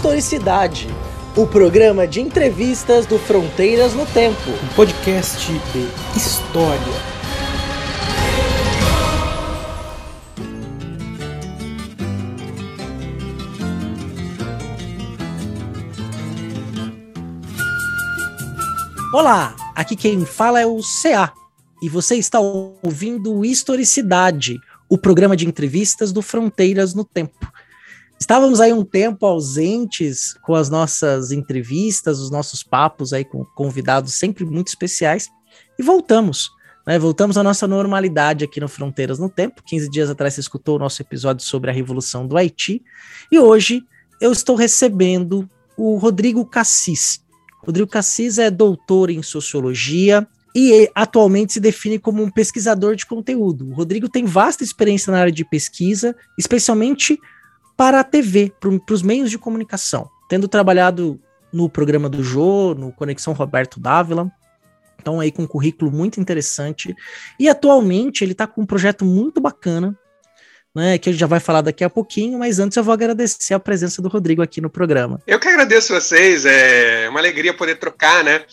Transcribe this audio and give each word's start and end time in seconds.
Historicidade, 0.00 0.88
o 1.36 1.46
programa 1.46 2.08
de 2.08 2.22
entrevistas 2.22 3.04
do 3.04 3.18
Fronteiras 3.18 3.92
no 3.92 4.06
Tempo. 4.06 4.48
Um 4.48 4.74
podcast 4.74 5.46
de 5.52 6.18
história. 6.18 6.80
Olá, 19.12 19.54
aqui 19.74 19.94
quem 19.94 20.24
fala 20.24 20.62
é 20.62 20.64
o 20.64 20.80
CA 20.80 21.30
e 21.82 21.90
você 21.90 22.16
está 22.16 22.40
ouvindo 22.40 23.44
Historicidade, 23.44 24.58
o 24.88 24.96
programa 24.96 25.36
de 25.36 25.46
entrevistas 25.46 26.10
do 26.10 26.22
Fronteiras 26.22 26.94
no 26.94 27.04
Tempo. 27.04 27.50
Estávamos 28.20 28.60
aí 28.60 28.72
um 28.72 28.84
tempo 28.84 29.24
ausentes 29.24 30.34
com 30.42 30.54
as 30.54 30.68
nossas 30.68 31.32
entrevistas, 31.32 32.20
os 32.20 32.30
nossos 32.30 32.62
papos 32.62 33.12
aí 33.12 33.24
com 33.24 33.44
convidados 33.44 34.14
sempre 34.14 34.44
muito 34.44 34.68
especiais 34.68 35.28
e 35.78 35.82
voltamos. 35.82 36.50
Né? 36.86 36.98
Voltamos 36.98 37.38
à 37.38 37.42
nossa 37.42 37.66
normalidade 37.66 38.44
aqui 38.44 38.60
no 38.60 38.68
Fronteiras 38.68 39.18
no 39.18 39.28
Tempo. 39.28 39.62
15 39.64 39.90
dias 39.90 40.10
atrás 40.10 40.34
você 40.34 40.40
escutou 40.40 40.76
o 40.76 40.78
nosso 40.78 41.00
episódio 41.00 41.44
sobre 41.44 41.70
a 41.70 41.74
Revolução 41.74 42.26
do 42.26 42.36
Haiti 42.36 42.82
e 43.32 43.38
hoje 43.38 43.82
eu 44.20 44.30
estou 44.30 44.54
recebendo 44.54 45.48
o 45.76 45.96
Rodrigo 45.96 46.44
Cassis. 46.44 47.24
Rodrigo 47.64 47.88
Cassis 47.88 48.38
é 48.38 48.50
doutor 48.50 49.08
em 49.08 49.22
sociologia 49.22 50.28
e 50.54 50.90
atualmente 50.94 51.54
se 51.54 51.60
define 51.60 51.98
como 51.98 52.22
um 52.22 52.30
pesquisador 52.30 52.96
de 52.96 53.06
conteúdo. 53.06 53.68
O 53.70 53.72
Rodrigo 53.72 54.08
tem 54.08 54.24
vasta 54.24 54.62
experiência 54.62 55.10
na 55.10 55.20
área 55.20 55.32
de 55.32 55.44
pesquisa, 55.44 56.14
especialmente 56.38 57.18
para 57.80 58.00
a 58.00 58.04
TV, 58.04 58.52
para 58.60 58.92
os 58.92 59.00
meios 59.00 59.30
de 59.30 59.38
comunicação, 59.38 60.10
tendo 60.28 60.46
trabalhado 60.46 61.18
no 61.50 61.66
programa 61.66 62.10
do 62.10 62.22
Jô, 62.22 62.74
no 62.74 62.92
Conexão 62.92 63.32
Roberto 63.32 63.80
Dávila. 63.80 64.30
Então, 65.00 65.18
aí 65.18 65.32
com 65.32 65.44
um 65.44 65.46
currículo 65.46 65.90
muito 65.90 66.20
interessante. 66.20 66.94
E 67.38 67.48
atualmente 67.48 68.22
ele 68.22 68.32
está 68.32 68.46
com 68.46 68.60
um 68.60 68.66
projeto 68.66 69.02
muito 69.02 69.40
bacana, 69.40 69.98
né, 70.74 70.98
que 70.98 71.08
a 71.08 71.12
gente 71.12 71.20
já 71.20 71.26
vai 71.26 71.40
falar 71.40 71.62
daqui 71.62 71.82
a 71.82 71.88
pouquinho, 71.88 72.38
mas 72.38 72.58
antes 72.58 72.76
eu 72.76 72.84
vou 72.84 72.92
agradecer 72.92 73.54
a 73.54 73.58
presença 73.58 74.02
do 74.02 74.10
Rodrigo 74.10 74.42
aqui 74.42 74.60
no 74.60 74.68
programa. 74.68 75.18
Eu 75.26 75.40
que 75.40 75.48
agradeço 75.48 75.94
vocês, 75.94 76.44
é 76.44 77.08
uma 77.08 77.18
alegria 77.18 77.54
poder 77.54 77.76
trocar, 77.76 78.22
né? 78.22 78.44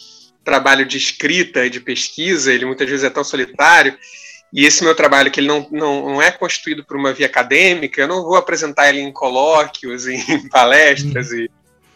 Trabalho 0.42 0.86
de 0.86 0.98
escrita 0.98 1.66
e 1.66 1.70
de 1.70 1.82
pesquisa, 1.82 2.54
ele 2.54 2.66
muitas 2.66 2.90
vezes 2.90 3.04
é 3.04 3.10
tão 3.10 3.26
solitário, 3.26 3.94
e 4.52 4.66
esse 4.66 4.84
meu 4.84 4.96
trabalho, 4.96 5.30
que 5.30 5.40
ele 5.40 5.48
não, 5.48 5.68
não, 5.72 6.10
não 6.10 6.22
é 6.22 6.32
constituído 6.32 6.84
por 6.84 6.98
uma 6.98 7.14
via 7.14 7.26
acadêmica, 7.26 8.02
eu 8.02 8.08
não 8.08 8.24
vou 8.24 8.36
apresentar 8.36 8.90
ele 8.90 9.02
em 9.02 9.12
colóquios, 9.12 10.08
em 10.08 10.48
palestras 10.50 11.32
e, 11.32 11.50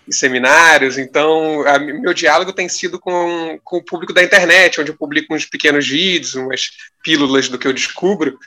e, 0.07 0.13
seminários, 0.13 0.97
então 0.97 1.65
a, 1.65 1.79
meu 1.79 2.13
diálogo 2.13 2.53
tem 2.53 2.67
sido 2.67 2.99
com, 2.99 3.59
com 3.63 3.77
o 3.77 3.83
público 3.83 4.13
da 4.13 4.23
internet, 4.23 4.81
onde 4.81 4.91
eu 4.91 4.97
publico 4.97 5.33
uns 5.33 5.45
pequenos 5.45 5.87
vídeos, 5.87 6.35
umas 6.35 6.71
pílulas 7.03 7.47
do 7.47 7.57
que 7.57 7.67
eu 7.67 7.73
descubro, 7.73 8.37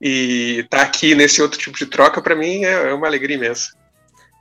e 0.00 0.60
estar 0.64 0.78
tá 0.78 0.82
aqui 0.82 1.14
nesse 1.14 1.40
outro 1.40 1.58
tipo 1.58 1.78
de 1.78 1.86
troca, 1.86 2.20
para 2.20 2.34
mim, 2.34 2.64
é, 2.64 2.90
é 2.90 2.94
uma 2.94 3.06
alegria 3.06 3.36
imensa. 3.36 3.70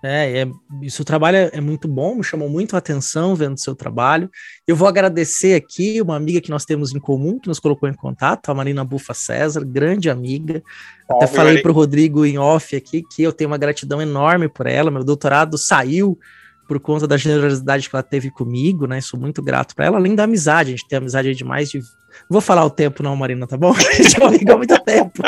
É, 0.05 0.41
é, 0.41 0.51
isso 0.81 1.05
trabalho 1.05 1.37
é, 1.37 1.49
é 1.53 1.61
muito 1.61 1.87
bom, 1.87 2.15
me 2.15 2.23
chamou 2.23 2.49
muito 2.49 2.75
a 2.75 2.79
atenção 2.79 3.35
vendo 3.35 3.55
o 3.55 3.59
seu 3.59 3.73
trabalho. 3.73 4.29
Eu 4.67 4.75
vou 4.75 4.85
agradecer 4.85 5.55
aqui 5.55 6.01
uma 6.01 6.17
amiga 6.17 6.41
que 6.41 6.49
nós 6.49 6.65
temos 6.65 6.93
em 6.93 6.99
comum, 6.99 7.39
que 7.39 7.47
nos 7.47 7.57
colocou 7.57 7.87
em 7.87 7.93
contato, 7.93 8.49
a 8.49 8.53
Marina 8.53 8.83
Bufa 8.83 9.13
César, 9.13 9.63
grande 9.63 10.09
amiga. 10.09 10.61
Até 11.09 11.25
falei 11.25 11.61
para 11.61 11.71
o 11.71 11.73
Rodrigo 11.73 12.25
em 12.25 12.37
off 12.37 12.75
aqui 12.75 13.01
que 13.01 13.23
eu 13.23 13.31
tenho 13.31 13.49
uma 13.49 13.57
gratidão 13.57 14.01
enorme 14.01 14.49
por 14.49 14.67
ela. 14.67 14.91
Meu 14.91 15.05
doutorado 15.05 15.57
saiu 15.57 16.19
por 16.67 16.81
conta 16.81 17.07
da 17.07 17.15
generosidade 17.15 17.89
que 17.89 17.95
ela 17.95 18.03
teve 18.03 18.29
comigo, 18.29 18.85
né? 18.85 18.99
Sou 18.99 19.17
muito 19.17 19.41
grato 19.41 19.73
para 19.73 19.85
ela, 19.85 19.97
além 19.97 20.15
da 20.15 20.23
amizade. 20.25 20.69
A 20.69 20.75
gente 20.75 20.87
tem 20.87 20.97
amizade 20.97 21.33
de 21.33 21.43
mais 21.45 21.69
de 21.69 21.81
vou 22.29 22.41
falar 22.41 22.65
o 22.65 22.69
tempo, 22.69 23.03
não, 23.03 23.15
Marina, 23.15 23.47
tá 23.47 23.57
bom? 23.57 23.73
A 23.75 23.93
gente 23.93 24.19
muito 24.57 24.79
tempo. 24.83 25.21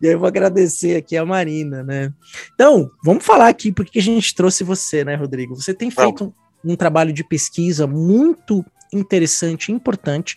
e 0.00 0.06
aí 0.06 0.12
eu 0.12 0.18
vou 0.18 0.28
agradecer 0.28 0.96
aqui 0.96 1.16
a 1.16 1.24
Marina, 1.24 1.82
né? 1.82 2.12
Então, 2.54 2.90
vamos 3.02 3.24
falar 3.24 3.48
aqui 3.48 3.72
porque 3.72 3.98
a 3.98 4.02
gente 4.02 4.34
trouxe 4.34 4.64
você, 4.64 5.04
né, 5.04 5.14
Rodrigo? 5.14 5.54
Você 5.54 5.74
tem 5.74 5.90
feito 5.90 6.34
um, 6.64 6.72
um 6.72 6.76
trabalho 6.76 7.12
de 7.12 7.24
pesquisa 7.24 7.86
muito 7.86 8.64
interessante 8.92 9.68
e 9.68 9.74
importante 9.74 10.36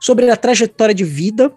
sobre 0.00 0.30
a 0.30 0.36
trajetória 0.36 0.94
de 0.94 1.04
vida, 1.04 1.52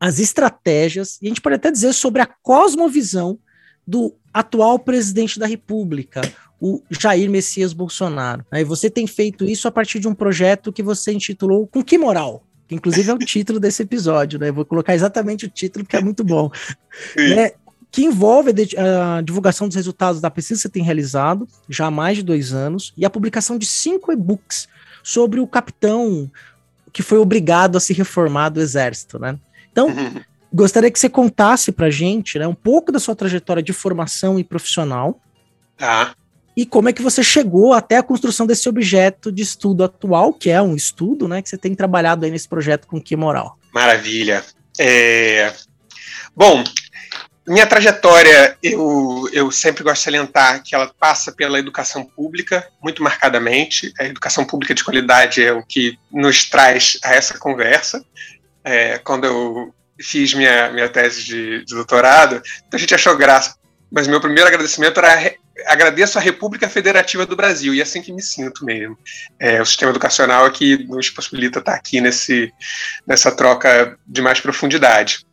as 0.00 0.18
estratégias, 0.18 1.18
e 1.22 1.26
a 1.26 1.28
gente 1.28 1.40
pode 1.40 1.56
até 1.56 1.70
dizer 1.70 1.92
sobre 1.92 2.20
a 2.20 2.26
cosmovisão 2.26 3.38
do 3.86 4.14
atual 4.32 4.78
presidente 4.78 5.38
da 5.38 5.46
República, 5.46 6.20
o 6.60 6.82
Jair 6.90 7.30
Messias 7.30 7.72
Bolsonaro. 7.72 8.44
Aí 8.50 8.64
você 8.64 8.88
tem 8.88 9.06
feito 9.06 9.44
isso 9.44 9.68
a 9.68 9.70
partir 9.70 9.98
de 9.98 10.08
um 10.08 10.14
projeto 10.14 10.72
que 10.72 10.82
você 10.82 11.12
intitulou 11.12 11.66
Com 11.66 11.82
Que 11.82 11.98
Moral? 11.98 12.42
Que 12.66 12.74
inclusive 12.74 13.10
é 13.10 13.14
o 13.14 13.18
título 13.18 13.60
desse 13.60 13.82
episódio, 13.82 14.38
né? 14.38 14.50
vou 14.50 14.64
colocar 14.64 14.94
exatamente 14.94 15.46
o 15.46 15.48
título, 15.48 15.84
que 15.84 15.96
é 15.96 16.00
muito 16.00 16.24
bom. 16.24 16.50
Né? 17.16 17.52
Que 17.90 18.04
envolve 18.04 18.52
a 18.76 19.20
divulgação 19.20 19.68
dos 19.68 19.76
resultados 19.76 20.20
da 20.20 20.30
pesquisa 20.30 20.58
que 20.58 20.62
você 20.62 20.68
tem 20.68 20.82
realizado 20.82 21.46
já 21.68 21.86
há 21.86 21.90
mais 21.90 22.16
de 22.16 22.22
dois 22.24 22.52
anos 22.52 22.92
e 22.96 23.04
a 23.04 23.10
publicação 23.10 23.56
de 23.56 23.66
cinco 23.66 24.10
e-books 24.10 24.68
sobre 25.02 25.38
o 25.38 25.46
capitão 25.46 26.30
que 26.92 27.02
foi 27.02 27.18
obrigado 27.18 27.76
a 27.76 27.80
se 27.80 27.92
reformar 27.92 28.48
do 28.48 28.60
exército, 28.60 29.18
né? 29.18 29.38
Então, 29.70 29.88
gostaria 30.52 30.90
que 30.90 30.98
você 30.98 31.08
contasse 31.08 31.70
pra 31.70 31.90
gente, 31.90 32.38
né, 32.38 32.46
um 32.48 32.54
pouco 32.54 32.90
da 32.90 32.98
sua 32.98 33.14
trajetória 33.14 33.62
de 33.62 33.72
formação 33.72 34.38
e 34.38 34.44
profissional. 34.44 35.20
Tá 35.76 36.16
e 36.56 36.64
como 36.64 36.88
é 36.88 36.92
que 36.92 37.02
você 37.02 37.22
chegou 37.22 37.74
até 37.74 37.98
a 37.98 38.02
construção 38.02 38.46
desse 38.46 38.68
objeto 38.68 39.30
de 39.30 39.42
estudo 39.42 39.84
atual, 39.84 40.32
que 40.32 40.48
é 40.48 40.62
um 40.62 40.74
estudo, 40.74 41.28
né, 41.28 41.42
que 41.42 41.48
você 41.50 41.58
tem 41.58 41.74
trabalhado 41.74 42.24
aí 42.24 42.30
nesse 42.30 42.48
projeto 42.48 42.86
com 42.86 43.00
que 43.00 43.14
moral. 43.14 43.58
Maravilha. 43.74 44.42
É... 44.78 45.52
Bom, 46.34 46.64
minha 47.46 47.66
trajetória, 47.66 48.56
eu, 48.62 49.28
eu 49.32 49.50
sempre 49.52 49.84
gosto 49.84 49.98
de 49.98 50.04
salientar 50.04 50.62
que 50.62 50.74
ela 50.74 50.92
passa 50.98 51.30
pela 51.30 51.58
educação 51.58 52.04
pública, 52.04 52.66
muito 52.82 53.02
marcadamente. 53.02 53.92
A 54.00 54.04
educação 54.04 54.44
pública 54.44 54.74
de 54.74 54.82
qualidade 54.82 55.44
é 55.44 55.52
o 55.52 55.62
que 55.62 55.98
nos 56.10 56.48
traz 56.48 56.98
a 57.04 57.14
essa 57.14 57.38
conversa. 57.38 58.02
É, 58.64 58.98
quando 58.98 59.24
eu 59.24 59.74
fiz 60.00 60.34
minha, 60.34 60.70
minha 60.70 60.88
tese 60.88 61.22
de, 61.22 61.64
de 61.64 61.74
doutorado, 61.74 62.42
a 62.72 62.78
gente 62.78 62.94
achou 62.94 63.16
graça. 63.16 63.56
Mas 63.92 64.08
meu 64.08 64.20
primeiro 64.20 64.48
agradecimento 64.48 64.98
era 64.98 65.14
agradeço 65.64 66.18
à 66.18 66.20
República 66.20 66.68
Federativa 66.68 67.24
do 67.24 67.36
Brasil, 67.36 67.74
e 67.74 67.80
é 67.80 67.82
assim 67.82 68.02
que 68.02 68.12
me 68.12 68.22
sinto 68.22 68.64
mesmo. 68.64 68.98
É, 69.38 69.60
o 69.60 69.66
sistema 69.66 69.90
educacional 69.90 70.46
é 70.46 70.50
que 70.50 70.84
nos 70.84 71.08
possibilita 71.08 71.60
estar 71.60 71.74
aqui 71.74 72.00
nesse, 72.00 72.52
nessa 73.06 73.32
troca 73.32 73.98
de 74.06 74.20
mais 74.20 74.40
profundidade. 74.40 75.26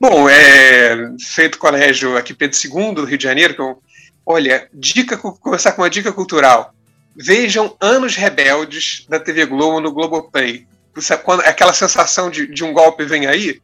Bom, 0.00 0.28
é, 0.28 0.96
feito 1.20 1.58
colégio 1.58 2.16
aqui 2.16 2.32
Pedro 2.32 2.56
II 2.56 2.94
do 2.94 3.04
Rio 3.04 3.18
de 3.18 3.24
Janeiro, 3.24 3.54
eu, 3.58 3.82
olha, 4.24 4.68
dica, 4.72 5.16
começar 5.16 5.72
com 5.72 5.82
uma 5.82 5.90
dica 5.90 6.12
cultural. 6.12 6.74
Vejam 7.14 7.76
Anos 7.80 8.14
Rebeldes 8.14 9.06
da 9.08 9.18
TV 9.18 9.46
Globo 9.46 9.80
no 9.80 9.92
Globoplay. 9.92 10.66
Quando, 11.24 11.40
aquela 11.40 11.74
sensação 11.74 12.30
de, 12.30 12.46
de 12.46 12.64
um 12.64 12.72
golpe 12.72 13.04
vem 13.04 13.26
aí, 13.26 13.60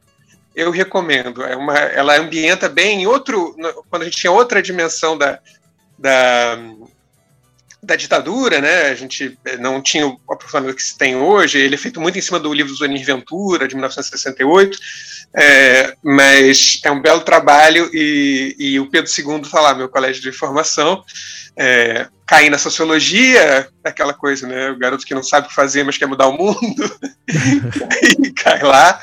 eu 0.54 0.70
recomendo. 0.70 1.42
É 1.42 1.56
uma, 1.56 1.78
ela 1.78 2.18
ambienta 2.18 2.68
bem 2.68 3.02
em 3.02 3.06
outro. 3.06 3.56
Quando 3.88 4.02
a 4.02 4.04
gente 4.04 4.18
tinha 4.18 4.30
outra 4.30 4.62
dimensão 4.62 5.16
da, 5.16 5.38
da, 6.02 6.58
da 7.82 7.96
ditadura, 7.96 8.60
né? 8.60 8.88
A 8.88 8.94
gente 8.94 9.38
não 9.60 9.80
tinha 9.80 10.06
o 10.06 10.18
aprofundamento 10.30 10.76
que 10.76 10.82
se 10.82 10.98
tem 10.98 11.16
hoje. 11.16 11.58
Ele 11.58 11.76
é 11.76 11.78
feito 11.78 12.00
muito 12.00 12.18
em 12.18 12.22
cima 12.22 12.40
do 12.40 12.52
livro 12.52 12.74
do 12.74 13.04
Ventura, 13.04 13.68
de 13.68 13.74
1968, 13.74 14.78
é, 15.34 15.94
mas 16.02 16.80
é 16.84 16.90
um 16.90 17.00
belo 17.00 17.20
trabalho 17.20 17.90
e, 17.92 18.54
e 18.58 18.80
o 18.80 18.90
Pedro 18.90 19.10
II 19.10 19.40
está 19.40 19.60
lá, 19.60 19.74
meu 19.74 19.88
colégio 19.88 20.22
de 20.22 20.32
formação, 20.32 21.02
é, 21.56 22.08
cair 22.26 22.50
na 22.50 22.58
sociologia, 22.58 23.68
aquela 23.84 24.14
coisa, 24.14 24.46
né? 24.46 24.70
O 24.70 24.78
garoto 24.78 25.04
que 25.04 25.14
não 25.14 25.22
sabe 25.22 25.46
o 25.46 25.48
que 25.50 25.54
fazer, 25.54 25.84
mas 25.84 25.98
quer 25.98 26.06
mudar 26.06 26.28
o 26.28 26.36
mundo, 26.36 27.00
e 28.24 28.32
cai 28.32 28.62
lá. 28.62 29.00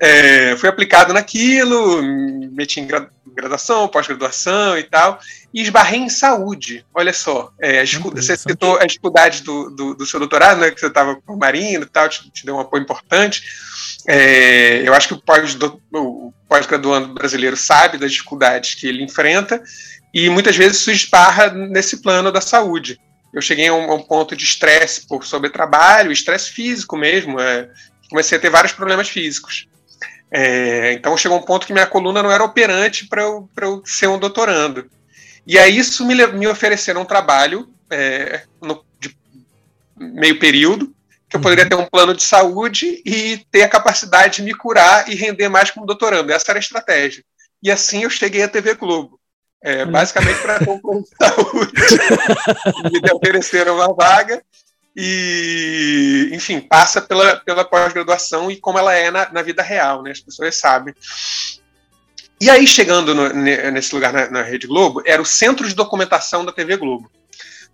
É, 0.00 0.56
fui 0.56 0.68
aplicado 0.68 1.12
naquilo, 1.12 2.02
meti 2.52 2.80
em 2.80 2.88
graduação, 3.34 3.88
pós-graduação 3.88 4.78
e 4.78 4.84
tal, 4.84 5.18
e 5.52 5.60
esbarrei 5.60 6.00
em 6.00 6.08
saúde. 6.08 6.84
Olha 6.94 7.12
só, 7.12 7.52
é, 7.60 7.80
a 7.80 7.84
você 7.84 8.36
citou 8.36 8.78
a 8.78 8.86
dificuldade 8.86 9.42
do, 9.42 9.70
do, 9.70 9.94
do, 9.94 10.06
seu 10.06 10.18
doutorado, 10.18 10.60
né, 10.60 10.70
que 10.70 10.80
você 10.80 10.86
estava 10.86 11.16
com 11.16 11.34
o 11.34 11.38
Marino 11.38 11.84
e 11.84 11.88
tal, 11.88 12.08
te, 12.08 12.30
te, 12.30 12.46
deu 12.46 12.56
um 12.56 12.60
apoio 12.60 12.82
importante. 12.82 13.42
É, 14.06 14.86
eu 14.86 14.94
acho 14.94 15.08
que 15.08 15.14
o 15.14 15.18
pós-graduando 15.18 17.08
pós 17.08 17.14
brasileiro 17.14 17.56
sabe 17.56 17.98
das 17.98 18.12
dificuldades 18.12 18.74
que 18.74 18.86
ele 18.86 19.02
enfrenta, 19.02 19.62
e 20.12 20.28
muitas 20.28 20.56
vezes 20.56 20.78
isso 20.78 20.90
esbarra 20.90 21.50
nesse 21.50 22.02
plano 22.02 22.30
da 22.30 22.40
saúde. 22.40 23.00
Eu 23.32 23.42
cheguei 23.42 23.68
a 23.68 23.74
um, 23.74 23.90
a 23.90 23.94
um 23.94 24.02
ponto 24.02 24.36
de 24.36 24.44
estresse 24.44 25.06
por 25.08 25.26
sobretrabalho, 25.26 26.12
estresse 26.12 26.50
físico 26.50 26.96
mesmo, 26.96 27.40
é, 27.40 27.68
comecei 28.08 28.38
a 28.38 28.40
ter 28.40 28.50
vários 28.50 28.72
problemas 28.72 29.08
físicos. 29.08 29.66
É, 30.30 30.92
então 30.92 31.16
chegou 31.16 31.38
um 31.38 31.42
ponto 31.42 31.66
que 31.66 31.72
minha 31.72 31.86
coluna 31.86 32.22
não 32.22 32.30
era 32.30 32.44
operante 32.44 33.06
para 33.06 33.22
eu, 33.22 33.48
eu 33.56 33.82
ser 33.84 34.08
um 34.08 34.18
doutorando. 34.18 34.88
E 35.46 35.58
aí 35.58 35.76
isso 35.76 36.04
me, 36.04 36.26
me 36.28 36.46
ofereceram 36.46 37.02
um 37.02 37.06
trabalho 37.06 37.68
é, 37.90 38.42
no, 38.62 38.84
de 39.00 39.16
meio 39.96 40.38
período, 40.38 40.93
que 41.34 41.38
eu 41.38 41.42
poderia 41.42 41.68
ter 41.68 41.74
um 41.74 41.84
plano 41.84 42.14
de 42.14 42.22
saúde 42.22 43.02
e 43.04 43.44
ter 43.50 43.64
a 43.64 43.68
capacidade 43.68 44.36
de 44.36 44.42
me 44.42 44.54
curar 44.54 45.08
e 45.08 45.16
render 45.16 45.48
mais 45.48 45.68
como 45.68 45.84
doutorando. 45.84 46.32
Essa 46.32 46.52
era 46.52 46.58
a 46.58 46.60
estratégia. 46.60 47.24
E 47.60 47.72
assim 47.72 48.04
eu 48.04 48.10
cheguei 48.10 48.44
à 48.44 48.48
TV 48.48 48.74
Globo. 48.74 49.18
É, 49.60 49.84
basicamente 49.84 50.40
para 50.42 50.58
ter 50.60 50.70
um 50.70 50.78
plano 50.78 51.02
de 51.02 51.26
saúde. 51.26 51.72
me 53.02 53.12
ofereceram 53.12 53.76
uma 53.76 53.92
vaga 53.92 54.42
e, 54.94 56.30
enfim, 56.32 56.60
passa 56.60 57.00
pela, 57.00 57.36
pela 57.36 57.64
pós-graduação 57.64 58.48
e 58.48 58.56
como 58.56 58.78
ela 58.78 58.94
é 58.94 59.10
na, 59.10 59.32
na, 59.32 59.42
vida 59.42 59.62
real, 59.62 60.02
né? 60.02 60.12
As 60.12 60.20
pessoas 60.20 60.54
sabem. 60.56 60.94
E 62.40 62.48
aí, 62.48 62.64
chegando 62.66 63.12
no, 63.12 63.28
nesse 63.30 63.92
lugar 63.92 64.12
na, 64.12 64.30
na, 64.30 64.42
Rede 64.42 64.68
Globo, 64.68 65.02
era 65.04 65.20
o 65.20 65.26
Centro 65.26 65.66
de 65.66 65.74
Documentação 65.74 66.44
da 66.44 66.52
TV 66.52 66.76
Globo. 66.76 67.10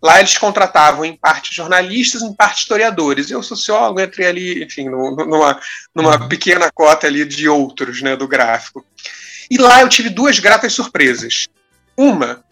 Lá 0.03 0.19
eles 0.19 0.39
contratavam 0.39 1.05
em 1.05 1.17
parte 1.17 1.55
jornalistas, 1.55 2.23
em 2.23 2.33
parte 2.33 2.61
historiadores. 2.61 3.31
Eu, 3.31 3.43
sociólogo, 3.43 4.01
entrei 4.01 4.27
ali, 4.27 4.65
enfim, 4.65 4.89
numa, 4.89 5.61
numa 5.95 6.23
uhum. 6.23 6.29
pequena 6.29 6.71
cota 6.73 7.07
ali 7.07 7.25
de 7.25 7.49
outros, 7.49 8.01
né, 8.01 8.17
do 8.17 8.27
gráfico. 8.27 8.85
E 9.51 9.59
lá 9.59 9.83
eu 9.83 9.89
tive 9.89 10.09
duas 10.09 10.39
gratas 10.39 10.73
surpresas. 10.73 11.47
Uma 11.97 12.43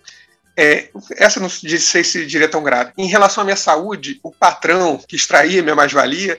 é, 0.61 0.91
essa 1.13 1.39
não 1.39 1.49
sei 1.49 2.03
se 2.03 2.27
diria 2.27 2.49
tão 2.49 2.65
grave. 2.65 2.91
Em 2.99 3.07
relação 3.07 3.43
à 3.43 3.45
minha 3.45 3.57
saúde, 3.57 4.19
o 4.25 4.33
patrão 4.33 4.99
que 5.07 5.15
extraía 5.15 5.63
minha 5.63 5.77
mais-valia, 5.77 6.37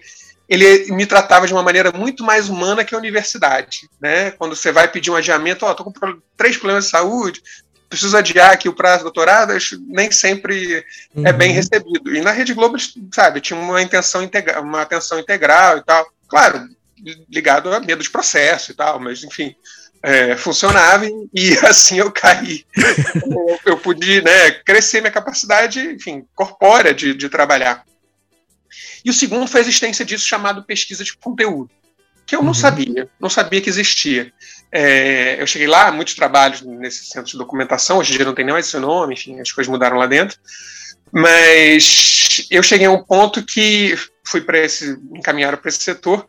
ele 0.50 0.92
me 0.92 1.06
tratava 1.06 1.48
de 1.48 1.54
uma 1.54 1.64
maneira 1.64 1.90
muito 1.94 2.22
mais 2.22 2.50
humana 2.50 2.84
que 2.84 2.94
a 2.94 2.98
universidade. 2.98 3.90
Né? 4.02 4.32
Quando 4.32 4.58
você 4.58 4.74
vai 4.74 4.90
pedir 4.90 5.10
um 5.10 5.16
adiamento, 5.16 5.66
ó, 5.66 5.72
oh, 5.72 5.76
tô 5.76 5.86
com 5.86 5.94
três 6.36 6.58
problemas 6.58 6.84
de 6.84 6.90
saúde, 6.90 7.42
preciso 7.90 8.16
adiar 8.16 8.52
aqui 8.52 8.70
o 8.70 8.74
prazo 8.74 9.00
do 9.00 9.04
doutorado, 9.06 9.54
nem 9.88 10.12
sempre 10.12 10.86
uhum. 11.16 11.26
é 11.26 11.34
bem 11.34 11.52
recebido. 11.52 12.16
E 12.16 12.22
na 12.22 12.32
Rede 12.32 12.54
Globo, 12.54 12.78
sabe, 13.14 13.42
tinha 13.42 13.60
uma 13.60 13.82
intenção 13.82 14.22
integral, 14.22 14.62
uma 14.64 14.84
atenção 14.84 15.20
integral 15.20 15.78
e 15.78 15.84
tal. 15.84 16.08
Claro, 16.28 16.70
ligado 17.30 17.74
a 17.74 17.80
medo 17.80 18.04
de 18.04 18.10
processo 18.10 18.72
e 18.72 18.76
tal, 18.76 19.00
mas 19.00 19.24
enfim, 19.24 19.56
é, 20.04 20.36
funcionava 20.36 21.06
e, 21.34 21.58
assim 21.66 21.98
eu 21.98 22.12
caí. 22.12 22.66
eu, 23.26 23.60
eu 23.66 23.78
pude 23.78 24.22
né, 24.22 24.52
crescer 24.52 25.02
minha 25.02 25.12
capacidade, 25.12 25.80
enfim, 25.80 26.26
corpórea 26.36 26.94
de, 26.94 27.14
de 27.14 27.28
trabalhar. 27.28 27.84
E 29.04 29.10
o 29.10 29.14
segundo 29.14 29.48
foi 29.48 29.62
a 29.62 29.64
existência 29.64 30.06
disso 30.06 30.28
chamado 30.28 30.64
pesquisa 30.64 31.04
de 31.04 31.16
conteúdo, 31.18 31.72
que 32.26 32.36
eu 32.36 32.42
não 32.42 32.50
uhum. 32.50 32.54
sabia, 32.54 33.10
não 33.20 33.30
sabia 33.30 33.62
que 33.62 33.70
existia. 33.70 34.32
É, 34.72 35.42
eu 35.42 35.48
cheguei 35.48 35.68
lá, 35.68 35.92
muitos 35.92 36.14
trabalhos 36.14 36.62
nesse 36.62 37.06
centro 37.06 37.32
de 37.32 37.38
documentação, 37.38 37.98
hoje 37.98 38.14
em 38.14 38.18
dia 38.18 38.26
não 38.26 38.36
tem 38.36 38.46
nem 38.46 38.54
mais 38.54 38.68
esse 38.68 38.78
nome, 38.78 39.16
enfim, 39.16 39.40
as 39.40 39.52
coisas 39.52 39.70
mudaram 39.70 39.98
lá 39.98 40.06
dentro. 40.06 40.38
Mas 41.12 42.48
eu 42.52 42.62
cheguei 42.62 42.86
a 42.86 42.92
um 42.92 43.04
ponto 43.04 43.44
que 43.44 43.98
fui 44.24 44.42
para 44.42 44.60
esse, 44.60 44.98
encaminhado 45.14 45.58
para 45.58 45.70
esse 45.70 45.84
setor, 45.84 46.26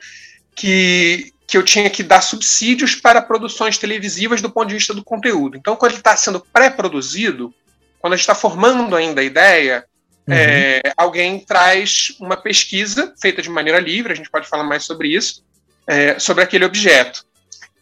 que 0.55 1.33
que 1.51 1.57
eu 1.57 1.65
tinha 1.65 1.91
que 1.91 2.05
dar 2.05 2.21
subsídios 2.21 2.95
para 2.95 3.21
produções 3.21 3.77
televisivas 3.77 4.41
do 4.41 4.49
ponto 4.49 4.69
de 4.69 4.75
vista 4.75 4.95
do 4.95 5.03
conteúdo. 5.03 5.57
Então, 5.57 5.75
quando 5.75 5.91
ele 5.91 6.01
está 6.01 6.17
sendo 6.17 6.39
pré-produzido, 6.39 7.53
quando 7.99 8.13
a 8.13 8.17
gente 8.17 8.23
está 8.23 8.37
formando 8.37 8.95
ainda 8.95 9.21
a 9.21 9.25
ideia, 9.25 9.85
uhum. 10.29 10.33
é, 10.33 10.81
alguém 10.97 11.41
traz 11.41 12.15
uma 12.21 12.37
pesquisa 12.37 13.13
feita 13.21 13.43
de 13.43 13.51
maneira 13.51 13.81
livre, 13.81 14.13
a 14.13 14.15
gente 14.15 14.31
pode 14.31 14.47
falar 14.47 14.63
mais 14.63 14.85
sobre 14.85 15.09
isso, 15.09 15.45
é, 15.89 16.21
sobre 16.21 16.45
aquele 16.45 16.65
objeto. 16.65 17.27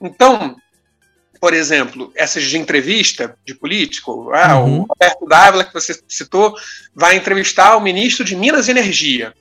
Então, 0.00 0.56
por 1.40 1.54
exemplo, 1.54 2.12
essas 2.14 2.44
de 2.44 2.58
entrevista 2.58 3.36
de 3.44 3.54
político, 3.54 4.30
ah, 4.32 4.58
uhum. 4.58 4.80
o 4.80 4.86
Roberto 4.86 5.26
Dávila, 5.26 5.64
que 5.64 5.74
você 5.74 5.98
citou, 6.08 6.54
vai 6.94 7.16
entrevistar 7.16 7.76
o 7.76 7.80
ministro 7.80 8.24
de 8.24 8.36
Minas 8.36 8.68
e 8.68 8.72
Energia. 8.72 9.32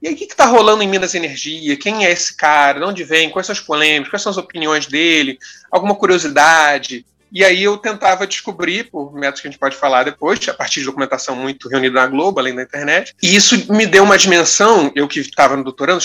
E 0.00 0.06
aí, 0.06 0.14
o 0.14 0.16
que 0.16 0.24
está 0.24 0.46
rolando 0.46 0.82
em 0.82 0.88
Minas 0.88 1.14
Energia? 1.14 1.76
Quem 1.76 2.06
é 2.06 2.12
esse 2.12 2.36
cara? 2.36 2.78
De 2.78 2.84
onde 2.84 3.02
vem? 3.02 3.30
Quais 3.30 3.46
são 3.46 3.52
as 3.52 3.60
polêmicas? 3.60 4.10
Quais 4.10 4.22
são 4.22 4.30
as 4.30 4.36
opiniões 4.36 4.86
dele? 4.86 5.38
Alguma 5.70 5.94
curiosidade? 5.96 7.04
E 7.32 7.44
aí 7.44 7.62
eu 7.62 7.76
tentava 7.76 8.26
descobrir, 8.26 8.90
por 8.90 9.12
métodos 9.12 9.40
que 9.40 9.48
a 9.48 9.50
gente 9.50 9.60
pode 9.60 9.76
falar 9.76 10.04
depois, 10.04 10.48
a 10.48 10.54
partir 10.54 10.80
de 10.80 10.86
documentação 10.86 11.36
muito 11.36 11.68
reunida 11.68 12.00
na 12.00 12.06
Globo, 12.06 12.38
além 12.40 12.54
da 12.54 12.62
internet. 12.62 13.14
E 13.22 13.34
isso 13.34 13.72
me 13.72 13.86
deu 13.86 14.04
uma 14.04 14.16
dimensão, 14.16 14.90
eu 14.94 15.06
que 15.06 15.20
estava 15.20 15.56
no 15.56 15.64
doutorando, 15.64 16.02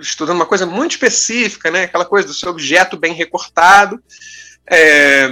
estudando 0.00 0.36
uma 0.36 0.46
coisa 0.46 0.66
muito 0.66 0.92
específica, 0.92 1.70
né? 1.70 1.84
aquela 1.84 2.04
coisa 2.04 2.26
do 2.26 2.34
seu 2.34 2.50
objeto 2.50 2.96
bem 2.96 3.12
recortado. 3.12 4.02
É, 4.70 5.28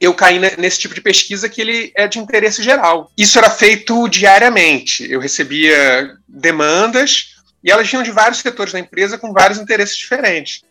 eu 0.00 0.12
caí 0.12 0.38
nesse 0.58 0.80
tipo 0.80 0.94
de 0.94 1.00
pesquisa 1.00 1.48
que 1.48 1.60
ele 1.60 1.92
é 1.94 2.08
de 2.08 2.18
interesse 2.18 2.62
geral. 2.62 3.10
Isso 3.16 3.38
era 3.38 3.48
feito 3.48 4.08
diariamente. 4.08 5.10
Eu 5.10 5.20
recebia 5.20 6.16
demandas 6.28 7.36
e 7.62 7.70
elas 7.70 7.88
vinham 7.88 8.02
de 8.02 8.10
vários 8.10 8.40
setores 8.40 8.72
da 8.72 8.80
empresa 8.80 9.16
com 9.16 9.32
vários 9.32 9.58
interesses 9.58 9.96
diferentes. 9.96 10.62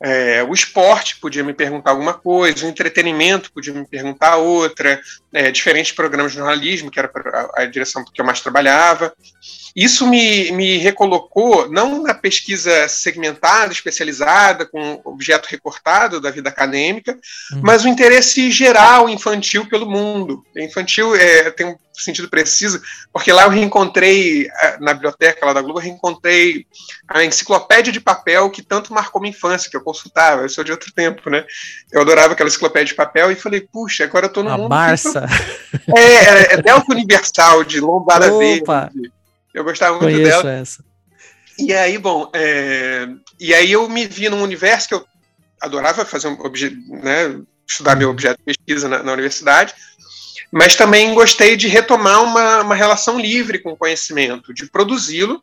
É, 0.00 0.44
o 0.44 0.54
esporte 0.54 1.16
podia 1.16 1.42
me 1.42 1.52
perguntar 1.52 1.90
alguma 1.90 2.14
coisa, 2.14 2.64
o 2.64 2.68
entretenimento 2.68 3.50
podia 3.52 3.74
me 3.74 3.84
perguntar 3.84 4.36
outra, 4.36 5.00
é, 5.32 5.50
diferentes 5.50 5.90
programas 5.90 6.30
de 6.30 6.38
jornalismo, 6.38 6.90
que 6.90 7.00
era 7.00 7.10
a, 7.14 7.62
a 7.62 7.66
direção 7.66 8.04
que 8.04 8.20
eu 8.20 8.24
mais 8.24 8.40
trabalhava. 8.40 9.12
Isso 9.74 10.06
me, 10.06 10.52
me 10.52 10.76
recolocou, 10.78 11.68
não 11.68 12.02
na 12.02 12.14
pesquisa 12.14 12.88
segmentada, 12.88 13.72
especializada, 13.72 14.64
com 14.66 15.00
objeto 15.04 15.48
recortado 15.48 16.20
da 16.20 16.30
vida 16.30 16.48
acadêmica, 16.48 17.18
uhum. 17.52 17.60
mas 17.62 17.84
o 17.84 17.88
interesse 17.88 18.50
geral 18.50 19.08
infantil 19.08 19.66
pelo 19.66 19.90
mundo. 19.90 20.44
Infantil 20.56 21.14
é, 21.16 21.50
tem 21.50 21.66
um 21.66 21.76
sentido 22.02 22.28
preciso, 22.28 22.80
porque 23.12 23.32
lá 23.32 23.44
eu 23.44 23.50
reencontrei, 23.50 24.48
na 24.80 24.94
biblioteca 24.94 25.44
lá 25.44 25.52
da 25.52 25.62
Globo, 25.62 25.78
eu 25.78 25.84
reencontrei 25.84 26.66
a 27.06 27.24
enciclopédia 27.24 27.92
de 27.92 28.00
papel 28.00 28.50
que 28.50 28.62
tanto 28.62 28.92
marcou 28.92 29.20
minha 29.20 29.30
infância, 29.30 29.70
que 29.70 29.76
eu 29.76 29.82
consultava, 29.82 30.42
eu 30.42 30.48
sou 30.48 30.64
de 30.64 30.72
outro 30.72 30.92
tempo, 30.92 31.28
né? 31.30 31.44
Eu 31.92 32.00
adorava 32.00 32.32
aquela 32.32 32.48
enciclopédia 32.48 32.86
de 32.86 32.94
papel 32.94 33.30
e 33.30 33.36
falei, 33.36 33.60
puxa, 33.60 34.04
agora 34.04 34.26
eu 34.26 34.32
tô 34.32 34.42
no 34.42 34.50
a 34.50 34.56
mundo. 34.56 34.68
Barça. 34.68 35.26
É, 35.96 36.00
é, 36.00 36.54
é 36.54 36.62
Delta 36.62 36.92
Universal, 36.92 37.64
de 37.64 37.80
Lombada 37.80 38.32
Opa. 38.32 38.90
Verde. 38.92 39.12
Eu 39.54 39.64
gostava 39.64 39.98
muito 39.98 40.14
Conheço 40.14 40.42
dela. 40.42 40.52
Essa. 40.52 40.84
E 41.58 41.74
aí, 41.74 41.98
bom, 41.98 42.30
é... 42.32 43.08
e 43.40 43.52
aí 43.52 43.72
eu 43.72 43.88
me 43.88 44.06
vi 44.06 44.28
num 44.28 44.42
universo 44.42 44.88
que 44.88 44.94
eu 44.94 45.04
adorava 45.60 46.04
fazer 46.04 46.28
um 46.28 46.40
objeto, 46.40 46.76
né, 46.88 47.40
estudar 47.68 47.96
meu 47.96 48.10
objeto 48.10 48.38
de 48.38 48.44
pesquisa 48.44 48.88
na, 48.88 49.02
na, 49.02 49.12
universidade, 49.12 49.74
mas 50.50 50.76
também 50.76 51.14
gostei 51.14 51.56
de 51.56 51.68
retomar 51.68 52.22
uma, 52.22 52.62
uma 52.62 52.74
relação 52.74 53.18
livre 53.18 53.58
com 53.58 53.72
o 53.72 53.76
conhecimento, 53.76 54.54
de 54.54 54.66
produzi-lo 54.66 55.42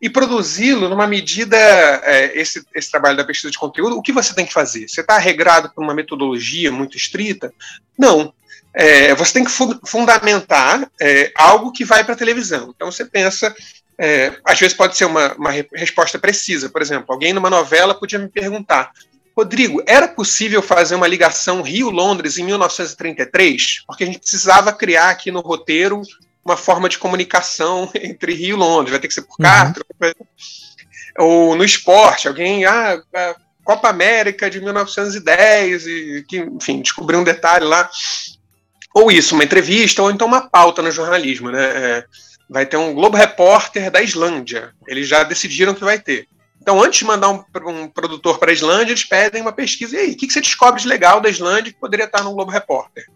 e 0.00 0.08
produzi-lo 0.08 0.88
numa 0.88 1.06
medida, 1.06 1.56
é, 1.56 2.38
esse, 2.38 2.64
esse 2.74 2.90
trabalho 2.90 3.16
da 3.16 3.24
pesquisa 3.24 3.50
de 3.50 3.58
conteúdo, 3.58 3.96
o 3.96 4.02
que 4.02 4.12
você 4.12 4.34
tem 4.34 4.46
que 4.46 4.52
fazer? 4.52 4.88
Você 4.88 5.00
está 5.00 5.18
regrado 5.18 5.70
por 5.74 5.82
uma 5.82 5.94
metodologia 5.94 6.70
muito 6.70 6.96
estrita? 6.96 7.52
Não 7.98 8.32
é, 8.74 9.14
você 9.14 9.32
tem 9.32 9.44
que 9.44 9.50
fu 9.50 9.78
fundamentar 9.84 10.88
é, 11.00 11.32
algo 11.34 11.72
que 11.72 11.84
vai 11.84 12.04
para 12.04 12.14
a 12.14 12.16
televisão. 12.16 12.72
Então 12.74 12.90
você 12.90 13.04
pensa, 13.04 13.54
é, 13.98 14.36
às 14.44 14.58
vezes 14.58 14.76
pode 14.76 14.96
ser 14.96 15.04
uma, 15.04 15.34
uma 15.34 15.50
resposta 15.74 16.18
precisa. 16.18 16.68
Por 16.68 16.80
exemplo, 16.82 17.06
alguém 17.08 17.32
numa 17.32 17.50
novela 17.50 17.98
podia 17.98 18.18
me 18.18 18.28
perguntar: 18.28 18.92
Rodrigo, 19.38 19.80
era 19.86 20.08
possível 20.08 20.60
fazer 20.60 20.96
uma 20.96 21.06
ligação 21.06 21.62
Rio-Londres 21.62 22.38
em 22.38 22.44
1933? 22.44 23.84
Porque 23.86 24.02
a 24.02 24.06
gente 24.06 24.18
precisava 24.18 24.72
criar 24.72 25.10
aqui 25.10 25.30
no 25.30 25.40
roteiro 25.40 26.02
uma 26.44 26.56
forma 26.56 26.88
de 26.88 26.98
comunicação 26.98 27.88
entre 27.94 28.34
Rio 28.34 28.56
e 28.56 28.58
Londres, 28.58 28.90
vai 28.90 28.98
ter 28.98 29.06
que 29.06 29.14
ser 29.14 29.22
por 29.22 29.36
uhum. 29.38 29.44
carta. 29.44 29.80
Ou 31.18 31.54
no 31.54 31.64
esporte, 31.64 32.26
alguém, 32.26 32.64
ah, 32.64 33.00
Copa 33.62 33.88
América 33.88 34.50
de 34.50 34.60
1910, 34.60 35.86
e 35.86 36.24
que, 36.26 36.38
enfim, 36.38 36.82
descobriu 36.82 37.20
um 37.20 37.24
detalhe 37.24 37.64
lá 37.64 37.88
ou 38.92 39.12
isso, 39.12 39.36
uma 39.36 39.44
entrevista, 39.44 40.02
ou 40.02 40.10
então 40.10 40.26
uma 40.26 40.48
pauta 40.48 40.82
no 40.82 40.90
jornalismo, 40.90 41.50
né? 41.50 41.64
É, 41.64 42.04
vai 42.50 42.66
ter 42.66 42.76
um 42.76 42.92
Globo 42.92 43.16
Repórter 43.16 43.88
da 43.88 44.02
Islândia. 44.02 44.72
Eles 44.88 45.06
já 45.06 45.22
decidiram 45.22 45.74
que 45.74 45.84
vai 45.84 46.00
ter. 46.00 46.26
Então, 46.60 46.82
antes 46.82 46.98
de 46.98 47.04
mandar 47.04 47.30
um, 47.30 47.44
um 47.66 47.88
produtor 47.88 48.38
para 48.38 48.50
a 48.50 48.54
Islândia, 48.54 48.92
eles 48.92 49.04
pedem 49.04 49.40
uma 49.40 49.52
pesquisa. 49.52 49.96
E 49.96 50.00
aí, 50.00 50.12
o 50.12 50.16
que, 50.16 50.26
que 50.26 50.32
você 50.32 50.40
descobre 50.40 50.80
de 50.80 50.88
legal 50.88 51.20
da 51.20 51.30
Islândia 51.30 51.72
que 51.72 51.78
poderia 51.78 52.06
estar 52.06 52.22
no 52.22 52.32
Globo 52.32 52.50
Repórter? 52.50 53.06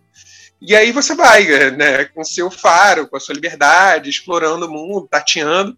E 0.60 0.76
aí 0.76 0.92
você 0.92 1.14
vai, 1.14 1.44
né, 1.72 2.04
com 2.06 2.22
seu 2.22 2.50
faro, 2.50 3.08
com 3.08 3.16
a 3.16 3.20
sua 3.20 3.34
liberdade, 3.34 4.08
explorando 4.08 4.66
o 4.66 4.70
mundo, 4.70 5.08
tateando 5.10 5.76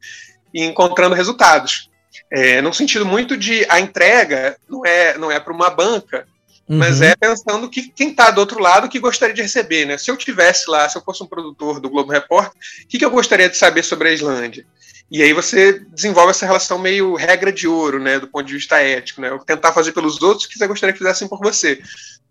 e 0.52 0.62
encontrando 0.62 1.14
resultados. 1.14 1.90
É, 2.30 2.60
num 2.60 2.72
sentido 2.72 3.06
muito 3.06 3.36
de 3.36 3.66
a 3.68 3.80
entrega 3.80 4.56
não 4.68 4.84
é, 4.84 5.16
não 5.16 5.30
é 5.30 5.40
para 5.40 5.52
uma 5.52 5.70
banca, 5.70 6.26
Uhum. 6.68 6.78
Mas 6.78 7.02
é 7.02 7.14
pensando 7.14 7.68
que 7.68 7.90
quem 7.90 8.10
está 8.10 8.30
do 8.30 8.40
outro 8.40 8.58
lado 8.58 8.88
que 8.88 8.98
gostaria 8.98 9.34
de 9.34 9.42
receber, 9.42 9.84
né? 9.84 9.98
Se 9.98 10.10
eu 10.10 10.16
tivesse 10.16 10.70
lá, 10.70 10.88
se 10.88 10.96
eu 10.96 11.02
fosse 11.02 11.22
um 11.22 11.26
produtor 11.26 11.78
do 11.78 11.90
Globo 11.90 12.10
Repórter, 12.10 12.58
o 12.84 12.88
que, 12.88 12.98
que 12.98 13.04
eu 13.04 13.10
gostaria 13.10 13.50
de 13.50 13.56
saber 13.56 13.82
sobre 13.82 14.08
a 14.08 14.12
Islândia? 14.12 14.66
E 15.10 15.22
aí 15.22 15.32
você 15.32 15.80
desenvolve 15.92 16.30
essa 16.30 16.46
relação 16.46 16.78
meio 16.78 17.14
regra 17.14 17.52
de 17.52 17.68
ouro, 17.68 18.00
né, 18.00 18.18
do 18.18 18.26
ponto 18.26 18.46
de 18.46 18.54
vista 18.54 18.80
ético, 18.80 19.20
né? 19.20 19.30
Tentar 19.46 19.72
fazer 19.72 19.92
pelos 19.92 20.20
outros 20.22 20.46
o 20.46 20.48
que 20.48 20.58
você 20.58 20.66
gostaria 20.66 20.92
que 20.92 20.98
fizessem 20.98 21.28
por 21.28 21.38
você. 21.38 21.80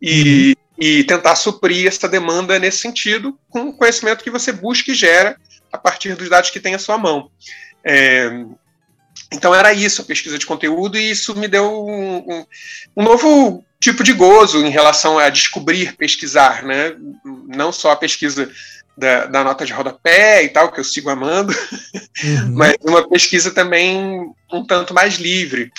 E, 0.01 0.55
e 0.77 1.03
tentar 1.03 1.35
suprir 1.35 1.87
essa 1.87 2.09
demanda 2.09 2.59
nesse 2.59 2.79
sentido 2.79 3.37
com 3.49 3.69
o 3.69 3.73
conhecimento 3.73 4.23
que 4.23 4.31
você 4.31 4.51
busca 4.51 4.91
e 4.91 4.95
gera 4.95 5.37
a 5.71 5.77
partir 5.77 6.15
dos 6.15 6.29
dados 6.29 6.49
que 6.49 6.59
tem 6.59 6.75
à 6.75 6.79
sua 6.79 6.97
mão. 6.97 7.29
É, 7.85 8.29
então 9.31 9.53
era 9.53 9.73
isso 9.73 10.01
a 10.01 10.05
pesquisa 10.05 10.37
de 10.37 10.45
conteúdo 10.45 10.97
e 10.97 11.09
isso 11.09 11.35
me 11.35 11.47
deu 11.47 11.85
um, 11.85 12.17
um, 12.17 12.45
um, 12.97 13.03
novo 13.03 13.63
tipo 13.79 14.03
de 14.03 14.13
gozo 14.13 14.65
em 14.65 14.69
relação 14.69 15.17
a 15.17 15.29
descobrir, 15.29 15.95
pesquisar, 15.95 16.63
né? 16.63 16.95
Não 17.47 17.71
só 17.71 17.91
a 17.91 17.95
pesquisa 17.95 18.49
da, 18.97 19.25
da 19.25 19.43
nota 19.43 19.65
de 19.65 19.73
rodapé 19.73 20.43
e 20.43 20.49
tal, 20.49 20.71
que 20.71 20.79
eu 20.79 20.83
sigo 20.83 21.09
amando, 21.09 21.53
uhum. 22.23 22.51
mas 22.53 22.75
uma 22.83 23.07
pesquisa 23.07 23.51
também 23.51 24.31
um 24.51 24.65
tanto 24.65 24.93
mais 24.93 25.15
livre. 25.15 25.71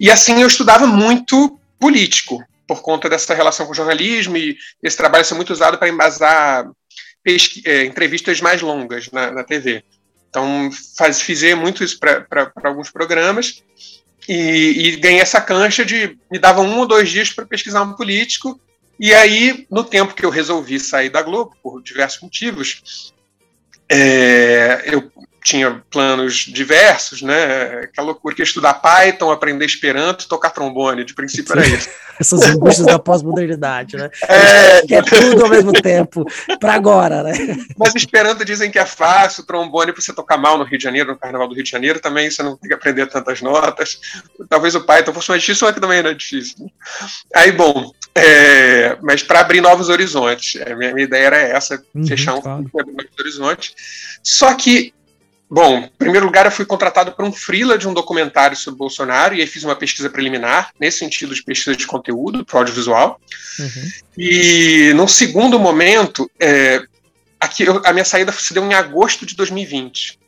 E 0.00 0.10
assim 0.10 0.40
eu 0.40 0.48
estudava 0.48 0.86
muito 0.86 1.58
político, 1.78 2.42
por 2.66 2.80
conta 2.80 3.08
dessa 3.08 3.34
relação 3.34 3.66
com 3.66 3.72
o 3.72 3.74
jornalismo 3.74 4.36
e 4.36 4.56
esse 4.82 4.96
trabalho 4.96 5.24
ser 5.24 5.34
muito 5.34 5.52
usado 5.52 5.76
para 5.76 5.88
embasar 5.88 6.70
é, 7.64 7.84
entrevistas 7.84 8.40
mais 8.40 8.62
longas 8.62 9.10
na, 9.10 9.30
na 9.30 9.44
TV. 9.44 9.84
Então, 10.30 10.70
faz, 10.96 11.22
muito 11.54 11.84
isso 11.84 11.98
para 11.98 12.52
alguns 12.64 12.90
programas 12.90 13.62
e, 14.28 14.88
e, 14.88 14.96
ganhei 14.96 15.20
essa 15.20 15.40
cancha 15.40 15.84
de 15.84 16.16
me 16.30 16.38
dava 16.38 16.60
um 16.60 16.78
ou 16.78 16.86
dois 16.86 17.10
dias 17.10 17.30
para 17.30 17.44
pesquisar 17.44 17.82
um 17.82 17.94
político. 17.94 18.58
E 19.02 19.12
aí, 19.12 19.66
no 19.68 19.82
tempo 19.82 20.14
que 20.14 20.24
eu 20.24 20.30
resolvi 20.30 20.78
sair 20.78 21.10
da 21.10 21.22
Globo, 21.22 21.56
por 21.60 21.82
diversos 21.82 22.20
motivos, 22.20 23.12
é, 23.88 24.84
eu 24.86 25.10
tinha 25.42 25.82
planos 25.90 26.46
diversos, 26.46 27.20
né? 27.22 27.80
Aquela 27.84 28.08
loucura 28.08 28.34
que 28.34 28.42
estudar 28.42 28.74
Python, 28.74 29.30
aprender 29.30 29.64
Esperanto, 29.64 30.28
tocar 30.28 30.50
trombone, 30.50 31.04
de 31.04 31.14
princípio 31.14 31.52
era 31.52 31.66
isso. 31.66 31.88
Essas 32.20 32.42
angústias 32.42 32.86
da 32.86 32.98
pós-modernidade, 32.98 33.96
né? 33.96 34.10
É... 34.28 34.86
Que 34.86 34.94
é 34.94 35.02
tudo 35.02 35.42
ao 35.42 35.50
mesmo 35.50 35.72
tempo, 35.72 36.24
para 36.60 36.74
agora, 36.74 37.22
né? 37.22 37.32
Mas 37.76 37.94
Esperanto 37.94 38.44
dizem 38.44 38.70
que 38.70 38.78
é 38.78 38.86
fácil, 38.86 39.44
trombone 39.44 39.92
para 39.92 40.00
você 40.00 40.12
tocar 40.12 40.36
mal 40.36 40.56
no 40.56 40.64
Rio 40.64 40.78
de 40.78 40.84
Janeiro, 40.84 41.10
no 41.10 41.18
Carnaval 41.18 41.48
do 41.48 41.54
Rio 41.54 41.64
de 41.64 41.70
Janeiro, 41.70 41.98
também 42.00 42.30
você 42.30 42.42
não 42.42 42.56
tem 42.56 42.68
que 42.68 42.74
aprender 42.74 43.06
tantas 43.06 43.40
notas. 43.40 43.98
Talvez 44.48 44.74
o 44.74 44.82
Python 44.82 45.12
fosse 45.12 45.30
mais 45.30 45.42
difícil, 45.42 45.66
mas 45.66 45.74
que 45.74 45.80
também 45.80 45.98
era 45.98 46.14
difícil. 46.14 46.70
Aí, 47.34 47.50
bom, 47.50 47.90
é... 48.14 48.96
mas 49.02 49.22
para 49.22 49.40
abrir 49.40 49.60
novos 49.60 49.88
horizontes, 49.88 50.60
a 50.60 50.76
minha, 50.76 50.92
minha 50.92 51.06
ideia 51.06 51.26
era 51.26 51.38
essa, 51.38 51.82
uhum, 51.94 52.06
fechar 52.06 52.34
um 52.34 52.42
claro. 52.42 52.70
abrir 52.78 52.92
novos 52.92 53.18
horizontes. 53.18 53.74
Só 54.22 54.54
que 54.54 54.94
Bom, 55.54 55.80
em 55.80 55.88
primeiro 55.98 56.24
lugar, 56.24 56.46
eu 56.46 56.50
fui 56.50 56.64
contratado 56.64 57.12
por 57.12 57.26
um 57.26 57.30
freela 57.30 57.76
de 57.76 57.86
um 57.86 57.92
documentário 57.92 58.56
sobre 58.56 58.78
Bolsonaro, 58.78 59.34
e 59.34 59.42
aí 59.42 59.46
fiz 59.46 59.62
uma 59.62 59.76
pesquisa 59.76 60.08
preliminar, 60.08 60.70
nesse 60.80 61.00
sentido 61.00 61.34
de 61.34 61.42
pesquisa 61.42 61.76
de 61.76 61.86
conteúdo, 61.86 62.42
para 62.42 62.60
audiovisual. 62.60 63.20
Uhum. 63.58 63.90
E 64.16 64.94
no 64.94 65.06
segundo 65.06 65.58
momento, 65.58 66.30
é, 66.40 66.82
aqui 67.38 67.64
eu, 67.64 67.82
a 67.84 67.92
minha 67.92 68.04
saída 68.04 68.32
se 68.32 68.54
deu 68.54 68.64
em 68.64 68.72
agosto 68.72 69.26
de 69.26 69.36
2020. 69.36 70.18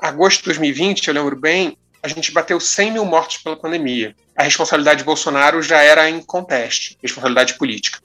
Agosto 0.00 0.38
de 0.38 0.46
2020, 0.46 1.06
eu 1.06 1.14
lembro 1.14 1.36
bem, 1.36 1.78
a 2.02 2.08
gente 2.08 2.32
bateu 2.32 2.58
100 2.58 2.90
mil 2.90 3.04
mortos 3.04 3.36
pela 3.36 3.54
pandemia. 3.54 4.16
A 4.36 4.42
responsabilidade 4.42 4.98
de 4.98 5.04
Bolsonaro 5.04 5.62
já 5.62 5.80
era 5.80 6.10
em 6.10 6.20
conteste, 6.20 6.98
responsabilidade 7.00 7.54
política. 7.54 8.00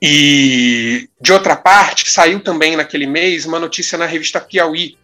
E, 0.00 1.10
de 1.20 1.32
outra 1.32 1.56
parte, 1.56 2.08
saiu 2.08 2.38
também 2.38 2.76
naquele 2.76 3.08
mês 3.08 3.44
uma 3.44 3.58
notícia 3.58 3.98
na 3.98 4.06
revista 4.06 4.40
Piauí, 4.40 4.96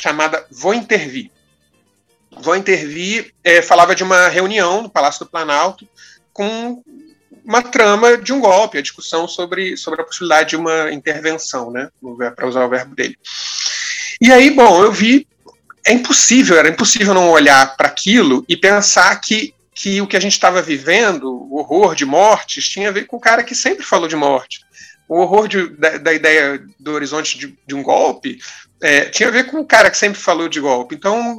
chamada 0.00 0.46
Vou 0.50 0.74
Intervir. 0.74 1.30
Vou 2.40 2.56
Intervir 2.56 3.32
é, 3.42 3.62
falava 3.62 3.94
de 3.94 4.04
uma 4.04 4.28
reunião 4.28 4.82
no 4.82 4.90
Palácio 4.90 5.24
do 5.24 5.30
Planalto 5.30 5.88
com 6.32 6.82
uma 7.44 7.62
trama 7.62 8.18
de 8.18 8.32
um 8.32 8.40
golpe, 8.40 8.76
a 8.76 8.82
discussão 8.82 9.26
sobre, 9.26 9.76
sobre 9.76 10.02
a 10.02 10.04
possibilidade 10.04 10.50
de 10.50 10.56
uma 10.56 10.92
intervenção, 10.92 11.70
né, 11.70 11.88
para 12.36 12.46
usar 12.46 12.64
o 12.64 12.68
verbo 12.68 12.94
dele. 12.94 13.16
E 14.20 14.30
aí, 14.30 14.50
bom, 14.50 14.82
eu 14.82 14.92
vi, 14.92 15.26
é 15.86 15.92
impossível, 15.92 16.58
era 16.58 16.68
impossível 16.68 17.14
não 17.14 17.30
olhar 17.30 17.74
para 17.76 17.88
aquilo 17.88 18.44
e 18.46 18.56
pensar 18.56 19.16
que, 19.20 19.54
que 19.74 20.00
o 20.02 20.06
que 20.06 20.16
a 20.16 20.20
gente 20.20 20.32
estava 20.32 20.60
vivendo, 20.60 21.24
o 21.24 21.56
horror 21.56 21.94
de 21.94 22.04
mortes, 22.04 22.68
tinha 22.68 22.90
a 22.90 22.92
ver 22.92 23.06
com 23.06 23.16
o 23.16 23.20
cara 23.20 23.42
que 23.42 23.54
sempre 23.54 23.84
falou 23.84 24.08
de 24.08 24.16
morte. 24.16 24.60
O 25.08 25.18
horror 25.18 25.48
de, 25.48 25.68
da, 25.68 25.96
da, 25.96 26.12
ideia 26.12 26.62
do 26.78 26.92
horizonte 26.92 27.38
de, 27.38 27.58
de 27.66 27.74
um 27.74 27.82
golpe 27.82 28.38
é, 28.80 29.06
tinha 29.06 29.28
a 29.28 29.32
ver 29.32 29.44
com 29.44 29.60
o 29.60 29.66
cara 29.66 29.90
que 29.90 29.96
sempre 29.96 30.20
falou 30.20 30.48
de 30.48 30.60
golpe. 30.60 30.94
Então, 30.94 31.38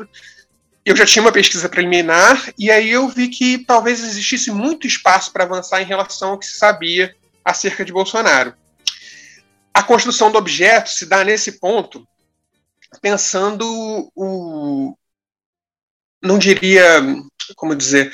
eu 0.86 0.96
já 0.96 1.06
tinha 1.06 1.24
uma 1.24 1.32
pesquisa 1.32 1.70
preliminar 1.70 2.52
e 2.58 2.72
aí 2.72 2.90
eu 2.90 3.08
vi 3.08 3.28
que 3.28 3.60
talvez 3.60 4.04
existisse 4.04 4.52
muito 4.52 4.88
espaço 4.88 5.32
para 5.32 5.44
avançar 5.44 5.82
em 5.82 5.86
relação 5.86 6.32
ao 6.32 6.40
que 6.40 6.46
se 6.46 6.58
sabia 6.58 7.16
acerca 7.44 7.86
de 7.86 7.94
Bolsonaro. 7.94 8.54
A 9.74 9.84
construção 9.84 10.32
do 10.32 10.38
objeto 10.38 10.90
se 10.90 11.06
dá 11.06 11.24
nesse 11.24 11.60
ponto 11.60 12.08
pensando 13.02 14.12
o 14.16 14.96
não 16.22 16.38
diria, 16.38 17.02
como 17.56 17.76
dizer, 17.76 18.12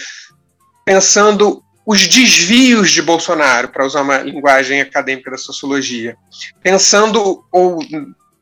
pensando 0.85 1.63
os 1.85 2.07
desvios 2.07 2.91
de 2.91 3.01
Bolsonaro, 3.01 3.69
para 3.69 3.85
usar 3.85 4.01
uma 4.01 4.17
linguagem 4.17 4.81
acadêmica 4.81 5.31
da 5.31 5.37
sociologia, 5.37 6.17
pensando 6.61 7.43
ou 7.51 7.79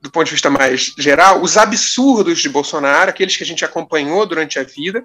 do 0.04 0.12
ponto 0.12 0.26
de 0.26 0.32
vista 0.34 0.50
mais 0.50 0.94
geral, 0.98 1.42
os 1.42 1.56
absurdos 1.56 2.42
de 2.42 2.50
Bolsonaro, 2.50 3.10
aqueles 3.10 3.38
que 3.38 3.44
a 3.44 3.46
gente 3.46 3.64
acompanhou 3.64 4.26
durante 4.26 4.60
a 4.60 4.64
vida, 4.64 5.02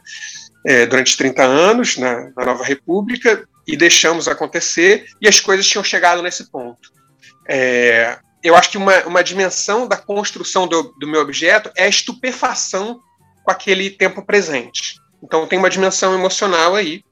é, 0.67 0.87
durante 0.87 1.17
30 1.17 1.41
anos 1.45 1.97
na, 1.97 2.33
na, 2.37 2.47
Nova 2.47 2.65
República, 2.65 3.49
e 3.65 3.77
deixamos 3.77 4.27
acontecer, 4.27 5.07
e 5.21 5.29
as 5.29 5.39
coisas 5.39 5.69
tinham 5.69 5.85
chegado 5.85 6.21
nesse 6.21 6.51
ponto. 6.51 6.91
É, 7.49 8.19
eu 8.43 8.57
acho 8.57 8.71
que 8.71 8.77
uma, 8.77 9.05
uma 9.05 9.23
dimensão 9.23 9.87
da 9.87 9.97
construção 9.97 10.67
do, 10.67 10.93
do 10.99 11.07
meu 11.07 11.21
objeto 11.21 11.71
é 11.77 11.85
a 11.85 11.89
estupefação 11.89 13.01
com 13.45 13.53
aquele 13.53 13.91
tempo 13.91 14.27
presente. 14.27 14.97
Então 15.23 15.47
tem 15.47 15.61
uma 15.61 15.71
dimensão 15.71 16.13
emocional 16.13 16.75
aí, 16.75 17.05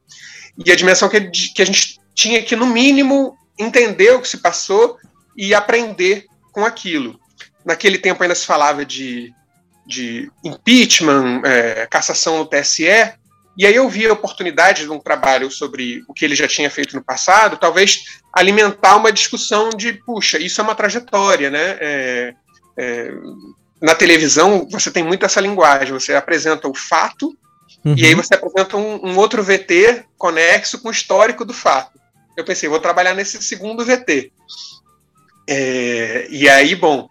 e 0.58 0.72
a 0.72 0.76
dimensão 0.76 1.08
que, 1.08 1.20
que 1.20 1.62
a 1.62 1.64
gente 1.64 2.00
tinha 2.16 2.42
que, 2.42 2.56
no 2.56 2.66
mínimo, 2.66 3.36
entender 3.56 4.10
o 4.10 4.20
que 4.20 4.26
se 4.26 4.38
passou 4.38 4.98
e 5.36 5.54
aprender 5.54 6.24
com 6.50 6.64
aquilo 6.64 7.16
naquele 7.66 7.98
tempo 7.98 8.22
ainda 8.22 8.34
se 8.34 8.46
falava 8.46 8.84
de, 8.84 9.34
de 9.84 10.30
impeachment, 10.44 11.42
é, 11.44 11.86
cassação 11.86 12.38
no 12.38 12.46
TSE, 12.46 12.84
e 13.58 13.66
aí 13.66 13.74
eu 13.74 13.88
vi 13.88 14.06
a 14.06 14.12
oportunidade 14.12 14.82
de 14.82 14.90
um 14.90 15.00
trabalho 15.00 15.50
sobre 15.50 16.04
o 16.06 16.14
que 16.14 16.24
ele 16.24 16.36
já 16.36 16.46
tinha 16.46 16.70
feito 16.70 16.94
no 16.94 17.02
passado, 17.02 17.56
talvez 17.56 18.20
alimentar 18.32 18.96
uma 18.96 19.10
discussão 19.10 19.70
de, 19.70 19.94
puxa, 19.94 20.38
isso 20.38 20.60
é 20.60 20.64
uma 20.64 20.74
trajetória, 20.74 21.50
né? 21.50 21.78
É, 21.80 22.34
é, 22.78 23.10
na 23.80 23.94
televisão 23.94 24.68
você 24.70 24.90
tem 24.90 25.02
muito 25.02 25.24
essa 25.24 25.40
linguagem, 25.40 25.92
você 25.92 26.14
apresenta 26.14 26.68
o 26.68 26.74
fato 26.74 27.36
uhum. 27.84 27.94
e 27.96 28.04
aí 28.04 28.14
você 28.14 28.34
apresenta 28.34 28.76
um, 28.76 29.06
um, 29.06 29.16
outro 29.16 29.42
VT 29.42 30.04
conexo 30.18 30.78
com 30.80 30.88
o 30.88 30.92
histórico 30.92 31.44
do 31.44 31.54
fato. 31.54 31.98
Eu 32.36 32.44
pensei, 32.44 32.68
vou 32.68 32.78
trabalhar 32.78 33.14
nesse 33.14 33.42
segundo 33.42 33.84
VT. 33.84 34.30
É, 35.48 36.26
e 36.28 36.46
aí, 36.48 36.74
bom, 36.74 37.08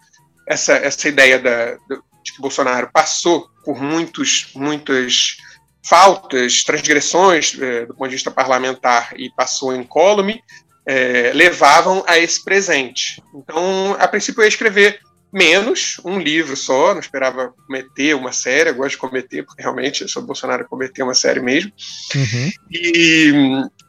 essa, 0.47 0.73
essa 0.73 1.07
ideia 1.07 1.39
da, 1.39 1.75
de 2.23 2.33
que 2.33 2.41
Bolsonaro 2.41 2.89
passou 2.91 3.47
por 3.63 3.81
muitos, 3.81 4.49
muitas 4.55 5.37
faltas, 5.83 6.63
transgressões 6.63 7.57
é, 7.59 7.85
do 7.85 7.93
ponto 7.95 8.09
de 8.09 8.15
vista 8.15 8.31
parlamentar 8.31 9.13
e 9.17 9.29
passou 9.35 9.75
incólume, 9.75 10.41
é, 10.87 11.31
levavam 11.33 12.03
a 12.07 12.17
esse 12.17 12.43
presente. 12.43 13.21
Então, 13.33 13.95
a 13.99 14.07
princípio, 14.07 14.41
eu 14.41 14.45
ia 14.45 14.49
escrever 14.49 14.99
menos, 15.31 15.99
um 16.05 16.17
livro 16.17 16.55
só, 16.55 16.93
não 16.93 17.01
esperava 17.01 17.53
cometer 17.67 18.15
uma 18.15 18.31
série, 18.31 18.69
eu 18.69 18.75
gosto 18.75 18.91
de 18.91 18.97
cometer, 18.97 19.43
porque 19.43 19.61
realmente 19.61 20.01
eu 20.01 20.07
sou 20.07 20.23
Bolsonaro 20.23 20.67
cometer 20.67 21.03
uma 21.03 21.13
série 21.13 21.41
mesmo. 21.41 21.71
Uhum. 22.15 22.51
E 22.71 23.33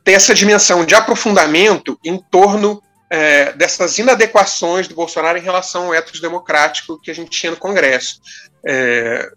tem 0.03 0.15
essa 0.15 0.35
dimensão 0.35 0.85
de 0.85 0.95
aprofundamento 0.95 1.99
em 2.05 2.21
torno 2.31 2.83
é, 3.11 3.53
dessas 3.53 3.99
inadequações 3.99 4.89
do 4.89 4.95
Bolsonaro 4.95 5.39
em 5.39 5.43
relação 5.43 5.87
ao 5.87 5.95
ethos 5.95 6.21
democrático 6.21 7.01
que 7.01 7.11
a 7.11 7.15
gente 7.15 7.31
tinha 7.31 7.51
no 7.51 7.57
Congresso. 7.57 8.21
É, 8.67 9.29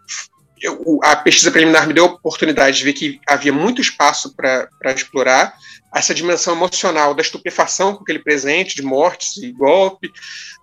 eu, 0.61 0.99
a 1.03 1.15
pesquisa 1.15 1.51
preliminar 1.51 1.88
me 1.88 1.93
deu 1.93 2.05
a 2.05 2.09
oportunidade 2.09 2.77
de 2.77 2.83
ver 2.83 2.93
que 2.93 3.19
havia 3.25 3.53
muito 3.53 3.81
espaço 3.81 4.35
para 4.35 4.69
explorar 4.93 5.53
essa 5.93 6.13
dimensão 6.13 6.53
emocional 6.53 7.13
da 7.13 7.21
estupefação 7.21 7.95
com 7.95 8.03
aquele 8.03 8.19
presente 8.19 8.75
de 8.75 8.83
mortes 8.83 9.38
e 9.38 9.51
golpe, 9.51 10.11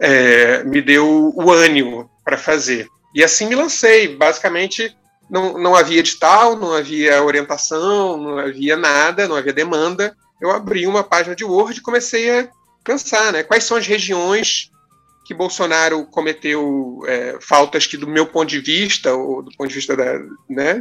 é, 0.01 0.63
me 0.65 0.81
deu 0.81 1.33
o 1.35 1.51
ânimo 1.51 2.11
para 2.25 2.39
fazer. 2.39 2.89
E 3.15 3.25
assim 3.25 3.47
me 3.47 3.55
lancei. 3.55 4.15
Basicamente, 4.15 4.97
não, 5.29 5.59
não 5.59 5.75
havia 5.75 5.99
edital, 5.99 6.55
não 6.55 6.73
havia 6.73 7.23
orientação, 7.23 8.17
não 8.17 8.39
havia 8.39 8.77
nada, 8.77 9.27
não 9.27 9.37
havia 9.37 9.53
demanda. 9.53 10.17
Eu 10.41 10.51
abri 10.51 10.87
uma 10.87 11.03
página 11.03 11.35
de 11.35 11.45
Word 11.45 11.79
e 11.79 11.83
comecei 11.83 12.31
a 12.31 12.49
pensar, 12.87 13.33
né? 13.33 13.43
Quais 13.43 13.65
são 13.65 13.77
as 13.77 13.87
regiões 13.87 14.71
que 15.27 15.35
Bolsonaro 15.35 16.07
cometeu 16.07 17.03
é, 17.07 17.37
faltas 17.41 17.87
que, 17.87 17.97
do 17.97 18.07
meu 18.07 18.27
ponto 18.27 18.49
de 18.49 18.61
vista, 18.61 19.13
ou 19.13 19.43
do 19.43 19.51
ponto 19.57 19.69
de 19.69 19.75
vista 19.75 19.97
da, 19.97 20.21
né, 20.49 20.81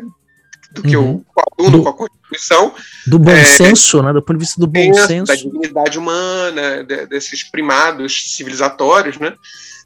do 0.72 0.84
que 0.84 0.96
uhum. 0.96 1.26
oportuno 1.36 1.78
do, 1.78 1.84
com 1.84 1.90
a 1.90 1.94
Constituição. 1.94 2.76
Do 3.08 3.18
bom 3.18 3.32
é, 3.32 3.44
senso, 3.44 4.04
né? 4.04 4.14
Do 4.14 4.22
ponto 4.22 4.38
de 4.38 4.46
vista 4.46 4.60
do 4.60 4.68
bom 4.68 4.94
senso. 4.94 5.26
Da 5.26 5.36
dignidade 5.36 5.98
humana, 5.98 6.84
de, 6.84 7.08
desses 7.08 7.44
primados 7.44 8.36
civilizatórios, 8.36 9.18
né? 9.18 9.34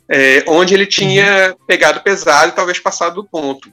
É, 0.10 0.44
onde 0.48 0.74
ele 0.74 0.86
tinha 0.86 1.52
uhum. 1.52 1.66
pegado 1.66 2.02
pesado 2.02 2.52
e 2.52 2.56
talvez 2.56 2.80
passado 2.80 3.16
do 3.16 3.24
ponto. 3.24 3.72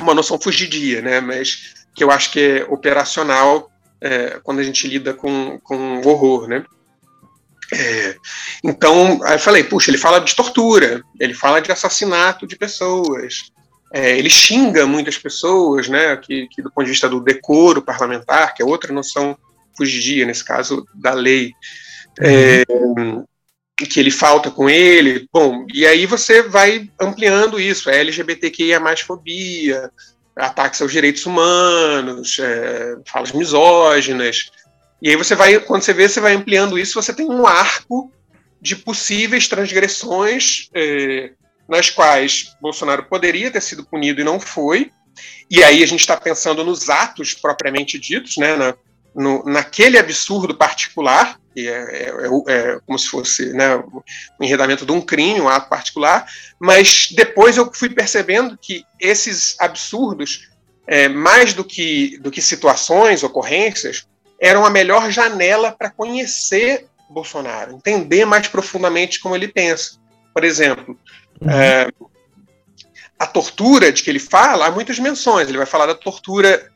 Uma 0.00 0.14
noção 0.14 0.38
fugidia, 0.38 1.02
né? 1.02 1.20
Mas 1.20 1.74
que 1.94 2.04
eu 2.04 2.10
acho 2.10 2.30
que 2.30 2.40
é 2.40 2.66
operacional 2.68 3.68
é, 4.00 4.38
quando 4.44 4.60
a 4.60 4.62
gente 4.62 4.86
lida 4.86 5.12
com, 5.12 5.58
com 5.64 6.00
horror, 6.06 6.46
né? 6.46 6.64
É, 7.72 8.16
então, 8.64 9.20
aí 9.24 9.34
eu 9.34 9.38
falei, 9.38 9.62
puxa, 9.62 9.90
ele 9.90 9.98
fala 9.98 10.20
de 10.20 10.34
tortura, 10.34 11.02
ele 11.20 11.34
fala 11.34 11.60
de 11.60 11.70
assassinato 11.70 12.46
de 12.46 12.56
pessoas, 12.56 13.50
é, 13.92 14.18
ele 14.18 14.30
xinga 14.30 14.86
muitas 14.86 15.18
pessoas, 15.18 15.88
né, 15.88 16.16
que, 16.16 16.48
que, 16.48 16.62
do 16.62 16.70
ponto 16.70 16.84
de 16.84 16.92
vista 16.92 17.08
do 17.08 17.20
decoro 17.20 17.82
parlamentar, 17.82 18.54
que 18.54 18.62
é 18.62 18.66
outra 18.66 18.92
noção 18.92 19.36
fugidia, 19.76 20.26
nesse 20.26 20.44
caso, 20.44 20.86
da 20.94 21.12
lei, 21.12 21.52
é, 22.20 22.64
que 23.76 24.00
ele 24.00 24.10
falta 24.10 24.50
com 24.50 24.68
ele, 24.68 25.28
bom, 25.32 25.64
e 25.72 25.86
aí 25.86 26.04
você 26.04 26.42
vai 26.42 26.90
ampliando 27.00 27.60
isso, 27.60 27.88
é 27.88 28.00
LGBTQIA 28.00 28.80
mais 28.80 29.00
fobia, 29.00 29.90
ataques 30.36 30.80
aos 30.82 30.92
direitos 30.92 31.26
humanos, 31.26 32.38
é, 32.38 32.96
falas 33.06 33.32
misóginas, 33.32 34.50
e 35.00 35.10
aí 35.10 35.16
você 35.16 35.34
vai, 35.34 35.58
quando 35.60 35.82
você 35.82 35.92
vê, 35.92 36.08
você 36.08 36.20
vai 36.20 36.34
ampliando 36.34 36.78
isso, 36.78 37.00
você 37.00 37.12
tem 37.12 37.26
um 37.26 37.46
arco 37.46 38.12
de 38.60 38.74
possíveis 38.74 39.46
transgressões 39.46 40.68
é, 40.74 41.32
nas 41.68 41.90
quais 41.90 42.56
Bolsonaro 42.60 43.04
poderia 43.04 43.50
ter 43.50 43.60
sido 43.60 43.86
punido 43.86 44.20
e 44.20 44.24
não 44.24 44.40
foi. 44.40 44.90
E 45.50 45.62
aí 45.62 45.82
a 45.82 45.86
gente 45.86 46.00
está 46.00 46.16
pensando 46.16 46.64
nos 46.64 46.88
atos 46.88 47.34
propriamente 47.34 47.98
ditos, 47.98 48.36
né, 48.36 48.56
na, 48.56 48.74
no, 49.14 49.44
naquele 49.44 49.98
absurdo 49.98 50.54
particular, 50.54 51.38
que 51.54 51.68
é, 51.68 51.72
é, 51.72 52.08
é, 52.08 52.54
é, 52.54 52.80
como 52.86 52.98
se 52.98 53.08
fosse 53.08 53.52
né, 53.52 53.76
o 53.76 54.02
enredamento 54.40 54.84
de 54.84 54.92
um 54.92 55.00
crime, 55.00 55.40
um 55.40 55.48
ato 55.48 55.68
particular, 55.68 56.26
mas 56.58 57.08
depois 57.12 57.56
eu 57.56 57.70
fui 57.72 57.88
percebendo 57.88 58.58
que 58.60 58.84
esses 59.00 59.56
absurdos, 59.58 60.48
é, 60.86 61.08
mais 61.08 61.52
do 61.52 61.64
que, 61.64 62.18
do 62.18 62.30
que 62.30 62.40
situações, 62.40 63.22
ocorrências, 63.22 64.06
era 64.40 64.58
uma 64.58 64.70
melhor 64.70 65.10
janela 65.10 65.72
para 65.72 65.90
conhecer 65.90 66.86
Bolsonaro, 67.08 67.72
entender 67.72 68.24
mais 68.24 68.48
profundamente 68.48 69.20
como 69.20 69.34
ele 69.34 69.48
pensa. 69.48 69.96
Por 70.32 70.44
exemplo, 70.44 70.98
uhum. 71.40 71.50
é, 71.50 71.90
a 73.18 73.26
tortura 73.26 73.90
de 73.90 74.02
que 74.02 74.10
ele 74.10 74.20
fala, 74.20 74.66
há 74.66 74.70
muitas 74.70 74.98
menções. 74.98 75.48
Ele 75.48 75.58
vai 75.58 75.66
falar 75.66 75.86
da 75.86 75.94
tortura 75.94 76.70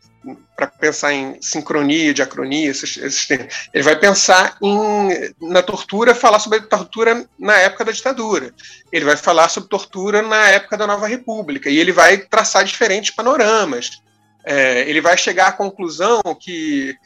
para 0.57 0.67
pensar 0.69 1.13
em 1.13 1.41
sincronia, 1.41 2.15
diacronia, 2.15 2.71
esses, 2.71 2.97
esses 2.97 3.27
termos. 3.27 3.69
Ele 3.73 3.83
vai 3.83 3.97
pensar 3.99 4.57
em, 4.63 5.35
na 5.41 5.63
tortura, 5.63 6.15
falar 6.15 6.39
sobre 6.39 6.59
a 6.59 6.63
tortura 6.63 7.27
na 7.39 7.57
época 7.59 7.85
da 7.85 7.93
ditadura. 7.93 8.55
Ele 8.91 9.05
vai 9.05 9.17
falar 9.17 9.49
sobre 9.49 9.69
tortura 9.69 10.23
na 10.23 10.49
época 10.49 10.77
da 10.77 10.87
Nova 10.87 11.07
República. 11.07 11.69
E 11.69 11.79
ele 11.79 11.93
vai 11.93 12.19
traçar 12.19 12.65
diferentes 12.65 13.11
panoramas. 13.11 14.03
É, 14.45 14.89
ele 14.89 15.01
vai 15.01 15.17
chegar 15.17 15.49
à 15.49 15.53
conclusão 15.53 16.21
que 16.39 16.97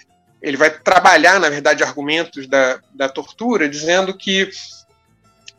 ele 0.47 0.57
vai 0.57 0.71
trabalhar, 0.71 1.41
na 1.41 1.51
verdade, 1.51 1.83
argumentos 1.83 2.47
da, 2.47 2.79
da 2.95 3.09
tortura, 3.09 3.69
dizendo 3.69 4.17
que 4.17 4.49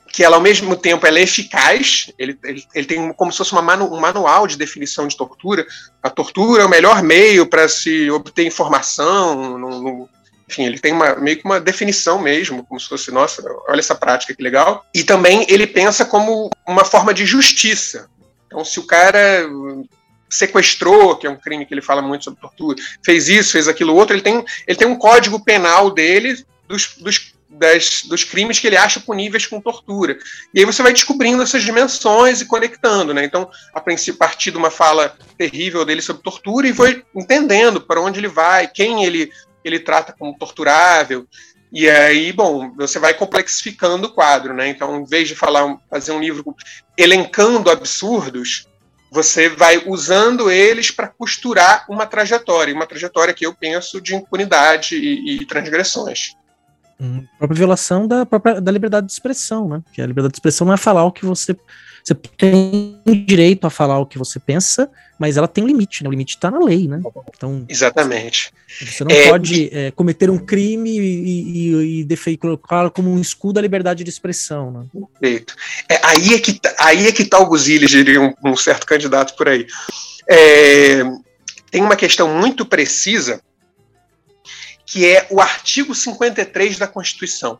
que 0.10 0.24
ela 0.24 0.38
ao 0.38 0.41
mesmo 0.41 0.75
tempo 0.75 1.06
ela 1.06 1.20
é 1.20 1.22
eficaz, 1.22 2.12
ele, 2.17 2.39
ele, 2.44 2.63
ele 2.74 2.88
tem 2.88 3.13
como 3.13 3.32
se 3.32 3.38
fosse 3.38 3.51
uma 3.51 3.62
manu, 3.62 3.94
um 3.94 4.00
manual 4.00 4.48
de 4.48 4.58
definição 4.58 5.08
de 5.08 5.15
tortura. 5.15 5.63
A 6.01 6.10
tortura 6.10 6.63
é 6.63 6.65
o 6.65 6.70
melhor 6.70 7.03
meio 7.03 7.46
para 7.46 7.67
se 7.67 8.10
obter 8.10 8.48
informação, 8.48 9.60
no, 9.60 9.82
no, 9.82 10.10
enfim, 10.50 10.65
ele 10.65 10.79
tem 10.79 10.94
uma, 10.94 11.15
meio 11.15 11.38
que 11.38 11.46
uma 11.46 11.60
definição 11.60 12.17
mesmo, 12.20 12.65
como 12.65 12.79
se 12.79 12.88
fosse, 12.88 13.12
nossa, 13.12 13.44
olha 13.68 13.79
essa 13.79 13.94
prática 13.94 14.33
que 14.33 14.42
legal. 14.42 14.85
E 14.92 15.03
também 15.03 15.46
ele 15.50 15.68
pensa 15.68 16.05
como 16.05 16.50
uma 16.66 16.85
forma 16.85 17.14
de 17.14 17.25
justiça. 17.25 18.09
Então, 18.48 18.64
se 18.66 18.79
o 18.79 18.88
cara 18.88 19.46
sequestrou, 20.29 21.16
que 21.16 21.27
é 21.27 21.29
um 21.29 21.37
crime 21.37 21.66
que 21.66 21.74
ele 21.74 21.81
fala 21.81 22.01
muito 22.01 22.25
sobre 22.25 22.42
tortura, 22.42 22.77
fez 23.03 23.29
isso, 23.29 23.53
fez 23.53 23.68
aquilo 23.68 23.96
outro, 23.96 24.16
ele 24.16 24.24
tem, 24.24 24.44
ele 24.68 24.77
tem 24.77 24.87
um 24.87 24.98
código 24.98 25.44
penal 25.44 25.90
dele 25.90 26.46
dos, 26.68 26.96
dos, 26.98 27.33
das, 27.50 28.03
dos 28.03 28.24
crimes 28.24 28.59
que 28.59 28.68
ele 28.68 28.77
acha 28.77 29.00
puníveis 29.00 29.46
com 29.46 29.61
tortura. 29.61 30.18
E 30.53 30.59
aí 30.59 30.66
você 30.66 30.83
vai 30.83 30.92
descobrindo 30.92 31.42
essas 31.42 31.63
dimensões 31.63 32.42
e 32.42 32.46
conectando, 32.46 33.13
né? 33.13 33.24
Então, 33.24 33.50
a 33.74 33.79
princípio, 33.79 34.20
partir 34.20 34.51
de 34.51 34.57
uma 34.57 34.70
fala 34.70 35.16
terrível 35.37 35.85
dele 35.85 36.01
sobre 36.01 36.24
tortura 36.24 36.68
e 36.68 36.74
foi 36.74 37.03
entendendo 37.16 37.79
para 37.79 38.01
onde 38.01 38.20
ele 38.20 38.27
vai, 38.27 38.68
quem 38.68 39.05
ele, 39.05 39.31
ele 39.63 39.79
trata 39.79 40.13
como 40.18 40.37
torturável. 40.37 41.25
E 41.72 41.90
aí, 41.90 42.31
bom, 42.31 42.74
você 42.75 42.98
vai 42.98 43.13
complexificando 43.13 44.07
o 44.07 44.13
quadro, 44.13 44.53
né? 44.53 44.70
Então, 44.70 45.01
em 45.01 45.05
vez 45.05 45.27
de 45.27 45.35
falar, 45.35 45.77
fazer 45.90 46.11
um 46.11 46.20
livro 46.20 46.55
elencando 46.98 47.70
absurdos, 47.70 48.67
você 49.11 49.50
vai 49.50 49.83
usando 49.85 50.51
eles 50.51 50.91
para 50.91 51.07
costurar 51.07 51.85
uma 51.89 52.05
trajetória, 52.05 52.74
uma 52.74 52.85
trajetória 52.85 53.33
que 53.33 53.46
eu 53.46 53.53
penso 53.53 54.01
de 54.01 54.15
impunidade 54.15 54.96
e, 54.96 55.41
e 55.41 55.46
transgressões. 55.46 56.35
Hum, 57.00 57.25
própria 57.37 57.57
violação 57.57 58.07
da, 58.07 58.25
própria, 58.25 58.59
da 58.59 58.72
liberdade 58.72 59.07
de 59.07 59.13
expressão, 59.13 59.67
né? 59.67 59.83
Que 59.93 60.01
a 60.01 60.05
liberdade 60.05 60.33
de 60.33 60.37
expressão 60.37 60.65
não 60.65 60.74
é 60.74 60.77
falar 60.77 61.05
o 61.05 61.11
que 61.11 61.25
você. 61.25 61.55
Você 62.07 62.15
tem 62.15 63.01
direito 63.25 63.67
a 63.67 63.70
falar 63.70 64.00
o 64.00 64.05
que 64.05 64.17
você 64.17 64.39
pensa, 64.39 64.89
mas 65.20 65.35
ela 65.35 65.46
tem 65.46 65.61
um 65.61 65.67
limite, 65.67 66.03
né? 66.03 66.07
O 66.07 66.11
limite 66.11 66.35
está 66.35 66.50
na 66.50 66.59
lei, 66.59 66.87
né? 66.87 67.01
Então, 67.35 67.65
Exatamente. 67.67 68.53
Você 68.79 69.03
não 69.03 69.13
é, 69.13 69.27
pode 69.27 69.70
é, 69.74 69.91
cometer 69.91 70.29
um 70.29 70.37
crime 70.37 70.89
e, 70.89 71.74
e, 71.74 72.07
e 72.07 72.39
como 72.93 73.11
um 73.11 73.20
escudo 73.20 73.59
a 73.59 73.61
liberdade 73.61 74.05
de 74.05 74.09
expressão, 74.09 74.72
né? 74.72 74.85
Perfeito. 75.20 75.53
É, 75.89 76.00
aí, 76.01 76.33
é 76.33 76.39
que, 76.39 76.53
tá, 76.53 76.74
aí 76.79 77.07
é 77.07 77.11
que 77.11 77.25
tá 77.25 77.39
o 77.39 77.46
Guzilli, 77.46 77.87
diria 77.87 78.22
um, 78.22 78.33
um, 78.46 78.55
certo 78.55 78.85
candidato 78.85 79.35
por 79.35 79.50
aí. 79.50 79.67
É, 80.29 81.03
tem 81.70 81.81
uma 81.81 81.98
questão 81.98 82.33
muito 82.33 82.65
precisa 82.65 83.41
que 84.85 85.05
é 85.05 85.27
o 85.29 85.41
artigo 85.41 85.93
53 85.93 86.77
da 86.77 86.87
Constituição. 86.87 87.59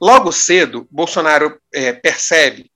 Logo 0.00 0.32
cedo, 0.32 0.88
Bolsonaro 0.90 1.56
é, 1.72 1.92
percebe 1.92 2.68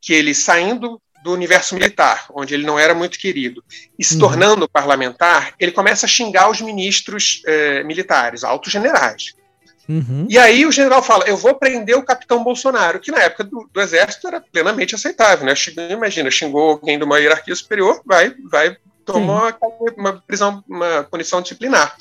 que 0.00 0.12
ele 0.12 0.34
saindo 0.34 1.00
do 1.22 1.32
universo 1.32 1.74
militar, 1.74 2.26
onde 2.32 2.54
ele 2.54 2.64
não 2.64 2.78
era 2.78 2.94
muito 2.94 3.18
querido, 3.18 3.62
e 3.98 4.04
se 4.04 4.14
uhum. 4.14 4.20
tornando 4.20 4.68
parlamentar, 4.68 5.54
ele 5.58 5.72
começa 5.72 6.06
a 6.06 6.08
xingar 6.08 6.48
os 6.50 6.60
ministros 6.60 7.42
é, 7.46 7.82
militares, 7.82 8.44
altos 8.44 8.72
generais. 8.72 9.34
Uhum. 9.88 10.26
E 10.28 10.38
aí 10.38 10.66
o 10.66 10.72
general 10.72 11.02
fala: 11.02 11.24
Eu 11.26 11.36
vou 11.36 11.54
prender 11.54 11.96
o 11.96 12.04
capitão 12.04 12.44
Bolsonaro, 12.44 13.00
que 13.00 13.10
na 13.10 13.20
época 13.20 13.44
do, 13.44 13.68
do 13.72 13.80
exército 13.80 14.28
era 14.28 14.40
plenamente 14.40 14.94
aceitável, 14.94 15.46
né? 15.46 15.54
Imagina, 15.90 16.30
xingou 16.30 16.70
alguém 16.70 16.98
de 16.98 17.04
uma 17.04 17.18
hierarquia 17.18 17.56
superior, 17.56 18.02
vai, 18.04 18.34
vai 18.50 18.76
tomar 19.04 19.56
uma, 19.62 19.94
uma 19.96 20.12
prisão, 20.20 20.62
uma 20.68 21.04
punição 21.04 21.40
disciplinar. 21.40 21.96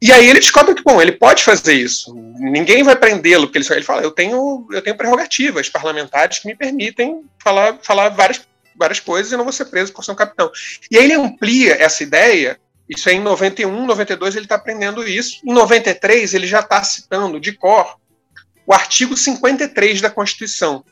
E 0.00 0.12
aí 0.12 0.28
ele 0.28 0.38
descobre 0.38 0.74
que, 0.74 0.82
bom, 0.82 1.02
ele 1.02 1.12
pode 1.12 1.42
fazer 1.42 1.74
isso. 1.74 2.14
Ninguém 2.38 2.84
vai 2.84 2.94
prendê-lo, 2.94 3.46
porque 3.46 3.58
ele, 3.58 3.66
ele 3.70 3.84
fala, 3.84 4.02
eu 4.02 4.12
tenho, 4.12 4.66
eu 4.70 4.80
tenho 4.80 4.96
prerrogativas 4.96 5.68
parlamentares 5.68 6.38
que 6.38 6.46
me 6.46 6.54
permitem 6.54 7.24
falar, 7.42 7.78
falar 7.82 8.08
várias, 8.10 8.40
várias 8.76 9.00
coisas 9.00 9.32
e 9.32 9.36
não 9.36 9.44
vou 9.44 9.52
ser 9.52 9.64
preso 9.64 9.92
por 9.92 10.04
ser 10.04 10.12
um 10.12 10.16
capitão. 10.16 10.50
E 10.90 10.96
aí 10.96 11.04
ele 11.04 11.14
amplia 11.14 11.74
essa 11.82 12.04
ideia, 12.04 12.58
isso 12.88 13.08
é 13.08 13.12
em 13.12 13.20
91, 13.20 13.86
92 13.86 14.36
ele 14.36 14.44
está 14.44 14.54
aprendendo 14.54 15.06
isso. 15.06 15.40
Em 15.44 15.52
93 15.52 16.32
ele 16.32 16.46
já 16.46 16.60
está 16.60 16.82
citando 16.84 17.40
de 17.40 17.52
cor 17.52 17.98
o 18.64 18.72
artigo 18.72 19.16
53 19.16 20.00
da 20.00 20.10
Constituição. 20.10 20.84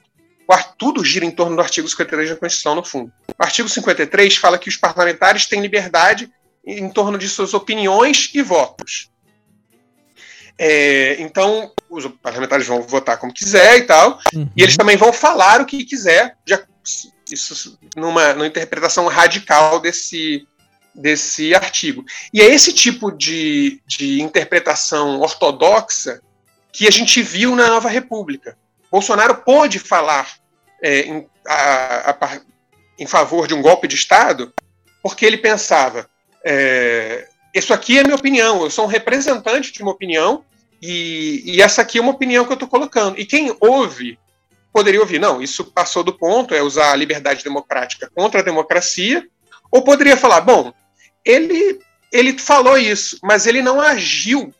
Tudo 0.78 1.04
gira 1.04 1.24
em 1.24 1.30
torno 1.30 1.56
do 1.56 1.62
artigo 1.62 1.88
53 1.88 2.30
da 2.30 2.36
Constituição, 2.36 2.74
no 2.74 2.84
fundo. 2.84 3.12
O 3.38 3.42
artigo 3.42 3.68
53 3.68 4.36
fala 4.36 4.58
que 4.58 4.68
os 4.68 4.76
parlamentares 4.76 5.46
têm 5.46 5.60
liberdade 5.60 6.30
em 6.66 6.90
torno 6.90 7.16
de 7.16 7.28
suas 7.28 7.54
opiniões 7.54 8.30
e 8.34 8.42
votos. 8.42 9.10
É, 10.58 11.16
então, 11.20 11.70
os 11.88 12.06
parlamentares 12.22 12.66
vão 12.66 12.82
votar 12.82 13.18
como 13.18 13.32
quiser 13.32 13.78
e 13.78 13.82
tal, 13.82 14.18
uhum. 14.34 14.50
e 14.56 14.62
eles 14.62 14.76
também 14.76 14.96
vão 14.96 15.12
falar 15.12 15.60
o 15.60 15.66
que 15.66 15.84
quiser, 15.84 16.36
já, 16.46 16.62
isso 17.30 17.78
numa, 17.94 18.32
numa 18.32 18.46
interpretação 18.46 19.06
radical 19.06 19.78
desse, 19.78 20.46
desse 20.94 21.54
artigo. 21.54 22.04
E 22.32 22.40
é 22.40 22.46
esse 22.46 22.72
tipo 22.72 23.12
de, 23.12 23.80
de 23.86 24.20
interpretação 24.20 25.20
ortodoxa 25.20 26.20
que 26.72 26.88
a 26.88 26.90
gente 26.90 27.22
viu 27.22 27.54
na 27.54 27.68
Nova 27.68 27.88
República. 27.88 28.56
Bolsonaro 28.90 29.36
pôde 29.36 29.78
falar 29.78 30.36
é, 30.82 31.00
em, 31.00 31.26
a, 31.46 32.10
a, 32.10 32.40
em 32.98 33.06
favor 33.06 33.46
de 33.46 33.54
um 33.54 33.62
golpe 33.62 33.86
de 33.86 33.94
Estado 33.94 34.52
porque 35.02 35.24
ele 35.24 35.38
pensava 35.38 36.08
é, 36.46 37.28
isso 37.52 37.74
aqui 37.74 37.98
é 37.98 38.04
minha 38.04 38.14
opinião, 38.14 38.62
eu 38.62 38.70
sou 38.70 38.84
um 38.84 38.88
representante 38.88 39.72
de 39.72 39.82
uma 39.82 39.90
opinião 39.90 40.44
e, 40.80 41.42
e 41.44 41.60
essa 41.60 41.82
aqui 41.82 41.98
é 41.98 42.00
uma 42.00 42.12
opinião 42.12 42.44
que 42.44 42.52
eu 42.52 42.54
estou 42.54 42.68
colocando. 42.68 43.18
E 43.18 43.26
quem 43.26 43.54
ouve 43.60 44.16
poderia 44.72 45.00
ouvir, 45.00 45.18
não, 45.18 45.42
isso 45.42 45.64
passou 45.64 46.04
do 46.04 46.12
ponto, 46.12 46.54
é 46.54 46.62
usar 46.62 46.92
a 46.92 46.96
liberdade 46.96 47.42
democrática 47.42 48.08
contra 48.14 48.40
a 48.40 48.44
democracia, 48.44 49.26
ou 49.72 49.82
poderia 49.82 50.16
falar, 50.16 50.40
bom, 50.42 50.72
ele 51.24 51.80
ele 52.12 52.38
falou 52.38 52.78
isso, 52.78 53.18
mas 53.22 53.46
ele 53.46 53.60
não 53.60 53.80
agiu 53.80 54.54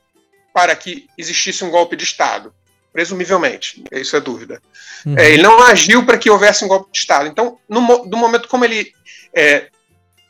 para 0.52 0.74
que 0.74 1.06
existisse 1.16 1.64
um 1.64 1.70
golpe 1.70 1.94
de 1.94 2.02
Estado, 2.02 2.52
presumivelmente, 2.92 3.84
isso 3.92 4.16
é 4.16 4.20
dúvida. 4.20 4.60
Uhum. 5.04 5.16
É, 5.18 5.30
ele 5.30 5.42
não 5.42 5.62
agiu 5.62 6.04
para 6.04 6.18
que 6.18 6.30
houvesse 6.30 6.64
um 6.64 6.68
golpe 6.68 6.90
de 6.90 6.98
Estado. 6.98 7.28
Então, 7.28 7.58
no, 7.68 8.06
do 8.06 8.16
momento 8.16 8.48
como 8.48 8.64
ele. 8.64 8.92
É, 9.32 9.68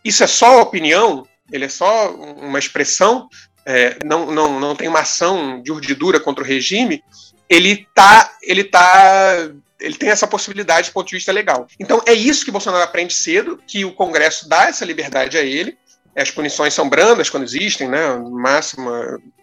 isso 0.05 0.23
é 0.23 0.27
só 0.27 0.61
opinião, 0.61 1.27
ele 1.51 1.65
é 1.65 1.69
só 1.69 2.15
uma 2.15 2.59
expressão, 2.59 3.29
é, 3.65 3.99
não, 4.05 4.31
não, 4.31 4.61
não 4.61 4.77
tem 4.77 4.89
uma 4.89 5.01
ação 5.01 5.61
de 5.61 5.73
urdidura 5.73 6.21
contra 6.21 6.43
o 6.43 6.47
regime, 6.47 7.03
ele 7.49 7.87
tá, 7.95 8.33
ele 8.43 8.65
tá 8.65 9.51
ele 9.79 9.95
tem 9.95 10.09
essa 10.09 10.27
possibilidade 10.27 10.89
do 10.89 10.93
ponto 10.93 11.09
de 11.09 11.17
vista 11.17 11.33
legal. 11.33 11.67
Então 11.79 12.03
é 12.07 12.15
isso 12.15 12.45
que 12.45 12.51
Bolsonaro 12.51 12.83
aprende 12.83 13.13
cedo, 13.13 13.61
que 13.67 13.85
o 13.85 13.93
Congresso 13.93 14.49
dá 14.49 14.69
essa 14.69 14.85
liberdade 14.85 15.37
a 15.37 15.43
ele. 15.43 15.77
As 16.17 16.31
punições 16.31 16.73
são 16.73 16.89
brandas 16.89 17.29
quando 17.29 17.43
existem, 17.43 17.89
né? 17.89 18.17
No 18.17 18.31
máximo, 18.31 18.91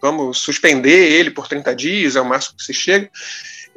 vamos 0.02 0.38
suspender 0.38 1.12
ele 1.12 1.30
por 1.30 1.46
30 1.46 1.74
dias, 1.74 2.16
é 2.16 2.20
o 2.20 2.24
máximo 2.24 2.56
que 2.56 2.64
se 2.64 2.74
chega. 2.74 3.08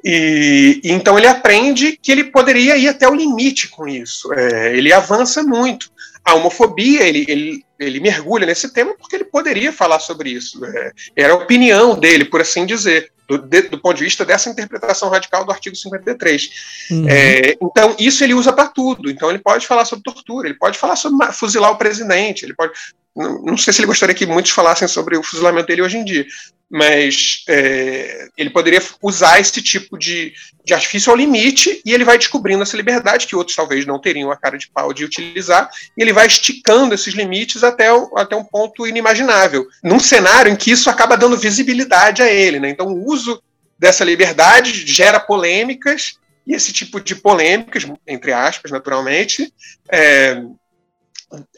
E, 0.04 0.82
e 0.84 0.92
então 0.92 1.18
ele 1.18 1.28
aprende 1.28 1.98
que 2.02 2.12
ele 2.12 2.24
poderia 2.24 2.76
ir 2.76 2.88
até 2.88 3.08
o 3.08 3.13
limite 3.13 3.68
com 3.68 3.88
isso. 3.88 4.34
É, 4.34 4.76
ele 4.76 4.92
avança 4.92 5.44
muito. 5.44 5.92
A 6.26 6.34
homofobia, 6.34 7.04
ele, 7.04 7.26
ele, 7.28 7.66
ele 7.80 8.00
mergulha 8.00 8.46
nesse 8.46 8.74
tema 8.74 8.96
porque 8.98 9.16
ele 9.16 9.26
poderia 9.26 9.72
falar 9.72 10.00
sobre 10.00 10.30
isso. 10.30 10.63
É, 10.66 10.92
era 11.16 11.34
a 11.34 11.38
opinião 11.38 11.98
dele, 11.98 12.26
por 12.26 12.42
assim 12.42 12.66
dizer 12.66 13.12
do, 13.28 13.38
de, 13.38 13.63
do, 13.63 13.80
ponto 13.80 13.98
de 13.98 14.06
vista 14.06 14.24
dessa 14.24 14.50
interpretação 14.50 15.10
radical 15.10 15.44
do 15.44 15.52
artigo 15.52 15.76
53. 15.76 16.50
Uhum. 16.90 17.10
É, 17.10 17.58
então, 17.62 17.96
isso 18.00 18.24
ele 18.24 18.34
usa 18.34 18.54
para 18.54 18.70
tudo. 18.70 19.12
Então, 19.12 19.30
ele 19.30 19.40
pode 19.40 19.68
falar 19.68 19.86
sobre 19.86 20.04
tortura, 20.04 20.48
ele 20.48 20.58
pode 20.58 20.78
falar 20.78 20.96
sobre 20.96 21.32
fuzilar 21.34 21.72
o 21.72 21.78
presidente, 21.78 22.44
ele 22.46 22.56
pode. 22.56 22.72
Não, 23.16 23.42
não 23.44 23.58
sei 23.58 23.74
se 23.74 23.80
ele 23.80 23.88
gostaria 23.88 24.16
que 24.16 24.26
muitos 24.26 24.52
falassem 24.52 24.88
sobre 24.88 25.18
o 25.18 25.24
fuzilamento 25.24 25.68
dele 25.68 25.82
hoje 25.82 25.98
em 25.98 26.06
dia, 26.06 26.26
mas 26.70 27.44
é, 27.50 28.28
ele 28.38 28.50
poderia 28.50 28.82
usar 29.02 29.40
esse 29.40 29.62
tipo 29.62 29.98
de, 29.98 30.34
de 30.63 30.74
artifício 30.74 31.12
ao 31.12 31.18
limite 31.18 31.82
e 31.86 31.94
ele 31.94 32.04
vai 32.04 32.18
descobrindo 32.18 32.62
essa 32.62 32.76
liberdade 32.78 33.26
que 33.26 33.36
outros 33.36 33.56
talvez 33.56 33.86
não 33.86 34.00
teriam 34.00 34.30
a 34.32 34.38
cara 34.38 34.58
de 34.58 34.70
pau 34.70 34.94
de 34.94 35.06
utilizar, 35.06 35.70
e 35.98 36.02
ele 36.02 36.13
vai 36.13 36.28
esticando 36.28 36.94
esses 36.94 37.13
limites 37.13 37.63
até, 37.67 37.88
até 38.15 38.36
um 38.36 38.43
ponto 38.43 38.88
inimaginável, 38.88 39.67
num 39.84 39.99
cenário 39.99 40.51
em 40.51 40.56
que 40.56 40.71
isso 40.71 40.89
acaba 40.89 41.17
dando 41.17 41.38
visibilidade 41.38 42.21
a 42.21 42.32
ele. 42.32 42.60
Né? 42.60 42.69
Então, 42.69 42.88
o 42.88 43.06
uso 43.06 43.41
dessa 43.77 44.03
liberdade 44.03 44.86
gera 44.86 45.19
polêmicas, 45.19 46.15
e 46.45 46.53
esse 46.53 46.71
tipo 46.71 46.99
de 46.99 47.15
polêmicas, 47.15 47.86
entre 48.08 48.32
aspas, 48.34 48.71
naturalmente, 48.71 49.53
é, 49.91 50.41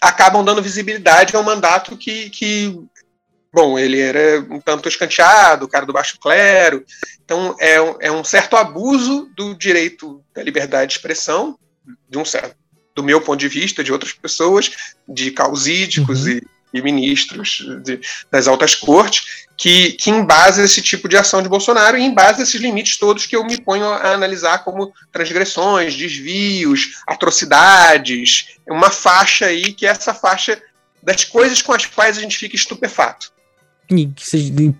acabam 0.01 0.43
dando 0.43 0.61
visibilidade 0.61 1.35
a 1.35 1.39
um 1.39 1.43
mandato 1.43 1.95
que, 1.95 2.29
que 2.29 2.75
Bom, 3.51 3.79
ele 3.79 3.99
era 3.99 4.41
um 4.41 4.59
tanto 4.59 4.87
escanteado, 4.87 5.65
o 5.65 5.67
cara 5.67 5.85
do 5.85 5.93
baixo 5.93 6.19
clero. 6.19 6.85
Então, 7.23 7.55
é, 7.59 7.81
um, 7.81 7.95
é 7.99 8.11
um 8.11 8.23
certo 8.23 8.55
abuso 8.55 9.29
do 9.35 9.55
direito 9.55 10.23
da 10.33 10.43
liberdade 10.43 10.91
de 10.91 10.97
expressão, 10.97 11.57
de 12.07 12.17
um 12.17 12.25
certo, 12.25 12.55
do 12.95 13.03
meu 13.03 13.21
ponto 13.21 13.39
de 13.39 13.47
vista, 13.47 13.83
de 13.83 13.91
outras 13.91 14.13
pessoas, 14.13 14.71
de 15.07 15.31
causídicos 15.31 16.25
uhum. 16.25 16.31
e, 16.31 16.43
e, 16.73 16.81
ministros 16.81 17.65
de, 17.83 17.99
das 18.31 18.47
altas 18.47 18.75
cortes, 18.75 19.47
que, 19.57 19.93
que 19.93 20.09
embasa 20.09 20.63
esse 20.63 20.81
tipo 20.81 21.09
de 21.09 21.17
ação 21.17 21.41
de 21.41 21.49
Bolsonaro 21.49 21.97
e 21.97 22.03
embasa 22.03 22.41
esses 22.41 22.59
limites 22.59 22.97
todos 22.97 23.25
que 23.25 23.35
eu 23.35 23.43
me 23.43 23.59
ponho 23.59 23.85
a 23.85 24.13
analisar 24.13 24.63
como 24.63 24.93
transgressões, 25.11 25.95
desvios, 25.95 27.01
atrocidades, 27.05 28.57
uma 28.67 28.89
faixa 28.89 29.47
aí 29.47 29.73
que 29.73 29.85
é 29.85 29.89
essa 29.89 30.13
faixa 30.13 30.61
das 31.03 31.23
coisas 31.25 31.61
com 31.61 31.73
as 31.73 31.85
quais 31.85 32.17
a 32.17 32.21
gente 32.21 32.37
fica 32.37 32.55
estupefato. 32.55 33.31
E 33.91 34.07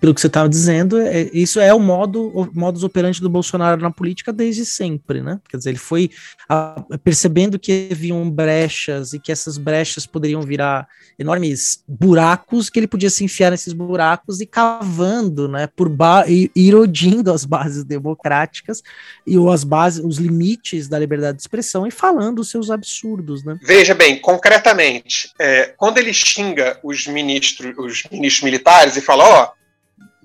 pelo 0.00 0.14
que 0.14 0.20
você 0.20 0.28
estava 0.28 0.48
dizendo, 0.48 1.00
é, 1.00 1.28
isso 1.32 1.58
é 1.58 1.74
o 1.74 1.80
modo 1.80 2.28
o 2.28 2.48
modus 2.54 2.84
operandi 2.84 3.20
do 3.20 3.28
Bolsonaro 3.28 3.82
na 3.82 3.90
política 3.90 4.32
desde 4.32 4.64
sempre, 4.64 5.20
né? 5.20 5.40
Quer 5.48 5.56
dizer, 5.56 5.70
ele 5.70 5.78
foi 5.78 6.10
a, 6.52 6.82
percebendo 7.04 7.60
que 7.60 7.90
haviam 7.92 8.28
brechas 8.28 9.12
e 9.12 9.20
que 9.20 9.30
essas 9.30 9.56
brechas 9.56 10.04
poderiam 10.04 10.42
virar 10.42 10.88
enormes 11.16 11.84
buracos, 11.86 12.68
que 12.68 12.80
ele 12.80 12.88
podia 12.88 13.08
se 13.08 13.22
enfiar 13.22 13.52
nesses 13.52 13.72
buracos 13.72 14.40
e 14.40 14.46
cavando, 14.46 15.46
né? 15.46 15.68
Por 15.68 15.88
erodindo 16.56 17.32
as 17.32 17.44
bases 17.44 17.84
democráticas 17.84 18.82
e 19.24 19.36
as 19.48 19.62
bases, 19.62 20.04
os 20.04 20.18
limites 20.18 20.88
da 20.88 20.98
liberdade 20.98 21.36
de 21.36 21.42
expressão 21.42 21.86
e 21.86 21.90
falando 21.92 22.40
os 22.40 22.50
seus 22.50 22.68
absurdos, 22.68 23.44
né? 23.44 23.56
Veja 23.62 23.94
bem, 23.94 24.18
concretamente, 24.18 25.32
é, 25.38 25.72
quando 25.76 25.98
ele 25.98 26.12
xinga 26.12 26.80
os 26.82 27.06
ministros, 27.06 27.72
os 27.78 28.02
ministros 28.10 28.42
militares 28.42 28.96
e 28.96 29.00
fala: 29.00 29.24
ó, 29.24 29.52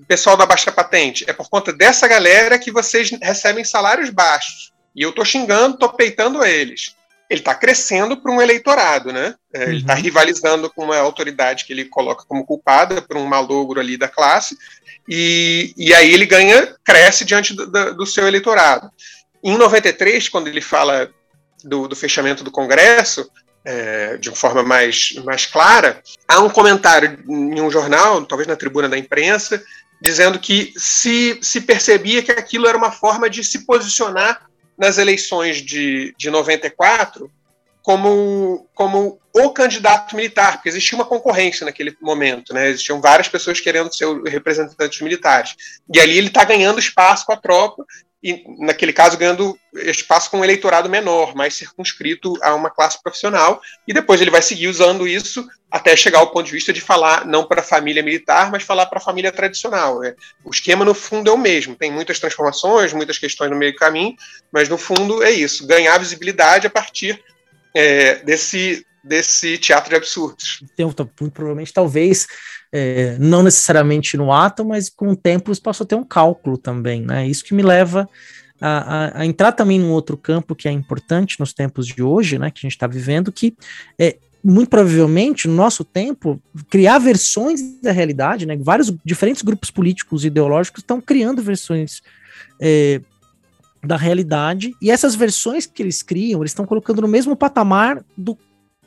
pessoal 0.06 0.36
da 0.36 0.46
baixa 0.46 0.72
patente, 0.72 1.24
é 1.28 1.32
por 1.32 1.48
conta 1.48 1.72
dessa 1.72 2.08
galera 2.08 2.58
que 2.58 2.70
vocês 2.72 3.10
recebem 3.22 3.64
salários 3.64 4.10
baixos. 4.10 4.72
E 4.96 5.02
eu 5.02 5.12
tô 5.12 5.24
xingando, 5.24 5.76
tô 5.76 5.90
peitando 5.90 6.42
eles. 6.42 6.96
Ele 7.28 7.40
está 7.40 7.54
crescendo 7.54 8.16
para 8.16 8.32
um 8.32 8.40
eleitorado, 8.40 9.12
né? 9.12 9.34
É, 9.52 9.58
uhum. 9.58 9.64
Ele 9.64 9.78
está 9.78 9.94
rivalizando 9.94 10.70
com 10.70 10.84
uma 10.84 10.96
autoridade 10.96 11.66
que 11.66 11.72
ele 11.72 11.84
coloca 11.84 12.24
como 12.26 12.46
culpada 12.46 13.02
por 13.02 13.18
um 13.18 13.26
malogro 13.26 13.78
ali 13.78 13.98
da 13.98 14.08
classe, 14.08 14.56
e, 15.08 15.74
e 15.76 15.92
aí 15.92 16.12
ele 16.14 16.24
ganha, 16.24 16.74
cresce 16.82 17.24
diante 17.24 17.52
do, 17.54 17.94
do 17.94 18.06
seu 18.06 18.26
eleitorado. 18.26 18.90
Em 19.44 19.56
93, 19.56 20.28
quando 20.28 20.48
ele 20.48 20.60
fala 20.60 21.10
do, 21.62 21.86
do 21.86 21.94
fechamento 21.94 22.42
do 22.42 22.50
Congresso, 22.50 23.28
é, 23.64 24.16
de 24.16 24.28
uma 24.30 24.36
forma 24.36 24.62
mais, 24.62 25.14
mais 25.24 25.44
clara, 25.46 26.00
há 26.26 26.40
um 26.40 26.48
comentário 26.48 27.18
em 27.28 27.60
um 27.60 27.70
jornal, 27.70 28.24
talvez 28.24 28.46
na 28.46 28.56
tribuna 28.56 28.88
da 28.88 28.96
imprensa, 28.96 29.62
dizendo 30.00 30.38
que 30.38 30.72
se, 30.76 31.38
se 31.42 31.60
percebia 31.60 32.22
que 32.22 32.30
aquilo 32.30 32.66
era 32.66 32.78
uma 32.78 32.92
forma 32.92 33.28
de 33.28 33.42
se 33.42 33.66
posicionar 33.66 34.46
nas 34.76 34.98
eleições 34.98 35.62
de, 35.62 36.14
de 36.16 36.30
94 36.30 37.30
como, 37.86 38.66
como 38.74 39.20
o 39.32 39.50
candidato 39.50 40.16
militar, 40.16 40.54
porque 40.54 40.68
existia 40.68 40.98
uma 40.98 41.04
concorrência 41.04 41.64
naquele 41.64 41.96
momento, 42.00 42.52
né? 42.52 42.68
Existiam 42.68 43.00
várias 43.00 43.28
pessoas 43.28 43.60
querendo 43.60 43.94
ser 43.94 44.06
representantes 44.24 45.00
militares. 45.00 45.54
E 45.94 46.00
ali 46.00 46.18
ele 46.18 46.26
está 46.26 46.42
ganhando 46.42 46.80
espaço 46.80 47.24
com 47.24 47.32
a 47.32 47.36
tropa 47.36 47.84
e, 48.26 48.44
naquele 48.58 48.92
caso, 48.92 49.16
ganhando 49.16 49.56
espaço 49.72 50.28
com 50.28 50.40
um 50.40 50.44
eleitorado 50.44 50.88
menor, 50.88 51.36
mais 51.36 51.54
circunscrito 51.54 52.36
a 52.42 52.56
uma 52.56 52.68
classe 52.68 53.00
profissional, 53.00 53.62
e 53.86 53.94
depois 53.94 54.20
ele 54.20 54.32
vai 54.32 54.42
seguir 54.42 54.66
usando 54.66 55.06
isso 55.06 55.46
até 55.70 55.94
chegar 55.94 56.18
ao 56.18 56.32
ponto 56.32 56.46
de 56.46 56.52
vista 56.52 56.72
de 56.72 56.80
falar 56.80 57.24
não 57.24 57.46
para 57.46 57.60
a 57.60 57.64
família 57.64 58.02
militar, 58.02 58.50
mas 58.50 58.64
falar 58.64 58.86
para 58.86 58.98
a 58.98 59.02
família 59.02 59.30
tradicional. 59.30 60.00
Né? 60.00 60.16
O 60.44 60.50
esquema, 60.50 60.84
no 60.84 60.92
fundo, 60.92 61.30
é 61.30 61.32
o 61.32 61.38
mesmo. 61.38 61.76
Tem 61.76 61.92
muitas 61.92 62.18
transformações, 62.18 62.92
muitas 62.92 63.16
questões 63.16 63.48
no 63.48 63.56
meio 63.56 63.72
do 63.72 63.78
caminho, 63.78 64.16
mas 64.50 64.68
no 64.68 64.76
fundo 64.76 65.22
é 65.22 65.30
isso: 65.30 65.64
ganhar 65.64 65.96
visibilidade 65.98 66.66
a 66.66 66.70
partir 66.70 67.22
é, 67.72 68.16
desse, 68.24 68.84
desse 69.04 69.56
teatro 69.56 69.90
de 69.90 69.96
absurdos. 69.96 70.64
Então, 70.72 70.92
provavelmente, 71.32 71.72
talvez 71.72 72.26
é, 72.72 73.16
não 73.18 73.42
necessariamente 73.42 74.16
no 74.16 74.32
ato, 74.32 74.64
mas 74.64 74.88
com 74.88 75.08
o 75.08 75.16
tempo 75.16 75.52
isso 75.52 75.62
passou 75.62 75.84
a 75.84 75.88
ter 75.88 75.94
um 75.94 76.04
cálculo 76.04 76.58
também, 76.58 77.02
né? 77.02 77.26
Isso 77.26 77.44
que 77.44 77.54
me 77.54 77.62
leva 77.62 78.08
a, 78.60 78.68
a, 78.68 79.20
a, 79.20 79.26
entrar 79.26 79.52
também 79.52 79.78
num 79.78 79.90
outro 79.90 80.16
campo 80.16 80.54
que 80.54 80.68
é 80.68 80.72
importante 80.72 81.38
nos 81.38 81.52
tempos 81.52 81.86
de 81.86 82.02
hoje, 82.02 82.38
né? 82.38 82.50
Que 82.50 82.60
a 82.60 82.62
gente 82.62 82.72
está 82.72 82.86
vivendo, 82.86 83.30
que 83.30 83.56
é, 83.98 84.16
muito 84.42 84.68
provavelmente, 84.68 85.48
no 85.48 85.54
nosso 85.54 85.84
tempo, 85.84 86.40
criar 86.70 86.98
versões 86.98 87.80
da 87.80 87.92
realidade, 87.92 88.46
né? 88.46 88.56
Vários 88.56 88.92
diferentes 89.04 89.42
grupos 89.42 89.70
políticos 89.70 90.24
e 90.24 90.28
ideológicos 90.28 90.82
estão 90.82 91.00
criando 91.00 91.42
versões 91.42 92.02
é, 92.60 93.00
da 93.84 93.96
realidade, 93.96 94.74
e 94.82 94.90
essas 94.90 95.14
versões 95.14 95.66
que 95.66 95.82
eles 95.82 96.02
criam, 96.02 96.40
eles 96.40 96.50
estão 96.50 96.66
colocando 96.66 97.02
no 97.02 97.08
mesmo 97.08 97.36
patamar 97.36 98.04
do 98.16 98.36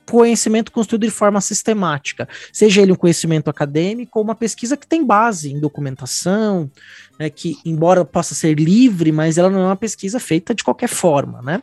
conhecimento 0.10 0.72
construído 0.72 1.06
de 1.06 1.12
forma 1.12 1.40
sistemática, 1.42 2.28
seja 2.52 2.82
ele 2.82 2.92
um 2.92 2.96
conhecimento 2.96 3.50
acadêmico 3.50 4.20
ou 4.20 4.24
uma 4.26 4.36
pesquisa 4.36 4.78
que 4.78 4.88
tem 4.88 5.06
base 5.06 5.52
em 5.52 5.60
documentação, 5.60 6.70
né, 7.20 7.30
que 7.30 7.58
embora 7.66 8.06
possa 8.06 8.34
ser 8.34 8.58
livre, 8.58 9.12
mas 9.12 9.38
ela 9.38 9.50
não 9.50 9.62
é 9.62 9.66
uma 9.66 9.76
pesquisa 9.76 10.20
feita 10.20 10.56
de 10.56 10.64
qualquer 10.64 10.90
forma, 10.90 11.42
né? 11.42 11.62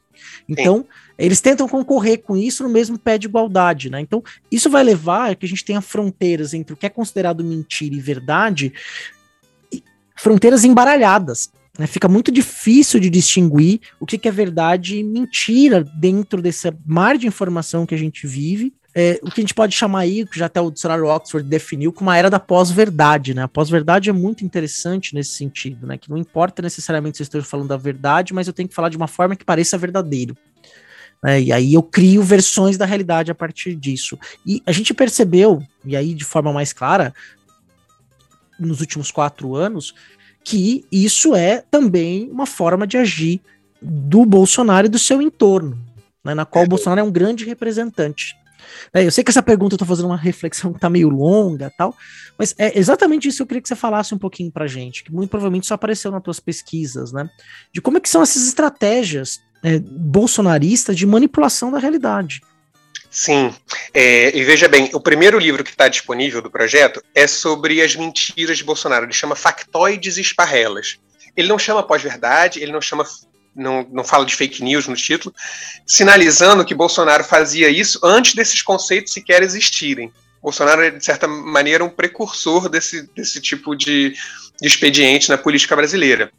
Então, 0.49 0.79
Sim. 0.79 0.85
eles 1.19 1.41
tentam 1.41 1.69
concorrer 1.69 2.23
com 2.23 2.37
isso 2.37 2.63
no 2.63 2.69
mesmo 2.69 2.99
pé 2.99 3.17
de 3.19 3.27
igualdade, 3.27 3.91
né? 3.91 4.01
Então, 4.01 4.23
isso 4.51 4.69
vai 4.69 4.85
levar 4.85 5.31
a 5.31 5.35
que 5.35 5.47
a 5.47 5.49
gente 5.49 5.65
tenha 5.65 5.81
fronteiras 5.81 6.55
entre 6.55 6.75
o 6.75 6.77
que 6.77 6.87
é 6.87 6.91
considerado 6.91 7.43
mentira 7.43 7.95
e 7.95 8.01
verdade, 8.01 8.73
fronteiras 10.17 10.65
embaralhadas. 10.65 11.51
Né? 11.79 11.87
Fica 11.87 12.09
muito 12.09 12.33
difícil 12.33 12.99
de 12.99 13.11
distinguir 13.11 13.81
o 14.01 14.07
que, 14.07 14.19
que 14.19 14.29
é 14.29 14.33
verdade 14.33 14.99
e 14.99 15.05
mentira 15.05 15.85
dentro 15.99 16.41
desse 16.41 16.73
mar 16.85 17.19
de 17.19 17.27
informação 17.27 17.87
que 17.87 17.95
a 17.95 17.99
gente 17.99 18.27
vive. 18.27 18.73
É, 18.95 19.21
o 19.23 19.31
que 19.31 19.41
a 19.41 19.43
gente 19.43 19.53
pode 19.53 19.75
chamar 19.75 20.01
aí, 20.01 20.25
que 20.25 20.39
já 20.39 20.47
até 20.47 20.59
o 20.59 20.71
dicionário 20.71 21.07
Oxford 21.07 21.47
definiu, 21.47 21.93
como 21.93 22.09
uma 22.09 22.17
era 22.17 22.31
da 22.31 22.41
pós-verdade, 22.41 23.35
né? 23.35 23.43
A 23.43 23.49
pós-verdade 23.49 24.09
é 24.09 24.13
muito 24.13 24.43
interessante 24.43 25.15
nesse 25.15 25.33
sentido, 25.33 25.87
né? 25.87 25.99
Que 25.99 26.09
não 26.09 26.17
importa 26.17 26.63
necessariamente 26.63 27.19
se 27.19 27.23
eu 27.23 27.25
estou 27.25 27.43
falando 27.43 27.69
da 27.69 27.77
verdade, 27.77 28.33
mas 28.33 28.47
eu 28.47 28.55
tenho 28.55 28.69
que 28.69 28.75
falar 28.75 28.89
de 28.89 28.97
uma 28.97 29.07
forma 29.07 29.37
que 29.37 29.45
pareça 29.45 29.77
verdadeiro. 29.77 30.35
Né? 31.23 31.43
E 31.43 31.53
aí 31.53 31.75
eu 31.75 31.83
crio 31.83 32.23
versões 32.23 32.79
da 32.79 32.87
realidade 32.87 33.31
a 33.31 33.35
partir 33.35 33.75
disso. 33.75 34.19
E 34.47 34.63
a 34.65 34.73
gente 34.73 34.95
percebeu, 34.95 35.63
e 35.85 35.95
aí 35.95 36.15
de 36.15 36.25
forma 36.25 36.51
mais 36.51 36.73
clara, 36.73 37.15
nos 38.59 38.81
últimos 38.81 39.11
quatro 39.11 39.55
anos, 39.55 39.95
que 40.47 40.85
isso 40.93 41.35
é 41.35 41.61
também 41.73 42.31
uma 42.31 42.47
forma 42.47 42.87
de 42.87 42.97
agir 42.97 43.41
do 43.83 44.25
Bolsonaro 44.25 44.87
e 44.87 44.89
do 44.89 44.97
seu 44.97 45.21
entorno, 45.21 45.77
né, 46.25 46.35
na 46.35 46.45
qual 46.45 46.65
o 46.65 46.69
Bolsonaro 46.69 47.01
é 47.01 47.03
um 47.03 47.11
grande 47.11 47.45
representante. 47.45 48.37
É, 48.95 49.05
eu 49.05 49.11
sei 49.11 49.25
que 49.25 49.31
essa 49.31 49.43
pergunta 49.43 49.75
eu 49.75 49.79
tô 49.79 49.85
fazendo 49.85 50.07
uma 50.07 50.17
reflexão 50.17 50.73
que 50.73 50.79
tá 50.79 50.89
meio 50.89 51.09
longa 51.09 51.73
tal, 51.77 51.97
mas 52.39 52.55
é 52.59 52.79
exatamente 52.79 53.27
isso 53.27 53.39
que 53.39 53.43
eu 53.43 53.47
queria 53.49 53.61
que 53.63 53.69
você 53.69 53.75
falasse 53.75 54.15
um 54.15 54.19
pouquinho 54.19 54.53
pra 54.53 54.69
gente, 54.69 55.03
que 55.03 55.13
muito 55.13 55.31
provavelmente 55.31 55.65
isso 55.65 55.75
apareceu 55.75 56.13
nas 56.13 56.23
tuas 56.23 56.39
pesquisas, 56.39 57.11
né? 57.11 57.29
De 57.73 57.81
como 57.81 57.99
é 57.99 58.01
que 58.01 58.09
são 58.09 58.23
essas 58.23 58.47
estratégias 58.47 59.41
é, 59.65 59.81
bolsonaristas 59.81 60.97
de 60.97 61.07
manipulação 61.07 61.73
da 61.73 61.79
realidade. 61.81 62.41
Sim, 63.11 63.55
é, 63.95 64.37
e 64.37 64.45
veja 64.45 64.69
bem, 64.69 64.91
o 64.93 65.01
primeiro 65.01 65.39
livro 65.39 65.65
que 65.65 65.71
está 65.71 65.89
disponível 65.89 66.43
do 66.43 66.51
projeto 66.51 67.03
é 67.15 67.27
sobre 67.27 67.81
as 67.81 67.97
mentiras 67.97 68.59
de 68.59 68.65
Bolsonaro. 68.65 69.05
Ele 69.05 69.13
chama 69.13 69.35
Factoides 69.35 70.19
e 70.19 70.21
Esparrelas. 70.21 70.99
Ele 71.37 71.49
não 71.49 71.59
chama 71.59 71.83
pós-verdade, 71.83 72.61
ele 72.63 72.73
não 72.73 72.81
chama 72.81 73.07
não, 73.55 73.87
não 73.91 74.05
fala 74.05 74.27
de 74.27 74.37
fake 74.37 74.63
news 74.63 74.87
no 74.87 74.95
título, 74.95 75.35
sinalizando 75.87 76.65
que 76.65 76.75
Bolsonaro 76.75 77.25
fazia 77.25 77.71
isso 77.71 77.99
antes 78.05 78.35
desses 78.35 78.61
conceitos 78.61 79.15
sequer 79.15 79.43
existirem. 79.43 80.13
Bolsonaro 80.43 80.83
é, 80.83 80.91
de 80.91 81.05
certa 81.05 81.27
maneira, 81.27 81.83
um 81.83 81.89
precursor 81.89 82.69
desse, 82.69 83.11
desse 83.15 83.41
tipo 83.41 83.75
de, 83.75 84.11
de 84.61 84.69
expediente 84.69 85.31
na 85.31 85.39
política 85.39 85.75
brasileira. 85.75 86.31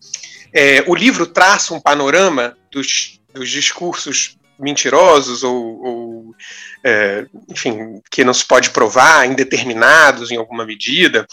É, 0.54 0.84
o 0.88 0.96
livro 0.96 1.26
traça 1.26 1.74
um 1.74 1.82
panorama 1.82 2.56
dos, 2.72 3.20
dos 3.34 3.50
discursos 3.50 4.37
mentirosos 4.60 5.44
ou, 5.44 5.84
ou 5.84 6.36
é, 6.84 7.26
enfim, 7.50 8.02
que 8.12 8.24
não 8.24 8.34
se 8.34 8.46
pode 8.46 8.70
provar, 8.70 9.26
indeterminados 9.26 10.32
em 10.32 10.38
alguma 10.38 10.66
medida, 10.66 11.28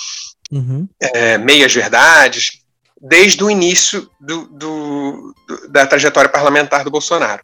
uhum. 0.50 0.88
é, 1.00 1.38
meias 1.38 1.74
verdades, 1.74 2.60
desde 3.00 3.42
o 3.44 3.50
início 3.50 4.10
do, 4.20 4.46
do, 4.46 5.34
do, 5.46 5.68
da 5.68 5.86
trajetória 5.86 6.30
parlamentar 6.30 6.84
do 6.84 6.90
Bolsonaro. 6.90 7.42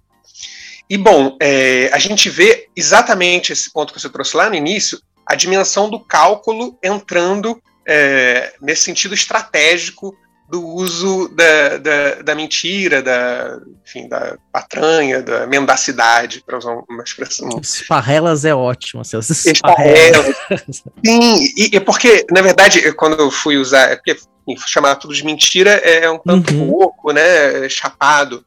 E, 0.88 0.97
bom, 0.99 1.37
é, 1.40 1.90
a 1.93 1.99
gente 1.99 2.29
vê 2.29 2.69
exatamente 2.75 3.53
esse 3.53 3.73
ponto 3.73 3.93
que 3.93 4.01
você 4.01 4.09
trouxe 4.09 4.37
lá 4.37 4.49
no 4.49 4.57
início, 4.57 5.01
a 5.25 5.37
dimensão 5.37 5.88
do 5.88 6.01
cálculo 6.01 6.77
entrando 6.83 7.62
é, 7.87 8.55
nesse 8.61 8.83
sentido 8.83 9.14
estratégico 9.14 10.16
do 10.51 10.67
uso 10.67 11.29
da, 11.29 11.79
da, 11.79 12.15
da, 12.23 12.35
mentira, 12.35 13.01
da, 13.01 13.61
enfim, 13.87 14.09
da 14.09 14.37
patranha, 14.53 15.23
da 15.23 15.47
mendacidade, 15.47 16.43
para 16.45 16.59
usar 16.59 16.77
uma 16.89 17.05
expressão. 17.05 17.49
Esparrelas 17.63 18.45
é 18.45 18.53
ótimo, 18.53 19.03
assim, 19.03 19.17
esparrelas. 19.19 20.35
Sim, 21.07 21.45
e, 21.57 21.77
e, 21.77 21.81
porque, 21.81 22.27
na 22.33 22.43
verdade, 22.43 22.93
quando 22.95 23.17
eu 23.21 23.31
fui 23.31 23.59
usar, 23.59 23.93
é 23.93 23.97
porque 23.97 24.17
enfim, 24.49 24.67
chamar 24.67 24.97
tudo 24.97 25.15
de 25.15 25.25
mentira 25.25 25.71
é 25.71 26.11
um 26.11 26.19
tanto 26.19 26.53
uhum. 26.53 26.69
pouco, 26.69 27.13
né, 27.13 27.69
chapado. 27.69 28.45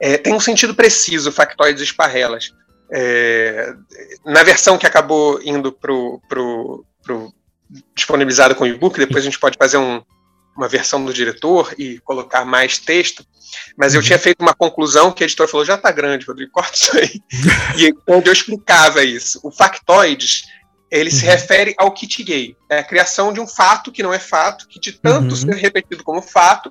É, 0.00 0.16
tem 0.16 0.32
um 0.32 0.40
sentido 0.40 0.74
preciso, 0.74 1.30
factoides 1.30 1.82
e 1.82 1.84
esparrelas. 1.84 2.54
É, 2.90 3.74
na 4.24 4.42
versão 4.42 4.78
que 4.78 4.86
acabou 4.86 5.40
indo 5.42 5.70
pro, 5.70 6.22
pro, 6.26 6.86
pro 7.02 7.34
disponibilizado 7.94 8.54
com 8.54 8.64
o 8.64 8.66
e-book, 8.66 8.98
depois 8.98 9.22
a 9.22 9.26
gente 9.26 9.38
pode 9.38 9.58
fazer 9.58 9.76
um, 9.76 10.02
uma 10.56 10.68
versão 10.68 11.04
do 11.04 11.12
diretor 11.12 11.74
e 11.78 11.98
colocar 12.00 12.44
mais 12.44 12.78
texto, 12.78 13.24
mas 13.76 13.94
eu 13.94 14.00
uhum. 14.00 14.06
tinha 14.06 14.18
feito 14.18 14.40
uma 14.40 14.54
conclusão 14.54 15.12
que 15.12 15.22
a 15.22 15.26
editora 15.26 15.48
falou, 15.48 15.66
já 15.66 15.74
está 15.74 15.90
grande, 15.90 16.26
Rodrigo, 16.26 16.52
corta 16.52 16.76
isso 16.76 16.96
aí. 16.96 17.22
e 17.76 17.94
onde 18.06 18.28
eu 18.28 18.32
explicava 18.32 19.02
isso. 19.02 19.40
O 19.42 19.50
factoides, 19.50 20.44
ele 20.90 21.10
uhum. 21.10 21.16
se 21.16 21.24
refere 21.24 21.74
ao 21.76 21.92
kit 21.92 22.22
gay, 22.22 22.56
é 22.68 22.78
a 22.78 22.84
criação 22.84 23.32
de 23.32 23.40
um 23.40 23.46
fato 23.46 23.92
que 23.92 24.02
não 24.02 24.12
é 24.12 24.18
fato, 24.18 24.68
que 24.68 24.78
de 24.78 24.92
tanto 24.92 25.30
uhum. 25.30 25.36
ser 25.36 25.54
repetido 25.54 26.04
como 26.04 26.22
fato, 26.22 26.70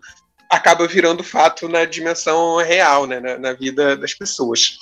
acaba 0.49 0.87
virando 0.87 1.23
fato 1.23 1.67
na 1.67 1.83
dimensão 1.83 2.57
real, 2.57 3.07
né, 3.07 3.19
na, 3.19 3.37
na, 3.37 3.53
vida 3.53 3.97
das 3.97 4.13
pessoas. 4.13 4.77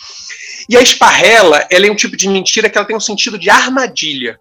E 0.70 0.76
a 0.76 0.82
esparrela, 0.82 1.66
ela 1.70 1.88
é 1.88 1.92
um 1.92 1.96
tipo 1.96 2.18
de 2.18 2.28
mentira 2.28 2.70
que 2.70 2.78
ela 2.78 2.86
tem 2.86 2.96
um 2.96 3.00
sentido 3.00 3.40
de 3.40 3.50
armadilha. 3.50 4.40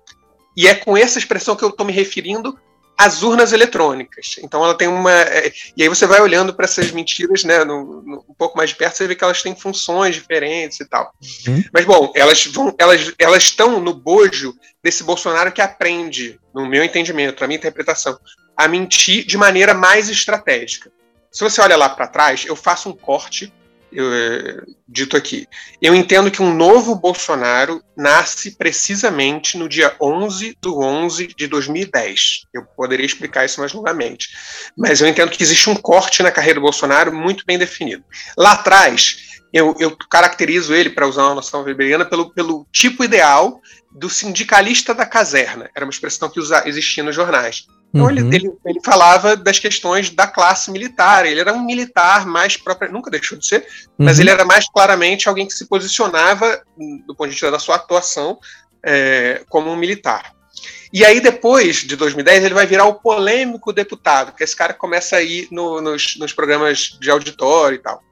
E 0.57 0.67
é 0.67 0.75
com 0.75 0.97
essa 0.97 1.19
expressão 1.19 1.55
que 1.55 1.63
eu 1.63 1.69
estou 1.69 1.87
me 1.87 1.93
referindo 1.93 2.59
as 3.01 3.23
urnas 3.23 3.55
eletrônicas. 3.55 4.37
Então 4.43 4.63
ela 4.63 4.75
tem 4.75 4.87
uma. 4.87 5.11
É, 5.11 5.51
e 5.75 5.83
aí 5.83 5.89
você 5.89 6.07
vai 6.07 6.21
olhando 6.21 6.53
para 6.53 6.67
essas 6.67 6.91
mentiras, 6.91 7.45
né, 7.45 7.65
no, 7.65 8.03
no, 8.03 8.25
um 8.29 8.35
pouco 8.35 8.59
mais 8.59 8.69
de 8.71 8.77
perto, 8.77 8.95
você 8.95 9.07
vê 9.07 9.15
que 9.15 9.25
elas 9.25 9.43
têm 9.43 9.57
funções 9.57 10.15
diferentes 10.15 10.79
e 10.81 10.85
tal. 10.85 11.11
Uhum. 11.49 11.65
Mas 11.73 11.87
bom, 11.87 12.13
elas 12.15 12.45
vão, 12.45 12.75
elas, 12.79 13.11
elas 13.19 13.45
estão 13.45 13.81
no 13.81 13.95
bojo 13.95 14.55
desse 14.83 15.03
Bolsonaro 15.03 15.51
que 15.51 15.63
aprende, 15.63 16.39
no 16.55 16.67
meu 16.67 16.85
entendimento, 16.85 17.41
na 17.41 17.47
minha 17.47 17.57
interpretação, 17.57 18.19
a 18.55 18.69
mentir 18.69 19.25
de 19.25 19.39
maneira 19.39 19.73
mais 19.73 20.11
estratégica. 20.11 20.93
Se 21.33 21.43
você 21.43 21.59
olha 21.63 21.79
lá 21.79 21.89
para 21.89 22.07
trás, 22.07 22.45
eu 22.45 22.55
faço 22.55 22.91
um 22.91 22.93
corte 22.93 23.51
é, 23.93 24.63
dito 24.89 25.17
aqui. 25.17 25.47
Eu 25.81 25.95
entendo 25.95 26.31
que 26.31 26.43
um 26.43 26.55
novo 26.55 26.95
Bolsonaro 26.95 27.83
nasce 27.97 28.53
precisamente 28.53 29.57
no 29.57 29.69
dia 29.69 29.95
11 30.01 30.57
do 30.61 30.81
11 30.81 31.29
de 31.29 31.47
2010. 31.47 32.43
Eu 32.53 32.65
poderia 32.77 33.07
explicar 33.07 33.45
isso 33.45 33.61
mais 33.61 33.73
longamente. 33.73 34.29
Mas 34.77 35.01
eu 35.01 35.09
entendo 35.09 35.31
que 35.31 35.43
existe 35.43 35.69
um 35.69 35.77
corte 35.77 36.23
na 36.23 36.31
carreira 36.31 36.61
do 36.61 36.65
Bolsonaro 36.65 37.13
muito 37.13 37.45
bem 37.47 37.59
definido. 37.59 38.05
Lá 38.37 38.53
atrás, 38.53 39.41
eu, 39.53 39.75
eu 39.79 39.97
caracterizo 39.97 40.75
ele, 40.75 40.91
para 40.91 41.09
usar 41.09 41.25
uma 41.25 41.37
noção 41.37 41.63
weberiana, 41.63 42.05
pelo, 42.05 42.33
pelo 42.33 42.67
tipo 42.71 43.03
ideal 43.03 43.61
do 43.91 44.09
sindicalista 44.09 44.95
da 44.95 45.05
caserna. 45.05 45.69
Era 45.75 45.85
uma 45.85 45.91
expressão 45.91 46.29
que 46.29 46.39
usa, 46.39 46.63
existia 46.67 47.03
nos 47.03 47.15
jornais. 47.15 47.67
Então 47.93 48.07
uhum. 48.07 48.11
ele, 48.11 48.37
ele, 48.37 48.53
ele, 48.65 48.81
falava 48.85 49.37
das 49.37 49.59
questões 49.59 50.11
da 50.11 50.27
classe 50.27 50.71
militar. 50.71 51.27
Ele 51.27 51.41
era 51.41 51.53
um 51.53 51.65
militar 51.65 52.25
mais 52.25 52.57
próprio, 52.57 52.93
nunca 52.93 53.11
deixou 53.11 53.37
de 53.37 53.47
ser, 53.47 53.61
uhum. 53.61 54.07
mas 54.07 54.19
ele 54.19 54.31
era 54.31 54.45
mais 54.45 54.69
claramente 54.69 55.29
alguém 55.29 55.47
que 55.47 55.53
se 55.53 55.67
posicionava, 55.67 56.63
do 57.07 57.15
ponto 57.15 57.27
de 57.27 57.33
vista 57.33 57.51
da 57.51 57.59
sua 57.59 57.77
atuação, 57.77 58.39
é, 58.85 59.43
como 59.49 59.71
um 59.71 59.77
militar. 59.77 60.33
E 60.93 61.05
aí, 61.05 61.21
depois 61.21 61.77
de 61.77 61.95
2010, 61.95 62.45
ele 62.45 62.55
vai 62.55 62.67
virar 62.67 62.85
o 62.87 62.95
polêmico 62.95 63.73
deputado, 63.73 64.35
que 64.35 64.43
esse 64.43 64.57
cara 64.57 64.75
começa 64.75 65.17
a 65.17 65.23
ir 65.23 65.47
no, 65.51 65.81
nos, 65.81 66.17
nos, 66.19 66.33
programas 66.33 66.99
de 67.01 67.11
auditório 67.11 67.77
e 67.77 67.79
tal. 67.79 68.03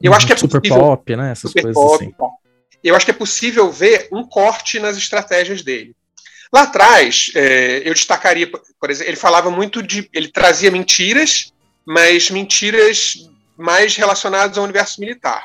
E 0.00 0.06
eu 0.06 0.14
acho 0.14 0.24
que 0.24 0.32
é 0.32 0.36
super 0.36 0.60
possível, 0.60 0.80
pop, 0.80 1.16
né? 1.16 1.32
Essas 1.32 1.50
super 1.50 1.62
coisas 1.62 1.82
pop, 1.82 2.04
assim. 2.04 2.14
Eu 2.82 2.94
acho 2.94 3.04
que 3.04 3.10
é 3.10 3.14
possível 3.14 3.72
ver 3.72 4.08
um 4.12 4.22
corte 4.22 4.78
nas 4.78 4.96
estratégias 4.96 5.62
dele. 5.62 5.96
Lá 6.52 6.62
atrás, 6.62 7.30
é, 7.34 7.82
eu 7.84 7.92
destacaria, 7.92 8.46
por 8.46 8.90
exemplo, 8.90 9.10
ele 9.10 9.16
falava 9.16 9.50
muito 9.50 9.82
de. 9.82 10.08
Ele 10.12 10.28
trazia 10.28 10.70
mentiras, 10.70 11.52
mas 11.84 12.30
mentiras 12.30 13.28
mais 13.56 13.96
relacionadas 13.96 14.56
ao 14.56 14.64
universo 14.64 15.00
militar. 15.00 15.44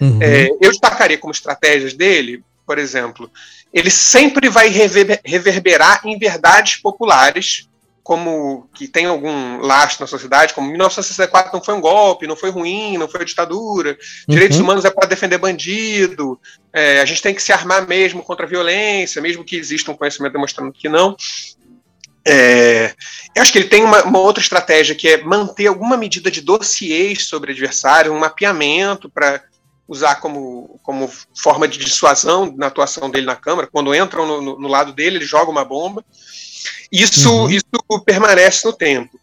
Uhum. 0.00 0.18
É, 0.20 0.48
eu 0.60 0.70
destacaria 0.70 1.16
como 1.16 1.32
estratégias 1.32 1.94
dele, 1.94 2.42
por 2.66 2.78
exemplo, 2.78 3.30
ele 3.72 3.90
sempre 3.90 4.48
vai 4.48 4.68
reverberar 4.68 6.02
em 6.04 6.18
verdades 6.18 6.76
populares 6.76 7.68
como 8.02 8.68
que 8.74 8.88
tem 8.88 9.06
algum 9.06 9.58
lastro 9.58 10.02
na 10.02 10.08
sociedade, 10.08 10.54
como 10.54 10.68
1964 10.68 11.52
não 11.52 11.62
foi 11.62 11.74
um 11.74 11.80
golpe, 11.80 12.26
não 12.26 12.36
foi 12.36 12.50
ruim, 12.50 12.98
não 12.98 13.08
foi 13.08 13.24
ditadura, 13.24 13.96
direitos 14.28 14.58
uhum. 14.58 14.64
humanos 14.64 14.84
é 14.84 14.90
para 14.90 15.06
defender 15.06 15.38
bandido, 15.38 16.38
é, 16.72 17.00
a 17.00 17.04
gente 17.04 17.22
tem 17.22 17.34
que 17.34 17.42
se 17.42 17.52
armar 17.52 17.86
mesmo 17.86 18.22
contra 18.22 18.44
a 18.44 18.48
violência, 18.48 19.22
mesmo 19.22 19.44
que 19.44 19.56
exista 19.56 19.90
um 19.92 19.96
conhecimento 19.96 20.32
demonstrando 20.32 20.72
que 20.72 20.88
não. 20.88 21.16
É, 22.24 22.94
eu 23.34 23.42
acho 23.42 23.52
que 23.52 23.58
ele 23.58 23.68
tem 23.68 23.84
uma, 23.84 24.02
uma, 24.04 24.18
outra 24.18 24.42
estratégia 24.42 24.94
que 24.94 25.08
é 25.08 25.22
manter 25.22 25.66
alguma 25.66 25.96
medida 25.96 26.30
de 26.30 26.40
dossiês 26.40 27.26
sobre 27.26 27.52
adversário, 27.52 28.12
um 28.12 28.18
mapeamento 28.18 29.10
para 29.10 29.42
usar 29.88 30.16
como, 30.16 30.80
como 30.82 31.10
forma 31.36 31.66
de 31.66 31.78
dissuasão 31.78 32.54
na 32.56 32.68
atuação 32.68 33.10
dele 33.10 33.26
na 33.26 33.36
Câmara. 33.36 33.68
Quando 33.70 33.94
entram 33.94 34.26
no, 34.26 34.40
no, 34.40 34.58
no 34.58 34.68
lado 34.68 34.92
dele, 34.92 35.16
ele 35.16 35.24
joga 35.24 35.50
uma 35.50 35.64
bomba. 35.64 36.04
Isso, 36.90 37.32
uhum. 37.32 37.50
isso 37.50 37.64
permanece 38.04 38.66
no 38.66 38.72
tempo. 38.72 39.18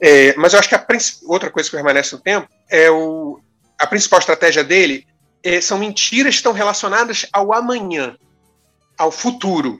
É, 0.00 0.34
mas 0.36 0.52
eu 0.52 0.58
acho 0.58 0.68
que 0.68 0.74
a 0.74 0.86
outra 1.26 1.50
coisa 1.50 1.68
que 1.68 1.76
permanece 1.76 2.14
no 2.14 2.20
tempo 2.20 2.48
é 2.68 2.90
o, 2.90 3.40
a 3.78 3.86
principal 3.86 4.18
estratégia 4.18 4.64
dele 4.64 5.06
é, 5.42 5.60
são 5.60 5.78
mentiras 5.78 6.34
que 6.34 6.40
estão 6.40 6.52
relacionadas 6.52 7.26
ao 7.32 7.54
amanhã, 7.54 8.16
ao 8.98 9.10
futuro. 9.10 9.78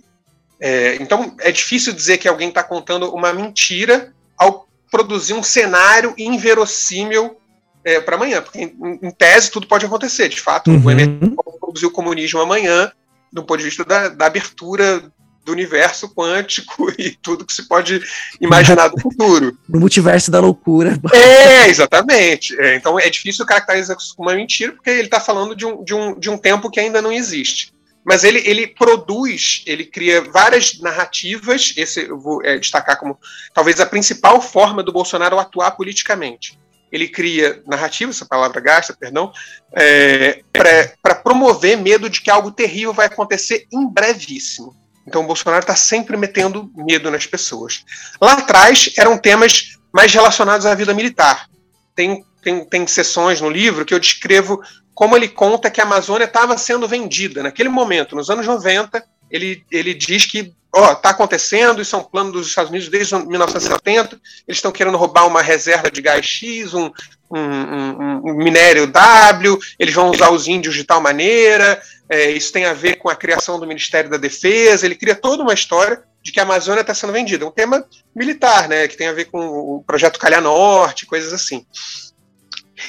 É, 0.60 0.96
então 0.96 1.34
é 1.40 1.50
difícil 1.50 1.92
dizer 1.92 2.18
que 2.18 2.28
alguém 2.28 2.48
está 2.48 2.62
contando 2.62 3.12
uma 3.12 3.32
mentira 3.32 4.14
ao 4.36 4.66
produzir 4.90 5.34
um 5.34 5.42
cenário 5.42 6.14
inverossímil 6.16 7.36
é, 7.84 8.00
para 8.00 8.16
amanhã, 8.16 8.40
porque 8.40 8.60
em, 8.60 8.98
em, 9.02 9.10
tese 9.10 9.50
tudo 9.50 9.66
pode 9.66 9.84
acontecer. 9.84 10.28
De 10.28 10.40
fato, 10.40 10.70
uhum. 10.70 10.84
o 10.84 10.90
MST 10.90 11.30
pode 11.36 11.58
produzir 11.58 11.86
o 11.86 11.90
comunismo 11.90 12.40
amanhã, 12.40 12.90
do 13.32 13.42
ponto 13.42 13.58
de 13.58 13.64
vista 13.64 13.84
da, 13.84 14.08
da 14.08 14.26
abertura 14.26 15.12
do 15.44 15.52
universo 15.52 16.08
quântico 16.08 16.92
e 16.98 17.10
tudo 17.10 17.44
que 17.44 17.52
se 17.52 17.68
pode 17.68 18.02
imaginar 18.40 18.88
do 18.88 19.00
futuro. 19.00 19.56
No 19.68 19.80
multiverso 19.80 20.30
da 20.30 20.40
loucura. 20.40 20.98
É, 21.12 21.68
exatamente. 21.68 22.58
É, 22.60 22.76
então 22.76 22.98
é 22.98 23.08
difícil 23.08 23.44
caracterizar 23.44 23.96
isso 23.96 24.16
como 24.16 24.28
uma 24.28 24.36
mentira, 24.36 24.72
porque 24.72 24.90
ele 24.90 25.02
está 25.02 25.20
falando 25.20 25.54
de 25.54 25.66
um, 25.66 25.84
de, 25.84 25.94
um, 25.94 26.18
de 26.18 26.30
um 26.30 26.38
tempo 26.38 26.70
que 26.70 26.80
ainda 26.80 27.02
não 27.02 27.12
existe. 27.12 27.72
Mas 28.04 28.22
ele, 28.22 28.42
ele 28.44 28.66
produz, 28.66 29.62
ele 29.66 29.84
cria 29.84 30.20
várias 30.20 30.78
narrativas, 30.78 31.72
esse 31.76 32.06
eu 32.06 32.18
vou 32.18 32.44
é, 32.44 32.58
destacar 32.58 32.98
como 32.98 33.18
talvez 33.54 33.80
a 33.80 33.86
principal 33.86 34.42
forma 34.42 34.82
do 34.82 34.92
Bolsonaro 34.92 35.38
atuar 35.38 35.70
politicamente 35.70 36.58
ele 36.94 37.08
cria 37.08 37.60
narrativa, 37.66 38.12
essa 38.12 38.24
palavra 38.24 38.60
gasta, 38.60 38.94
perdão, 38.94 39.32
é, 39.72 40.44
para 40.52 41.16
promover 41.16 41.76
medo 41.76 42.08
de 42.08 42.22
que 42.22 42.30
algo 42.30 42.52
terrível 42.52 42.92
vai 42.92 43.06
acontecer 43.06 43.66
em 43.72 43.84
brevíssimo. 43.84 44.76
Então 45.06 45.22
o 45.22 45.26
Bolsonaro 45.26 45.62
está 45.62 45.76
sempre 45.76 46.16
metendo 46.16 46.70
medo 46.74 47.10
nas 47.10 47.26
pessoas. 47.26 47.84
Lá 48.20 48.34
atrás 48.34 48.92
eram 48.96 49.18
temas 49.18 49.78
mais 49.92 50.12
relacionados 50.12 50.66
à 50.66 50.74
vida 50.74 50.94
militar. 50.94 51.48
Tem, 51.94 52.24
tem, 52.42 52.64
tem 52.64 52.86
sessões 52.86 53.40
no 53.40 53.50
livro 53.50 53.84
que 53.84 53.94
eu 53.94 54.00
descrevo 54.00 54.60
como 54.94 55.16
ele 55.16 55.28
conta 55.28 55.70
que 55.70 55.80
a 55.80 55.84
Amazônia 55.84 56.24
estava 56.24 56.56
sendo 56.56 56.88
vendida. 56.88 57.42
Naquele 57.42 57.68
momento, 57.68 58.14
nos 58.14 58.30
anos 58.30 58.46
90, 58.46 59.04
ele, 59.30 59.64
ele 59.70 59.92
diz 59.92 60.24
que 60.24 60.54
está 60.74 61.10
acontecendo, 61.10 61.80
isso 61.80 61.94
é 61.94 61.98
um 61.98 62.04
plano 62.04 62.32
dos 62.32 62.46
Estados 62.48 62.70
Unidos 62.70 62.88
desde 62.88 63.14
1970, 63.14 64.20
eles 64.46 64.58
estão 64.58 64.72
querendo 64.72 64.96
roubar 64.96 65.26
uma 65.26 65.42
reserva 65.42 65.90
de 65.90 66.02
gás 66.02 66.26
X, 66.26 66.74
um, 66.74 66.90
um, 67.36 68.20
um, 68.28 68.30
um 68.30 68.34
minério 68.34 68.86
W, 68.86 69.58
eles 69.78 69.94
vão 69.94 70.10
usar 70.10 70.30
os 70.30 70.46
índios 70.46 70.74
de 70.74 70.84
tal 70.84 71.00
maneira, 71.00 71.80
é, 72.08 72.30
isso 72.30 72.52
tem 72.52 72.64
a 72.64 72.72
ver 72.72 72.96
com 72.96 73.08
a 73.08 73.16
criação 73.16 73.58
do 73.58 73.66
Ministério 73.66 74.10
da 74.10 74.16
Defesa, 74.16 74.86
ele 74.86 74.94
cria 74.94 75.14
toda 75.14 75.42
uma 75.42 75.54
história 75.54 76.02
de 76.22 76.32
que 76.32 76.40
a 76.40 76.42
Amazônia 76.42 76.80
está 76.80 76.94
sendo 76.94 77.12
vendida, 77.12 77.46
um 77.46 77.50
tema 77.50 77.86
militar, 78.14 78.68
né, 78.68 78.88
que 78.88 78.96
tem 78.96 79.08
a 79.08 79.12
ver 79.12 79.26
com 79.26 79.40
o 79.40 79.84
projeto 79.86 80.18
Calha 80.18 80.40
Norte, 80.40 81.06
coisas 81.06 81.32
assim. 81.32 81.66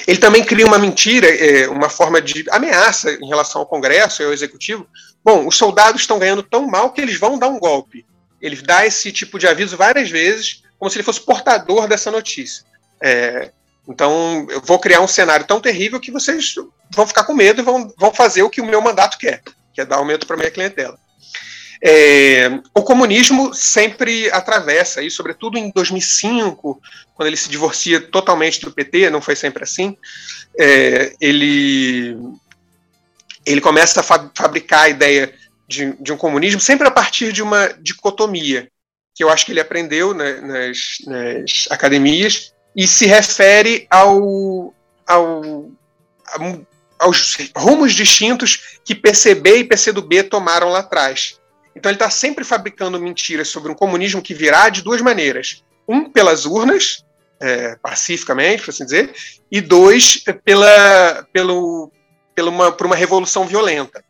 Ele 0.08 0.18
também 0.18 0.44
cria 0.44 0.66
uma 0.66 0.80
mentira, 0.80 1.28
é, 1.28 1.68
uma 1.68 1.90
forma 1.90 2.22
de 2.22 2.46
ameaça 2.50 3.12
em 3.12 3.28
relação 3.28 3.62
ao 3.62 3.68
Congresso 3.68 4.22
e 4.22 4.26
ao 4.26 4.34
Executivo. 4.34 4.88
Bom, 5.24 5.48
os 5.48 5.58
soldados 5.58 6.02
estão 6.02 6.20
ganhando 6.20 6.44
tão 6.44 6.68
mal 6.68 6.92
que 6.92 7.02
eles 7.02 7.18
vão 7.18 7.38
dar 7.38 7.48
um 7.48 7.60
golpe. 7.60 8.06
Ele 8.42 8.56
dá 8.58 8.86
esse 8.86 9.12
tipo 9.12 9.40
de 9.40 9.48
aviso 9.48 9.78
várias 9.78 10.10
vezes, 10.10 10.64
como 10.78 10.90
se 10.90 10.98
ele 10.98 11.04
fosse 11.04 11.22
portador 11.22 11.88
dessa 11.88 12.12
notícia. 12.12 12.64
É, 13.02 13.52
então, 13.88 14.48
eu 14.50 14.62
vou 14.62 14.80
criar 14.80 15.02
um 15.02 15.08
cenário 15.08 15.46
tão 15.46 15.62
terrível 15.62 16.00
que 16.00 16.12
vocês 16.12 16.56
vão 16.94 17.06
ficar 17.06 17.24
com 17.24 17.34
medo 17.34 17.62
e 17.62 17.64
vão, 17.64 17.94
vão 17.98 18.14
fazer 18.14 18.42
o 18.44 18.50
que 18.50 18.62
o 18.62 18.66
meu 18.66 18.82
mandato 18.82 19.18
quer, 19.18 19.42
que 19.74 19.82
é 19.82 19.86
dar 19.86 19.98
aumento 19.98 20.26
para 20.26 20.38
minha 20.38 20.52
clientela. 20.52 20.98
É, 21.84 22.50
o 22.74 22.82
comunismo 22.82 23.54
sempre 23.54 24.32
atravessa, 24.32 25.04
e 25.04 25.12
sobretudo 25.12 25.58
em 25.58 25.72
2005, 25.72 26.82
quando 27.14 27.28
ele 27.28 27.38
se 27.38 27.48
divorcia 27.48 28.02
totalmente 28.02 28.60
do 28.62 28.72
PT, 28.72 29.12
não 29.12 29.22
foi 29.22 29.36
sempre 29.36 29.64
assim, 29.64 29.96
é, 30.58 31.14
ele, 31.22 32.18
ele 33.46 33.62
começa 33.62 34.00
a 34.00 34.04
fa 34.04 34.32
fabricar 34.36 34.86
a 34.86 34.90
ideia 34.90 35.32
de, 35.68 35.94
de, 36.02 36.12
um 36.12 36.18
comunismo 36.18 36.60
sempre 36.60 36.88
a 36.88 36.92
partir 36.92 37.32
de 37.32 37.44
uma 37.44 37.68
dicotomia, 37.80 38.68
que 39.14 39.24
eu 39.24 39.30
acho 39.30 39.46
que 39.46 39.52
ele 39.52 39.60
aprendeu 39.60 40.14
nas, 40.14 40.98
nas, 41.06 41.68
academias, 41.70 42.55
e 42.76 42.88
se 42.88 43.06
refere 43.06 43.88
ao, 43.90 44.74
ao, 45.08 45.72
aos 47.00 47.38
rumos 47.56 47.94
distintos 47.94 48.80
que 48.84 48.94
PCB 48.94 49.60
e 49.60 49.64
PCdoB 49.64 50.24
tomaram 50.24 50.70
lá 50.70 50.80
atrás. 50.80 51.40
Então 51.76 51.90
ele 51.90 51.98
está 51.98 52.10
sempre 52.10 52.44
fabricando 52.44 53.00
mentiras 53.00 53.48
sobre 53.50 53.72
um 53.72 53.76
comunismo 53.76 54.22
que 54.22 54.34
virá 54.34 54.70
de 54.70 54.82
duas 54.82 55.02
maneiras. 55.02 55.64
Um, 55.88 56.10
pelas 56.10 56.46
urnas, 56.46 57.06
é, 57.40 57.76
pacificamente, 57.76 58.64
por 58.64 58.72
assim 58.72 58.86
dizer, 58.86 59.14
e 59.52 59.62
dois, 59.62 60.24
pela, 60.44 61.28
pelo, 61.32 61.92
pela 62.34 62.50
uma, 62.50 62.72
por 62.72 62.88
uma 62.88 62.96
revolução 62.96 63.46
violenta. 63.46 64.04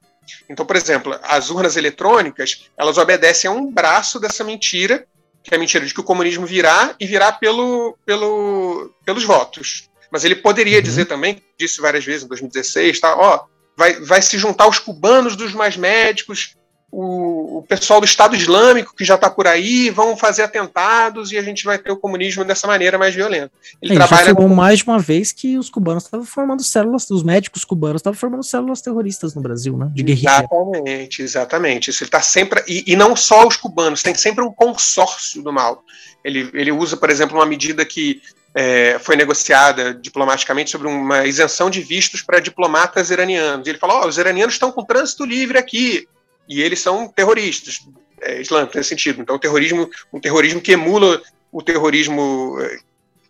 Então, 0.50 0.66
por 0.66 0.76
exemplo, 0.76 1.20
as 1.24 1.50
urnas 1.50 1.76
eletrônicas, 1.76 2.70
elas 2.78 2.98
obedecem 2.98 3.50
a 3.50 3.54
um 3.54 3.72
braço 3.72 4.20
dessa 4.20 4.44
mentira, 4.44 5.06
que 5.46 5.54
é 5.54 5.58
a 5.58 5.60
mentira 5.60 5.86
de 5.86 5.94
que 5.94 6.00
o 6.00 6.04
comunismo 6.04 6.46
virá 6.46 6.96
e 7.00 7.06
virá 7.06 7.32
pelo, 7.32 7.96
pelo, 8.04 8.92
pelos 9.06 9.24
votos. 9.24 9.88
Mas 10.12 10.26
ele 10.26 10.36
poderia 10.36 10.78
uhum. 10.78 10.84
dizer 10.84 11.06
também, 11.06 11.42
disse 11.58 11.80
várias 11.80 12.04
vezes 12.04 12.24
em 12.24 12.28
2016, 12.28 13.00
tá, 13.00 13.16
ó, 13.16 13.46
vai, 13.78 13.94
vai 14.02 14.22
se 14.22 14.38
juntar 14.40 14.68
os 14.68 14.80
cubanos 14.80 15.36
dos 15.36 15.54
mais 15.54 15.78
médicos, 15.78 16.56
o, 16.98 17.58
o 17.58 17.62
pessoal 17.64 18.00
do 18.00 18.06
Estado 18.06 18.38
Islâmico 18.38 18.96
que 18.96 19.04
já 19.04 19.16
está 19.16 19.30
por 19.30 19.46
aí, 19.48 19.90
vão 19.90 20.16
fazer 20.16 20.44
atentados 20.44 21.30
e 21.34 21.38
a 21.38 21.42
gente 21.42 21.66
vai 21.66 21.78
ter 21.78 21.92
o 21.92 21.98
comunismo 21.98 22.46
dessa 22.46 22.66
maneira 22.68 22.98
mais 22.98 23.14
violenta. 23.14 23.52
Ele 23.82 23.94
é, 23.94 23.98
trabalha 23.98 24.34
já 24.34 24.48
mais 24.48 24.80
de 24.80 24.86
uma 24.86 24.98
vez 24.98 25.34
que 25.34 25.58
os 25.58 25.70
cubanos 25.70 26.06
estavam 26.06 26.26
formando 26.26 26.64
células, 26.64 27.10
os 27.10 27.22
médicos 27.22 27.66
cubanos 27.66 28.00
estavam 28.00 28.18
formando 28.18 28.44
células 28.44 28.82
terroristas 28.82 29.36
no 29.36 29.42
Brasil, 29.42 29.76
né? 29.76 29.90
De 29.94 30.04
guerrilha. 30.04 30.30
Exatamente, 30.30 31.22
exatamente. 31.22 31.90
Isso 31.90 32.04
ele 32.04 32.08
está 32.08 32.22
sempre 32.22 32.64
e, 32.66 32.86
e 32.88 32.96
não 32.96 33.14
só 33.14 33.46
os 33.46 33.58
cubanos, 33.58 34.02
tem 34.02 34.16
sempre 34.16 34.42
um 34.42 34.52
consórcio 34.52 35.44
do 35.44 35.52
mal. 35.52 35.84
Ele, 36.24 36.50
ele 36.54 36.72
usa, 36.72 36.96
por 36.96 37.10
exemplo, 37.10 37.38
uma 37.38 37.46
medida 37.46 37.84
que 37.84 38.22
é, 38.56 38.98
foi 39.00 39.18
negociada 39.18 39.94
diplomaticamente 39.94 40.72
sobre 40.72 40.88
uma 40.88 41.26
isenção 41.26 41.70
de 41.70 41.82
vistos 41.82 42.22
para 42.22 42.40
diplomatas 42.40 43.10
iranianos. 43.10 43.68
E 43.68 43.72
ele 43.72 43.80
falou: 43.80 44.04
oh, 44.04 44.08
os 44.08 44.18
iranianos 44.18 44.56
estão 44.56 44.72
com 44.72 44.86
trânsito 44.86 45.26
livre 45.26 45.58
aqui 45.58 46.08
e 46.48 46.62
eles 46.62 46.80
são 46.80 47.08
terroristas 47.08 47.80
é, 48.22 48.42
islâmicos 48.42 48.76
nesse 48.76 48.90
sentido. 48.90 49.22
Então, 49.22 49.40
terrorismo, 49.40 49.90
um 50.12 50.20
terrorismo 50.20 50.62
que 50.62 50.72
emula 50.72 51.22
o 51.52 51.62
terrorismo 51.62 52.58
é, 52.60 52.80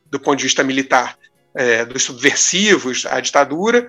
do 0.09 0.19
ponto 0.19 0.37
de 0.37 0.43
vista 0.43 0.63
militar 0.63 1.17
é, 1.53 1.85
dos 1.85 2.03
subversivos, 2.03 3.05
a 3.05 3.19
ditadura, 3.19 3.87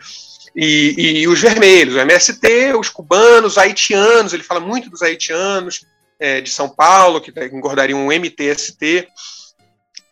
e, 0.55 1.21
e, 1.21 1.29
os 1.29 1.41
vermelhos, 1.41 1.95
o 1.95 1.99
MST, 1.99 2.75
os 2.79 2.89
cubanos, 2.89 3.53
os 3.53 3.59
haitianos, 3.59 4.33
ele 4.33 4.43
fala 4.43 4.59
muito 4.61 4.89
dos 4.89 5.03
haitianos 5.03 5.85
é, 6.19 6.41
de 6.41 6.49
São 6.49 6.69
Paulo, 6.69 7.21
que 7.21 7.33
engordariam 7.53 8.07
um 8.07 8.11
MTST. 8.11 9.07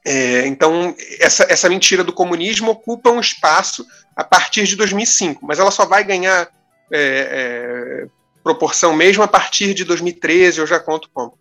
É, 0.07 0.47
então, 0.47 0.95
essa, 1.19 1.47
essa 1.49 1.69
mentira 1.69 2.05
do 2.05 2.13
comunismo 2.13 2.73
ocupa 2.73 3.11
um 3.11 3.21
espaço 3.21 3.87
a 4.15 4.23
partir 4.23 4.65
de 4.65 4.77
2005, 4.77 5.47
mas 5.47 5.59
ela 5.59 5.71
só 5.71 5.87
vai 5.87 6.05
ganhar 6.05 6.47
é, 6.93 8.05
é 8.07 8.07
proporção 8.45 8.95
mesmo 8.95 9.23
a 9.23 9.29
partir 9.29 9.73
de 9.73 9.85
2013, 9.85 10.61
eu 10.61 10.67
já 10.67 10.79
conto 10.79 11.09
como. 11.13 11.37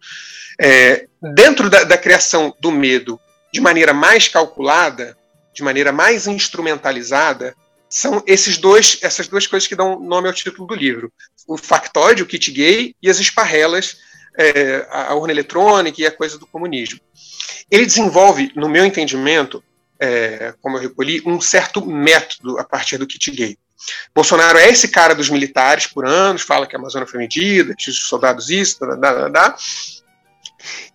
É, 0.59 1.07
dentro 1.35 1.69
da, 1.69 1.83
da 1.83 1.97
criação 1.97 2.55
do 2.59 2.71
medo 2.71 3.19
de 3.51 3.59
maneira 3.59 3.93
mais 3.93 4.29
calculada, 4.29 5.17
de 5.53 5.61
maneira 5.61 5.91
mais 5.91 6.25
instrumentalizada, 6.25 7.55
são 7.89 8.23
esses 8.25 8.57
dois, 8.57 8.97
essas 9.03 9.27
duas 9.27 9.45
coisas 9.45 9.67
que 9.67 9.75
dão 9.75 9.99
nome 9.99 10.27
ao 10.27 10.33
título 10.33 10.65
do 10.65 10.73
livro: 10.73 11.11
o 11.47 11.57
factóide, 11.57 12.23
o 12.23 12.25
kit 12.25 12.49
gay, 12.49 12.95
e 13.01 13.09
as 13.09 13.19
esparrelas, 13.19 13.97
é, 14.37 14.87
a 14.89 15.13
urna 15.13 15.33
eletrônica 15.33 16.01
e 16.01 16.07
a 16.07 16.11
coisa 16.11 16.39
do 16.39 16.47
comunismo. 16.47 16.99
Ele 17.69 17.85
desenvolve, 17.85 18.51
no 18.55 18.69
meu 18.69 18.85
entendimento, 18.85 19.63
é, 19.99 20.53
como 20.61 20.77
eu 20.77 20.81
recolhi, 20.81 21.21
um 21.25 21.39
certo 21.39 21.85
método 21.85 22.57
a 22.57 22.63
partir 22.63 22.97
do 22.97 23.05
kit 23.05 23.29
gay. 23.29 23.57
Bolsonaro 24.13 24.57
é 24.57 24.69
esse 24.69 24.87
cara 24.87 25.15
dos 25.15 25.29
militares 25.29 25.87
por 25.87 26.05
anos, 26.05 26.41
fala 26.41 26.67
que 26.67 26.75
a 26.75 26.79
Amazônia 26.79 27.07
foi 27.07 27.19
medida, 27.19 27.75
que 27.75 27.89
os 27.89 27.99
soldados 28.07 28.49
isso, 28.49 28.79
da, 28.79 28.95
da, 28.95 29.29
da. 29.29 29.55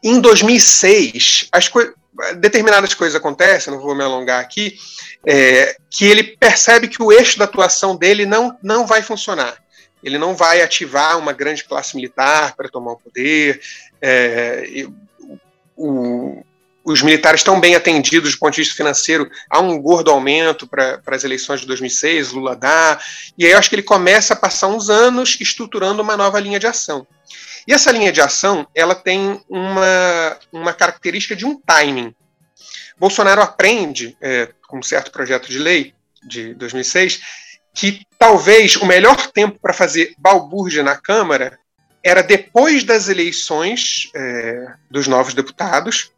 Em 0.02 0.20
2006, 0.20 1.48
as 1.52 1.68
co 1.68 1.80
determinadas 2.36 2.94
coisas 2.94 3.14
acontecem, 3.14 3.72
não 3.72 3.80
vou 3.80 3.94
me 3.94 4.02
alongar 4.02 4.40
aqui, 4.40 4.76
é, 5.24 5.76
que 5.88 6.04
ele 6.04 6.24
percebe 6.24 6.88
que 6.88 7.00
o 7.00 7.12
eixo 7.12 7.38
da 7.38 7.44
atuação 7.44 7.94
dele 7.94 8.26
não, 8.26 8.58
não 8.62 8.86
vai 8.86 9.02
funcionar. 9.02 9.56
Ele 10.02 10.18
não 10.18 10.34
vai 10.34 10.62
ativar 10.62 11.18
uma 11.18 11.32
grande 11.32 11.64
classe 11.64 11.94
militar 11.94 12.54
para 12.56 12.68
tomar 12.68 12.92
o 12.92 12.96
poder. 12.96 13.60
É, 14.00 14.86
o, 15.76 16.44
os 16.88 17.02
militares 17.02 17.40
estão 17.40 17.60
bem 17.60 17.74
atendidos 17.74 18.32
do 18.32 18.38
ponto 18.38 18.54
de 18.54 18.62
vista 18.62 18.74
financeiro, 18.74 19.30
há 19.50 19.60
um 19.60 19.78
gordo 19.78 20.10
aumento 20.10 20.66
para 20.66 21.00
as 21.06 21.22
eleições 21.22 21.60
de 21.60 21.66
2006, 21.66 22.32
Lula 22.32 22.56
dá, 22.56 22.98
e 23.36 23.44
aí 23.44 23.52
eu 23.52 23.58
acho 23.58 23.68
que 23.68 23.74
ele 23.74 23.82
começa 23.82 24.32
a 24.32 24.36
passar 24.36 24.68
uns 24.68 24.88
anos 24.88 25.36
estruturando 25.38 26.00
uma 26.00 26.16
nova 26.16 26.40
linha 26.40 26.58
de 26.58 26.66
ação. 26.66 27.06
E 27.66 27.74
essa 27.74 27.92
linha 27.92 28.10
de 28.10 28.22
ação, 28.22 28.66
ela 28.74 28.94
tem 28.94 29.38
uma, 29.50 30.38
uma 30.50 30.72
característica 30.72 31.36
de 31.36 31.44
um 31.44 31.60
timing. 31.60 32.14
Bolsonaro 32.98 33.42
aprende, 33.42 34.16
é, 34.20 34.48
com 34.66 34.78
um 34.78 34.82
certo 34.82 35.10
projeto 35.10 35.48
de 35.48 35.58
lei 35.58 35.94
de 36.26 36.54
2006, 36.54 37.20
que 37.74 38.00
talvez 38.18 38.76
o 38.76 38.86
melhor 38.86 39.26
tempo 39.28 39.58
para 39.60 39.74
fazer 39.74 40.14
balbúrdia 40.18 40.82
na 40.82 40.96
Câmara 40.96 41.58
era 42.02 42.22
depois 42.22 42.84
das 42.84 43.08
eleições 43.10 44.10
é, 44.14 44.72
dos 44.90 45.06
novos 45.06 45.34
deputados, 45.34 46.10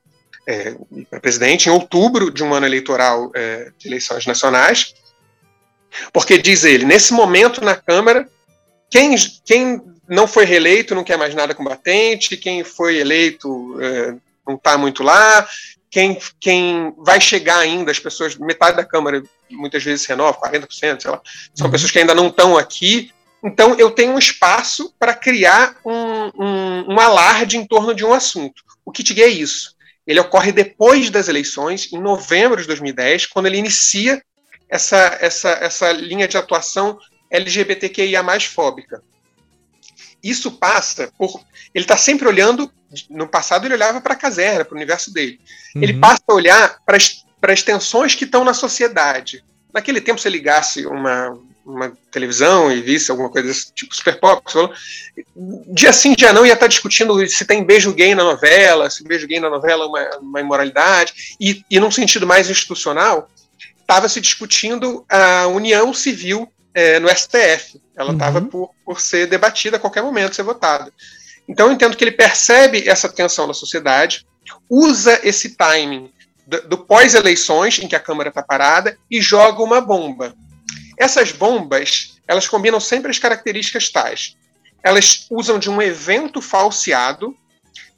é, 0.51 0.77
para 1.09 1.21
presidente 1.21 1.69
em 1.69 1.73
outubro 1.73 2.31
de 2.31 2.43
um 2.43 2.53
ano 2.53 2.67
eleitoral 2.67 3.31
é, 3.35 3.71
de 3.79 3.87
eleições 3.87 4.27
nacionais, 4.27 4.95
porque 6.13 6.39
diz 6.39 6.65
ele, 6.65 6.85
nesse 6.85 7.13
momento 7.13 7.65
na 7.65 7.77
Câmara, 7.77 8.29
quem, 8.91 9.15
quem 9.45 9.81
não 10.09 10.27
foi 10.27 10.45
reeleito 10.45 10.95
não 10.95 11.05
quer 11.05 11.17
mais 11.17 11.35
nada 11.35 11.55
com 11.55 11.63
batente, 11.63 12.37
quem 12.37 12.65
foi 12.65 12.99
eleito 12.99 13.79
é, 13.81 14.15
não 14.47 14.57
está 14.57 14.77
muito 14.77 15.03
lá, 15.03 15.47
quem, 15.91 16.19
quem 16.41 16.93
vai 16.99 17.21
chegar 17.21 17.59
ainda, 17.59 17.91
as 17.91 17.99
pessoas, 17.99 18.37
metade 18.37 18.77
da 18.77 18.85
Câmara 18.85 19.23
muitas 19.51 19.83
vezes 19.83 20.07
renova, 20.07 20.39
40%, 20.41 20.69
sei 21.01 21.11
lá, 21.11 21.21
são 21.55 21.67
uhum. 21.67 21.71
pessoas 21.71 21.91
que 21.91 21.99
ainda 21.99 22.15
não 22.15 22.29
estão 22.29 22.57
aqui. 22.57 23.13
Então, 23.43 23.75
eu 23.75 23.91
tenho 23.91 24.13
um 24.13 24.19
espaço 24.19 24.95
para 24.99 25.15
criar 25.15 25.77
um, 25.85 26.45
um, 26.45 26.93
um, 26.93 27.01
alarde 27.01 27.57
em 27.57 27.67
torno 27.67 27.95
de 27.95 28.05
um 28.05 28.13
assunto. 28.13 28.63
O 28.85 28.93
kit 28.93 29.13
gay 29.15 29.25
é 29.25 29.29
isso. 29.29 29.75
Ele 30.11 30.19
ocorre 30.19 30.51
depois 30.51 31.09
das 31.09 31.29
eleições, 31.29 31.93
em 31.93 32.01
novembro 32.01 32.61
de 32.61 32.67
2010, 32.67 33.27
quando 33.27 33.47
ele 33.47 33.59
inicia 33.59 34.21
essa, 34.69 35.17
essa, 35.21 35.51
essa 35.51 35.93
linha 35.93 36.27
de 36.27 36.37
atuação 36.37 36.99
LGBTQIA 37.31 38.21
mais 38.21 38.45
fóbica. 38.45 39.05
Isso 40.21 40.51
passa 40.51 41.13
por. 41.17 41.41
Ele 41.73 41.85
está 41.85 41.97
sempre 41.97 42.27
olhando. 42.27 42.69
No 43.09 43.29
passado, 43.29 43.69
ele 43.69 43.75
olhava 43.75 44.01
para 44.01 44.15
a 44.15 44.17
caserna, 44.17 44.65
para 44.65 44.75
o 44.75 44.77
universo 44.77 45.15
dele. 45.15 45.39
Uhum. 45.77 45.83
Ele 45.85 46.01
passa 46.01 46.23
a 46.27 46.35
olhar 46.35 46.81
para 46.85 46.97
as 47.53 47.63
tensões 47.63 48.17
que 48.17 48.25
estão 48.25 48.43
na 48.43 48.53
sociedade. 48.53 49.45
Naquele 49.73 50.01
tempo, 50.01 50.21
se 50.21 50.29
ligasse 50.29 50.87
uma, 50.87 51.39
uma 51.71 51.93
televisão 52.11 52.71
e 52.71 52.81
visse 52.81 53.11
alguma 53.11 53.29
coisa 53.29 53.49
desse 53.49 53.73
tipo 53.73 53.95
super 53.95 54.19
pop, 54.19 54.43
dia 55.69 55.93
sim, 55.93 56.15
dia 56.15 56.33
não, 56.33 56.45
ia 56.45 56.53
estar 56.53 56.65
tá 56.65 56.69
discutindo 56.69 57.27
se 57.29 57.45
tem 57.45 57.65
beijo 57.65 57.93
gay 57.93 58.15
na 58.15 58.25
novela, 58.25 58.91
se 58.91 59.05
beijo 59.05 59.27
gay 59.27 59.41
na 59.41 59.51
novela 59.51 59.85
é 59.85 59.87
uma, 59.87 60.19
uma 60.19 60.41
imoralidade, 60.41 61.37
e, 61.41 61.65
e 61.71 61.81
num 61.81 61.91
sentido 61.91 62.27
mais 62.27 62.51
institucional, 62.51 63.31
estava 63.81 64.09
se 64.09 64.21
discutindo 64.21 65.05
a 65.09 65.47
união 65.49 65.93
civil 65.93 66.51
é, 66.75 67.01
no 67.01 67.09
STF. 67.09 67.81
Ela 67.97 68.13
estava 68.13 68.39
uhum. 68.39 68.47
por, 68.47 68.71
por 68.85 69.01
ser 69.01 69.27
debatida 69.27 69.77
a 69.77 69.81
qualquer 69.81 70.03
momento, 70.03 70.37
ser 70.37 70.43
votada. 70.43 70.93
Então 71.49 71.67
eu 71.67 71.73
entendo 71.73 71.97
que 71.97 72.05
ele 72.05 72.13
percebe 72.13 72.89
essa 72.89 73.09
tensão 73.09 73.47
na 73.47 73.55
sociedade, 73.55 74.25
usa 74.69 75.21
esse 75.25 75.57
timing 75.57 76.13
do, 76.47 76.69
do 76.69 76.79
pós-eleições, 76.79 77.79
em 77.81 77.89
que 77.89 77.97
a 77.97 78.01
Câmara 78.01 78.29
está 78.29 78.43
parada, 78.43 78.97
e 79.11 79.21
joga 79.21 79.63
uma 79.63 79.81
bomba. 79.81 80.35
Essas 81.01 81.33
bombas, 81.33 82.19
elas 82.29 82.47
combinam 82.47 82.79
sempre 82.79 83.11
as 83.11 83.19
características 83.19 83.89
tais. 83.89 84.37
Elas 84.83 85.27
usam 85.31 85.59
de 85.59 85.71
um 85.71 85.81
evento 85.81 86.43
falseado, 86.43 87.35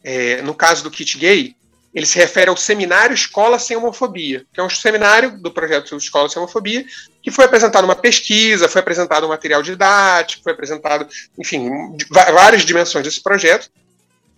é, 0.05 0.40
no 0.42 0.55
caso 0.55 0.84
do 0.84 0.90
kit 0.90 1.18
gay, 1.18 1.57
ele 1.92 2.07
se 2.07 2.16
refere 2.16 2.48
ao 2.48 2.57
seminário 2.57 3.12
Escola 3.12 3.59
Sem 3.59 3.76
Homofobia, 3.76 4.46
que 4.53 4.61
é 4.61 4.62
um 4.62 4.70
seminário 4.70 5.36
do 5.36 5.50
projeto 5.50 5.96
Escola 5.96 6.28
Sem 6.28 6.40
Homofobia, 6.40 6.86
que 7.20 7.32
foi 7.32 7.44
apresentado 7.44 7.84
uma 7.84 7.96
pesquisa, 7.96 8.68
foi 8.68 8.80
apresentado 8.80 9.26
um 9.26 9.30
material 9.30 9.64
didático, 9.64 10.44
foi 10.44 10.53
apresentado, 10.53 11.05
enfim, 11.36 11.68
várias 12.09 12.62
dimensões 12.62 13.05
desse 13.05 13.20
projeto. 13.20 13.68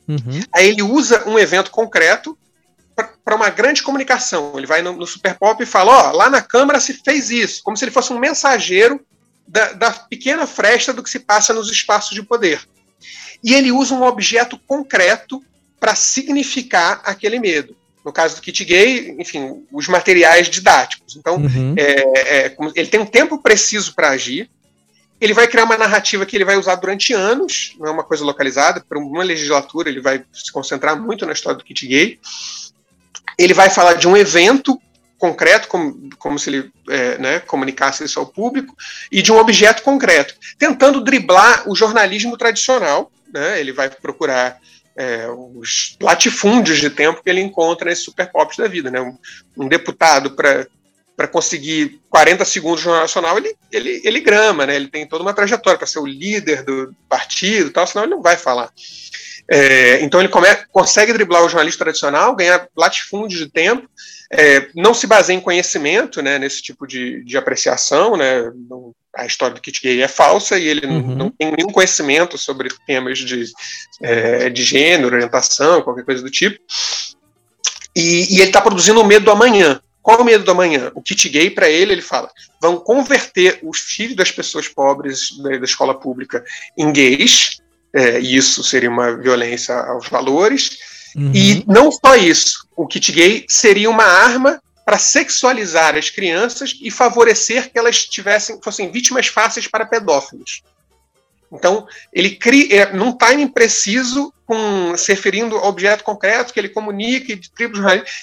Uhum. 0.08 0.42
Aí 0.54 0.70
ele 0.70 0.82
usa 0.82 1.28
um 1.28 1.38
evento 1.38 1.70
concreto 1.70 2.36
para 3.24 3.34
uma 3.34 3.48
grande 3.48 3.82
comunicação. 3.82 4.52
Ele 4.56 4.66
vai 4.66 4.82
no, 4.82 4.92
no 4.92 5.06
Super 5.06 5.36
Pop 5.36 5.62
e 5.62 5.66
fala: 5.66 6.10
Ó, 6.10 6.12
lá 6.12 6.28
na 6.28 6.42
Câmara 6.42 6.78
se 6.78 6.94
fez 6.94 7.30
isso, 7.30 7.62
como 7.64 7.76
se 7.76 7.84
ele 7.84 7.92
fosse 7.92 8.12
um 8.12 8.18
mensageiro 8.18 9.00
da, 9.46 9.72
da 9.72 9.90
pequena 9.90 10.46
fresta 10.46 10.92
do 10.92 11.02
que 11.02 11.10
se 11.10 11.20
passa 11.20 11.52
nos 11.52 11.70
espaços 11.70 12.14
de 12.14 12.22
poder. 12.22 12.60
E 13.42 13.54
ele 13.54 13.72
usa 13.72 13.94
um 13.94 14.02
objeto 14.02 14.58
concreto 14.66 15.42
para 15.78 15.94
significar 15.94 17.02
aquele 17.04 17.38
medo. 17.38 17.76
No 18.04 18.12
caso 18.12 18.36
do 18.36 18.42
kit 18.42 18.64
gay, 18.64 19.14
enfim, 19.18 19.64
os 19.72 19.88
materiais 19.88 20.48
didáticos. 20.48 21.16
Então, 21.16 21.36
uhum. 21.36 21.74
é, 21.76 22.46
é, 22.46 22.56
ele 22.74 22.88
tem 22.88 23.00
um 23.00 23.06
tempo 23.06 23.38
preciso 23.38 23.94
para 23.94 24.10
agir. 24.10 24.50
Ele 25.20 25.32
vai 25.32 25.46
criar 25.46 25.64
uma 25.64 25.78
narrativa 25.78 26.26
que 26.26 26.36
ele 26.36 26.44
vai 26.44 26.56
usar 26.56 26.74
durante 26.74 27.14
anos, 27.14 27.74
não 27.78 27.86
é 27.86 27.90
uma 27.90 28.04
coisa 28.04 28.24
localizada. 28.24 28.84
Para 28.86 28.98
uma 28.98 29.22
legislatura, 29.22 29.88
ele 29.88 30.00
vai 30.00 30.22
se 30.32 30.52
concentrar 30.52 31.00
muito 31.00 31.24
na 31.24 31.32
história 31.32 31.56
do 31.56 31.64
kit 31.64 31.86
gay. 31.86 32.18
Ele 33.38 33.54
vai 33.54 33.70
falar 33.70 33.94
de 33.94 34.06
um 34.06 34.16
evento 34.16 34.80
concreto, 35.18 35.68
como, 35.68 36.10
como 36.18 36.38
se 36.38 36.50
ele 36.50 36.72
é, 36.88 37.18
né, 37.18 37.40
comunicasse 37.40 38.04
isso 38.04 38.20
ao 38.20 38.26
público, 38.26 38.76
e 39.10 39.22
de 39.22 39.32
um 39.32 39.38
objeto 39.38 39.82
concreto, 39.82 40.34
tentando 40.58 41.02
driblar 41.02 41.68
o 41.68 41.74
jornalismo 41.74 42.36
tradicional. 42.36 43.10
Né, 43.32 43.58
ele 43.60 43.72
vai 43.72 43.90
procurar 43.90 44.60
é, 44.96 45.26
os 45.28 45.96
latifúndios 46.00 46.78
de 46.78 46.90
tempo 46.90 47.22
que 47.22 47.28
ele 47.28 47.40
encontra 47.40 47.88
nesses 47.88 48.04
super 48.04 48.30
da 48.58 48.68
vida. 48.68 48.90
Né? 48.90 49.00
Um, 49.00 49.16
um 49.56 49.68
deputado, 49.68 50.32
para 50.32 51.28
conseguir 51.28 52.00
40 52.10 52.44
segundos 52.44 52.84
no 52.84 52.92
Nacional, 52.92 53.36
ele, 53.38 53.56
ele, 53.72 54.02
ele 54.04 54.20
grama, 54.20 54.66
né? 54.66 54.76
ele 54.76 54.88
tem 54.88 55.06
toda 55.06 55.22
uma 55.22 55.34
trajetória 55.34 55.78
para 55.78 55.86
ser 55.86 55.98
o 55.98 56.06
líder 56.06 56.62
do 56.62 56.94
partido, 57.08 57.70
tal, 57.70 57.86
senão 57.86 58.04
ele 58.04 58.14
não 58.14 58.22
vai 58.22 58.36
falar. 58.36 58.70
É, 59.50 60.00
então 60.02 60.20
ele 60.20 60.28
come, 60.28 60.48
consegue 60.72 61.12
driblar 61.12 61.44
o 61.44 61.48
jornalista 61.48 61.84
tradicional, 61.84 62.34
ganhar 62.34 62.66
latifúndios 62.76 63.40
de 63.40 63.50
tempo, 63.50 63.88
é, 64.32 64.68
não 64.74 64.94
se 64.94 65.06
baseia 65.06 65.36
em 65.36 65.40
conhecimento 65.40 66.22
né, 66.22 66.38
nesse 66.38 66.62
tipo 66.62 66.86
de, 66.86 67.22
de 67.24 67.36
apreciação, 67.36 68.16
né, 68.16 68.50
não, 68.68 68.94
a 69.14 69.26
história 69.26 69.54
do 69.54 69.60
kit 69.60 69.80
gay 69.80 70.02
é 70.02 70.08
falsa 70.08 70.58
e 70.58 70.66
ele 70.66 70.86
uhum. 70.86 71.14
não, 71.14 71.30
tem 71.30 71.52
nenhum 71.56 71.70
conhecimento 71.70 72.36
sobre 72.36 72.68
temas 72.86 73.18
de, 73.18 73.44
é, 74.02 74.50
de 74.50 74.62
gênero, 74.62 75.14
orientação, 75.14 75.82
qualquer 75.82 76.04
coisa 76.04 76.22
do 76.22 76.30
tipo. 76.30 76.58
E, 77.94 78.34
e 78.34 78.40
ele 78.40 78.48
está 78.48 78.60
produzindo 78.60 79.00
o 79.00 79.06
medo 79.06 79.26
do 79.26 79.30
amanhã. 79.30 79.80
Qual 80.02 80.18
é 80.18 80.20
o 80.20 80.24
medo 80.24 80.44
do 80.44 80.50
amanhã? 80.50 80.90
O 80.94 81.00
kit 81.00 81.28
gay, 81.28 81.48
para 81.48 81.68
ele, 81.68 81.92
ele 81.92 82.02
fala: 82.02 82.30
vão 82.60 82.76
converter 82.76 83.60
os 83.62 83.78
filhos 83.78 84.16
das 84.16 84.30
pessoas 84.30 84.68
pobres 84.68 85.30
da, 85.38 85.56
da 85.56 85.64
escola 85.64 85.98
pública 85.98 86.44
em 86.76 86.92
gays, 86.92 87.62
é, 87.94 88.18
isso 88.18 88.64
seria 88.64 88.90
uma 88.90 89.16
violência 89.16 89.74
aos 89.74 90.08
valores. 90.08 90.78
Uhum. 91.14 91.30
E 91.32 91.64
não 91.66 91.92
só 91.92 92.16
isso, 92.16 92.66
o 92.76 92.86
kit 92.88 93.12
gay 93.12 93.46
seria 93.48 93.88
uma 93.88 94.04
arma 94.04 94.60
para 94.84 94.98
sexualizar 94.98 95.96
as 95.96 96.10
crianças 96.10 96.76
e 96.82 96.90
favorecer 96.90 97.70
que 97.70 97.78
elas 97.78 98.04
tivessem, 98.04 98.60
fossem 98.62 98.90
vítimas 98.90 99.28
fáceis 99.28 99.68
para 99.68 99.86
pedófilos. 99.86 100.62
Então, 101.52 101.86
ele 102.12 102.30
cria, 102.30 102.82
é, 102.82 102.92
num 102.92 103.12
timing 103.12 103.46
preciso, 103.46 104.34
com, 104.44 104.96
se 104.96 105.12
referindo 105.12 105.56
ao 105.56 105.68
objeto 105.68 106.02
concreto 106.02 106.52
que 106.52 106.58
ele 106.58 106.68
comunica 106.68 107.32
e 107.32 107.36
tribos 107.36 107.80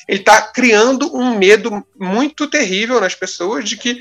ele 0.07 0.19
está 0.19 0.41
criando 0.41 1.15
um 1.15 1.37
medo 1.37 1.83
muito 1.97 2.45
terrível 2.47 2.99
nas 2.99 3.15
pessoas 3.15 3.67
de 3.67 3.77
que 3.77 3.99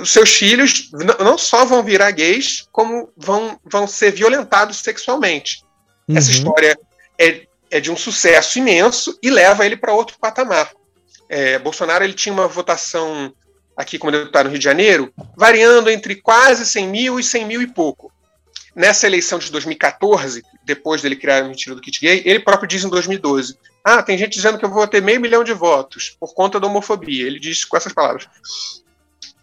os 0.00 0.10
seus 0.10 0.30
filhos 0.30 0.90
não 1.18 1.38
só 1.38 1.64
vão 1.64 1.82
virar 1.82 2.10
gays, 2.10 2.66
como 2.72 3.08
vão, 3.16 3.58
vão 3.64 3.86
ser 3.86 4.12
violentados 4.12 4.78
sexualmente. 4.78 5.62
Uhum. 6.08 6.16
Essa 6.16 6.30
história 6.30 6.78
é, 7.18 7.46
é 7.70 7.80
de 7.80 7.90
um 7.90 7.96
sucesso 7.96 8.58
imenso 8.58 9.16
e 9.22 9.30
leva 9.30 9.64
ele 9.64 9.76
para 9.76 9.94
outro 9.94 10.18
patamar. 10.18 10.72
É, 11.28 11.58
Bolsonaro 11.58 12.04
ele 12.04 12.14
tinha 12.14 12.32
uma 12.32 12.48
votação 12.48 13.32
aqui 13.76 13.98
como 13.98 14.12
deputado 14.12 14.46
no 14.46 14.50
Rio 14.50 14.58
de 14.58 14.64
Janeiro, 14.64 15.12
variando 15.36 15.90
entre 15.90 16.16
quase 16.16 16.64
100 16.64 16.88
mil 16.88 17.20
e 17.20 17.24
100 17.24 17.44
mil 17.44 17.62
e 17.62 17.66
pouco. 17.66 18.12
Nessa 18.74 19.06
eleição 19.06 19.38
de 19.38 19.50
2014, 19.50 20.42
depois 20.64 21.00
dele 21.00 21.16
criar 21.16 21.38
a 21.38 21.48
mentira 21.48 21.74
do 21.74 21.80
kit 21.80 21.98
gay, 22.00 22.22
ele 22.24 22.40
próprio 22.40 22.68
diz 22.68 22.84
em 22.84 22.90
2012: 22.90 23.56
Ah, 23.82 24.02
tem 24.02 24.18
gente 24.18 24.34
dizendo 24.34 24.58
que 24.58 24.64
eu 24.64 24.70
vou 24.70 24.86
ter 24.86 25.00
meio 25.00 25.20
milhão 25.20 25.42
de 25.42 25.52
votos 25.54 26.16
por 26.20 26.34
conta 26.34 26.60
da 26.60 26.66
homofobia. 26.66 27.26
Ele 27.26 27.40
diz 27.40 27.64
com 27.64 27.76
essas 27.76 27.92
palavras. 27.92 28.28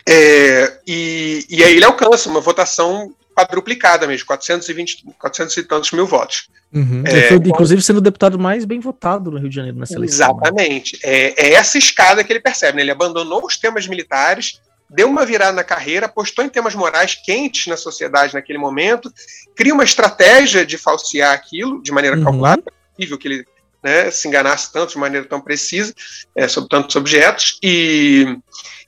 É, 0.08 0.80
e, 0.86 1.46
e 1.50 1.64
aí 1.64 1.76
ele 1.76 1.86
alcança 1.86 2.30
uma 2.30 2.42
votação 2.42 3.14
quadruplicada 3.36 4.06
mesmo, 4.08 4.28
420, 4.28 5.06
400 5.18 5.58
e 5.58 5.64
tantos 5.64 5.92
mil 5.92 6.06
votos. 6.06 6.48
Uhum. 6.72 7.04
É, 7.06 7.28
foi, 7.28 7.38
inclusive 7.38 7.82
sendo 7.82 7.98
o 7.98 8.02
deputado 8.02 8.40
mais 8.40 8.66
bem 8.66 8.80
votado 8.80 9.30
no 9.30 9.38
Rio 9.38 9.50
de 9.50 9.56
Janeiro 9.56 9.78
nessa 9.78 9.96
eleição. 9.96 10.28
Né? 10.28 10.34
Exatamente. 10.34 11.00
É, 11.04 11.48
é, 11.48 11.54
essa 11.54 11.78
escada 11.78 12.24
que 12.24 12.32
ele 12.32 12.40
percebe. 12.40 12.78
Né? 12.78 12.84
Ele 12.84 12.92
abandonou 12.92 13.46
os 13.46 13.58
temas 13.58 13.88
militares, 13.88 14.60
deu 14.90 15.08
uma 15.08 15.26
virada 15.26 15.54
na 15.54 15.64
carreira, 15.64 16.08
apostou 16.08 16.44
em 16.44 16.50
temas 16.50 16.76
morais 16.76 17.16
quentes 17.16 17.68
na 17.68 17.78
sociedade 17.78 18.34
naquele 18.34 18.58
momento, 18.58 19.12
cria 19.56 19.74
uma 19.74 19.84
estratégia 19.84 20.66
de 20.66 20.78
falsear 20.78 21.34
aquilo 21.34 21.82
de 21.82 21.92
maneira 21.92 22.18
uhum. 22.18 22.24
calculada, 22.24 22.64
é 22.68 22.96
possível 22.96 23.18
que 23.18 23.28
ele 23.28 23.46
né, 23.84 24.10
se 24.10 24.28
enganasse 24.28 24.72
tanto 24.72 24.94
de 24.94 24.98
maneira 24.98 25.28
tão 25.28 25.42
precisa 25.42 25.94
é, 26.36 26.48
sobre 26.48 26.70
tantos 26.70 26.96
objetos, 26.96 27.60
e, 27.62 28.38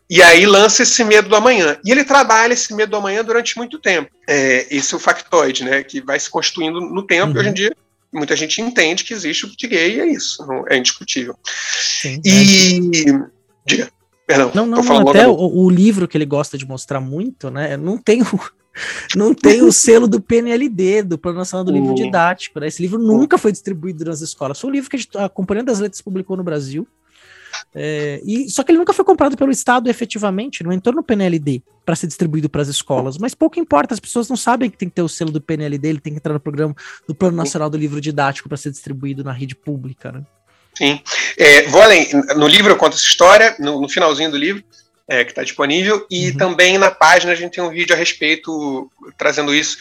e 0.09 0.21
aí 0.21 0.45
lança 0.45 0.83
esse 0.83 1.03
medo 1.03 1.29
do 1.29 1.35
amanhã. 1.35 1.77
E 1.83 1.91
ele 1.91 2.03
trabalha 2.03 2.53
esse 2.53 2.73
medo 2.73 2.91
do 2.91 2.97
amanhã 2.97 3.23
durante 3.23 3.57
muito 3.57 3.79
tempo. 3.79 4.09
É, 4.27 4.67
esse 4.69 4.93
é 4.93 4.97
o 4.97 4.99
factoide, 4.99 5.63
né? 5.63 5.83
Que 5.83 5.99
vai 6.01 6.19
se 6.19 6.29
construindo 6.29 6.79
no 6.79 7.03
tempo. 7.03 7.31
Uhum. 7.31 7.35
E 7.35 7.39
hoje 7.39 7.47
em 7.47 7.49
uhum. 7.49 7.55
dia, 7.55 7.75
muita 8.13 8.35
gente 8.35 8.61
entende 8.61 9.03
que 9.03 9.13
existe 9.13 9.45
o 9.45 9.49
kit 9.49 9.67
gay 9.67 9.95
e 9.95 9.99
é 9.99 10.07
isso. 10.07 10.45
Não, 10.45 10.63
é 10.67 10.77
indiscutível. 10.77 11.35
Sim, 11.43 12.21
e. 12.23 13.09
É. 13.09 13.35
Diga. 13.65 13.89
Perdão, 14.27 14.51
não, 14.55 14.65
não, 14.65 14.81
não 14.81 15.09
até 15.09 15.27
o, 15.27 15.33
o, 15.35 15.69
livro 15.69 16.07
que 16.07 16.17
ele 16.17 16.25
gosta 16.25 16.57
de 16.57 16.65
mostrar 16.65 16.99
muito, 16.99 17.51
né? 17.51 17.77
Não 17.77 17.95
tem 17.95 18.23
o, 18.23 18.39
não 19.15 19.35
tem 19.35 19.61
o 19.61 19.71
selo 19.71 20.07
do 20.07 20.19
PNLD, 20.19 21.03
do 21.03 21.17
Plano 21.17 21.37
Nacional 21.37 21.63
do 21.63 21.71
Livro 21.71 21.93
Didático. 21.93 22.59
Né? 22.59 22.67
Esse 22.67 22.81
livro 22.81 22.97
nunca 22.97 23.37
foi 23.37 23.51
distribuído 23.51 24.03
nas 24.05 24.21
escolas. 24.21 24.59
Foi 24.59 24.69
um 24.69 24.73
livro 24.73 24.89
que 24.89 24.95
a, 24.95 24.99
gente, 24.99 25.17
a 25.17 25.29
Companhia 25.29 25.63
das 25.63 25.79
Letras 25.79 26.01
publicou 26.01 26.35
no 26.35 26.43
Brasil. 26.43 26.87
É, 27.73 28.21
e, 28.23 28.49
só 28.49 28.63
que 28.63 28.71
ele 28.71 28.79
nunca 28.79 28.93
foi 28.93 29.05
comprado 29.05 29.37
pelo 29.37 29.51
Estado 29.51 29.89
efetivamente, 29.89 30.63
não 30.63 30.71
entrou 30.71 30.95
no 30.95 31.03
PNLD 31.03 31.61
para 31.85 31.95
ser 31.95 32.07
distribuído 32.07 32.49
para 32.49 32.61
as 32.61 32.67
escolas. 32.67 33.17
Mas 33.17 33.35
pouco 33.35 33.59
importa, 33.59 33.93
as 33.93 33.99
pessoas 33.99 34.27
não 34.27 34.35
sabem 34.35 34.69
que 34.69 34.77
tem 34.77 34.89
que 34.89 34.95
ter 34.95 35.01
o 35.01 35.09
selo 35.09 35.31
do 35.31 35.41
PNLD, 35.41 35.87
ele 35.87 35.99
tem 35.99 36.13
que 36.13 36.17
entrar 36.17 36.33
no 36.33 36.39
programa 36.39 36.75
do 37.07 37.13
Plano 37.13 37.37
Nacional 37.37 37.69
do 37.69 37.77
Livro 37.77 38.01
Didático 38.01 38.49
para 38.49 38.57
ser 38.57 38.71
distribuído 38.71 39.23
na 39.23 39.31
rede 39.31 39.55
pública. 39.55 40.11
Né? 40.11 40.23
Sim. 40.73 40.99
É, 41.37 41.63
vou 41.63 41.81
além. 41.81 42.07
No 42.35 42.47
livro 42.47 42.71
eu 42.71 42.77
conto 42.77 42.95
essa 42.95 43.05
história, 43.05 43.55
no, 43.59 43.81
no 43.81 43.87
finalzinho 43.87 44.31
do 44.31 44.37
livro, 44.37 44.63
é, 45.07 45.23
que 45.23 45.31
está 45.31 45.43
disponível, 45.43 46.05
e 46.09 46.31
uhum. 46.31 46.37
também 46.37 46.77
na 46.77 46.89
página 46.89 47.31
a 47.31 47.35
gente 47.35 47.53
tem 47.53 47.63
um 47.63 47.69
vídeo 47.69 47.95
a 47.95 47.97
respeito, 47.97 48.91
trazendo 49.17 49.53
isso, 49.53 49.77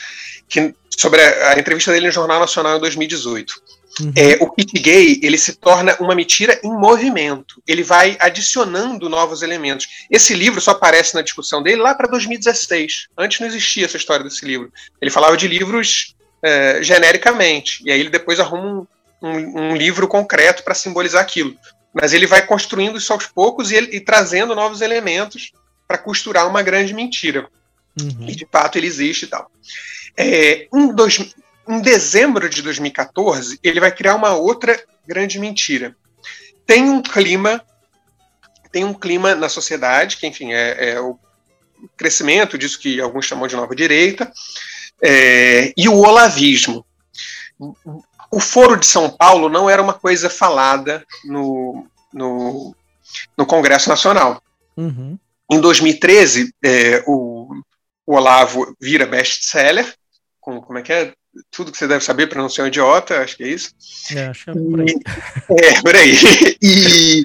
que, 0.49 0.75
sobre 0.91 1.20
a, 1.22 1.55
a 1.55 1.59
entrevista 1.59 1.91
dele 1.91 2.07
no 2.07 2.12
Jornal 2.12 2.41
Nacional 2.41 2.77
em 2.77 2.81
2018. 2.81 3.55
Uhum. 4.01 4.13
É, 4.17 4.43
o 4.43 4.51
kit 4.51 4.73
gay 4.81 5.21
ele 5.23 5.39
se 5.39 5.55
torna 5.55 5.97
uma 6.01 6.15
mentira 6.15 6.59
em 6.65 6.71
movimento. 6.71 7.63
Ele 7.67 7.83
vai 7.83 8.17
adicionando 8.21 9.09
novos 9.09 9.43
elementos. 9.43 10.07
Esse 10.11 10.35
livro 10.35 10.61
só 10.61 10.73
aparece 10.73 11.15
na 11.15 11.23
discussão 11.23 11.63
dele 11.63 11.81
lá 11.81 11.95
para 11.95 12.09
2016. 12.09 13.09
Antes 13.17 13.41
não 13.41 13.47
existia 13.47 13.85
essa 13.85 13.97
história 13.97 14.25
desse 14.25 14.45
livro. 14.45 14.73
Ele 15.01 15.11
falava 15.11 15.37
de 15.37 15.47
livros 15.47 16.17
é, 16.43 16.83
genericamente. 16.83 17.83
E 17.85 17.93
aí 17.93 18.01
ele 18.01 18.11
depois 18.11 18.41
arruma 18.41 18.87
um, 19.23 19.29
um, 19.29 19.61
um 19.71 19.77
livro 19.77 20.09
concreto 20.09 20.65
para 20.65 20.75
simbolizar 20.75 21.23
aquilo. 21.23 21.57
Mas 21.93 22.13
ele 22.13 22.27
vai 22.27 22.45
construindo 22.45 22.99
isso 22.99 23.13
aos 23.13 23.27
poucos 23.27 23.71
e, 23.71 23.77
ele, 23.77 23.97
e 23.97 24.01
trazendo 24.01 24.55
novos 24.55 24.81
elementos 24.81 25.53
para 25.87 25.99
costurar 25.99 26.49
uma 26.49 26.63
grande 26.63 26.93
mentira. 26.93 27.49
Uhum. 28.01 28.29
E 28.29 28.35
de 28.35 28.47
fato 28.51 28.77
ele 28.77 28.89
existe 28.89 29.25
e 29.25 29.29
tal. 29.29 29.49
É, 30.17 30.69
em, 30.75 30.93
dois, 30.95 31.35
em 31.69 31.81
dezembro 31.81 32.49
de 32.49 32.62
2014, 32.62 33.59
ele 33.62 33.81
vai 33.81 33.91
criar 33.91 34.15
uma 34.15 34.35
outra 34.35 34.83
grande 35.07 35.39
mentira. 35.39 35.97
Tem 36.67 36.89
um 36.89 37.03
clima, 37.03 37.62
tem 38.71 38.85
um 38.85 38.95
clima 38.95 39.35
na 39.35 39.49
sociedade, 39.49 40.17
que 40.17 40.27
enfim 40.27 40.53
é, 40.53 40.91
é 40.91 41.01
o 41.01 41.19
crescimento 41.97 42.57
disso 42.57 42.79
que 42.79 43.01
alguns 43.01 43.27
chamam 43.27 43.47
de 43.47 43.57
nova 43.57 43.75
direita, 43.75 44.31
é, 45.03 45.73
e 45.77 45.89
o 45.89 45.97
olavismo. 45.97 46.85
O 48.31 48.41
Foro 48.41 48.77
de 48.77 48.87
São 48.87 49.11
Paulo 49.11 49.49
não 49.49 49.69
era 49.69 49.83
uma 49.83 49.95
coisa 49.95 50.29
falada 50.29 51.05
no, 51.25 51.87
no, 52.12 52.75
no 53.37 53.47
Congresso 53.47 53.89
Nacional. 53.89 54.43
Uhum. 54.77 55.19
Em 55.51 55.61
2013, 55.61 56.53
é, 56.65 57.05
o, 57.07 57.55
o 58.07 58.15
Olavo 58.15 58.75
vira 58.81 59.07
best-seller, 59.07 59.95
com, 60.41 60.61
como 60.61 60.79
é 60.79 60.83
que 60.83 60.93
é? 60.93 61.15
Tudo 61.51 61.72
que 61.72 61.78
você 61.78 61.87
deve 61.87 62.05
saber 62.05 62.28
para 62.28 62.41
não 62.41 62.49
ser 62.49 62.62
um 62.62 62.66
idiota, 62.66 63.20
acho 63.20 63.37
que 63.37 63.43
é 63.43 63.49
isso. 63.49 63.70
É, 64.14 64.26
acho 64.26 64.45
que 64.45 64.51
é 64.51 64.55
por 64.55 64.80
aí. 64.80 64.95
E, 65.51 65.64
é, 65.64 65.82
por 65.82 65.97
aí. 65.97 66.14
E, 66.62 67.24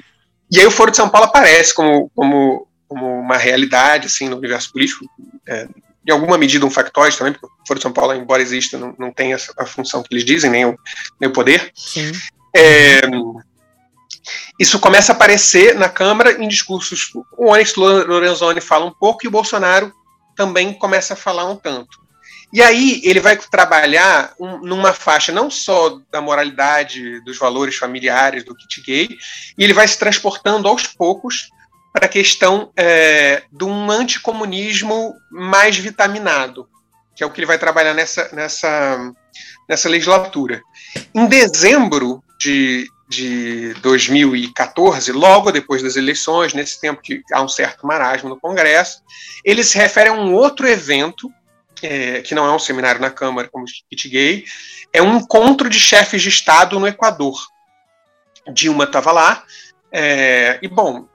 e 0.50 0.60
aí 0.60 0.66
o 0.66 0.70
Foro 0.70 0.90
de 0.90 0.96
São 0.96 1.08
Paulo 1.08 1.28
aparece 1.28 1.74
como, 1.74 2.10
como, 2.14 2.66
como 2.88 3.20
uma 3.20 3.36
realidade, 3.36 4.06
assim, 4.06 4.28
no 4.28 4.36
universo 4.36 4.72
político, 4.72 5.04
é, 5.46 5.68
em 6.06 6.10
alguma 6.10 6.38
medida 6.38 6.66
um 6.66 6.70
factóide 6.70 7.16
também, 7.16 7.32
porque 7.32 7.46
o 7.46 7.66
Foro 7.66 7.78
de 7.78 7.82
São 7.82 7.92
Paulo, 7.92 8.14
embora 8.14 8.42
exista, 8.42 8.78
não, 8.78 8.94
não 8.98 9.12
tem 9.12 9.32
essa, 9.32 9.52
a 9.56 9.66
função 9.66 10.02
que 10.02 10.12
eles 10.12 10.24
dizem, 10.24 10.50
nem 10.50 10.66
o, 10.66 10.76
nem 11.20 11.30
o 11.30 11.32
poder. 11.32 11.70
Sim. 11.74 12.10
É, 12.56 13.00
isso 14.58 14.78
começa 14.78 15.12
a 15.12 15.14
aparecer 15.14 15.74
na 15.74 15.88
Câmara 15.88 16.42
em 16.42 16.48
discursos. 16.48 17.10
O 17.36 17.50
Onyx 17.50 17.74
Lorenzoni 17.76 18.60
fala 18.60 18.84
um 18.84 18.92
pouco 18.92 19.24
e 19.24 19.28
o 19.28 19.30
Bolsonaro 19.30 19.92
também 20.36 20.72
começa 20.74 21.14
a 21.14 21.16
falar 21.16 21.46
um 21.46 21.56
tanto. 21.56 21.98
E 22.52 22.60
aí 22.60 23.00
ele 23.04 23.20
vai 23.20 23.36
trabalhar 23.36 24.34
um, 24.38 24.58
numa 24.58 24.92
faixa 24.92 25.30
não 25.30 25.50
só 25.50 26.00
da 26.10 26.20
moralidade, 26.20 27.20
dos 27.20 27.38
valores 27.38 27.76
familiares 27.76 28.44
do 28.44 28.56
kit 28.56 28.82
gay, 28.82 29.08
e 29.56 29.64
ele 29.64 29.72
vai 29.72 29.86
se 29.86 29.98
transportando 29.98 30.68
aos 30.68 30.86
poucos 30.86 31.50
para 31.92 32.06
a 32.06 32.08
questão 32.08 32.70
é, 32.76 33.44
de 33.52 33.64
um 33.64 33.90
anticomunismo 33.90 35.14
mais 35.30 35.76
vitaminado, 35.76 36.68
que 37.14 37.22
é 37.22 37.26
o 37.26 37.30
que 37.30 37.40
ele 37.40 37.46
vai 37.46 37.58
trabalhar 37.58 37.94
nessa, 37.94 38.28
nessa, 38.32 39.12
nessa 39.68 39.88
legislatura. 39.88 40.60
Em 41.14 41.26
dezembro 41.26 42.22
de, 42.38 42.88
de 43.08 43.74
2014, 43.74 45.12
logo 45.12 45.52
depois 45.52 45.82
das 45.82 45.96
eleições, 45.96 46.54
nesse 46.54 46.80
tempo 46.80 47.02
que 47.02 47.22
há 47.32 47.42
um 47.42 47.48
certo 47.48 47.86
marasmo 47.86 48.28
no 48.28 48.40
Congresso, 48.40 49.02
ele 49.44 49.62
se 49.62 49.76
refere 49.76 50.10
a 50.10 50.12
um 50.12 50.32
outro 50.34 50.66
evento 50.66 51.30
é, 51.82 52.22
que 52.22 52.34
não 52.34 52.46
é 52.46 52.54
um 52.54 52.58
seminário 52.58 53.00
na 53.00 53.10
Câmara 53.10 53.48
como 53.48 53.64
Gay, 54.06 54.44
é 54.92 55.02
um 55.02 55.16
encontro 55.16 55.68
de 55.68 55.78
chefes 55.78 56.22
de 56.22 56.28
Estado 56.28 56.78
no 56.78 56.86
Equador. 56.86 57.38
Dilma 58.52 58.84
estava 58.84 59.12
lá, 59.12 59.44
é, 59.92 60.58
e 60.62 60.68
bom, 60.68 61.06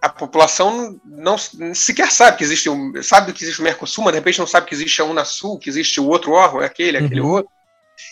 a 0.00 0.08
população 0.08 1.00
não 1.04 1.36
sequer 1.38 2.10
sabe 2.10 2.38
que 2.38 2.44
existe 2.44 2.68
um, 2.68 3.00
sabe 3.02 3.32
que 3.32 3.44
existe 3.44 3.60
o 3.60 3.64
Mercosul, 3.64 4.04
mas 4.04 4.12
de 4.12 4.18
repente 4.18 4.40
não 4.40 4.46
sabe 4.46 4.66
que 4.66 4.74
existe 4.74 5.00
a 5.00 5.04
Unasul, 5.04 5.58
que 5.58 5.68
existe 5.68 6.00
o 6.00 6.08
outro 6.08 6.32
órgão, 6.32 6.60
é 6.60 6.66
aquele, 6.66 6.98
aquele 6.98 7.20
uhum. 7.20 7.30
outro. 7.30 7.50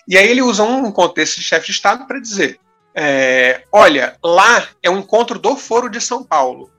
E 0.07 0.16
aí 0.16 0.28
ele 0.28 0.42
usa 0.42 0.62
um 0.62 0.92
contexto 0.92 1.40
de 1.40 1.42
chefe 1.42 1.66
de 1.66 1.72
Estado 1.72 2.07
para 2.07 2.20
dizer: 2.20 2.61
é, 2.94 3.64
olha, 3.72 4.16
lá 4.22 4.68
é 4.82 4.88
um 4.88 4.98
encontro 4.98 5.38
do 5.38 5.57
Foro 5.57 5.88
de 5.88 6.01
São 6.01 6.22
Paulo. 6.22 6.70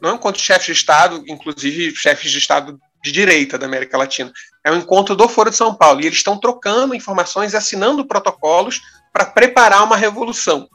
Não 0.00 0.10
é 0.10 0.12
um 0.12 0.16
encontro 0.16 0.38
de 0.38 0.46
chefes 0.46 0.66
de 0.66 0.72
Estado, 0.72 1.24
inclusive 1.26 1.94
chefes 1.96 2.30
de 2.30 2.38
Estado 2.38 2.78
de 3.04 3.12
direita 3.12 3.58
da 3.58 3.66
América 3.66 3.98
Latina. 3.98 4.32
É 4.64 4.72
um 4.72 4.78
encontro 4.78 5.14
do 5.14 5.28
Foro 5.28 5.50
de 5.50 5.56
São 5.56 5.74
Paulo 5.74 6.00
e 6.00 6.06
eles 6.06 6.16
estão 6.18 6.38
trocando 6.38 6.94
informações 6.94 7.52
e 7.52 7.56
assinando 7.56 8.06
protocolos 8.06 8.80
para 9.12 9.26
preparar 9.26 9.84
uma 9.84 9.96
revolução. 9.96 10.66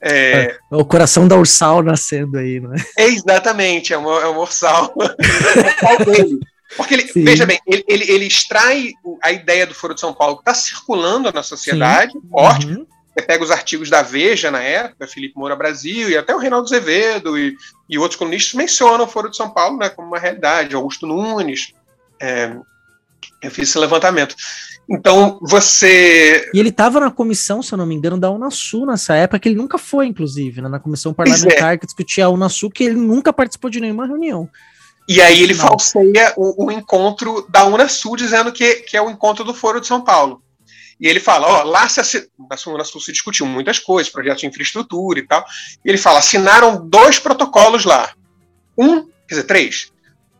É... 0.00 0.32
é... 0.42 0.58
o 0.70 0.84
coração 0.84 1.28
da 1.28 1.36
Ursal 1.36 1.82
nascendo 1.82 2.38
aí, 2.38 2.60
não 2.60 2.74
é? 2.74 2.78
é 2.98 3.08
exatamente, 3.08 3.92
é 3.92 3.98
uma, 3.98 4.20
é 4.22 4.26
uma 4.26 4.40
Ursal. 4.40 4.94
Porque 6.76 6.94
ele, 6.94 7.10
veja 7.14 7.46
bem, 7.46 7.60
ele, 7.66 7.84
ele, 7.86 8.10
ele, 8.10 8.24
extrai 8.26 8.92
a 9.22 9.30
ideia 9.30 9.66
do 9.66 9.74
Foro 9.74 9.94
de 9.94 10.00
São 10.00 10.12
Paulo 10.12 10.36
que 10.36 10.42
está 10.42 10.52
circulando 10.52 11.30
na 11.32 11.42
sociedade, 11.42 12.12
Sim. 12.12 12.20
forte. 12.28 12.66
Uhum. 12.66 12.86
Você 13.16 13.24
pega 13.24 13.42
os 13.42 13.50
artigos 13.50 13.88
da 13.88 14.02
Veja 14.02 14.50
na 14.50 14.60
época, 14.60 15.06
Felipe 15.06 15.38
Moura 15.38 15.56
Brasil, 15.56 16.10
e 16.10 16.18
até 16.18 16.34
o 16.34 16.38
Reinaldo 16.38 16.66
Azevedo 16.66 17.38
e, 17.38 17.56
e 17.88 17.98
outros 17.98 18.18
colunistas 18.18 18.52
mencionam 18.52 19.06
o 19.06 19.08
Foro 19.08 19.30
de 19.30 19.36
São 19.38 19.48
Paulo 19.48 19.78
né, 19.78 19.88
como 19.88 20.08
uma 20.08 20.18
realidade. 20.18 20.74
Augusto 20.74 21.06
Nunes, 21.06 21.72
é, 22.20 22.54
eu 23.42 23.50
fiz 23.50 23.70
esse 23.70 23.78
levantamento. 23.78 24.36
Então, 24.88 25.38
você. 25.40 26.50
E 26.52 26.60
ele 26.60 26.68
estava 26.68 27.00
na 27.00 27.10
comissão, 27.10 27.62
se 27.62 27.72
eu 27.72 27.78
não 27.78 27.86
me 27.86 27.94
engano, 27.94 28.18
da 28.18 28.30
Unasul 28.30 28.84
nessa 28.84 29.14
época, 29.14 29.38
que 29.38 29.48
ele 29.48 29.56
nunca 29.56 29.78
foi, 29.78 30.06
inclusive, 30.06 30.60
né, 30.60 30.68
na 30.68 30.78
comissão 30.78 31.14
parlamentar 31.14 31.72
é. 31.72 31.78
que 31.78 31.86
discutia 31.86 32.26
a 32.26 32.28
Unasul, 32.28 32.70
que 32.70 32.84
ele 32.84 32.96
nunca 32.96 33.32
participou 33.32 33.70
de 33.70 33.80
nenhuma 33.80 34.06
reunião. 34.06 34.48
E 35.08 35.22
aí 35.22 35.42
ele 35.42 35.54
falseia 35.54 36.34
o, 36.36 36.66
o, 36.66 36.70
encontro 36.70 37.46
da 37.48 37.64
Unasul, 37.64 38.14
dizendo 38.16 38.52
que, 38.52 38.74
que 38.82 38.96
é 38.96 39.00
o 39.00 39.08
encontro 39.08 39.42
do 39.42 39.54
Foro 39.54 39.80
de 39.80 39.86
São 39.86 40.02
Paulo. 40.02 40.42
E 40.98 41.06
ele 41.06 41.20
fala, 41.20 41.46
ó, 41.46 41.62
lá 41.62 41.88
se, 41.88 42.28
na 42.38 42.56
Sul 42.56 43.00
se 43.00 43.12
discutiu 43.12 43.44
muitas 43.44 43.78
coisas, 43.78 44.10
projetos 44.10 44.40
de 44.40 44.46
infraestrutura 44.46 45.18
e 45.18 45.26
tal. 45.26 45.44
E 45.84 45.88
ele 45.88 45.98
fala, 45.98 46.20
assinaram 46.20 46.88
dois 46.88 47.18
protocolos 47.18 47.84
lá. 47.84 48.12
Um, 48.78 49.02
quer 49.02 49.34
dizer, 49.34 49.44
três. 49.44 49.92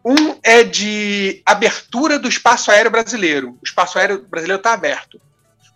Um 0.04 0.36
é 0.42 0.62
de 0.62 1.42
abertura 1.44 2.18
do 2.18 2.28
espaço 2.28 2.70
aéreo 2.70 2.90
brasileiro. 2.90 3.58
O 3.60 3.64
espaço 3.64 3.98
aéreo 3.98 4.26
brasileiro 4.26 4.60
está 4.60 4.72
aberto. 4.72 5.20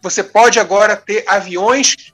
Você 0.03 0.23
pode 0.23 0.59
agora 0.59 0.97
ter 0.97 1.25
aviões 1.27 2.13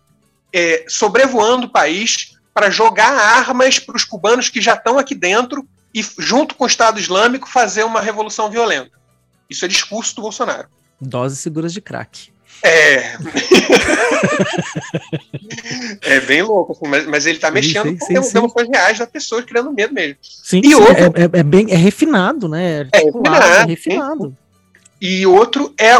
é, 0.52 0.84
sobrevoando 0.88 1.66
o 1.66 1.70
país 1.70 2.36
para 2.52 2.70
jogar 2.70 3.12
armas 3.12 3.78
para 3.78 3.96
os 3.96 4.04
cubanos 4.04 4.48
que 4.48 4.60
já 4.60 4.74
estão 4.74 4.98
aqui 4.98 5.14
dentro 5.14 5.68
e, 5.94 6.04
junto 6.18 6.54
com 6.54 6.64
o 6.64 6.66
Estado 6.66 6.98
Islâmico, 6.98 7.48
fazer 7.48 7.84
uma 7.84 8.00
revolução 8.00 8.50
violenta. 8.50 8.98
Isso 9.48 9.64
é 9.64 9.68
discurso 9.68 10.16
do 10.16 10.22
Bolsonaro. 10.22 10.68
Doses 11.00 11.38
seguras 11.38 11.72
de 11.72 11.80
crack. 11.80 12.32
É. 12.66 13.16
é 16.02 16.20
bem 16.20 16.42
louco, 16.42 16.72
assim, 16.72 16.88
mas, 16.88 17.06
mas 17.06 17.26
ele 17.26 17.38
tá 17.38 17.50
mexendo 17.50 17.88
sim, 17.90 17.98
sim, 17.98 18.14
com 18.14 18.32
demonstrações 18.32 18.68
reais 18.68 18.98
das 18.98 19.08
pessoas 19.08 19.44
criando 19.44 19.72
medo 19.72 19.94
mesmo. 19.94 20.16
Sim, 20.22 20.60
e 20.64 20.68
sim, 20.68 20.74
outro, 20.74 21.04
é, 21.04 21.22
é, 21.22 21.40
é, 21.40 21.42
bem 21.42 21.70
é 21.70 21.76
refinado, 21.76 22.48
né? 22.48 22.88
É, 22.92 23.04
refinado, 23.04 23.44
é 23.44 23.64
refinado. 23.64 24.36
E 25.00 25.26
outro 25.26 25.72
é, 25.78 25.96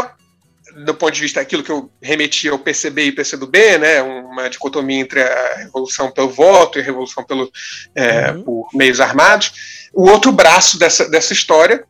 do 0.83 0.93
ponto 0.93 1.13
de 1.13 1.21
vista 1.21 1.39
daquilo 1.39 1.63
que 1.63 1.71
eu 1.71 1.89
remeti 2.01 2.49
ao 2.49 2.59
PCB 2.59 3.05
e 3.05 3.11
PCdoB, 3.11 3.77
né? 3.77 4.01
Uma 4.01 4.49
dicotomia 4.49 4.99
entre 4.99 5.21
a 5.21 5.55
revolução 5.57 6.11
pelo 6.11 6.29
voto 6.29 6.77
e 6.77 6.81
a 6.81 6.85
revolução 6.85 7.23
pelo, 7.23 7.49
é, 7.95 8.31
uhum. 8.31 8.43
por 8.43 8.69
meios 8.73 8.99
armados. 8.99 9.87
O 9.93 10.07
outro 10.09 10.31
braço 10.31 10.77
dessa, 10.77 11.09
dessa 11.09 11.33
história 11.33 11.83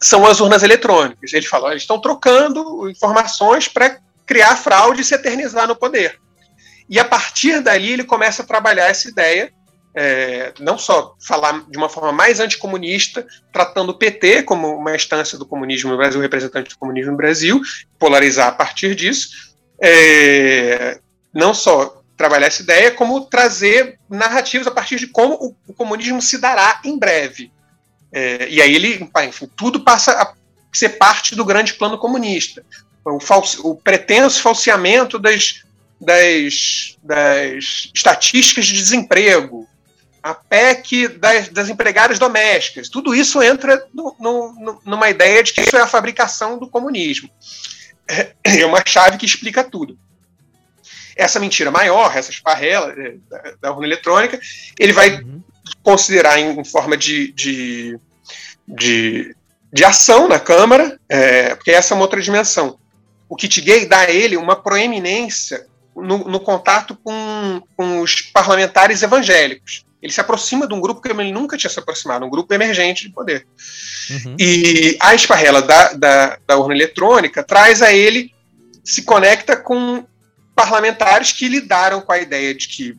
são 0.00 0.26
as 0.26 0.40
urnas 0.40 0.62
eletrônicas. 0.62 1.32
Ele 1.32 1.46
fala, 1.46 1.70
eles 1.70 1.82
estão 1.82 2.00
trocando 2.00 2.88
informações 2.88 3.68
para 3.68 3.98
criar 4.26 4.56
fraude 4.56 5.02
e 5.02 5.04
se 5.04 5.14
eternizar 5.14 5.66
no 5.66 5.76
poder. 5.76 6.18
E 6.88 6.98
a 6.98 7.04
partir 7.04 7.60
dali 7.60 7.92
ele 7.92 8.04
começa 8.04 8.42
a 8.42 8.46
trabalhar 8.46 8.88
essa 8.88 9.08
ideia, 9.08 9.52
é, 9.96 10.52
não 10.58 10.76
só 10.76 11.14
falar 11.24 11.64
de 11.68 11.78
uma 11.78 11.88
forma 11.88 12.12
mais 12.12 12.40
anticomunista, 12.40 13.26
tratando 13.52 13.90
o 13.90 13.98
PT 13.98 14.42
como 14.42 14.76
uma 14.76 14.94
instância 14.94 15.38
do 15.38 15.46
comunismo 15.46 15.90
no 15.90 15.96
Brasil, 15.96 16.20
representante 16.20 16.70
do 16.70 16.78
comunismo 16.78 17.12
no 17.12 17.16
Brasil, 17.16 17.60
polarizar 17.98 18.48
a 18.48 18.52
partir 18.52 18.94
disso, 18.94 19.54
é, 19.80 20.98
não 21.32 21.54
só 21.54 22.02
trabalhar 22.16 22.46
essa 22.46 22.62
ideia, 22.62 22.90
como 22.90 23.22
trazer 23.22 23.98
narrativas 24.08 24.66
a 24.66 24.70
partir 24.70 24.96
de 24.96 25.06
como 25.06 25.34
o, 25.34 25.56
o 25.68 25.74
comunismo 25.74 26.20
se 26.20 26.38
dará 26.38 26.80
em 26.84 26.98
breve. 26.98 27.52
É, 28.16 28.48
e 28.48 28.62
aí 28.62 28.72
ele, 28.72 29.10
enfim, 29.26 29.50
tudo 29.56 29.80
passa 29.80 30.12
a 30.12 30.34
ser 30.72 30.90
parte 30.90 31.34
do 31.34 31.44
grande 31.44 31.74
plano 31.74 31.98
comunista. 31.98 32.64
O, 33.04 33.18
o 33.68 33.74
pretenso 33.74 34.40
falseamento 34.40 35.18
das, 35.18 35.64
das, 36.00 36.96
das 37.02 37.90
estatísticas 37.92 38.66
de 38.66 38.74
desemprego, 38.74 39.68
a 40.22 40.32
PEC 40.32 41.08
das, 41.08 41.48
das 41.48 41.68
empregadas 41.68 42.16
domésticas, 42.16 42.88
tudo 42.88 43.12
isso 43.16 43.42
entra 43.42 43.84
no, 43.92 44.16
no, 44.20 44.80
numa 44.84 45.10
ideia 45.10 45.42
de 45.42 45.52
que 45.52 45.62
isso 45.62 45.76
é 45.76 45.80
a 45.80 45.86
fabricação 45.88 46.56
do 46.56 46.68
comunismo. 46.68 47.28
É, 48.08 48.32
é 48.44 48.64
uma 48.64 48.82
chave 48.86 49.18
que 49.18 49.26
explica 49.26 49.64
tudo. 49.64 49.98
Essa 51.16 51.40
mentira 51.40 51.70
maior, 51.70 52.16
essa 52.16 52.30
esparrela 52.30 52.94
é, 52.96 53.16
da 53.60 53.72
urna 53.72 53.86
eletrônica, 53.86 54.38
ele 54.78 54.92
vai 54.92 55.20
uhum. 55.20 55.42
Considerar 55.82 56.38
em, 56.38 56.64
forma 56.64 56.96
de, 56.96 57.32
de, 57.32 57.98
de, 58.66 59.36
de, 59.72 59.84
ação 59.84 60.28
na 60.28 60.38
Câmara, 60.38 60.98
é, 61.08 61.54
porque 61.54 61.70
essa 61.70 61.92
é 61.92 61.96
uma 61.96 62.04
outra 62.04 62.20
dimensão. 62.20 62.78
O 63.28 63.36
kit 63.36 63.60
gay 63.60 63.86
dá 63.86 64.00
a 64.00 64.10
ele 64.10 64.36
uma 64.36 64.56
proeminência 64.56 65.66
no, 65.94 66.18
no 66.18 66.40
contato 66.40 66.96
com, 67.02 67.62
com 67.76 68.00
os 68.00 68.20
parlamentares 68.20 69.02
evangélicos 69.02 69.84
ele 70.04 70.12
se 70.12 70.20
aproxima 70.20 70.68
de 70.68 70.74
um 70.74 70.80
grupo 70.82 71.00
que 71.00 71.08
ele 71.10 71.32
nunca 71.32 71.56
tinha 71.56 71.70
se 71.70 71.78
aproximado, 71.78 72.26
um 72.26 72.30
grupo 72.30 72.52
emergente 72.52 73.08
de 73.08 73.14
poder. 73.14 73.46
Uhum. 74.10 74.36
E 74.38 74.98
a 75.00 75.14
esparrela 75.14 75.62
da, 75.62 75.94
da, 75.94 76.38
da, 76.46 76.58
urna 76.58 76.74
eletrônica 76.74 77.42
traz 77.42 77.80
a 77.80 77.90
ele, 77.90 78.30
se 78.84 79.02
conecta 79.02 79.56
com 79.56 80.04
parlamentares 80.54 81.32
que 81.32 81.48
lidaram 81.48 82.02
com 82.02 82.12
a 82.12 82.18
ideia 82.18 82.54
de 82.54 82.68
que 82.68 82.94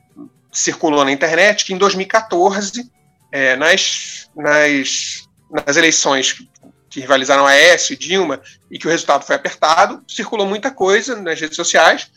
circulou 0.57 1.03
na 1.03 1.11
internet, 1.11 1.65
que 1.65 1.73
em 1.73 1.77
2014, 1.77 2.89
é, 3.31 3.55
nas, 3.55 4.29
nas, 4.35 5.27
nas 5.51 5.77
eleições 5.77 6.47
que 6.89 7.01
rivalizaram 7.01 7.45
a 7.45 7.49
Aécio 7.49 7.93
e 7.93 7.97
Dilma, 7.97 8.41
e 8.71 8.79
que 8.79 8.87
o 8.87 8.89
resultado 8.89 9.25
foi 9.25 9.35
apertado, 9.35 10.03
circulou 10.07 10.47
muita 10.47 10.71
coisa 10.71 11.15
nas 11.15 11.39
redes 11.39 11.55
sociais 11.55 12.09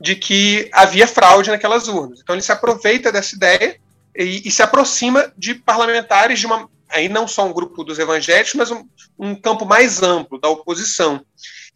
de 0.00 0.14
que 0.14 0.68
havia 0.72 1.06
fraude 1.06 1.50
naquelas 1.50 1.88
urnas. 1.88 2.20
Então 2.20 2.34
ele 2.34 2.42
se 2.42 2.52
aproveita 2.52 3.10
dessa 3.10 3.34
ideia 3.34 3.80
e, 4.14 4.46
e, 4.46 4.50
se 4.50 4.62
aproxima 4.62 5.32
de 5.36 5.54
parlamentares 5.54 6.38
de 6.38 6.46
uma 6.46 6.68
aí 6.88 7.08
não 7.08 7.26
só 7.26 7.46
um 7.46 7.52
grupo 7.52 7.82
dos 7.82 7.98
evangélicos, 7.98 8.54
mas 8.54 8.70
um, 8.70 8.86
um 9.18 9.34
campo 9.34 9.64
mais 9.64 10.02
amplo 10.02 10.38
da 10.38 10.48
oposição. 10.48 11.24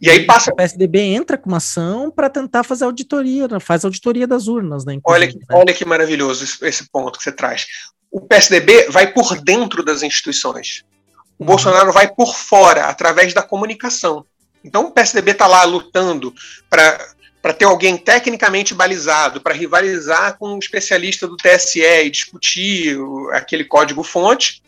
E 0.00 0.08
aí 0.08 0.24
passa. 0.24 0.50
O 0.50 0.56
PSDB 0.56 1.00
entra 1.00 1.36
com 1.36 1.48
uma 1.48 1.58
ação 1.58 2.10
para 2.10 2.30
tentar 2.30 2.62
fazer 2.62 2.84
auditoria, 2.84 3.46
né? 3.46 3.60
faz 3.60 3.84
auditoria 3.84 4.26
das 4.26 4.48
urnas, 4.48 4.84
né? 4.84 4.98
Olha 5.04 5.28
que, 5.28 5.36
né? 5.36 5.44
olha 5.50 5.74
que 5.74 5.84
maravilhoso 5.84 6.44
esse, 6.62 6.90
ponto 6.90 7.18
que 7.18 7.24
você 7.24 7.32
traz. 7.32 7.66
O 8.10 8.20
PSDB 8.20 8.88
vai 8.90 9.12
por 9.12 9.38
dentro 9.42 9.84
das 9.84 10.02
instituições. 10.02 10.82
O 11.38 11.42
uhum. 11.42 11.46
Bolsonaro 11.46 11.92
vai 11.92 12.08
por 12.08 12.34
fora, 12.34 12.86
através 12.86 13.34
da 13.34 13.42
comunicação. 13.42 14.24
Então 14.64 14.86
o 14.86 14.90
PSDB 14.90 15.32
está 15.32 15.46
lá 15.46 15.64
lutando 15.64 16.34
para 16.68 16.98
para 17.42 17.54
ter 17.54 17.64
alguém 17.64 17.96
tecnicamente 17.96 18.74
balizado, 18.74 19.40
para 19.40 19.54
rivalizar 19.54 20.36
com 20.36 20.54
um 20.54 20.58
especialista 20.58 21.26
do 21.26 21.36
TSE 21.36 21.80
e 21.80 22.10
discutir 22.10 22.98
aquele 23.32 23.64
código-fonte. 23.64 24.62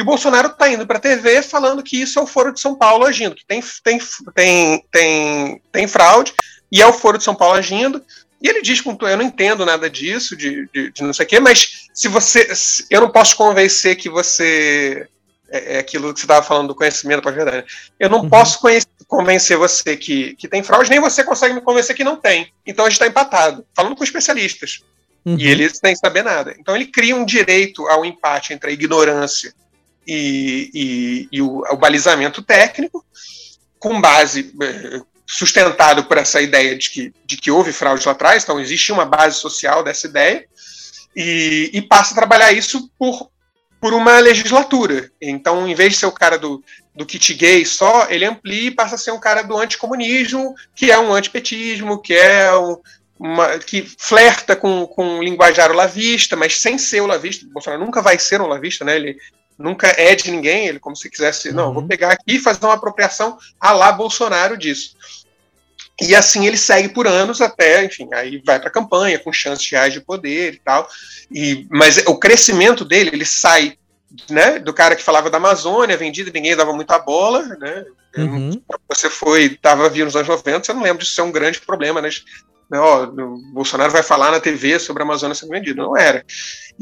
E 0.00 0.02
o 0.02 0.06
Bolsonaro 0.06 0.48
está 0.48 0.66
indo 0.66 0.86
para 0.86 0.96
a 0.96 1.00
TV 1.00 1.42
falando 1.42 1.82
que 1.82 2.00
isso 2.00 2.18
é 2.18 2.22
o 2.22 2.26
Foro 2.26 2.54
de 2.54 2.58
São 2.58 2.74
Paulo 2.74 3.04
agindo, 3.04 3.34
que 3.34 3.44
tem, 3.44 3.62
tem, 3.84 4.00
tem, 4.34 4.84
tem, 4.90 5.62
tem 5.70 5.86
fraude, 5.86 6.32
e 6.72 6.80
é 6.80 6.86
o 6.86 6.92
Foro 6.92 7.18
de 7.18 7.24
São 7.24 7.34
Paulo 7.34 7.58
agindo. 7.58 8.02
E 8.40 8.48
ele 8.48 8.62
diz 8.62 8.80
com 8.80 8.96
eu 9.02 9.16
não 9.18 9.24
entendo 9.26 9.66
nada 9.66 9.90
disso, 9.90 10.34
de, 10.34 10.66
de, 10.72 10.90
de 10.90 11.02
não 11.02 11.12
sei 11.12 11.26
o 11.26 11.28
quê, 11.28 11.38
mas 11.38 11.90
se 11.92 12.08
você. 12.08 12.54
Se, 12.54 12.86
eu 12.88 13.02
não 13.02 13.10
posso 13.10 13.36
convencer 13.36 13.94
que 13.94 14.08
você 14.08 15.06
é, 15.50 15.74
é 15.74 15.78
aquilo 15.80 16.14
que 16.14 16.20
você 16.20 16.24
estava 16.24 16.46
falando 16.46 16.68
do 16.68 16.74
conhecimento 16.74 17.20
para 17.20 17.32
a 17.32 17.34
verdade. 17.34 17.66
Eu 17.98 18.08
não 18.08 18.20
uhum. 18.20 18.30
posso 18.30 18.58
conhecer, 18.58 18.88
convencer 19.06 19.58
você 19.58 19.98
que, 19.98 20.34
que 20.36 20.48
tem 20.48 20.62
fraude, 20.62 20.88
nem 20.88 20.98
você 20.98 21.22
consegue 21.22 21.52
me 21.52 21.60
convencer 21.60 21.94
que 21.94 22.02
não 22.02 22.16
tem. 22.16 22.50
Então 22.66 22.86
a 22.86 22.88
gente 22.88 22.94
está 22.94 23.06
empatado, 23.06 23.66
falando 23.76 23.94
com 23.94 24.02
especialistas. 24.02 24.80
Uhum. 25.26 25.36
E 25.38 25.46
eles 25.46 25.76
sem 25.76 25.94
saber 25.94 26.24
nada. 26.24 26.56
Então 26.58 26.74
ele 26.74 26.86
cria 26.86 27.14
um 27.14 27.26
direito 27.26 27.86
ao 27.86 28.02
empate 28.02 28.54
entre 28.54 28.70
a 28.70 28.72
ignorância 28.72 29.52
e, 30.06 30.70
e, 30.74 31.28
e 31.32 31.42
o, 31.42 31.62
o, 31.70 31.76
balizamento 31.76 32.42
técnico, 32.42 33.04
com 33.78 34.00
base 34.00 34.54
eh, 34.62 35.00
sustentado 35.26 36.04
por 36.04 36.18
essa 36.18 36.40
ideia 36.40 36.76
de 36.76 36.90
que, 36.90 37.14
de 37.24 37.36
que 37.36 37.50
houve 37.50 37.72
fraude 37.72 38.04
lá 38.04 38.12
atrás, 38.12 38.42
então 38.42 38.60
existe 38.60 38.92
uma 38.92 39.04
base 39.04 39.36
social 39.36 39.82
dessa 39.82 40.06
ideia, 40.06 40.44
e, 41.14 41.70
e 41.72 41.82
passa 41.82 42.12
a 42.12 42.16
trabalhar 42.16 42.52
isso 42.52 42.90
por 42.98 43.30
por 43.80 43.94
uma 43.94 44.18
legislatura. 44.18 45.10
Então, 45.20 45.66
em 45.66 45.74
vez 45.74 45.94
de 45.94 45.98
ser 46.00 46.06
o 46.06 46.12
cara 46.12 46.38
do, 46.38 46.62
do 46.94 47.06
kit 47.06 47.32
gay 47.32 47.64
só, 47.64 48.06
ele 48.10 48.26
amplia 48.26 48.68
e 48.68 48.70
passa 48.70 48.96
a 48.96 48.98
ser 48.98 49.10
um 49.10 49.18
cara 49.18 49.42
do 49.42 49.56
anticomunismo, 49.56 50.54
que 50.76 50.90
é 50.90 50.98
um 50.98 51.12
antipetismo, 51.14 52.00
que 52.00 52.12
é 52.12 52.54
um, 52.54 52.76
uma, 53.18 53.58
que 53.58 53.82
flerta 53.98 54.54
com, 54.54 54.86
com 54.86 55.18
o 55.18 55.22
linguajar 55.22 55.70
olavista, 55.70 56.36
mas 56.36 56.58
sem 56.58 56.76
ser 56.76 57.00
olavista. 57.00 57.46
Bolsonaro 57.50 57.82
nunca 57.82 58.02
vai 58.02 58.18
ser 58.18 58.40
um 58.42 58.44
olavista, 58.44 58.84
né? 58.84 58.96
Ele 58.96 59.16
nunca 59.60 59.88
é 59.88 60.14
de 60.14 60.30
ninguém, 60.30 60.66
ele 60.66 60.80
como 60.80 60.96
se 60.96 61.10
quisesse, 61.10 61.50
uhum. 61.50 61.54
não, 61.54 61.74
vou 61.74 61.86
pegar 61.86 62.12
aqui 62.12 62.36
e 62.36 62.40
fazer 62.40 62.64
uma 62.64 62.74
apropriação 62.74 63.38
a 63.60 63.72
lá 63.72 63.92
Bolsonaro 63.92 64.56
disso. 64.56 64.96
E 66.00 66.14
assim 66.14 66.46
ele 66.46 66.56
segue 66.56 66.88
por 66.88 67.06
anos 67.06 67.42
até, 67.42 67.84
enfim, 67.84 68.08
aí 68.14 68.42
vai 68.44 68.58
para 68.58 68.68
a 68.68 68.72
campanha 68.72 69.18
com 69.18 69.32
chances 69.32 69.70
reais 69.70 69.92
de 69.92 70.00
poder 70.00 70.54
e 70.54 70.58
tal. 70.58 70.88
E, 71.30 71.66
mas 71.70 71.98
o 72.06 72.16
crescimento 72.16 72.84
dele, 72.86 73.10
ele 73.12 73.26
sai 73.26 73.76
né, 74.28 74.58
do 74.58 74.72
cara 74.72 74.96
que 74.96 75.02
falava 75.02 75.28
da 75.28 75.36
Amazônia, 75.36 75.96
vendido, 75.96 76.32
ninguém 76.32 76.56
dava 76.56 76.72
muita 76.72 76.98
bola, 76.98 77.42
né? 77.60 77.84
Uhum. 78.16 78.60
Você 78.88 79.08
foi, 79.08 79.44
estava 79.44 79.88
vindo 79.88 80.06
nos 80.06 80.16
anos 80.16 80.26
90, 80.26 80.64
você 80.64 80.72
não 80.72 80.82
lembra 80.82 81.02
disso 81.02 81.14
ser 81.14 81.22
um 81.22 81.30
grande 81.30 81.60
problema, 81.60 82.00
né? 82.00 82.08
né 82.70 82.80
ó, 82.80 83.04
o 83.04 83.38
Bolsonaro 83.52 83.92
vai 83.92 84.02
falar 84.02 84.32
na 84.32 84.40
TV 84.40 84.78
sobre 84.80 85.02
a 85.02 85.06
Amazônia 85.06 85.34
sendo 85.34 85.50
vendida. 85.50 85.80
Não 85.80 85.96
era. 85.96 86.24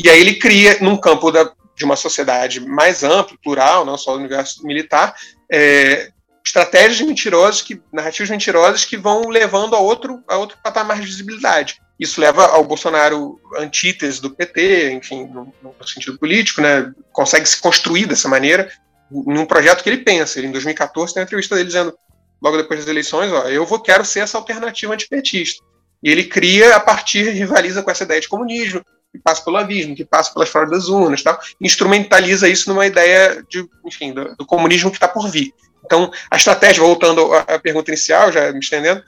E 0.02 0.08
aí 0.08 0.20
ele 0.20 0.36
cria, 0.36 0.78
num 0.80 0.96
campo 0.96 1.30
da, 1.30 1.52
de 1.78 1.84
uma 1.84 1.96
sociedade 1.96 2.60
mais 2.60 3.04
ampla, 3.04 3.38
plural, 3.42 3.84
não 3.84 3.96
só 3.96 4.12
do 4.12 4.18
universo 4.18 4.66
militar, 4.66 5.14
é, 5.50 6.10
estratégias 6.44 7.00
mentirosas, 7.00 7.62
que, 7.62 7.80
narrativas 7.92 8.30
mentirosas 8.30 8.84
que 8.84 8.96
vão 8.96 9.28
levando 9.28 9.76
a 9.76 9.78
outro, 9.78 10.22
a 10.26 10.36
outro 10.36 10.58
patamar 10.62 10.98
de 11.00 11.06
visibilidade. 11.06 11.80
Isso 11.98 12.20
leva 12.20 12.46
ao 12.46 12.64
Bolsonaro 12.64 13.40
antítese 13.56 14.20
do 14.20 14.30
PT, 14.30 14.92
enfim, 14.92 15.26
no, 15.26 15.52
no 15.62 15.86
sentido 15.86 16.18
político, 16.18 16.60
né? 16.60 16.92
Consegue 17.12 17.46
se 17.46 17.60
construir 17.60 18.06
dessa 18.06 18.28
maneira 18.28 18.70
num 19.10 19.46
projeto 19.46 19.82
que 19.82 19.90
ele 19.90 20.04
pensa. 20.04 20.38
Ele, 20.38 20.48
em 20.48 20.52
2014, 20.52 21.12
tem 21.12 21.20
uma 21.20 21.26
entrevista 21.26 21.54
dele 21.54 21.66
dizendo, 21.66 21.96
logo 22.40 22.56
depois 22.56 22.80
das 22.80 22.88
eleições, 22.88 23.32
ó, 23.32 23.48
eu 23.48 23.66
vou 23.66 23.80
quero 23.80 24.04
ser 24.04 24.20
essa 24.20 24.38
alternativa 24.38 24.94
antipetista. 24.94 25.64
E 26.02 26.10
ele 26.10 26.24
cria, 26.24 26.76
a 26.76 26.80
partir, 26.80 27.28
rivaliza 27.30 27.82
com 27.82 27.90
essa 27.90 28.04
ideia 28.04 28.20
de 28.20 28.28
comunismo, 28.28 28.84
que 29.18 29.22
passa 29.22 29.44
pelo 29.44 29.56
avismo, 29.56 29.94
que 29.94 30.04
passa 30.04 30.32
pelas 30.32 30.48
fora 30.48 30.70
das 30.70 30.88
urnas, 30.88 31.22
tal, 31.22 31.38
instrumentaliza 31.60 32.48
isso 32.48 32.68
numa 32.70 32.86
ideia 32.86 33.44
de, 33.48 33.68
enfim, 33.84 34.12
do, 34.12 34.34
do 34.36 34.46
comunismo 34.46 34.90
que 34.90 34.96
está 34.96 35.08
por 35.08 35.28
vir. 35.28 35.52
Então, 35.84 36.10
a 36.30 36.36
estratégia, 36.36 36.82
voltando 36.82 37.32
à 37.34 37.58
pergunta 37.58 37.90
inicial, 37.90 38.30
já 38.30 38.52
me 38.52 38.58
estendendo, 38.58 39.02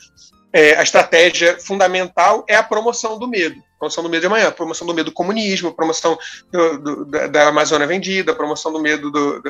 é, 0.52 0.76
a 0.76 0.82
estratégia 0.82 1.58
fundamental 1.60 2.44
é 2.48 2.56
a 2.56 2.62
promoção 2.62 3.18
do 3.18 3.28
medo. 3.28 3.62
Promoção 3.78 4.04
do 4.04 4.10
medo 4.10 4.20
de 4.20 4.26
amanhã, 4.26 4.50
promoção 4.50 4.86
do 4.86 4.92
medo 4.92 5.06
do 5.06 5.14
comunismo, 5.14 5.72
promoção 5.72 6.18
do, 6.52 6.78
do, 6.78 7.04
da, 7.06 7.26
da, 7.28 7.48
Amazônia 7.48 7.86
vendida, 7.86 8.34
promoção 8.34 8.70
do 8.70 8.78
medo 8.78 9.10
do, 9.10 9.42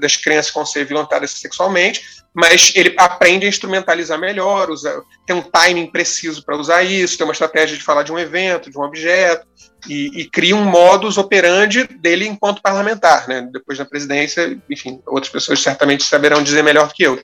das 0.00 0.16
crianças 0.16 0.50
que 0.50 0.56
vão 0.56 0.66
ser 0.66 0.84
violentadas 0.84 1.30
sexualmente, 1.30 2.04
mas 2.34 2.72
ele 2.74 2.94
aprende 2.98 3.46
a 3.46 3.48
instrumentalizar 3.48 4.18
melhor, 4.18 4.70
usa, 4.70 5.00
tem 5.24 5.36
um 5.36 5.42
timing 5.42 5.86
preciso 5.86 6.44
para 6.44 6.56
usar 6.56 6.82
isso, 6.82 7.16
tem 7.16 7.24
uma 7.24 7.32
estratégia 7.32 7.76
de 7.76 7.82
falar 7.84 8.02
de 8.02 8.10
um 8.10 8.18
evento, 8.18 8.70
de 8.70 8.76
um 8.76 8.82
objeto, 8.82 9.46
e, 9.88 10.22
e, 10.22 10.30
cria 10.30 10.56
um 10.56 10.64
modus 10.64 11.16
operandi 11.16 11.84
dele 11.86 12.26
enquanto 12.26 12.60
parlamentar. 12.60 13.28
Né? 13.28 13.48
Depois 13.52 13.78
da 13.78 13.84
presidência, 13.84 14.58
enfim, 14.68 15.00
outras 15.06 15.30
pessoas 15.30 15.62
certamente 15.62 16.02
saberão 16.02 16.42
dizer 16.42 16.64
melhor 16.64 16.92
que 16.92 17.04
eu. 17.04 17.20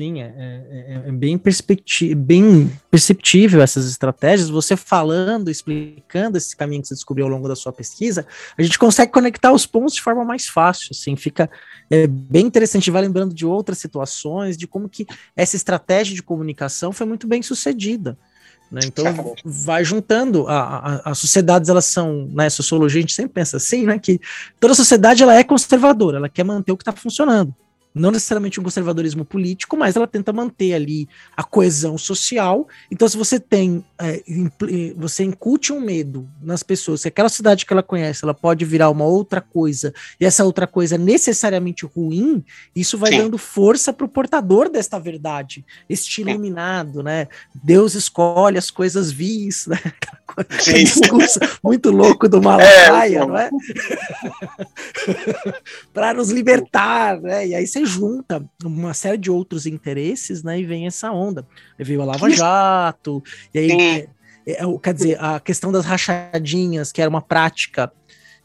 Sim, 0.00 0.22
é, 0.22 0.32
é, 0.34 1.02
é, 1.04 1.08
é 1.08 1.12
bem, 1.12 1.38
bem 2.16 2.72
perceptível 2.90 3.60
essas 3.60 3.84
estratégias. 3.84 4.48
Você 4.48 4.74
falando, 4.74 5.50
explicando 5.50 6.38
esse 6.38 6.56
caminho 6.56 6.80
que 6.80 6.88
você 6.88 6.94
descobriu 6.94 7.26
ao 7.26 7.30
longo 7.30 7.46
da 7.46 7.54
sua 7.54 7.70
pesquisa, 7.70 8.26
a 8.56 8.62
gente 8.62 8.78
consegue 8.78 9.12
conectar 9.12 9.52
os 9.52 9.66
pontos 9.66 9.96
de 9.96 10.00
forma 10.00 10.24
mais 10.24 10.46
fácil. 10.46 10.88
Assim, 10.92 11.16
fica 11.16 11.50
é, 11.90 12.06
bem 12.06 12.46
interessante. 12.46 12.90
Vai 12.90 13.02
lembrando 13.02 13.34
de 13.34 13.44
outras 13.44 13.76
situações, 13.76 14.56
de 14.56 14.66
como 14.66 14.88
que 14.88 15.06
essa 15.36 15.54
estratégia 15.54 16.14
de 16.14 16.22
comunicação 16.22 16.92
foi 16.92 17.06
muito 17.06 17.26
bem 17.26 17.42
sucedida. 17.42 18.16
Né? 18.72 18.80
Então, 18.86 19.04
vai 19.44 19.84
juntando. 19.84 20.46
As 20.48 21.18
sociedades, 21.18 21.68
elas 21.68 21.84
são, 21.84 22.26
na 22.32 22.44
né, 22.44 22.48
sociologia, 22.48 23.00
a 23.00 23.02
gente 23.02 23.12
sempre 23.12 23.34
pensa 23.34 23.58
assim, 23.58 23.84
né? 23.84 23.98
Que 23.98 24.18
toda 24.58 24.72
sociedade 24.72 25.22
ela 25.22 25.34
é 25.34 25.44
conservadora, 25.44 26.16
ela 26.16 26.28
quer 26.30 26.44
manter 26.44 26.72
o 26.72 26.76
que 26.78 26.84
está 26.84 26.92
funcionando. 26.92 27.54
Não 27.94 28.10
necessariamente 28.10 28.60
um 28.60 28.62
conservadorismo 28.62 29.24
político, 29.24 29.76
mas 29.76 29.96
ela 29.96 30.06
tenta 30.06 30.32
manter 30.32 30.74
ali 30.74 31.08
a 31.36 31.42
coesão 31.42 31.98
social. 31.98 32.68
Então, 32.90 33.08
se 33.08 33.16
você 33.16 33.40
tem, 33.40 33.84
é, 33.98 34.22
você 34.96 35.24
incute 35.24 35.72
um 35.72 35.80
medo 35.80 36.28
nas 36.40 36.62
pessoas, 36.62 37.00
se 37.00 37.08
aquela 37.08 37.28
cidade 37.28 37.66
que 37.66 37.72
ela 37.72 37.82
conhece, 37.82 38.24
ela 38.24 38.34
pode 38.34 38.64
virar 38.64 38.90
uma 38.90 39.04
outra 39.04 39.40
coisa, 39.40 39.92
e 40.20 40.24
essa 40.24 40.44
outra 40.44 40.66
coisa 40.66 40.94
é 40.94 40.98
necessariamente 40.98 41.84
ruim, 41.84 42.44
isso 42.74 42.96
vai 42.96 43.12
Sim. 43.12 43.18
dando 43.18 43.38
força 43.38 43.92
para 43.92 44.06
o 44.06 44.08
portador 44.08 44.68
desta 44.68 44.98
verdade, 44.98 45.64
este 45.88 46.20
iluminado, 46.20 47.02
né? 47.02 47.26
Deus 47.54 47.94
escolhe 47.94 48.58
as 48.58 48.70
coisas 48.70 49.10
vis, 49.10 49.66
né? 49.66 49.78
Muito 51.62 51.90
louco 51.90 52.28
do 52.28 52.40
Malafaia, 52.40 53.18
é, 53.18 53.26
não 53.26 53.36
é? 53.36 53.50
para 55.92 56.14
nos 56.14 56.30
libertar, 56.30 57.20
né? 57.20 57.48
E 57.48 57.54
aí 57.54 57.66
você 57.66 57.79
junta 57.84 58.44
uma 58.64 58.94
série 58.94 59.18
de 59.18 59.30
outros 59.30 59.66
interesses, 59.66 60.42
né? 60.42 60.60
E 60.60 60.64
vem 60.64 60.86
essa 60.86 61.10
onda. 61.10 61.46
Aí 61.78 61.84
veio 61.84 62.02
a 62.02 62.04
Lava 62.04 62.30
Jato, 62.30 63.22
e 63.54 63.58
aí, 63.58 63.70
é, 63.70 64.08
é, 64.46 64.64
é 64.64 64.78
quer 64.82 64.94
dizer, 64.94 65.22
a 65.22 65.40
questão 65.40 65.70
das 65.72 65.84
rachadinhas, 65.84 66.92
que 66.92 67.00
era 67.00 67.08
uma 67.10 67.22
prática 67.22 67.92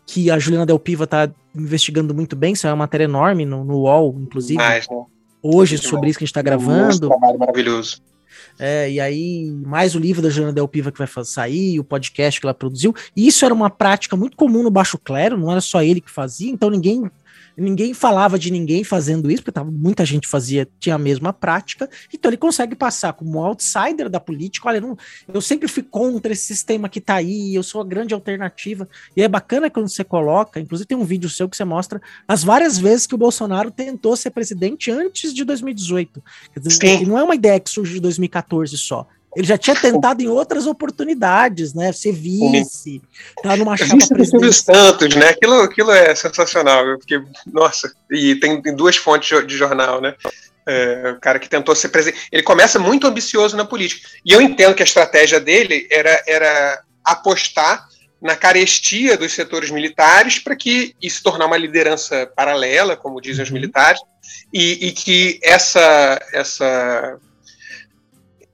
que 0.05 0.29
a 0.29 0.38
Juliana 0.38 0.65
Del 0.65 0.79
Piva 0.79 1.05
está 1.05 1.29
investigando 1.55 2.13
muito 2.13 2.36
bem, 2.36 2.53
isso 2.53 2.67
é 2.67 2.69
uma 2.69 2.75
matéria 2.75 3.05
enorme 3.05 3.45
no, 3.45 3.63
no 3.63 3.79
UOL, 3.79 4.15
inclusive. 4.19 4.57
Mais, 4.57 4.88
né? 4.88 5.03
Hoje, 5.41 5.77
sobre 5.77 6.09
isso 6.09 6.17
que 6.17 6.23
a 6.23 6.25
gente 6.25 6.31
está 6.31 6.41
gravando. 6.41 7.09
Um 7.11 7.38
maravilhoso. 7.38 8.01
É, 8.57 8.89
e 8.89 8.99
aí, 8.99 9.51
mais 9.65 9.95
o 9.95 9.99
livro 9.99 10.21
da 10.21 10.29
Juliana 10.29 10.53
Del 10.53 10.67
Piva 10.67 10.91
que 10.91 10.97
vai 10.97 11.07
sair, 11.23 11.79
o 11.79 11.83
podcast 11.83 12.39
que 12.39 12.45
ela 12.45 12.53
produziu. 12.53 12.93
E 13.15 13.27
isso 13.27 13.45
era 13.45 13.53
uma 13.53 13.69
prática 13.69 14.15
muito 14.15 14.38
comum 14.38 14.63
no 14.63 14.71
Baixo 14.71 14.97
Clero, 14.97 15.38
não 15.38 15.51
era 15.51 15.61
só 15.61 15.81
ele 15.81 16.01
que 16.01 16.09
fazia, 16.09 16.51
então 16.51 16.69
ninguém 16.69 17.09
ninguém 17.58 17.93
falava 17.93 18.38
de 18.38 18.51
ninguém 18.51 18.84
fazendo 18.84 19.30
isso, 19.32 19.43
porque 19.43 19.51
tava, 19.51 19.72
muita 19.72 20.06
gente 20.06 20.28
fazia, 20.28 20.68
tinha 20.80 20.95
a 20.95 20.99
mesma 20.99 21.32
prática, 21.32 21.89
então 22.14 22.30
ele 22.30 22.38
consegue 22.38 22.76
passar 22.76 23.14
como 23.14 23.43
outsider 23.43 24.10
da 24.10 24.20
política, 24.20 24.68
olha, 24.68 24.82
não, 24.82 24.97
eu 25.32 25.41
sempre 25.41 25.68
fui 25.68 25.84
contra 25.84 26.34
esse 26.34 26.43
sistema 26.43 26.89
que 26.89 26.99
tá 26.99 27.16
aí, 27.16 27.56
eu 27.56 27.64
sou 27.64 27.82
a 27.82 27.86
grande 27.86 28.14
alternativa, 28.14 28.88
e 29.16 29.22
é 29.22 29.28
bacana 29.28 29.70
quando 29.70 29.88
você 29.88 30.03
coloca, 30.03 30.60
inclusive 30.60 30.88
tem 30.88 30.97
um 30.97 31.06
vídeo 31.06 31.30
seu 31.30 31.47
que 31.47 31.56
você 31.56 31.66
mostra 31.66 32.01
as 32.28 32.43
várias 32.43 32.78
vezes 32.78 33.08
que 33.08 33.16
o 33.16 33.18
Bolsonaro 33.18 33.72
tentou 33.72 34.16
ser 34.16 34.32
presidente 34.32 34.91
antes 34.91 35.34
de 35.34 35.43
2018, 35.43 36.24
quer 36.53 36.60
dizer, 36.60 37.08
não 37.08 37.18
é 37.18 37.24
uma 37.24 37.36
ideia 37.36 37.60
que 37.60 37.70
surge 37.70 37.93
de 37.93 37.99
2014 37.99 38.78
só, 38.78 39.08
ele 39.36 39.45
já 39.45 39.57
tinha 39.57 39.75
tentado 39.75 40.21
em 40.21 40.27
outras 40.27 40.65
oportunidades, 40.65 41.73
né? 41.73 41.91
Ser 41.91 42.13
vice, 42.13 43.01
tá 43.43 43.57
numa 43.57 43.75
chapa 43.75 43.97
do 44.07 44.53
Santos, 44.53 45.15
né? 45.15 45.29
Aquilo, 45.29 45.61
aquilo 45.61 45.91
é 45.91 46.15
sensacional, 46.15 46.97
porque, 46.97 47.21
nossa, 47.51 47.91
e 48.09 48.36
tem, 48.36 48.61
tem 48.61 48.75
duas 48.75 48.95
fontes 48.95 49.45
de 49.45 49.57
jornal, 49.57 49.99
né? 49.99 50.15
É, 50.67 51.13
o 51.15 51.19
cara 51.19 51.38
que 51.38 51.49
tentou 51.49 51.75
ser 51.75 51.89
presidente. 51.89 52.27
Ele 52.31 52.41
começa 52.41 52.79
muito 52.79 53.05
ambicioso 53.05 53.55
na 53.55 53.65
política. 53.65 54.07
E 54.25 54.31
eu 54.31 54.41
entendo 54.41 54.73
que 54.73 54.81
a 54.81 54.86
estratégia 54.86 55.39
dele 55.39 55.88
era, 55.91 56.23
era 56.25 56.81
apostar 57.03 57.88
na 58.21 58.36
carestia 58.36 59.15
dos 59.15 59.33
setores 59.33 59.69
militares 59.69 60.39
para 60.39 60.55
que 60.55 60.95
isso 60.99 61.21
tornar 61.21 61.45
uma 61.45 61.57
liderança 61.57 62.25
paralela, 62.36 62.95
como 62.95 63.21
dizem 63.21 63.43
os 63.43 63.49
uhum. 63.49 63.55
militares, 63.55 64.01
e, 64.51 64.88
e 64.88 64.91
que 64.91 65.39
essa, 65.43 66.19
essa 66.33 67.19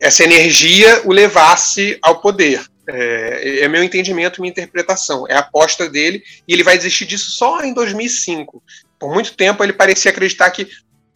essa 0.02 0.24
energia 0.24 1.04
o 1.06 1.14
levasse 1.14 2.00
ao 2.02 2.20
poder. 2.20 2.66
É, 2.90 3.60
é, 3.60 3.68
meu 3.68 3.84
entendimento, 3.84 4.42
minha 4.42 4.52
interpretação. 4.52 5.28
É 5.30 5.36
a 5.36 5.40
aposta 5.40 5.88
dele 5.88 6.24
e 6.48 6.54
ele 6.54 6.64
vai 6.64 6.76
desistir 6.76 7.06
disso 7.06 7.30
só 7.30 7.64
em 7.64 7.72
2005. 7.72 8.62
Por 9.00 9.14
muito 9.14 9.36
tempo 9.36 9.64
ele 9.64 9.72
parecia 9.72 10.10
acreditar 10.10 10.50
que 10.50 10.68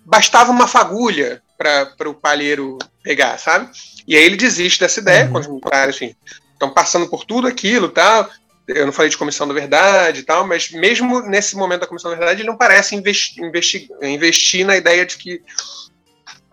bastava 0.05 0.51
uma 0.51 0.67
fagulha 0.67 1.41
para 1.57 2.09
o 2.09 2.13
palheiro 2.13 2.77
pegar, 3.01 3.39
sabe? 3.39 3.71
E 4.07 4.15
aí 4.15 4.23
ele 4.23 4.37
desiste 4.37 4.79
dessa 4.79 4.99
ideia, 4.99 5.25
uhum. 5.25 5.31
quando 5.31 5.43
os 5.43 5.49
militares 5.49 5.95
assim, 5.95 6.15
estão 6.53 6.69
passando 6.71 7.07
por 7.07 7.25
tudo 7.25 7.47
aquilo, 7.47 7.89
tal. 7.89 8.29
Eu 8.67 8.85
não 8.85 8.93
falei 8.93 9.09
de 9.09 9.17
comissão 9.17 9.47
da 9.47 9.53
verdade 9.53 10.19
e 10.19 10.23
tal, 10.23 10.45
mas 10.45 10.69
mesmo 10.71 11.21
nesse 11.21 11.55
momento 11.55 11.81
da 11.81 11.87
comissão 11.87 12.11
da 12.11 12.17
verdade, 12.17 12.41
ele 12.41 12.49
não 12.49 12.57
parece 12.57 12.95
investir, 12.95 13.43
investir, 13.43 13.87
investir 14.01 14.65
na 14.65 14.77
ideia 14.77 15.05
de 15.05 15.17
que 15.17 15.41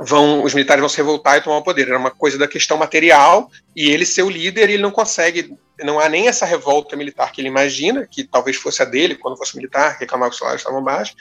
vão 0.04 0.42
os 0.42 0.54
militares 0.54 0.80
vão 0.80 0.88
se 0.88 0.96
revoltar 0.96 1.36
e 1.36 1.40
tomar 1.40 1.58
o 1.58 1.62
poder. 1.62 1.88
Era 1.88 1.98
uma 1.98 2.10
coisa 2.10 2.38
da 2.38 2.48
questão 2.48 2.76
material 2.76 3.50
e 3.74 3.90
ele 3.90 4.04
ser 4.04 4.22
o 4.22 4.30
líder, 4.30 4.70
ele 4.70 4.82
não 4.82 4.90
consegue, 4.90 5.56
não 5.80 6.00
há 6.00 6.08
nem 6.08 6.28
essa 6.28 6.44
revolta 6.44 6.96
militar 6.96 7.32
que 7.32 7.40
ele 7.40 7.48
imagina, 7.48 8.06
que 8.10 8.24
talvez 8.24 8.56
fosse 8.56 8.82
a 8.82 8.84
dele 8.84 9.14
quando 9.14 9.36
fosse 9.36 9.56
militar, 9.56 9.96
reclamar 9.98 10.28
que 10.28 10.34
os 10.34 10.38
salários 10.38 10.62
estavam 10.62 10.82
baixos, 10.82 11.14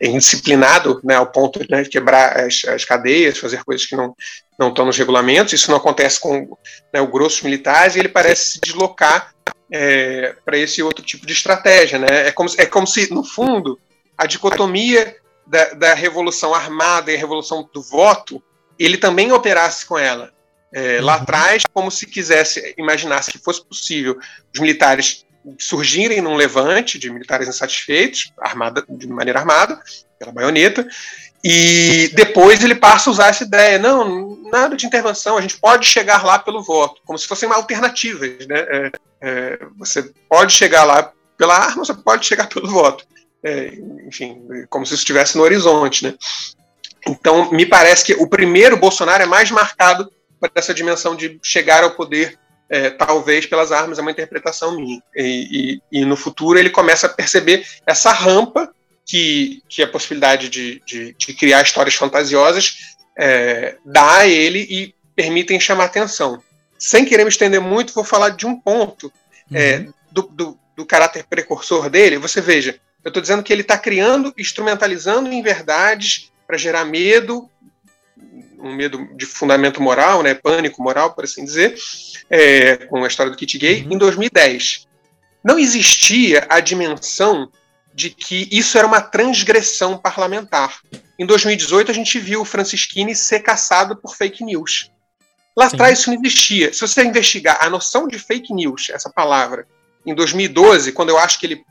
é 0.00 0.08
indisciplinado, 0.08 1.00
né, 1.04 1.14
ao 1.14 1.26
ponto 1.26 1.60
né, 1.70 1.82
de 1.82 1.88
quebrar 1.88 2.40
as, 2.40 2.64
as, 2.64 2.84
cadeias, 2.84 3.38
fazer 3.38 3.62
coisas 3.64 3.86
que 3.86 3.96
não 3.96 4.14
não 4.56 4.68
estão 4.68 4.86
nos 4.86 4.96
regulamentos. 4.96 5.52
Isso 5.52 5.68
não 5.68 5.78
acontece 5.78 6.20
com 6.20 6.56
né, 6.92 7.00
o 7.00 7.08
grosso 7.08 7.44
militares 7.44 7.96
e 7.96 7.98
ele 7.98 8.08
parece 8.08 8.52
se 8.52 8.60
deslocar 8.60 9.34
é, 9.70 10.36
para 10.44 10.56
esse 10.56 10.82
outro 10.82 11.04
tipo 11.04 11.26
de 11.26 11.32
estratégia, 11.32 11.98
né? 11.98 12.28
É 12.28 12.30
como, 12.30 12.48
é 12.56 12.66
como 12.66 12.86
se 12.86 13.12
no 13.12 13.24
fundo 13.24 13.78
a 14.16 14.26
dicotomia 14.26 15.16
da, 15.46 15.74
da 15.74 15.94
Revolução 15.94 16.54
Armada 16.54 17.10
e 17.10 17.16
a 17.16 17.18
Revolução 17.18 17.68
do 17.72 17.82
Voto, 17.82 18.42
ele 18.78 18.96
também 18.96 19.32
operasse 19.32 19.86
com 19.86 19.98
ela. 19.98 20.32
É, 20.72 21.00
lá 21.00 21.16
uhum. 21.16 21.22
atrás, 21.22 21.62
como 21.72 21.90
se 21.90 22.06
quisesse, 22.06 22.74
imaginasse 22.76 23.30
que 23.30 23.38
fosse 23.38 23.64
possível 23.64 24.18
os 24.52 24.60
militares 24.60 25.24
surgirem 25.58 26.20
num 26.20 26.34
levante 26.34 26.98
de 26.98 27.10
militares 27.10 27.46
insatisfeitos, 27.46 28.32
armada, 28.38 28.84
de 28.88 29.06
maneira 29.06 29.38
armada, 29.38 29.80
pela 30.18 30.32
baioneta, 30.32 30.86
e 31.44 32.10
depois 32.14 32.64
ele 32.64 32.74
passa 32.74 33.08
a 33.08 33.12
usar 33.12 33.28
essa 33.28 33.44
ideia, 33.44 33.78
não, 33.78 34.42
nada 34.50 34.74
de 34.74 34.86
intervenção, 34.86 35.36
a 35.36 35.42
gente 35.42 35.58
pode 35.58 35.86
chegar 35.86 36.24
lá 36.24 36.38
pelo 36.38 36.62
voto, 36.62 37.02
como 37.04 37.18
se 37.18 37.28
fossem 37.28 37.50
alternativas, 37.52 38.46
né? 38.46 38.60
É, 38.60 38.92
é, 39.20 39.58
você 39.76 40.10
pode 40.28 40.54
chegar 40.54 40.84
lá 40.84 41.12
pela 41.36 41.54
arma, 41.54 41.84
você 41.84 41.94
pode 41.94 42.24
chegar 42.24 42.48
pelo 42.48 42.70
voto 42.70 43.06
é, 43.44 43.74
enfim, 44.06 44.42
como 44.70 44.86
se 44.86 44.94
estivesse 44.94 45.36
no 45.36 45.42
horizonte, 45.42 46.04
né? 46.04 46.14
Então, 47.06 47.50
me 47.52 47.66
parece 47.66 48.04
que 48.04 48.14
o 48.14 48.26
primeiro 48.26 48.76
Bolsonaro 48.76 49.22
é 49.22 49.26
mais 49.26 49.50
marcado 49.50 50.10
por 50.40 50.50
essa 50.54 50.72
dimensão 50.72 51.14
de 51.14 51.38
chegar 51.42 51.82
ao 51.82 51.90
poder, 51.90 52.38
é, 52.68 52.88
talvez 52.90 53.44
pelas 53.44 53.70
armas, 53.70 53.98
é 53.98 54.02
uma 54.02 54.10
interpretação 54.10 54.74
minha. 54.74 55.02
E, 55.14 55.80
e, 55.92 56.00
e, 56.00 56.04
no 56.04 56.16
futuro 56.16 56.58
ele 56.58 56.70
começa 56.70 57.06
a 57.06 57.10
perceber 57.10 57.66
essa 57.86 58.10
rampa 58.10 58.72
que, 59.04 59.62
que 59.68 59.82
a 59.82 59.88
possibilidade 59.88 60.48
de, 60.48 60.82
de, 60.86 61.14
de 61.14 61.34
criar 61.34 61.62
histórias 61.62 61.94
fantasiosas 61.94 62.94
é, 63.18 63.76
dá 63.84 64.18
a 64.18 64.26
ele 64.26 64.60
e 64.70 64.94
permitem 65.14 65.60
chamar 65.60 65.84
atenção. 65.84 66.42
Sem 66.78 67.04
querer 67.04 67.24
me 67.24 67.30
estender 67.30 67.60
muito, 67.60 67.92
vou 67.94 68.04
falar 68.04 68.30
de 68.30 68.46
um 68.46 68.58
ponto 68.58 69.12
é, 69.52 69.76
uhum. 69.76 69.92
do, 70.10 70.22
do, 70.22 70.58
do 70.74 70.86
caráter 70.86 71.24
precursor 71.24 71.90
dele. 71.90 72.18
Você 72.18 72.40
veja, 72.40 72.80
eu 73.04 73.10
estou 73.10 73.20
dizendo 73.20 73.42
que 73.42 73.52
ele 73.52 73.62
está 73.62 73.76
criando, 73.76 74.32
instrumentalizando 74.38 75.30
em 75.30 75.42
verdades 75.42 76.32
para 76.46 76.56
gerar 76.56 76.84
medo, 76.86 77.48
um 78.58 78.74
medo 78.74 79.06
de 79.14 79.26
fundamento 79.26 79.82
moral, 79.82 80.22
né, 80.22 80.32
pânico 80.32 80.82
moral, 80.82 81.12
por 81.12 81.24
assim 81.24 81.44
dizer, 81.44 81.76
é, 82.30 82.76
com 82.76 83.04
a 83.04 83.06
história 83.06 83.30
do 83.30 83.36
kit 83.36 83.58
gay, 83.58 83.82
uhum. 83.82 83.92
em 83.92 83.98
2010. 83.98 84.86
Não 85.44 85.58
existia 85.58 86.46
a 86.48 86.60
dimensão 86.60 87.50
de 87.94 88.08
que 88.10 88.48
isso 88.50 88.78
era 88.78 88.86
uma 88.86 89.00
transgressão 89.00 89.98
parlamentar. 89.98 90.80
Em 91.18 91.26
2018, 91.26 91.90
a 91.90 91.94
gente 91.94 92.18
viu 92.18 92.40
o 92.40 92.44
Francisquini 92.44 93.14
ser 93.14 93.40
caçado 93.40 93.96
por 93.96 94.16
fake 94.16 94.42
news. 94.42 94.90
Lá 95.56 95.66
atrás 95.66 96.00
isso 96.00 96.10
não 96.10 96.18
existia. 96.18 96.72
Se 96.72 96.80
você 96.80 97.04
investigar 97.04 97.58
a 97.60 97.70
noção 97.70 98.08
de 98.08 98.18
fake 98.18 98.52
news, 98.52 98.88
essa 98.90 99.10
palavra, 99.10 99.68
em 100.04 100.14
2012, 100.14 100.90
quando 100.92 101.10
eu 101.10 101.18
acho 101.18 101.38
que 101.38 101.46
ele 101.46 101.64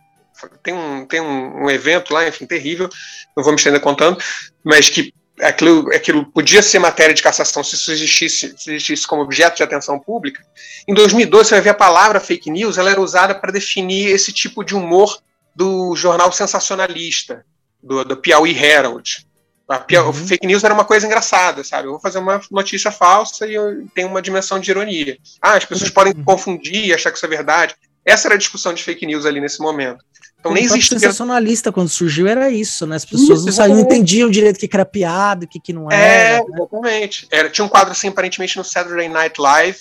tem 0.61 0.73
um, 0.73 1.05
tem 1.05 1.21
um, 1.21 1.63
um, 1.65 1.69
evento 1.69 2.13
lá, 2.13 2.27
enfim, 2.27 2.45
terrível, 2.45 2.89
não 3.35 3.43
vou 3.43 3.53
me 3.53 3.57
estender 3.57 3.79
contando, 3.79 4.17
mas 4.63 4.89
que 4.89 5.13
aquilo, 5.41 5.89
aquilo 5.93 6.25
podia 6.25 6.61
ser 6.61 6.79
matéria 6.79 7.13
de 7.13 7.23
cassação 7.23 7.63
se 7.63 7.75
isso 7.75 7.91
existisse, 7.91 8.53
se 8.57 8.71
existisse 8.71 9.07
como 9.07 9.21
objeto 9.21 9.57
de 9.57 9.63
atenção 9.63 9.99
pública. 9.99 10.43
Em 10.87 10.93
2012, 10.93 11.49
você 11.49 11.55
vai 11.55 11.61
ver 11.61 11.69
a 11.69 11.75
palavra 11.75 12.19
fake 12.19 12.49
news, 12.49 12.77
ela 12.77 12.91
era 12.91 13.01
usada 13.01 13.35
para 13.35 13.51
definir 13.51 14.09
esse 14.09 14.31
tipo 14.31 14.63
de 14.63 14.75
humor 14.75 15.19
do 15.55 15.95
jornal 15.95 16.31
sensacionalista, 16.31 17.45
do, 17.81 18.03
do 18.03 18.17
Piauí 18.17 18.57
Herald. 18.57 19.25
A 19.67 19.79
Piauí, 19.79 20.07
uhum. 20.07 20.13
Fake 20.13 20.45
news 20.45 20.63
era 20.63 20.73
uma 20.73 20.85
coisa 20.85 21.05
engraçada, 21.05 21.63
sabe? 21.63 21.87
Eu 21.87 21.91
vou 21.91 21.99
fazer 21.99 22.19
uma 22.19 22.41
notícia 22.51 22.91
falsa 22.91 23.47
e 23.47 23.55
tem 23.95 24.05
uma 24.05 24.21
dimensão 24.21 24.59
de 24.59 24.69
ironia. 24.69 25.17
Ah, 25.41 25.53
as 25.53 25.65
pessoas 25.65 25.89
uhum. 25.89 25.93
podem 25.93 26.13
confundir 26.13 26.85
e 26.85 26.93
achar 26.93 27.11
que 27.11 27.17
isso 27.17 27.25
é 27.25 27.29
verdade. 27.29 27.75
Essa 28.05 28.27
era 28.27 28.35
a 28.35 28.37
discussão 28.37 28.73
de 28.73 28.83
fake 28.83 29.05
news 29.05 29.25
ali 29.25 29.39
nesse 29.39 29.61
momento. 29.61 30.03
Então 30.43 30.51
o 30.51 30.55
nem 30.55 30.65
existia. 30.65 30.99
sensacionalista 30.99 31.71
quando 31.71 31.87
surgiu 31.87 32.27
era 32.27 32.49
isso, 32.49 32.85
né? 32.85 32.97
As 32.97 33.05
pessoas 33.05 33.39
isso, 33.39 33.45
não, 33.45 33.53
sabiam, 33.53 33.77
não 33.77 33.85
entendiam 33.85 34.29
direito 34.29 34.57
o 34.57 34.59
que 34.59 34.75
era 34.75 34.83
piada, 34.83 35.45
o 35.45 35.47
que, 35.47 35.57
que 35.57 35.71
não 35.71 35.89
era. 35.89 36.03
É, 36.03 36.43
exatamente. 36.45 37.27
Era, 37.31 37.49
tinha 37.49 37.63
um 37.63 37.69
quadro 37.69 37.93
assim, 37.93 38.09
aparentemente, 38.09 38.57
no 38.57 38.63
Saturday 38.63 39.07
Night 39.07 39.39
Live, 39.39 39.77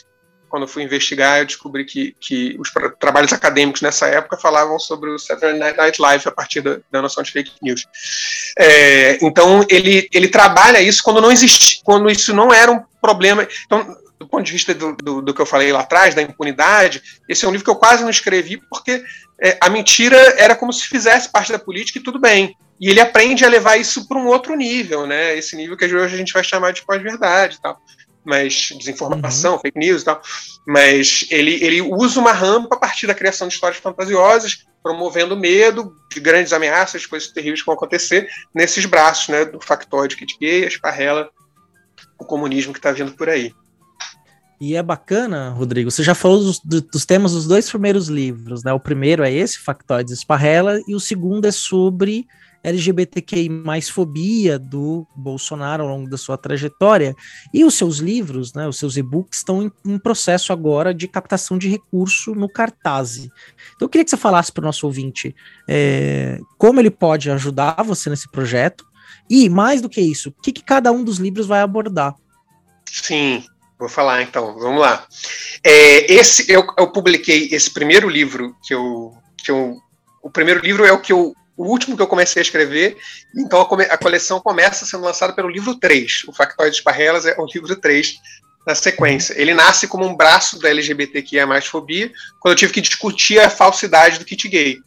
quando 0.49 0.63
eu 0.63 0.69
fui 0.69 0.85
investigar, 0.85 1.41
eu 1.41 1.47
descobri 1.47 1.85
que, 1.85 2.15
que 2.21 2.57
os 2.61 2.71
trabalhos 3.01 3.33
acadêmicos 3.33 3.83
nessa 3.83 4.07
época 4.07 4.37
falavam 4.37 4.79
sobre 4.79 5.11
o 5.11 5.19
Saturday 5.19 5.59
Night 5.59 6.01
Live 6.01 6.29
a 6.29 6.31
partir 6.31 6.61
da, 6.61 6.79
da 6.93 7.03
noção 7.03 7.25
de 7.25 7.33
fake 7.33 7.53
news. 7.61 7.85
É, 8.57 9.19
então, 9.21 9.67
ele, 9.69 10.09
ele 10.13 10.29
trabalha 10.29 10.81
isso 10.81 11.03
quando 11.03 11.21
não 11.21 11.33
existe, 11.33 11.81
quando 11.83 12.09
isso 12.09 12.33
não 12.33 12.55
era 12.55 12.71
um 12.71 12.85
problema. 13.01 13.49
Então, 13.67 13.97
do 14.23 14.29
ponto 14.29 14.45
de 14.45 14.53
vista 14.53 14.73
do, 14.73 14.95
do, 14.95 15.20
do, 15.20 15.35
que 15.35 15.41
eu 15.41 15.47
falei 15.47 15.73
lá 15.73 15.81
atrás, 15.81 16.14
da 16.14 16.23
impunidade, 16.23 17.03
esse 17.29 17.45
é 17.45 17.49
um 17.49 17.51
livro 17.51 17.64
que 17.64 17.70
eu 17.70 17.77
quase 17.77 18.05
não 18.05 18.11
escrevi 18.11 18.57
porque 18.70 19.05
é, 19.43 19.59
a 19.61 19.68
mentira 19.68 20.16
era 20.39 20.55
como 20.55 20.73
se 20.73 20.87
fizesse 20.87 21.29
parte 21.29 21.51
da 21.51 21.59
política 21.59 21.99
e 21.99 22.03
tudo 22.03 22.20
bem. 22.20 22.57
E 22.81 22.89
ele 22.89 23.01
aprende 23.01 23.45
a 23.45 23.49
levar 23.49 23.77
isso 23.77 24.07
para 24.07 24.16
um 24.18 24.29
outro 24.29 24.55
nível, 24.55 25.07
né? 25.07 25.37
Esse 25.37 25.57
nível 25.57 25.77
que 25.77 25.85
hoje 25.85 26.14
a 26.14 26.18
gente 26.18 26.33
vai 26.33 26.45
chamar 26.45 26.73
de 26.73 26.85
pós-verdade 26.85 27.61
tal. 27.61 27.81
Mas 28.25 28.68
desinformação, 28.79 29.55
uhum. 29.55 29.59
fake 29.59 29.79
news 29.79 30.03
e 30.03 30.05
tal. 30.05 30.23
Mas 30.64 31.27
ele, 31.29 31.62
ele 31.64 31.83
usa 31.83 32.20
uma 32.20 32.33
rampa 32.33 32.77
a 32.77 32.79
partir 32.79 33.09
da 33.09 33.14
criação 33.14 33.49
de 33.49 33.55
histórias 33.55 33.81
fantasiosas, 33.81 34.64
promovendo 34.81 35.37
medo 35.37 35.97
de 36.12 36.20
grandes 36.20 36.53
ameaças, 36.53 37.07
coisas 37.07 37.29
terríveis 37.33 37.61
que 37.61 37.66
vão 37.66 37.75
acontecer 37.75 38.29
nesses 38.55 38.85
braços, 38.87 39.29
né? 39.29 39.45
Do 39.45 39.61
factóide 39.61 40.16
que 40.16 40.27
gay, 40.41 40.64
a 40.64 40.68
esparrela, 40.68 41.29
o 42.16 42.25
comunismo 42.25 42.73
que 42.73 42.79
está 42.79 42.93
vindo 42.93 43.12
por 43.12 43.29
aí. 43.29 43.53
E 44.65 44.77
é 44.77 44.83
bacana, 44.83 45.51
Rodrigo, 45.51 45.91
você 45.91 46.05
já 46.05 46.15
falou 46.15 46.39
dos, 46.39 46.61
dos, 46.61 47.05
temas 47.05 47.33
dos 47.33 47.49
dois 47.49 47.69
primeiros 47.69 48.07
livros, 48.07 48.63
né? 48.63 48.73
O 48.73 48.79
primeiro 48.79 49.25
é 49.25 49.33
esse, 49.33 49.59
Factoides 49.59 50.13
Esparrela, 50.13 50.81
e 50.87 50.95
o 50.95 51.01
segundo 51.01 51.47
é 51.47 51.51
sobre 51.51 52.29
LGBTQI 52.63 53.49
mais 53.49 53.89
fobia 53.89 54.61
do 54.61 55.05
Bolsonaro 55.17 55.83
ao 55.83 55.89
longo 55.89 56.09
da 56.09 56.17
sua 56.17 56.39
trajetória. 56.39 57.13
E 57.53 57.65
os 57.65 57.75
seus 57.75 57.99
livros, 57.99 58.55
né, 58.55 58.69
os 58.69 58.79
seus 58.79 58.97
e-books, 58.97 59.41
estão 59.41 59.65
em, 59.65 59.73
em 59.85 59.99
processo 59.99 60.53
agora 60.53 60.95
de 60.95 61.09
captação 61.09 61.59
de 61.59 61.69
recurso 61.69 62.33
no 62.33 62.49
Cartaz. 62.49 63.17
Então 63.17 63.33
eu 63.81 63.89
queria 63.89 64.05
que 64.05 64.11
você 64.11 64.17
falasse 64.17 64.53
para 64.53 64.63
o 64.63 64.67
nosso 64.67 64.87
ouvinte 64.87 65.35
é, 65.69 66.39
como 66.57 66.79
ele 66.79 66.93
pode 66.93 67.33
ajudar 67.33 67.83
você 67.83 68.09
nesse 68.09 68.31
projeto 68.31 68.85
e, 69.29 69.49
mais 69.49 69.83
do 69.83 69.89
que 69.89 70.01
isso, 70.01 70.29
o 70.29 70.33
que, 70.41 70.53
que 70.53 70.63
cada 70.63 70.93
um 70.93 71.03
dos 71.03 71.19
livros 71.19 71.49
vai 71.49 71.63
abordar. 71.63 72.15
Sim, 72.89 73.43
Vou 73.83 73.89
falar 73.89 74.22
então, 74.22 74.57
vamos 74.61 74.80
lá. 74.80 75.05
É, 75.64 76.12
esse 76.12 76.49
eu, 76.49 76.64
eu, 76.78 76.87
publiquei 76.93 77.49
esse 77.51 77.68
primeiro 77.68 78.09
livro 78.09 78.55
que 78.62 78.72
eu, 78.72 79.12
que 79.37 79.51
eu. 79.51 79.76
O 80.22 80.30
primeiro 80.30 80.61
livro 80.61 80.87
é 80.87 80.93
o 80.93 81.01
que 81.01 81.12
eu 81.12 81.35
o 81.57 81.64
último 81.64 81.97
que 81.97 82.03
eu 82.03 82.07
comecei 82.07 82.41
a 82.41 82.45
escrever, 82.45 82.97
então 83.37 83.61
a, 83.61 83.83
a 83.93 83.99
coleção 83.99 84.39
começa 84.39 84.87
sendo 84.87 85.03
lançada 85.03 85.33
pelo 85.33 85.49
livro 85.49 85.74
3. 85.74 86.26
O 86.28 86.33
Factoide 86.33 86.76
de 86.76 86.83
Parrelas 86.85 87.26
é 87.26 87.35
o 87.37 87.45
livro 87.45 87.74
3 87.74 88.20
na 88.64 88.76
sequência. 88.76 89.35
Ele 89.37 89.53
nasce 89.53 89.89
como 89.89 90.07
um 90.07 90.14
braço 90.14 90.61
da 90.61 90.70
LGBTQIA 90.70 91.45
mais 91.45 91.66
fobia, 91.66 92.12
quando 92.39 92.53
eu 92.53 92.59
tive 92.59 92.72
que 92.72 92.80
discutir 92.80 93.41
a 93.41 93.51
falsidade 93.51 94.20
do 94.20 94.24
kit 94.24 94.49
gay. 94.49 94.78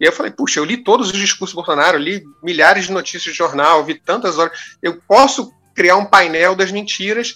E 0.00 0.04
eu 0.04 0.12
falei, 0.12 0.30
puxa, 0.30 0.60
eu 0.60 0.64
li 0.64 0.76
todos 0.76 1.08
os 1.08 1.18
discursos 1.18 1.54
do 1.54 1.56
Bolsonaro, 1.56 1.98
li 1.98 2.22
milhares 2.40 2.84
de 2.84 2.92
notícias 2.92 3.24
de 3.24 3.32
jornal, 3.32 3.84
vi 3.84 3.94
tantas 3.94 4.38
horas. 4.38 4.56
Eu 4.80 5.02
posso 5.08 5.52
criar 5.74 5.96
um 5.96 6.06
painel 6.06 6.54
das 6.54 6.70
mentiras 6.70 7.34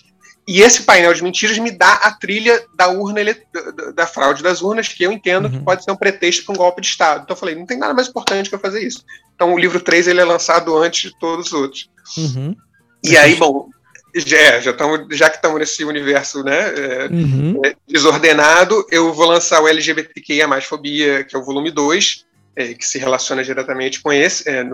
e 0.49 0.62
esse 0.62 0.84
painel 0.84 1.12
de 1.12 1.22
mentiras 1.22 1.59
me 1.59 1.70
dá 1.70 1.92
a 1.92 2.11
trilha 2.11 2.64
da 2.74 2.88
urna 2.88 3.22
da, 3.22 3.90
da 3.90 4.07
fraude 4.07 4.42
das 4.42 4.62
urnas, 4.62 4.88
que 4.88 5.03
eu 5.03 5.12
entendo 5.12 5.44
uhum. 5.44 5.51
que 5.51 5.61
pode 5.61 5.84
ser 5.84 5.90
um 5.90 5.96
pretexto 5.96 6.46
para 6.46 6.55
um 6.55 6.57
golpe 6.57 6.80
de 6.80 6.86
Estado. 6.86 7.20
Então 7.22 7.34
eu 7.36 7.38
falei, 7.38 7.55
não 7.55 7.66
tem 7.66 7.76
nada 7.76 7.92
mais 7.92 8.09
importante 8.09 8.49
que 8.49 8.55
eu 8.55 8.59
fazer 8.59 8.82
isso. 8.82 9.05
Então 9.34 9.53
o 9.53 9.59
livro 9.59 9.78
3 9.78 10.09
ele 10.09 10.22
é 10.22 10.24
lançado 10.24 10.74
antes 10.78 11.11
de 11.11 11.18
todos 11.18 11.49
os 11.49 11.53
outros. 11.53 11.90
Uhum. 12.16 12.57
E 13.05 13.14
aí, 13.18 13.34
bom, 13.34 13.68
já, 14.16 14.59
já, 14.59 14.72
tamo, 14.72 15.07
já 15.11 15.28
que 15.28 15.36
estamos 15.36 15.59
nesse 15.59 15.84
universo 15.84 16.42
né, 16.42 16.59
é, 16.74 17.09
uhum. 17.12 17.61
é, 17.66 17.74
desordenado, 17.86 18.86
eu 18.90 19.12
vou 19.12 19.26
lançar 19.26 19.61
o 19.61 19.68
LGBTQIA 19.68 20.49
mais 20.49 20.64
fobia, 20.64 21.24
que 21.24 21.36
é 21.36 21.38
o 21.38 21.44
volume 21.44 21.70
2, 21.70 22.24
é, 22.57 22.72
que 22.72 22.86
se 22.86 22.96
relaciona 22.96 23.44
diretamente 23.44 24.01
com 24.01 24.11
esse. 24.11 24.49
É, 24.49 24.66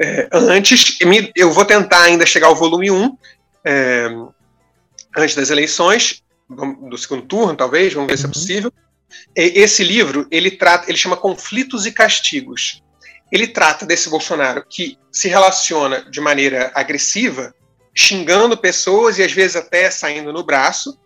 é, 0.00 0.28
antes, 0.32 0.96
eu 1.36 1.52
vou 1.52 1.66
tentar 1.66 2.04
ainda 2.04 2.24
chegar 2.24 2.46
ao 2.46 2.56
volume 2.56 2.90
1 2.90 3.18
antes 5.16 5.34
das 5.34 5.50
eleições, 5.50 6.22
do 6.48 6.98
segundo 6.98 7.22
turno, 7.22 7.56
talvez, 7.56 7.92
vamos 7.92 8.10
ver 8.10 8.16
se 8.16 8.24
é 8.24 8.26
uhum. 8.26 8.32
possível. 8.32 8.72
Esse 9.34 9.82
livro, 9.82 10.26
ele 10.30 10.50
trata, 10.50 10.88
ele 10.88 10.98
chama 10.98 11.16
Conflitos 11.16 11.86
e 11.86 11.92
Castigos. 11.92 12.82
Ele 13.30 13.46
trata 13.46 13.86
desse 13.86 14.08
Bolsonaro 14.08 14.64
que 14.68 14.98
se 15.12 15.28
relaciona 15.28 16.02
de 16.10 16.20
maneira 16.20 16.70
agressiva, 16.74 17.54
xingando 17.94 18.56
pessoas 18.56 19.18
e 19.18 19.22
às 19.22 19.32
vezes 19.32 19.56
até 19.56 19.90
saindo 19.90 20.32
no 20.32 20.42
braço. 20.44 20.98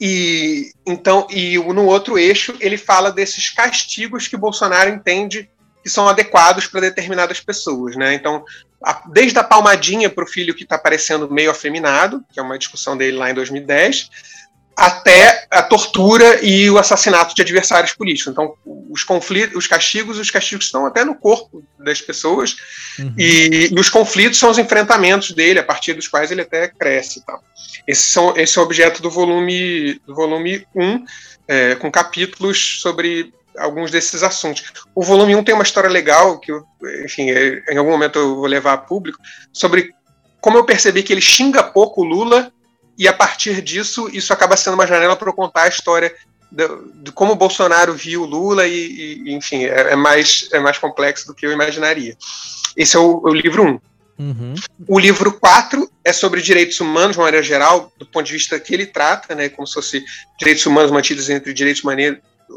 E 0.00 0.70
então, 0.86 1.26
e 1.30 1.58
no 1.58 1.86
outro 1.86 2.16
eixo, 2.16 2.56
ele 2.60 2.76
fala 2.76 3.10
desses 3.10 3.50
castigos 3.50 4.28
que 4.28 4.36
Bolsonaro 4.36 4.90
entende 4.90 5.50
que 5.82 5.90
são 5.90 6.08
adequados 6.08 6.66
para 6.66 6.80
determinadas 6.80 7.40
pessoas, 7.40 7.96
né? 7.96 8.14
Então, 8.14 8.44
a, 8.82 9.02
desde 9.08 9.38
a 9.38 9.44
palmadinha 9.44 10.08
para 10.08 10.24
o 10.24 10.26
filho 10.26 10.54
que 10.54 10.62
está 10.62 10.78
parecendo 10.78 11.30
meio 11.30 11.50
afeminado, 11.50 12.24
que 12.32 12.38
é 12.38 12.42
uma 12.42 12.58
discussão 12.58 12.96
dele 12.96 13.16
lá 13.16 13.30
em 13.30 13.34
2010, 13.34 14.10
até 14.76 15.44
a 15.50 15.60
tortura 15.60 16.38
e 16.40 16.70
o 16.70 16.78
assassinato 16.78 17.34
de 17.34 17.42
adversários 17.42 17.92
políticos. 17.92 18.30
Então, 18.30 18.54
os 18.88 19.02
conflitos, 19.02 19.56
os 19.56 19.66
castigos, 19.66 20.18
os 20.18 20.30
castigos 20.30 20.66
estão 20.66 20.86
até 20.86 21.04
no 21.04 21.16
corpo 21.16 21.64
das 21.80 22.00
pessoas, 22.00 22.54
uhum. 22.96 23.12
e, 23.18 23.70
e, 23.72 23.80
os 23.80 23.88
conflitos 23.88 24.38
são 24.38 24.50
os 24.50 24.58
enfrentamentos 24.58 25.32
dele, 25.32 25.58
a 25.58 25.64
partir 25.64 25.94
dos 25.94 26.06
quais 26.06 26.30
ele 26.30 26.42
até 26.42 26.68
cresce. 26.68 27.26
Tá? 27.26 27.40
Esse, 27.88 28.02
são, 28.02 28.36
esse 28.36 28.56
é 28.56 28.60
o 28.60 28.64
objeto 28.64 29.02
do 29.02 29.10
volume, 29.10 30.00
do 30.06 30.14
volume 30.14 30.64
1, 30.72 31.04
é, 31.48 31.74
com 31.74 31.90
capítulos 31.90 32.80
sobre 32.80 33.34
alguns 33.58 33.90
desses 33.90 34.22
assuntos. 34.22 34.72
O 34.94 35.02
volume 35.02 35.34
1 35.36 35.44
tem 35.44 35.54
uma 35.54 35.64
história 35.64 35.90
legal, 35.90 36.38
que, 36.38 36.52
enfim, 37.04 37.30
é, 37.30 37.62
em 37.70 37.76
algum 37.76 37.90
momento 37.90 38.18
eu 38.18 38.36
vou 38.36 38.46
levar 38.46 38.72
a 38.74 38.78
público, 38.78 39.18
sobre 39.52 39.90
como 40.40 40.56
eu 40.56 40.64
percebi 40.64 41.02
que 41.02 41.12
ele 41.12 41.20
xinga 41.20 41.62
pouco 41.62 42.02
o 42.02 42.04
Lula, 42.04 42.52
e 42.96 43.06
a 43.06 43.12
partir 43.12 43.62
disso, 43.62 44.08
isso 44.12 44.32
acaba 44.32 44.56
sendo 44.56 44.74
uma 44.74 44.86
janela 44.86 45.14
para 45.14 45.28
eu 45.28 45.34
contar 45.34 45.62
a 45.62 45.68
história 45.68 46.12
de, 46.50 47.12
como 47.12 47.32
o 47.32 47.36
Bolsonaro 47.36 47.92
viu 47.92 48.22
o 48.22 48.26
Lula, 48.26 48.66
e, 48.66 49.22
e 49.24 49.34
enfim, 49.34 49.64
é, 49.64 49.92
é, 49.92 49.96
mais, 49.96 50.48
é 50.52 50.58
mais 50.58 50.78
complexo 50.78 51.26
do 51.26 51.34
que 51.34 51.46
eu 51.46 51.52
imaginaria. 51.52 52.16
Esse 52.76 52.96
é 52.96 52.98
o, 52.98 53.20
o 53.22 53.34
livro 53.34 53.64
1. 53.64 53.80
Uhum. 54.18 54.54
O 54.88 54.98
livro 54.98 55.32
4 55.32 55.88
é 56.04 56.12
sobre 56.12 56.42
direitos 56.42 56.80
humanos, 56.80 57.12
de 57.12 57.18
uma 57.18 57.26
maneira 57.26 57.44
geral, 57.44 57.92
do 57.98 58.06
ponto 58.06 58.26
de 58.26 58.32
vista 58.32 58.58
que 58.58 58.74
ele 58.74 58.86
trata, 58.86 59.34
né, 59.34 59.48
como 59.48 59.66
se 59.66 59.74
fosse 59.74 60.04
direitos 60.38 60.66
humanos 60.66 60.90
mantidos 60.90 61.30
entre 61.30 61.52
direitos 61.52 61.82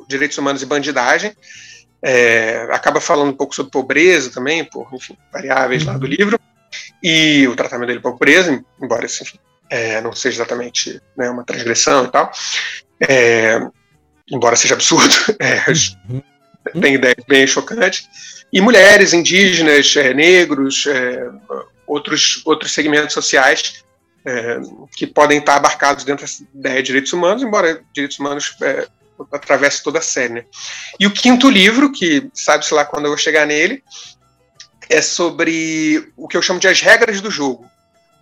direitos 0.07 0.37
humanos 0.37 0.61
e 0.61 0.65
bandidagem. 0.65 1.35
É, 2.03 2.67
acaba 2.71 2.99
falando 2.99 3.29
um 3.29 3.35
pouco 3.35 3.53
sobre 3.53 3.71
pobreza 3.71 4.31
também, 4.31 4.65
por 4.65 4.89
enfim, 4.91 5.15
variáveis 5.31 5.85
lá 5.85 5.97
do 5.97 6.05
uhum. 6.05 6.11
livro, 6.11 6.39
e 7.01 7.47
o 7.47 7.55
tratamento 7.55 7.89
dele 7.89 7.99
pobreza, 7.99 8.63
embora 8.81 9.05
enfim, 9.05 9.37
é, 9.69 10.01
não 10.01 10.11
seja 10.11 10.37
exatamente 10.37 10.99
né, 11.15 11.29
uma 11.29 11.43
transgressão 11.43 12.05
e 12.05 12.07
tal, 12.09 12.31
é, 12.99 13.59
embora 14.31 14.55
seja 14.55 14.73
absurdo, 14.73 15.13
é, 15.39 15.63
uhum. 16.09 16.81
tem 16.81 16.95
ideias 16.95 17.23
bem 17.27 17.45
chocantes, 17.45 18.07
e 18.51 18.59
mulheres, 18.59 19.13
indígenas, 19.13 19.95
é, 19.95 20.11
negros, 20.11 20.87
é, 20.87 21.29
outros, 21.85 22.41
outros 22.45 22.73
segmentos 22.73 23.13
sociais 23.13 23.83
que 24.95 25.07
podem 25.07 25.39
estar 25.39 25.55
abarcados 25.55 26.03
dentro 26.03 26.27
da 26.53 26.69
ideia 26.69 26.83
de 26.83 26.87
direitos 26.87 27.11
humanos, 27.11 27.41
embora 27.41 27.81
direitos 27.91 28.19
humanos 28.19 28.55
atravessa 29.31 29.83
toda 29.83 29.99
a 29.99 30.01
série. 30.01 30.33
Né? 30.33 30.45
E 30.99 31.07
o 31.07 31.11
quinto 31.11 31.49
livro, 31.49 31.91
que 31.91 32.29
sabe-se 32.33 32.73
lá 32.73 32.85
quando 32.85 33.05
eu 33.05 33.11
vou 33.11 33.17
chegar 33.17 33.45
nele, 33.45 33.83
é 34.89 35.01
sobre 35.01 36.11
o 36.17 36.27
que 36.27 36.35
eu 36.35 36.41
chamo 36.41 36.59
de 36.59 36.67
as 36.67 36.81
regras 36.81 37.21
do 37.21 37.31
jogo. 37.31 37.65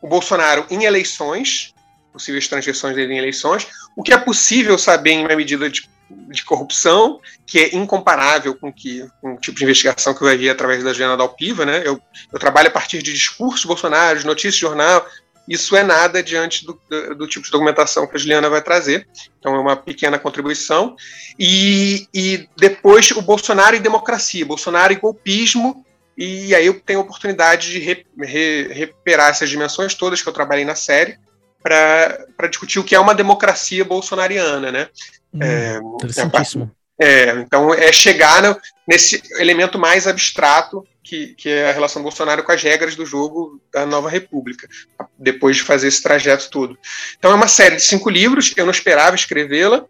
O 0.02 0.08
Bolsonaro 0.08 0.66
em 0.70 0.84
eleições, 0.84 1.74
possíveis 2.14 2.47
transgressões 2.47 2.95
dele 2.95 3.14
em 3.14 3.18
eleições, 3.18 3.68
o 3.95 4.04
que 4.04 4.14
é 4.14 4.18
possível 4.18 4.78
saber 4.78 5.12
em 5.12 5.26
uma 5.26 5.36
medida 5.36 5.70
de, 5.70 5.89
de 6.10 6.43
corrupção, 6.43 7.20
que 7.45 7.60
é 7.60 7.76
incomparável 7.76 8.56
com, 8.56 8.72
que, 8.72 9.06
com 9.20 9.34
o 9.34 9.38
tipo 9.39 9.58
de 9.58 9.64
investigação 9.64 10.14
que 10.14 10.22
eu 10.22 10.28
vai 10.28 10.38
ver 10.38 10.50
através 10.50 10.84
da 10.84 10.93
Juliana 10.93 11.18
Dalpiva, 11.18 11.66
né? 11.66 11.82
Eu, 11.84 12.00
eu 12.32 12.39
trabalho 12.39 12.68
a 12.68 12.72
partir 12.72 13.02
de 13.02 13.12
discursos 13.12 13.66
Bolsonaro, 13.66 14.20
de 14.20 14.26
notícias 14.26 14.56
de 14.56 14.62
jornal, 14.62 15.06
isso 15.50 15.76
é 15.76 15.84
nada 15.84 16.22
diante 16.22 16.64
do, 16.64 16.80
do, 17.18 17.28
tipo 17.28 17.43
de 17.43 17.52
documentação 17.52 18.06
que 18.06 18.16
a 18.16 18.20
Juliana 18.20 18.47
vai 18.50 18.62
trazer. 18.62 19.08
Então, 19.39 19.56
é 19.56 19.60
uma 19.60 19.76
pequena 19.76 20.20
contribuição. 20.20 20.95
E, 21.39 22.08
e 22.14 22.47
depois, 22.56 23.10
o 23.10 23.22
Bolsonaro 23.24 23.76
e 23.76 23.80
democracia, 23.80 24.45
Bolsonaro 24.45 24.93
e 24.93 24.97
golpismo. 24.97 25.84
E 26.16 26.54
aí 26.54 26.68
eu 26.68 26.80
tenho 26.80 27.00
a 27.00 27.02
oportunidade 27.02 27.72
de 27.72 27.80
re, 27.80 28.06
re, 28.20 28.68
recuperar 28.72 29.30
essas 29.30 29.50
dimensões 29.50 29.95
todas 29.95 30.22
que 30.22 30.30
eu 30.30 30.34
trabalhei 30.34 30.66
na 30.66 30.76
série 30.76 31.18
para 31.64 32.47
discutir 32.47 32.78
o 32.78 32.84
que 32.84 32.93
é 32.93 33.00
uma 33.00 33.16
democracia 33.16 33.84
bolsonariana, 33.84 34.72
né? 34.72 34.88
Hum, 35.34 35.41
é, 35.41 35.78
interessantíssimo. 35.95 36.72
É, 37.02 37.32
então, 37.32 37.74
é 37.74 37.91
chegar 37.91 38.43
no, 38.43 38.56
nesse 38.90 39.22
elemento 39.38 39.78
mais 39.78 40.08
abstrato 40.08 40.84
que, 41.04 41.36
que, 41.36 41.48
é 41.48 41.70
a 41.70 41.72
relação 41.72 42.02
Bolsonaro 42.02 42.44
com 42.44 42.52
as 42.52 42.64
regras 42.64 42.96
do 42.96 43.06
jogo 43.06 43.62
da 43.72 43.86
Nova 43.86 44.10
República, 44.10 44.68
depois 45.16 45.58
de 45.58 45.64
fazer 45.64 45.88
esse 45.88 46.02
trajeto 46.02 46.50
todo. 46.50 46.76
Então 47.16 47.30
é 47.30 47.36
uma 47.36 47.48
série 47.48 47.76
de 47.76 47.84
cinco 47.84 48.10
livros, 48.10 48.52
eu 48.58 48.66
não 48.66 48.72
esperava 48.72 49.16
escrevê-la, 49.16 49.86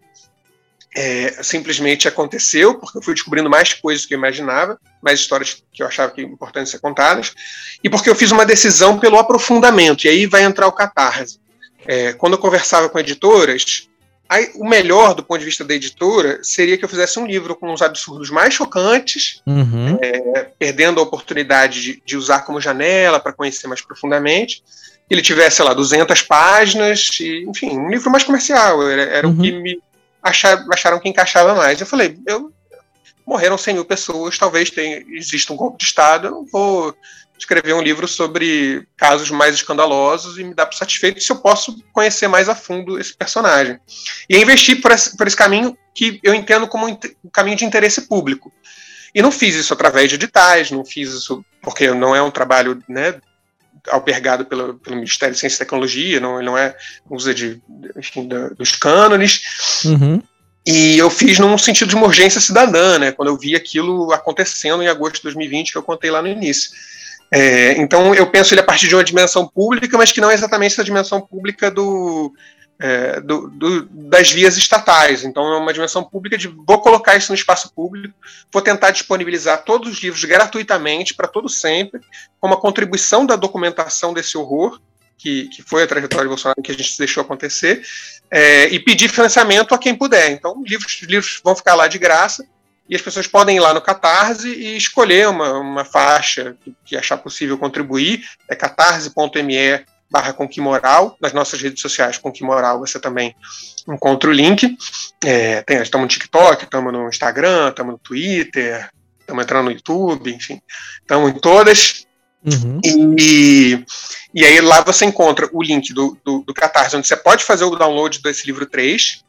é, 0.94 1.42
simplesmente 1.42 2.08
aconteceu, 2.08 2.74
porque 2.74 2.98
eu 2.98 3.02
fui 3.02 3.14
descobrindo 3.14 3.48
mais 3.48 3.72
coisas 3.72 4.02
do 4.02 4.08
que 4.08 4.14
eu 4.14 4.18
imaginava, 4.18 4.78
mais 5.00 5.20
histórias 5.20 5.62
que 5.72 5.82
eu 5.82 5.86
achava 5.86 6.12
que 6.12 6.20
importantes 6.20 6.70
ser 6.70 6.78
contadas, 6.78 7.32
e 7.82 7.88
porque 7.88 8.10
eu 8.10 8.14
fiz 8.14 8.30
uma 8.30 8.44
decisão 8.44 8.98
pelo 8.98 9.18
aprofundamento, 9.18 10.04
e 10.04 10.10
aí 10.10 10.26
vai 10.26 10.42
entrar 10.42 10.66
o 10.66 10.72
catarse. 10.72 11.40
É, 11.86 12.12
quando 12.12 12.34
eu 12.34 12.38
conversava 12.38 12.90
com 12.90 12.98
editoras, 12.98 13.88
aí, 14.30 14.52
o 14.54 14.64
melhor 14.66 15.12
do 15.12 15.24
ponto 15.24 15.40
de 15.40 15.44
vista 15.44 15.64
da 15.64 15.74
editora 15.74 16.38
seria 16.42 16.78
que 16.78 16.84
eu 16.84 16.88
fizesse 16.88 17.18
um 17.18 17.26
livro 17.26 17.56
com 17.56 17.72
os 17.72 17.82
absurdos 17.82 18.30
mais 18.30 18.54
chocantes, 18.54 19.42
uhum. 19.44 19.98
é, 20.00 20.52
perdendo 20.56 21.00
a 21.00 21.02
oportunidade 21.02 21.82
de, 21.82 22.02
de 22.06 22.16
usar 22.16 22.42
como 22.42 22.60
janela 22.60 23.18
para 23.18 23.32
conhecer 23.32 23.66
mais 23.66 23.82
profundamente, 23.82 24.62
ele 25.10 25.20
tivesse, 25.20 25.56
sei 25.56 25.64
lá, 25.64 25.74
200 25.74 26.22
páginas, 26.22 27.08
e, 27.20 27.44
enfim, 27.48 27.76
um 27.76 27.90
livro 27.90 28.08
mais 28.08 28.22
comercial, 28.22 28.88
era, 28.88 29.02
era 29.02 29.26
uhum. 29.26 29.34
o 29.34 29.42
que 29.42 29.50
me 29.50 29.82
achar, 30.22 30.64
acharam 30.72 31.00
que 31.00 31.08
encaixava 31.08 31.52
mais. 31.56 31.80
Eu 31.80 31.86
falei, 31.86 32.16
eu, 32.24 32.52
morreram 33.26 33.58
100 33.58 33.74
mil 33.74 33.84
pessoas, 33.84 34.38
talvez 34.38 34.70
tenha, 34.70 35.04
exista 35.08 35.52
um 35.52 35.56
golpe 35.56 35.78
de 35.78 35.84
Estado, 35.84 36.28
eu 36.28 36.30
não 36.30 36.46
vou 36.46 36.94
escrever 37.40 37.74
um 37.74 37.82
livro 37.82 38.06
sobre 38.06 38.86
casos 38.96 39.30
mais 39.30 39.54
escandalosos 39.54 40.38
e 40.38 40.44
me 40.44 40.54
dar 40.54 40.66
por 40.66 40.76
satisfeito 40.76 41.20
se 41.20 41.32
eu 41.32 41.36
posso 41.36 41.76
conhecer 41.92 42.28
mais 42.28 42.48
a 42.48 42.54
fundo 42.54 42.98
esse 42.98 43.14
personagem. 43.14 43.78
E 44.28 44.36
investir 44.36 44.80
por 44.80 44.92
esse, 44.92 45.16
por 45.16 45.26
esse 45.26 45.36
caminho 45.36 45.76
que 45.94 46.20
eu 46.22 46.34
entendo 46.34 46.68
como 46.68 46.86
um 46.86 47.30
caminho 47.32 47.56
de 47.56 47.64
interesse 47.64 48.02
público. 48.02 48.52
E 49.14 49.20
não 49.20 49.32
fiz 49.32 49.54
isso 49.56 49.72
através 49.72 50.08
de 50.08 50.14
editais, 50.14 50.70
não 50.70 50.84
fiz 50.84 51.10
isso 51.10 51.44
porque 51.62 51.90
não 51.92 52.14
é 52.14 52.22
um 52.22 52.30
trabalho 52.30 52.80
né, 52.88 53.16
albergado 53.88 54.44
pelo, 54.44 54.74
pelo 54.74 54.96
Ministério 54.96 55.34
de 55.34 55.40
Ciência 55.40 55.56
e 55.56 55.58
Tecnologia, 55.58 56.20
não, 56.20 56.36
ele 56.36 56.46
não 56.46 56.56
é 56.56 56.76
usa 57.08 57.34
de, 57.34 57.60
enfim, 57.96 58.28
da, 58.28 58.48
dos 58.50 58.72
cânones. 58.72 59.42
Uhum. 59.84 60.22
E 60.64 60.98
eu 60.98 61.08
fiz 61.10 61.38
num 61.38 61.56
sentido 61.56 61.88
de 61.88 61.96
uma 61.96 62.06
urgência 62.06 62.40
cidadã, 62.40 62.98
né, 62.98 63.12
quando 63.12 63.28
eu 63.28 63.36
vi 63.36 63.56
aquilo 63.56 64.12
acontecendo 64.12 64.82
em 64.82 64.88
agosto 64.88 65.16
de 65.16 65.22
2020, 65.22 65.72
que 65.72 65.78
eu 65.78 65.82
contei 65.82 66.10
lá 66.10 66.20
no 66.20 66.28
início. 66.28 66.70
É, 67.32 67.72
então 67.80 68.14
eu 68.14 68.26
penso 68.26 68.52
ele 68.52 68.60
a 68.60 68.64
partir 68.64 68.88
de 68.88 68.94
uma 68.94 69.04
dimensão 69.04 69.46
pública, 69.46 69.96
mas 69.96 70.10
que 70.10 70.20
não 70.20 70.30
é 70.30 70.34
exatamente 70.34 70.72
essa 70.72 70.84
dimensão 70.84 71.20
pública 71.20 71.70
do, 71.70 72.32
é, 72.80 73.20
do, 73.20 73.48
do, 73.50 73.84
das 73.90 74.30
vias 74.30 74.56
estatais. 74.56 75.22
Então, 75.22 75.52
é 75.52 75.58
uma 75.58 75.72
dimensão 75.72 76.02
pública 76.02 76.38
de 76.38 76.48
vou 76.48 76.80
colocar 76.80 77.14
isso 77.14 77.30
no 77.30 77.36
espaço 77.36 77.72
público, 77.74 78.14
vou 78.50 78.62
tentar 78.62 78.90
disponibilizar 78.90 79.64
todos 79.64 79.92
os 79.92 80.02
livros 80.02 80.24
gratuitamente 80.24 81.14
para 81.14 81.28
todo 81.28 81.48
sempre, 81.48 82.00
como 82.40 82.54
uma 82.54 82.60
contribuição 82.60 83.26
da 83.26 83.36
documentação 83.36 84.14
desse 84.14 84.38
horror, 84.38 84.80
que, 85.18 85.48
que 85.48 85.62
foi 85.62 85.82
a 85.82 85.86
trajetória 85.86 86.24
de 86.24 86.30
Bolsonaro 86.30 86.62
que 86.62 86.72
a 86.72 86.74
gente 86.74 86.96
deixou 86.96 87.22
acontecer, 87.22 87.82
é, 88.30 88.64
e 88.68 88.80
pedir 88.80 89.10
financiamento 89.10 89.74
a 89.74 89.78
quem 89.78 89.94
puder. 89.94 90.30
Então, 90.30 90.62
livros, 90.66 91.02
livros 91.02 91.40
vão 91.44 91.54
ficar 91.54 91.74
lá 91.74 91.86
de 91.86 91.98
graça. 91.98 92.46
E 92.90 92.96
as 92.96 93.00
pessoas 93.00 93.28
podem 93.28 93.56
ir 93.56 93.60
lá 93.60 93.72
no 93.72 93.80
Catarse 93.80 94.48
e 94.48 94.76
escolher 94.76 95.28
uma, 95.28 95.52
uma 95.58 95.84
faixa 95.84 96.56
que, 96.60 96.74
que 96.84 96.96
achar 96.96 97.16
possível 97.18 97.56
contribuir. 97.56 98.24
É 98.48 98.56
catarse.me 98.56 99.84
barra 100.10 100.32
Conquimoral, 100.32 101.16
nas 101.20 101.32
nossas 101.32 101.62
redes 101.62 101.80
sociais 101.80 102.18
Conquimoral 102.18 102.80
você 102.80 102.98
também 102.98 103.32
encontra 103.88 104.28
o 104.28 104.32
link. 104.32 104.76
É, 105.24 105.64
estamos 105.80 106.04
no 106.06 106.08
TikTok, 106.08 106.64
estamos 106.64 106.92
no 106.92 107.08
Instagram, 107.08 107.68
estamos 107.68 107.92
no 107.92 107.98
Twitter, 107.98 108.90
estamos 109.20 109.44
entrando 109.44 109.66
no 109.66 109.70
YouTube, 109.70 110.34
enfim, 110.34 110.60
estamos 111.00 111.30
em 111.30 111.38
todas. 111.38 112.04
Uhum. 112.44 112.80
E, 113.16 113.84
e 114.34 114.44
aí 114.44 114.60
lá 114.60 114.80
você 114.80 115.04
encontra 115.04 115.48
o 115.52 115.62
link 115.62 115.92
do, 115.92 116.18
do, 116.24 116.40
do 116.40 116.52
Catarse, 116.52 116.96
onde 116.96 117.06
você 117.06 117.16
pode 117.16 117.44
fazer 117.44 117.64
o 117.64 117.76
download 117.76 118.20
desse 118.20 118.46
livro 118.46 118.66
3, 118.66 119.22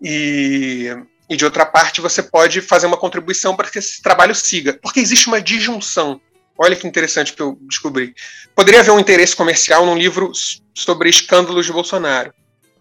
e, 0.00 0.96
e 1.32 1.36
de 1.36 1.44
outra 1.44 1.64
parte 1.64 2.00
você 2.00 2.22
pode 2.22 2.60
fazer 2.60 2.86
uma 2.86 2.96
contribuição 2.96 3.56
para 3.56 3.70
que 3.70 3.78
esse 3.78 4.02
trabalho 4.02 4.34
siga, 4.34 4.78
porque 4.82 5.00
existe 5.00 5.28
uma 5.28 5.40
disjunção 5.40 6.20
Olha 6.58 6.76
que 6.76 6.86
interessante 6.86 7.32
que 7.32 7.42
eu 7.42 7.58
descobri. 7.62 8.14
Poderia 8.54 8.80
haver 8.80 8.92
um 8.92 9.00
interesse 9.00 9.34
comercial 9.34 9.86
num 9.86 9.96
livro 9.96 10.30
sobre 10.74 11.08
escândalos 11.08 11.66
de 11.66 11.72
Bolsonaro. 11.72 12.32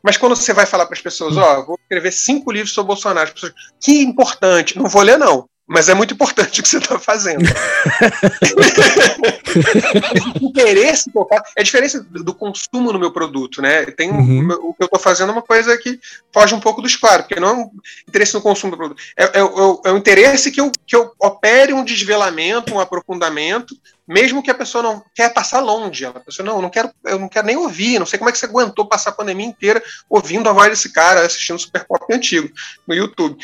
Mas 0.03 0.17
quando 0.17 0.35
você 0.35 0.53
vai 0.53 0.65
falar 0.65 0.85
para 0.85 0.95
as 0.95 1.01
pessoas, 1.01 1.37
ó, 1.37 1.59
oh, 1.59 1.65
vou 1.65 1.79
escrever 1.81 2.11
cinco 2.11 2.51
livros 2.51 2.73
sobre 2.73 2.89
Bolsonaro, 2.89 3.27
as 3.27 3.33
pessoas, 3.33 3.53
que 3.79 4.01
importante, 4.01 4.77
não 4.77 4.87
vou 4.87 5.01
ler 5.01 5.17
não 5.17 5.47
mas 5.67 5.89
é 5.89 5.93
muito 5.93 6.13
importante 6.13 6.59
o 6.59 6.63
que 6.63 6.69
você 6.69 6.79
está 6.79 6.99
fazendo. 6.99 7.45
o 10.41 10.45
interesse 10.45 11.09
é 11.55 11.61
a 11.61 11.63
diferença 11.63 12.01
do 12.01 12.33
consumo 12.33 12.91
no 12.91 12.99
meu 12.99 13.11
produto, 13.11 13.61
né? 13.61 13.85
Tem 13.85 14.11
uhum. 14.11 14.49
o 14.51 14.73
que 14.73 14.83
eu 14.83 14.85
estou 14.85 14.99
fazendo 14.99 15.29
é 15.29 15.33
uma 15.33 15.41
coisa 15.41 15.77
que 15.77 15.97
foge 16.33 16.53
um 16.53 16.59
pouco 16.59 16.81
do 16.81 16.87
esclaro, 16.87 17.23
porque 17.23 17.39
não 17.39 17.47
é 17.47 17.53
um 17.53 17.71
interesse 18.07 18.33
no 18.33 18.41
consumo 18.41 18.71
do 18.71 18.77
produto, 18.77 19.01
é, 19.17 19.23
é, 19.23 19.39
é, 19.39 19.41
é 19.85 19.91
um 19.91 19.97
interesse 19.97 20.51
que 20.51 20.59
eu, 20.59 20.71
que 20.85 20.95
eu 20.95 21.13
opere 21.19 21.73
um 21.73 21.85
desvelamento, 21.85 22.73
um 22.73 22.79
aprofundamento 22.79 23.75
mesmo 24.11 24.43
que 24.43 24.51
a 24.51 24.55
pessoa 24.55 24.83
não 24.83 25.01
quer 25.15 25.33
passar 25.33 25.61
longe, 25.61 26.05
a 26.05 26.11
pessoa 26.11 26.45
não, 26.45 26.57
eu 26.57 26.61
não 26.61 26.69
quero, 26.69 26.91
eu 27.05 27.17
não 27.17 27.29
quero 27.29 27.47
nem 27.47 27.55
ouvir, 27.55 27.97
não 27.97 28.05
sei 28.05 28.19
como 28.19 28.27
é 28.27 28.33
que 28.33 28.37
você 28.37 28.45
aguentou 28.45 28.85
passar 28.85 29.11
a 29.11 29.13
pandemia 29.13 29.45
inteira 29.45 29.81
ouvindo 30.09 30.49
a 30.49 30.51
voz 30.51 30.69
desse 30.69 30.91
cara 30.91 31.25
assistindo 31.25 31.57
Super 31.57 31.85
Pop 31.87 32.13
antigo 32.13 32.51
no 32.85 32.93
YouTube. 32.93 33.41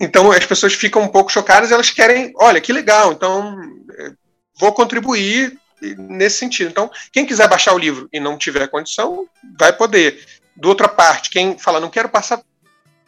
Então 0.00 0.32
as 0.32 0.44
pessoas 0.44 0.74
ficam 0.74 1.02
um 1.02 1.08
pouco 1.08 1.30
chocadas, 1.30 1.70
elas 1.70 1.90
querem, 1.90 2.32
olha 2.34 2.60
que 2.60 2.72
legal, 2.72 3.12
então 3.12 3.60
é, 3.96 4.10
vou 4.58 4.72
contribuir 4.72 5.56
nesse 5.96 6.38
sentido. 6.38 6.68
Então 6.68 6.90
quem 7.12 7.24
quiser 7.24 7.48
baixar 7.48 7.72
o 7.72 7.78
livro 7.78 8.08
e 8.12 8.18
não 8.18 8.36
tiver 8.36 8.66
condição, 8.66 9.24
vai 9.56 9.72
poder. 9.72 10.20
Do 10.56 10.68
outra 10.68 10.88
parte, 10.88 11.30
quem 11.30 11.56
fala 11.56 11.78
não 11.78 11.90
quero 11.90 12.08
passar 12.08 12.42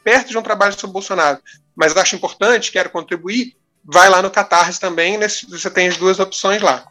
perto 0.05 0.29
de 0.29 0.39
um 0.39 0.43
trabalho 0.43 0.79
sobre 0.79 0.95
Bolsonaro, 0.95 1.41
mas 1.75 1.97
acho 1.97 2.15
importante, 2.15 2.71
quero 2.71 2.89
contribuir, 2.89 3.57
vai 3.85 4.09
lá 4.09 4.23
no 4.23 4.31
Catarse 4.31 4.79
também, 4.79 5.19
nesse, 5.19 5.51
você 5.51 5.69
tem 5.69 5.89
as 5.89 5.97
duas 5.97 6.21
opções 6.21 6.63
lá. 6.63 6.87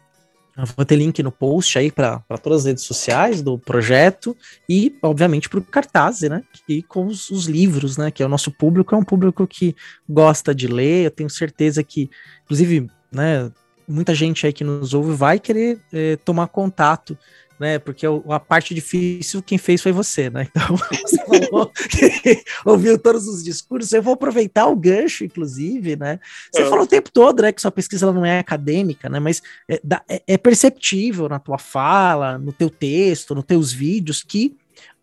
Vou 0.76 0.84
ter 0.84 0.96
link 0.96 1.22
no 1.22 1.30
post 1.30 1.78
aí 1.78 1.90
para 1.90 2.22
todas 2.42 2.60
as 2.60 2.66
redes 2.66 2.84
sociais 2.84 3.42
do 3.42 3.58
projeto 3.58 4.36
e, 4.68 4.96
obviamente, 5.02 5.48
para 5.48 5.58
o 5.58 5.62
cartaz, 5.62 6.22
né? 6.22 6.42
E 6.68 6.82
com 6.82 7.06
os, 7.06 7.30
os, 7.30 7.46
livros, 7.46 7.96
né? 7.96 8.10
Que 8.10 8.22
é 8.22 8.26
o 8.26 8.28
nosso 8.28 8.50
público, 8.50 8.94
é 8.94 8.98
um 8.98 9.04
público 9.04 9.46
que 9.46 9.74
gosta 10.08 10.54
de 10.54 10.66
ler. 10.66 11.06
Eu 11.06 11.10
tenho 11.10 11.30
certeza 11.30 11.82
que, 11.82 12.10
inclusive, 12.44 12.90
né? 13.12 13.50
Muita 13.86 14.14
gente 14.14 14.46
aí 14.46 14.52
que 14.52 14.62
nos 14.62 14.94
ouve 14.94 15.14
vai 15.14 15.40
querer 15.40 15.80
eh, 15.92 16.16
tomar 16.24 16.46
contato 16.46 17.18
né? 17.60 17.78
Porque 17.78 18.06
a 18.06 18.40
parte 18.40 18.74
difícil 18.74 19.42
quem 19.42 19.58
fez 19.58 19.82
foi 19.82 19.92
você, 19.92 20.30
né? 20.30 20.48
Então, 20.60 20.76
você 20.76 21.16
falou 21.26 21.66
que 21.66 22.42
ouviu 22.64 22.98
todos 22.98 23.28
os 23.28 23.44
discursos. 23.44 23.92
Eu 23.92 24.02
vou 24.02 24.14
aproveitar 24.14 24.66
o 24.66 24.74
gancho, 24.74 25.24
inclusive, 25.24 25.94
né? 25.94 26.18
Você 26.50 26.62
é. 26.62 26.68
falou 26.68 26.84
o 26.84 26.88
tempo 26.88 27.10
todo, 27.12 27.42
né, 27.42 27.52
que 27.52 27.60
sua 27.60 27.70
pesquisa 27.70 28.10
não 28.12 28.24
é 28.24 28.38
acadêmica, 28.38 29.08
né? 29.08 29.20
Mas 29.20 29.42
é, 29.68 29.80
é, 30.08 30.22
é 30.26 30.38
perceptível 30.38 31.28
na 31.28 31.38
tua 31.38 31.58
fala, 31.58 32.38
no 32.38 32.52
teu 32.52 32.70
texto, 32.70 33.34
nos 33.34 33.44
teus 33.44 33.72
vídeos, 33.72 34.22
que 34.22 34.56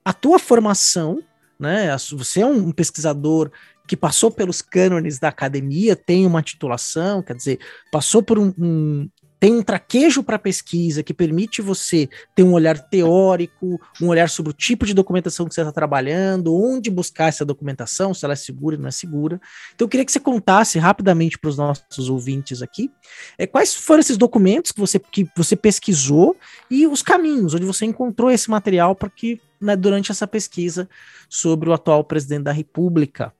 a 0.03 0.11
tua 0.11 0.39
formação, 0.39 1.21
né? 1.59 1.95
Você 2.13 2.41
é 2.41 2.45
um 2.45 2.71
pesquisador 2.71 3.51
que 3.87 3.95
passou 3.95 4.31
pelos 4.31 4.61
cânones 4.61 5.19
da 5.19 5.29
academia, 5.29 5.95
tem 5.95 6.25
uma 6.25 6.41
titulação, 6.41 7.21
quer 7.21 7.35
dizer, 7.35 7.59
passou 7.91 8.21
por 8.23 8.37
um, 8.37 8.53
um, 8.57 9.09
tem 9.39 9.53
um 9.53 9.61
traquejo 9.61 10.23
para 10.23 10.39
pesquisa 10.39 11.03
que 11.03 11.13
permite 11.13 11.61
você 11.61 12.09
ter 12.35 12.43
um 12.43 12.53
olhar 12.53 12.79
teórico, 12.79 13.79
um 14.01 14.07
olhar 14.07 14.29
sobre 14.29 14.51
o 14.51 14.53
tipo 14.53 14.85
de 14.85 14.93
documentação 14.93 15.47
que 15.47 15.53
você 15.53 15.61
está 15.61 15.71
trabalhando, 15.71 16.55
onde 16.55 16.89
buscar 16.89 17.27
essa 17.27 17.45
documentação, 17.45 18.13
se 18.13 18.25
ela 18.25 18.33
é 18.33 18.37
segura 18.37 18.75
ou 18.75 18.81
não 18.81 18.89
é 18.89 18.91
segura. 18.91 19.39
Então, 19.75 19.85
eu 19.85 19.89
queria 19.89 20.05
que 20.05 20.11
você 20.11 20.19
contasse 20.19 20.79
rapidamente 20.79 21.37
para 21.37 21.49
os 21.49 21.57
nossos 21.57 22.09
ouvintes 22.09 22.61
aqui 22.61 22.91
é, 23.37 23.45
quais 23.45 23.75
foram 23.75 23.99
esses 23.99 24.17
documentos 24.17 24.71
que 24.71 24.79
você, 24.79 24.99
que 24.99 25.27
você 25.35 25.55
pesquisou 25.55 26.35
e 26.69 26.87
os 26.87 27.01
caminhos 27.01 27.53
onde 27.53 27.65
você 27.65 27.85
encontrou 27.85 28.31
esse 28.31 28.49
material 28.49 28.95
para 28.95 29.09
que, 29.09 29.39
né, 29.61 29.75
durante 29.75 30.11
essa 30.11 30.27
pesquisa 30.27 30.89
sobre 31.29 31.69
o 31.69 31.73
atual 31.73 32.03
presidente 32.03 32.43
da 32.43 32.51
República. 32.51 33.33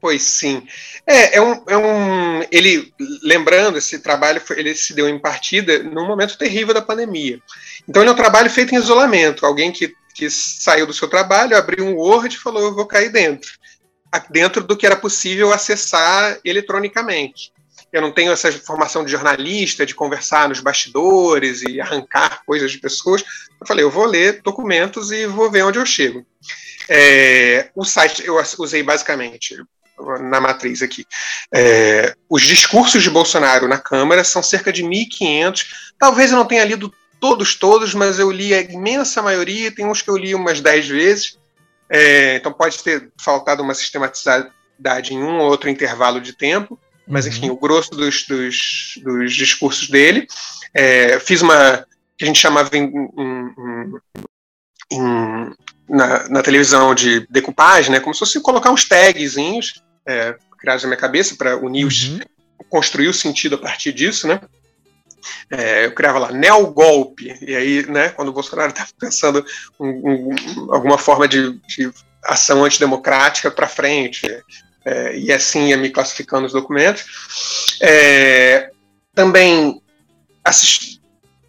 Pois 0.00 0.22
sim. 0.22 0.66
É, 1.06 1.36
é, 1.36 1.40
um, 1.40 1.62
é 1.68 1.76
um. 1.76 2.42
Ele, 2.50 2.92
lembrando, 3.22 3.78
esse 3.78 4.00
trabalho 4.00 4.40
foi, 4.40 4.58
ele 4.58 4.74
se 4.74 4.92
deu 4.94 5.08
em 5.08 5.18
partida 5.18 5.80
num 5.82 6.06
momento 6.06 6.36
terrível 6.36 6.74
da 6.74 6.82
pandemia. 6.82 7.40
Então, 7.88 8.02
ele 8.02 8.10
é 8.10 8.12
um 8.12 8.16
trabalho 8.16 8.50
feito 8.50 8.74
em 8.74 8.78
isolamento. 8.78 9.46
Alguém 9.46 9.70
que, 9.70 9.94
que 10.14 10.28
saiu 10.28 10.86
do 10.86 10.92
seu 10.92 11.08
trabalho, 11.08 11.56
abriu 11.56 11.86
um 11.86 11.94
Word 11.94 12.34
e 12.34 12.38
falou: 12.38 12.62
Eu 12.62 12.74
vou 12.74 12.86
cair 12.86 13.10
dentro. 13.10 13.52
Dentro 14.28 14.64
do 14.64 14.76
que 14.76 14.84
era 14.84 14.96
possível 14.96 15.52
acessar 15.52 16.38
eletronicamente. 16.44 17.52
Eu 17.92 18.00
não 18.00 18.10
tenho 18.10 18.32
essa 18.32 18.50
formação 18.50 19.04
de 19.04 19.10
jornalista, 19.10 19.84
de 19.84 19.94
conversar 19.94 20.48
nos 20.48 20.60
bastidores 20.60 21.62
e 21.62 21.80
arrancar 21.80 22.42
coisas 22.46 22.72
de 22.72 22.78
pessoas. 22.78 23.22
Eu 23.60 23.66
falei: 23.66 23.84
Eu 23.84 23.90
vou 23.90 24.06
ler 24.06 24.40
documentos 24.42 25.10
e 25.10 25.26
vou 25.26 25.50
ver 25.50 25.62
onde 25.62 25.78
eu 25.78 25.84
chego. 25.84 26.24
É, 26.88 27.70
o 27.74 27.84
site 27.84 28.24
eu 28.24 28.36
usei 28.58 28.82
basicamente 28.82 29.56
na 30.20 30.40
matriz 30.40 30.82
aqui. 30.82 31.06
É, 31.52 32.14
os 32.28 32.42
discursos 32.42 33.02
de 33.02 33.10
Bolsonaro 33.10 33.68
na 33.68 33.78
Câmara 33.78 34.24
são 34.24 34.42
cerca 34.42 34.72
de 34.72 34.82
1.500. 34.82 35.66
Talvez 35.98 36.30
eu 36.30 36.38
não 36.38 36.46
tenha 36.46 36.64
lido 36.64 36.92
todos, 37.20 37.54
todos, 37.54 37.94
mas 37.94 38.18
eu 38.18 38.30
li 38.30 38.54
a 38.54 38.60
imensa 38.60 39.22
maioria. 39.22 39.70
Tem 39.70 39.86
uns 39.86 40.02
que 40.02 40.10
eu 40.10 40.16
li 40.16 40.34
umas 40.34 40.60
10 40.60 40.88
vezes. 40.88 41.38
É, 41.88 42.36
então 42.36 42.52
pode 42.52 42.82
ter 42.82 43.10
faltado 43.20 43.62
uma 43.62 43.74
sistematizadade 43.74 45.12
em 45.12 45.22
um 45.22 45.38
ou 45.38 45.50
outro 45.50 45.68
intervalo 45.68 46.20
de 46.20 46.32
tempo. 46.32 46.78
Mas, 47.06 47.26
enfim, 47.26 47.48
uhum. 47.48 47.54
o 47.54 47.60
grosso 47.60 47.90
dos, 47.90 48.26
dos, 48.26 48.98
dos 49.02 49.34
discursos 49.34 49.88
dele. 49.88 50.26
É, 50.74 51.18
fiz 51.20 51.42
uma 51.42 51.86
que 52.16 52.24
a 52.24 52.26
gente 52.26 52.38
chamava 52.38 52.70
em, 52.76 52.84
em, 52.84 53.94
em, 54.92 55.54
na, 55.88 56.28
na, 56.28 56.42
televisão 56.42 56.94
de 56.94 57.26
decupagem, 57.28 57.90
né, 57.90 58.00
como 58.00 58.14
se 58.14 58.20
fosse 58.20 58.40
colocar 58.40 58.70
uns 58.70 58.84
tagzinhos 58.84 59.82
é, 60.06 60.36
criados 60.58 60.84
na 60.84 60.90
minha 60.90 61.00
cabeça 61.00 61.34
para 61.34 61.56
unir 61.56 61.84
os, 61.84 62.08
uhum. 62.08 62.20
construir 62.70 63.08
o 63.08 63.14
sentido 63.14 63.56
a 63.56 63.58
partir 63.58 63.92
disso, 63.92 64.28
né? 64.28 64.40
É, 65.50 65.86
eu 65.86 65.92
criava 65.92 66.18
lá 66.18 66.32
neo-golpe, 66.32 67.36
e 67.40 67.54
aí, 67.54 67.86
né, 67.86 68.08
quando 68.08 68.28
o 68.28 68.32
Bolsonaro 68.32 68.70
estava 68.70 68.88
pensando 68.98 69.44
um, 69.78 69.88
um, 69.88 70.74
alguma 70.74 70.98
forma 70.98 71.28
de, 71.28 71.52
de 71.66 71.92
ação 72.24 72.64
antidemocrática 72.64 73.50
para 73.50 73.68
frente, 73.68 74.26
é, 74.84 75.16
e 75.16 75.32
assim 75.32 75.68
ia 75.68 75.76
me 75.76 75.90
classificando 75.90 76.46
os 76.46 76.52
documentos. 76.52 77.04
É, 77.80 78.70
também 79.14 79.80
assisti, 80.44 81.00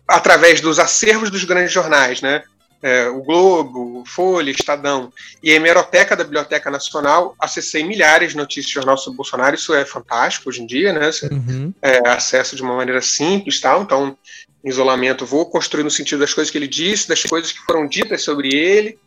através 0.07 0.61
dos 0.61 0.79
acervos 0.79 1.29
dos 1.29 1.43
grandes 1.43 1.71
jornais, 1.71 2.21
né? 2.21 2.43
É, 2.81 3.07
o 3.07 3.23
Globo, 3.23 4.03
Folha, 4.05 4.51
Estadão 4.51 5.11
e 5.41 5.49
a 5.51 5.55
hemeroteca 5.55 6.17
da 6.17 6.23
Biblioteca 6.25 6.69
Nacional, 6.69 7.33
acessei 7.39 7.81
milhares 7.81 8.31
de 8.31 8.37
notícias 8.37 8.65
de 8.65 8.73
jornal 8.73 8.97
sobre 8.97 9.15
Bolsonaro, 9.15 9.55
isso 9.55 9.73
é 9.73 9.85
fantástico 9.85 10.49
hoje 10.49 10.61
em 10.61 10.65
dia, 10.65 10.91
né? 10.91 11.09
Você, 11.09 11.27
uhum. 11.27 11.73
é, 11.81 12.05
acesso 12.09 12.57
de 12.57 12.61
uma 12.61 12.75
maneira 12.75 13.01
simples, 13.01 13.61
tal, 13.61 13.83
então, 13.83 14.17
em 14.61 14.67
isolamento, 14.69 15.25
vou 15.25 15.45
construir 15.49 15.85
no 15.85 15.89
sentido 15.89 16.19
das 16.19 16.33
coisas 16.33 16.51
que 16.51 16.57
ele 16.57 16.67
disse, 16.67 17.07
das 17.07 17.23
coisas 17.23 17.53
que 17.53 17.59
foram 17.59 17.87
ditas 17.87 18.21
sobre 18.21 18.53
ele, 18.53 18.99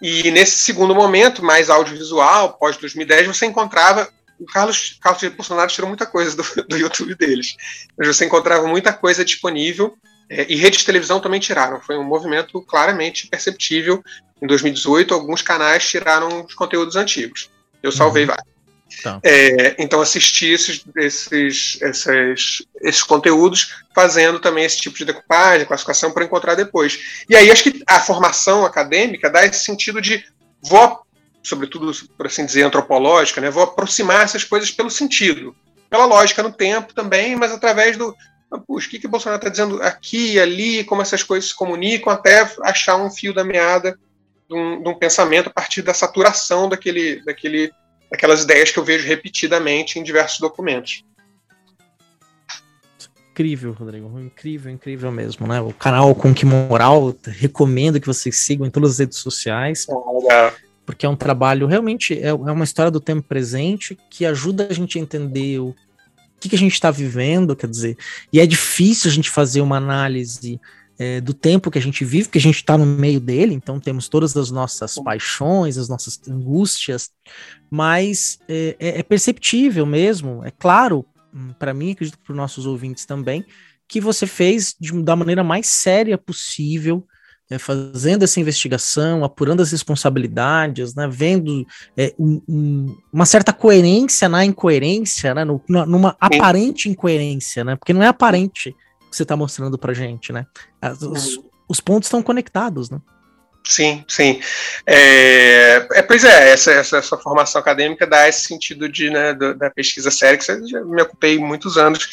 e 0.00 0.30
nesse 0.30 0.58
segundo 0.58 0.94
momento, 0.94 1.44
mais 1.44 1.68
audiovisual, 1.68 2.54
pós 2.54 2.76
2010, 2.76 3.26
você 3.26 3.46
encontrava 3.46 4.08
o 4.38 4.46
Carlos, 4.46 4.98
Carlos 5.00 5.22
Bolsonaro 5.34 5.70
tirou 5.70 5.88
muita 5.88 6.06
coisa 6.06 6.34
do, 6.34 6.64
do 6.66 6.76
YouTube 6.76 7.14
deles, 7.14 7.56
mas 7.96 8.08
você 8.08 8.24
encontrava 8.24 8.66
muita 8.66 8.92
coisa 8.92 9.22
disponível 9.22 9.94
é, 10.30 10.46
e 10.48 10.56
redes 10.56 10.80
de 10.80 10.86
televisão 10.86 11.20
também 11.20 11.40
tiraram. 11.40 11.80
Foi 11.80 11.98
um 11.98 12.04
movimento 12.04 12.62
claramente 12.62 13.26
perceptível. 13.26 14.02
Em 14.40 14.46
2018, 14.46 15.12
alguns 15.12 15.42
canais 15.42 15.86
tiraram 15.86 16.46
os 16.46 16.54
conteúdos 16.54 16.96
antigos. 16.96 17.50
Eu 17.82 17.92
salvei 17.92 18.22
uhum. 18.22 18.28
vários. 18.28 18.49
Tá. 19.02 19.20
É, 19.22 19.76
então 19.78 20.00
assisti 20.00 20.46
esses, 20.46 20.84
esses, 20.96 21.78
esses, 21.80 22.66
esses 22.82 23.02
conteúdos 23.02 23.84
fazendo 23.94 24.38
também 24.38 24.64
esse 24.64 24.78
tipo 24.78 24.96
de 24.96 25.04
decupagem, 25.04 25.66
classificação 25.66 26.12
para 26.12 26.24
encontrar 26.24 26.54
depois. 26.54 27.24
E 27.28 27.36
aí 27.36 27.50
acho 27.50 27.64
que 27.64 27.82
a 27.86 28.00
formação 28.00 28.64
acadêmica 28.64 29.30
dá 29.30 29.44
esse 29.46 29.64
sentido 29.64 30.00
de 30.00 30.24
vou, 30.62 31.00
sobretudo 31.42 31.92
por 32.16 32.26
assim 32.26 32.44
dizer, 32.44 32.62
antropológica, 32.62 33.40
né, 33.40 33.50
vou 33.50 33.62
aproximar 33.62 34.24
essas 34.24 34.44
coisas 34.44 34.70
pelo 34.70 34.90
sentido, 34.90 35.54
pela 35.88 36.04
lógica 36.04 36.42
no 36.42 36.52
tempo 36.52 36.94
também, 36.94 37.36
mas 37.36 37.52
através 37.52 37.96
do, 37.96 38.14
puxa, 38.66 38.86
o 38.86 38.90
que, 38.90 38.98
que 38.98 39.06
o 39.06 39.10
Bolsonaro 39.10 39.38
está 39.38 39.48
dizendo 39.48 39.80
aqui 39.82 40.38
ali, 40.38 40.84
como 40.84 41.02
essas 41.02 41.22
coisas 41.22 41.50
se 41.50 41.56
comunicam, 41.56 42.12
até 42.12 42.48
achar 42.62 42.96
um 42.96 43.10
fio 43.10 43.32
da 43.32 43.44
meada 43.44 43.98
de 44.48 44.56
um, 44.56 44.82
de 44.82 44.88
um, 44.88 44.98
pensamento 44.98 45.48
a 45.48 45.52
partir 45.52 45.82
da 45.82 45.94
saturação 45.94 46.68
daquele, 46.68 47.24
daquele, 47.24 47.72
daquelas 48.10 48.42
ideias 48.42 48.70
que 48.70 48.78
eu 48.78 48.84
vejo 48.84 49.06
repetidamente 49.06 49.98
em 49.98 50.02
diversos 50.02 50.38
documentos. 50.38 51.04
Incrível, 53.30 53.72
Rodrigo. 53.72 54.20
Incrível, 54.20 54.72
incrível 54.72 55.12
mesmo, 55.12 55.46
né? 55.46 55.60
O 55.60 55.72
canal 55.72 56.14
Com 56.14 56.34
Que 56.34 56.44
Moral, 56.44 57.14
recomendo 57.26 58.00
que 58.00 58.06
vocês 58.06 58.36
sigam 58.40 58.66
em 58.66 58.70
todas 58.70 58.92
as 58.92 58.98
redes 58.98 59.18
sociais. 59.18 59.86
Ah, 60.30 60.52
porque 60.84 61.06
é 61.06 61.08
um 61.08 61.16
trabalho 61.16 61.68
realmente, 61.68 62.18
é, 62.18 62.28
é 62.28 62.34
uma 62.34 62.64
história 62.64 62.90
do 62.90 63.00
tempo 63.00 63.22
presente 63.22 63.96
que 64.10 64.26
ajuda 64.26 64.66
a 64.68 64.74
gente 64.74 64.98
a 64.98 65.00
entender 65.00 65.60
o 65.60 65.74
que, 66.40 66.48
que 66.48 66.56
a 66.56 66.58
gente 66.58 66.72
está 66.72 66.90
vivendo, 66.90 67.54
quer 67.54 67.68
dizer, 67.68 67.96
e 68.32 68.40
é 68.40 68.46
difícil 68.46 69.10
a 69.10 69.14
gente 69.14 69.30
fazer 69.30 69.60
uma 69.60 69.76
análise 69.76 70.60
é, 71.00 71.18
do 71.18 71.32
tempo 71.32 71.70
que 71.70 71.78
a 71.78 71.82
gente 71.82 72.04
vive, 72.04 72.24
porque 72.24 72.36
a 72.36 72.42
gente 72.42 72.56
está 72.56 72.76
no 72.76 72.84
meio 72.84 73.18
dele, 73.18 73.54
então 73.54 73.80
temos 73.80 74.06
todas 74.06 74.36
as 74.36 74.50
nossas 74.50 74.96
paixões, 74.96 75.78
as 75.78 75.88
nossas 75.88 76.20
angústias, 76.28 77.10
mas 77.70 78.38
é, 78.46 78.76
é, 78.78 78.98
é 78.98 79.02
perceptível 79.02 79.86
mesmo, 79.86 80.44
é 80.44 80.50
claro, 80.50 81.06
hum, 81.34 81.54
para 81.58 81.72
mim, 81.72 81.92
acredito 81.92 82.18
para 82.18 82.32
os 82.32 82.36
nossos 82.36 82.66
ouvintes 82.66 83.06
também, 83.06 83.42
que 83.88 83.98
você 83.98 84.26
fez 84.26 84.76
de, 84.78 84.92
da 85.02 85.16
maneira 85.16 85.42
mais 85.42 85.68
séria 85.68 86.18
possível, 86.18 87.02
é, 87.48 87.56
fazendo 87.58 88.22
essa 88.22 88.38
investigação, 88.38 89.24
apurando 89.24 89.62
as 89.62 89.72
responsabilidades, 89.72 90.94
né, 90.94 91.08
vendo 91.10 91.66
é, 91.96 92.14
um, 92.18 92.42
um, 92.46 92.96
uma 93.10 93.24
certa 93.24 93.54
coerência 93.54 94.28
na 94.28 94.44
incoerência, 94.44 95.34
né, 95.34 95.44
no, 95.46 95.62
numa 95.66 96.14
aparente 96.20 96.90
incoerência, 96.90 97.64
né, 97.64 97.74
porque 97.74 97.94
não 97.94 98.02
é 98.02 98.06
aparente 98.06 98.76
que 99.10 99.16
você 99.16 99.24
está 99.24 99.36
mostrando 99.36 99.76
para 99.76 99.92
gente, 99.92 100.32
né, 100.32 100.46
os, 101.02 101.38
os 101.68 101.80
pontos 101.80 102.06
estão 102.06 102.22
conectados, 102.22 102.90
né. 102.90 103.00
Sim, 103.62 104.04
sim. 104.08 104.40
É, 104.86 105.86
é, 105.92 106.02
pois 106.02 106.24
é, 106.24 106.50
essa, 106.50 106.72
essa, 106.72 106.96
essa, 106.96 107.18
formação 107.18 107.60
acadêmica 107.60 108.06
dá 108.06 108.26
esse 108.26 108.46
sentido 108.46 108.88
de, 108.88 109.10
né, 109.10 109.34
da 109.34 109.70
pesquisa 109.70 110.10
séria, 110.10 110.38
que 110.38 110.50
eu 110.50 110.66
já 110.66 110.80
me 110.80 111.02
ocupei 111.02 111.38
muitos 111.38 111.76
anos 111.76 112.08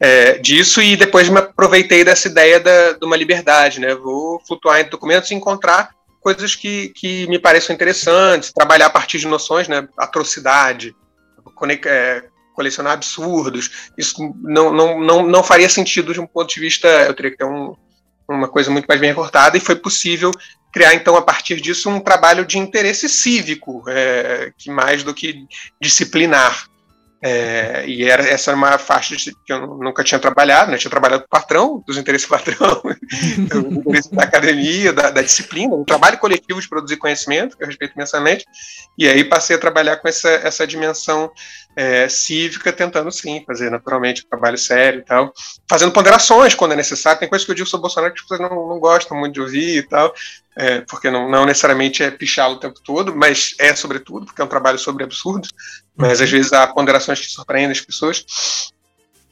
é, 0.00 0.38
disso 0.38 0.80
e 0.80 0.96
depois 0.96 1.28
me 1.28 1.38
aproveitei 1.38 2.04
dessa 2.04 2.28
ideia 2.28 2.60
da, 2.60 2.92
de 2.92 3.04
uma 3.04 3.16
liberdade, 3.16 3.80
né? 3.80 3.94
Vou 3.94 4.40
flutuar 4.46 4.78
entre 4.78 4.90
documentos 4.90 5.30
e 5.30 5.34
encontrar 5.34 5.90
coisas 6.20 6.54
que, 6.54 6.88
que 6.90 7.26
me 7.28 7.38
pareçam 7.38 7.74
interessantes, 7.74 8.52
trabalhar 8.52 8.86
a 8.86 8.90
partir 8.90 9.18
de 9.18 9.26
noções, 9.26 9.68
né? 9.68 9.88
Atrocidade, 9.96 10.94
é, 11.86 12.24
colecionar 12.56 12.94
absurdos. 12.94 13.90
Isso 13.96 14.34
não, 14.42 14.72
não, 14.72 15.00
não, 15.00 15.26
não 15.26 15.44
faria 15.44 15.68
sentido 15.68 16.12
de 16.12 16.20
um 16.20 16.26
ponto 16.26 16.52
de 16.52 16.58
vista. 16.58 16.88
Eu 16.88 17.14
teria 17.14 17.30
que 17.30 17.36
ter 17.36 17.44
um, 17.44 17.76
uma 18.28 18.48
coisa 18.48 18.70
muito 18.70 18.86
mais 18.86 19.00
bem 19.00 19.10
recortada, 19.10 19.56
e 19.56 19.60
foi 19.60 19.76
possível 19.76 20.32
criar, 20.72 20.94
então, 20.94 21.16
a 21.16 21.22
partir 21.22 21.60
disso, 21.60 21.88
um 21.88 22.00
trabalho 22.00 22.44
de 22.44 22.58
interesse 22.58 23.08
cívico, 23.08 23.84
é, 23.88 24.52
que 24.58 24.70
mais 24.70 25.02
do 25.02 25.14
que 25.14 25.46
disciplinar. 25.80 26.66
É, 27.22 27.84
e 27.88 28.04
era, 28.04 28.22
essa 28.22 28.50
era 28.50 28.58
uma 28.58 28.76
faixa 28.76 29.16
de, 29.16 29.32
que 29.44 29.52
eu 29.52 29.66
nunca 29.78 30.04
tinha 30.04 30.18
trabalhado, 30.18 30.70
né? 30.70 30.76
tinha 30.76 30.90
trabalhado 30.90 31.22
com 31.22 31.26
o 31.26 31.40
patrão, 31.40 31.82
dos 31.86 31.96
interesses 31.96 32.26
patrão, 32.26 32.82
da 34.12 34.22
academia, 34.22 34.92
da, 34.92 35.10
da, 35.10 35.22
disciplina, 35.22 35.74
um 35.74 35.84
trabalho 35.84 36.18
coletivo 36.18 36.60
de 36.60 36.68
produzir 36.68 36.98
conhecimento, 36.98 37.56
que 37.56 37.64
eu 37.64 37.68
respeito 37.68 37.94
imensamente, 37.94 38.44
e 38.98 39.08
aí 39.08 39.24
passei 39.24 39.56
a 39.56 39.58
trabalhar 39.58 39.96
com 39.96 40.08
essa, 40.08 40.28
essa 40.28 40.66
dimensão 40.66 41.32
é, 41.76 42.08
cívica, 42.08 42.72
tentando 42.72 43.12
sim 43.12 43.44
fazer 43.46 43.70
naturalmente 43.70 44.24
um 44.24 44.28
trabalho 44.28 44.56
sério 44.56 45.00
e 45.00 45.04
tal, 45.04 45.32
fazendo 45.68 45.92
ponderações 45.92 46.54
quando 46.54 46.72
é 46.72 46.76
necessário. 46.76 47.20
Tem 47.20 47.28
coisas 47.28 47.44
que 47.44 47.50
eu 47.50 47.54
digo 47.54 47.68
sobre 47.68 47.82
Bolsonaro 47.82 48.14
que 48.14 48.20
as 48.20 48.26
pessoas 48.26 48.40
não, 48.40 48.68
não 48.68 48.80
gostam 48.80 49.16
muito 49.16 49.34
de 49.34 49.40
ouvir 49.42 49.76
e 49.76 49.82
tal, 49.82 50.14
é, 50.56 50.80
porque 50.80 51.10
não, 51.10 51.28
não 51.30 51.44
necessariamente 51.44 52.02
é 52.02 52.10
pichá-lo 52.10 52.54
o 52.54 52.60
tempo 52.60 52.80
todo, 52.82 53.14
mas 53.14 53.54
é 53.58 53.76
sobretudo, 53.76 54.24
porque 54.24 54.40
é 54.40 54.44
um 54.44 54.48
trabalho 54.48 54.78
sobre 54.78 55.04
absurdos, 55.04 55.50
mas 55.94 56.22
às 56.22 56.30
vezes 56.30 56.52
há 56.54 56.66
ponderações 56.66 57.20
que 57.20 57.30
surpreendem 57.30 57.72
as 57.72 57.80
pessoas. 57.80 58.24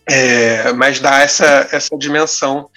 É, 0.06 0.70
mas 0.74 1.00
dá 1.00 1.20
essa, 1.20 1.66
essa 1.72 1.96
dimensão 1.96 2.68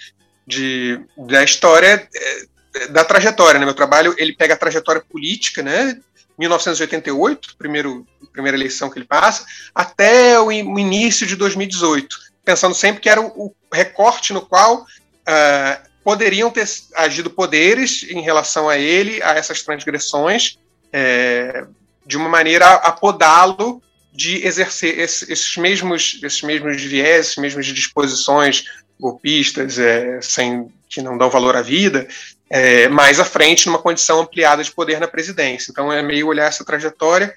de, 0.46 0.98
da 1.14 1.44
história, 1.44 2.08
é, 2.14 2.86
da 2.88 3.04
trajetória. 3.04 3.60
Né? 3.60 3.66
Meu 3.66 3.74
trabalho 3.74 4.14
ele 4.16 4.34
pega 4.34 4.54
a 4.54 4.56
trajetória 4.56 5.02
política, 5.02 5.62
né? 5.62 6.00
1988, 6.38 7.56
primeiro, 7.58 8.06
primeira 8.32 8.56
eleição 8.56 8.88
que 8.88 8.98
ele 8.98 9.06
passa, 9.06 9.44
até 9.74 10.40
o, 10.40 10.52
início 10.52 11.26
de 11.26 11.36
2018, 11.36 12.16
pensando 12.44 12.74
sempre 12.74 13.00
que 13.00 13.08
era 13.08 13.20
o, 13.20 13.54
recorte 13.72 14.32
no 14.32 14.40
qual 14.40 14.82
uh, 14.82 15.88
poderiam 16.02 16.50
ter 16.50 16.66
agido 16.94 17.28
poderes 17.28 18.06
em 18.08 18.22
relação 18.22 18.68
a 18.68 18.78
ele, 18.78 19.22
a 19.22 19.34
essas 19.34 19.62
transgressões, 19.62 20.58
é, 20.90 21.66
de 22.06 22.16
uma 22.16 22.30
maneira 22.30 22.66
a 22.66 22.90
podá-lo 22.90 23.82
de 24.10 24.46
exercer 24.46 24.98
esse, 24.98 25.30
esses 25.30 25.56
mesmos 25.58 26.18
esses 26.22 26.40
mesmos 26.40 26.82
viés, 26.82 27.26
esses 27.26 27.36
mesmos 27.36 27.66
disposições 27.66 28.64
golpistas, 28.98 29.78
é, 29.78 30.18
sem 30.22 30.72
que 30.88 31.02
não 31.02 31.18
dão 31.18 31.28
valor 31.28 31.54
à 31.54 31.62
vida, 31.62 32.08
é, 32.50 32.88
mais 32.88 33.20
à 33.20 33.24
frente 33.24 33.66
numa 33.66 33.78
condição 33.78 34.20
ampliada 34.20 34.62
de 34.62 34.70
poder 34.70 35.00
na 35.00 35.08
presidência. 35.08 35.70
Então 35.70 35.92
é 35.92 36.02
meio 36.02 36.28
olhar 36.28 36.46
essa 36.46 36.64
trajetória 36.64 37.34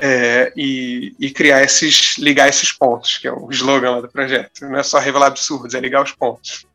é, 0.00 0.52
e, 0.56 1.14
e, 1.18 1.30
criar 1.30 1.62
esses, 1.62 2.16
ligar 2.18 2.48
esses 2.48 2.72
pontos, 2.72 3.18
que 3.18 3.26
é 3.26 3.32
o 3.32 3.50
slogan 3.50 3.90
lá 3.90 4.00
do 4.00 4.08
projeto. 4.08 4.62
Não 4.62 4.76
é 4.76 4.82
só 4.82 4.98
revelar 4.98 5.26
absurdos, 5.26 5.74
é 5.74 5.80
ligar 5.80 6.02
os 6.02 6.12
pontos. 6.12 6.66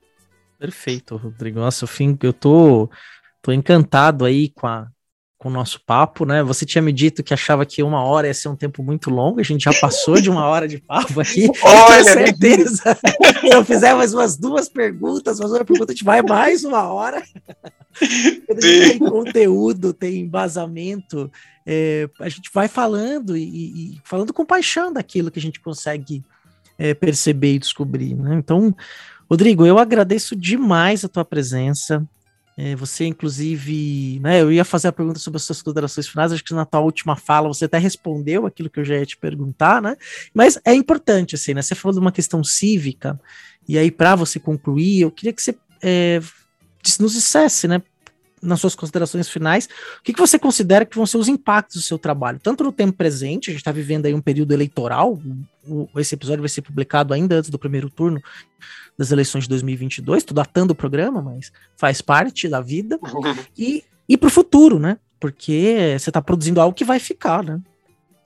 Perfeito, 0.59 1.15
Rodrigo. 1.15 1.59
Nossa, 1.59 1.85
eu, 2.21 2.33
tô, 2.33 2.89
tô 3.41 3.51
encantado 3.51 4.25
aí 4.25 4.49
com 4.49 4.67
a, 4.67 4.87
com 5.45 5.49
o 5.49 5.53
nosso 5.53 5.79
papo, 5.85 6.25
né? 6.25 6.41
Você 6.41 6.65
tinha 6.65 6.81
me 6.81 6.91
dito 6.91 7.23
que 7.23 7.31
achava 7.31 7.67
que 7.67 7.83
uma 7.83 8.01
hora 8.01 8.25
ia 8.25 8.33
ser 8.33 8.49
um 8.49 8.55
tempo 8.55 8.81
muito 8.81 9.11
longo, 9.11 9.39
a 9.39 9.43
gente 9.43 9.65
já 9.65 9.73
passou 9.79 10.19
de 10.19 10.27
uma 10.27 10.43
hora 10.47 10.67
de 10.67 10.79
papo 10.79 11.21
aqui. 11.21 11.47
Olha, 11.61 12.03
tenho 12.03 12.03
certeza. 12.03 12.97
Se 13.41 13.53
eu 13.53 13.63
fizer 13.63 13.93
mais 13.93 14.11
umas 14.11 14.35
duas 14.35 14.67
perguntas, 14.67 15.39
mais 15.39 15.51
uma 15.51 15.63
pergunta, 15.63 15.91
a 15.91 15.93
gente 15.93 16.03
vai 16.03 16.23
mais 16.23 16.63
uma 16.63 16.91
hora. 16.91 17.21
tem 18.59 18.97
conteúdo, 18.97 19.93
tem 19.93 20.21
embasamento, 20.21 21.31
é, 21.63 22.09
a 22.19 22.27
gente 22.27 22.49
vai 22.51 22.67
falando 22.67 23.37
e, 23.37 23.43
e, 23.43 24.01
falando 24.03 24.33
com 24.33 24.43
paixão 24.43 24.91
daquilo 24.91 25.29
que 25.29 25.37
a 25.37 25.43
gente 25.43 25.59
consegue 25.59 26.23
é, 26.75 26.95
perceber 26.95 27.53
e 27.53 27.59
descobrir, 27.59 28.15
né? 28.15 28.33
Então, 28.33 28.75
Rodrigo, 29.29 29.63
eu 29.63 29.77
agradeço 29.77 30.35
demais 30.35 31.05
a 31.05 31.07
tua 31.07 31.23
presença. 31.23 32.03
É, 32.57 32.73
você, 32.73 33.05
inclusive, 33.05 34.19
né, 34.21 34.41
eu 34.41 34.49
ia 34.49 34.63
fazer 34.63 34.87
a 34.87 34.91
pergunta 34.91 35.19
sobre 35.19 35.35
as 35.37 35.43
suas 35.43 35.61
considerações 35.61 36.07
finais, 36.07 36.31
acho 36.31 36.43
que 36.43 36.53
na 36.53 36.63
tua 36.63 36.79
última 36.79 37.17
fala 37.17 37.49
você 37.49 37.65
até 37.65 37.77
respondeu 37.77 38.45
aquilo 38.45 38.69
que 38.69 38.79
eu 38.79 38.85
já 38.85 38.95
ia 38.95 39.05
te 39.05 39.17
perguntar, 39.17 39.81
né? 39.81 39.97
Mas 40.33 40.57
é 40.63 40.73
importante, 40.73 41.35
assim, 41.35 41.53
né? 41.53 41.61
Você 41.61 41.75
falou 41.75 41.93
de 41.93 41.99
uma 41.99 42.13
questão 42.13 42.43
cívica, 42.45 43.19
e 43.67 43.77
aí, 43.77 43.91
para 43.91 44.15
você 44.15 44.39
concluir, 44.39 45.01
eu 45.01 45.11
queria 45.11 45.33
que 45.33 45.41
você 45.41 45.55
é, 45.83 46.21
nos 46.99 47.13
dissesse, 47.13 47.67
né? 47.67 47.81
Nas 48.45 48.61
suas 48.61 48.75
considerações 48.75 49.27
finais, 49.29 49.67
o 49.99 50.03
que, 50.03 50.13
que 50.13 50.19
você 50.19 50.37
considera 50.39 50.85
que 50.85 50.95
vão 50.95 51.05
ser 51.05 51.17
os 51.17 51.27
impactos 51.27 51.77
do 51.77 51.81
seu 51.81 51.97
trabalho, 51.97 52.39
tanto 52.41 52.63
no 52.63 52.71
tempo 52.71 52.93
presente, 52.93 53.49
a 53.49 53.53
gente 53.53 53.61
está 53.61 53.71
vivendo 53.71 54.05
aí 54.05 54.13
um 54.13 54.21
período 54.21 54.53
eleitoral, 54.53 55.19
o, 55.67 55.89
esse 55.97 56.15
episódio 56.15 56.41
vai 56.41 56.49
ser 56.49 56.61
publicado 56.61 57.13
ainda 57.13 57.35
antes 57.35 57.49
do 57.49 57.59
primeiro 57.59 57.89
turno 57.89 58.21
das 58.97 59.11
eleições 59.11 59.43
de 59.43 59.49
2022, 59.49 60.19
estou 60.19 60.35
datando 60.35 60.73
o 60.73 60.75
programa, 60.75 61.21
mas 61.21 61.51
faz 61.75 62.01
parte 62.01 62.47
da 62.47 62.61
vida, 62.61 62.99
e, 63.57 63.83
e 64.07 64.17
para 64.17 64.27
o 64.27 64.31
futuro, 64.31 64.79
né? 64.79 64.97
Porque 65.19 65.95
você 65.97 66.09
está 66.09 66.21
produzindo 66.21 66.61
algo 66.61 66.75
que 66.75 66.85
vai 66.85 66.99
ficar, 66.99 67.43
né? 67.43 67.59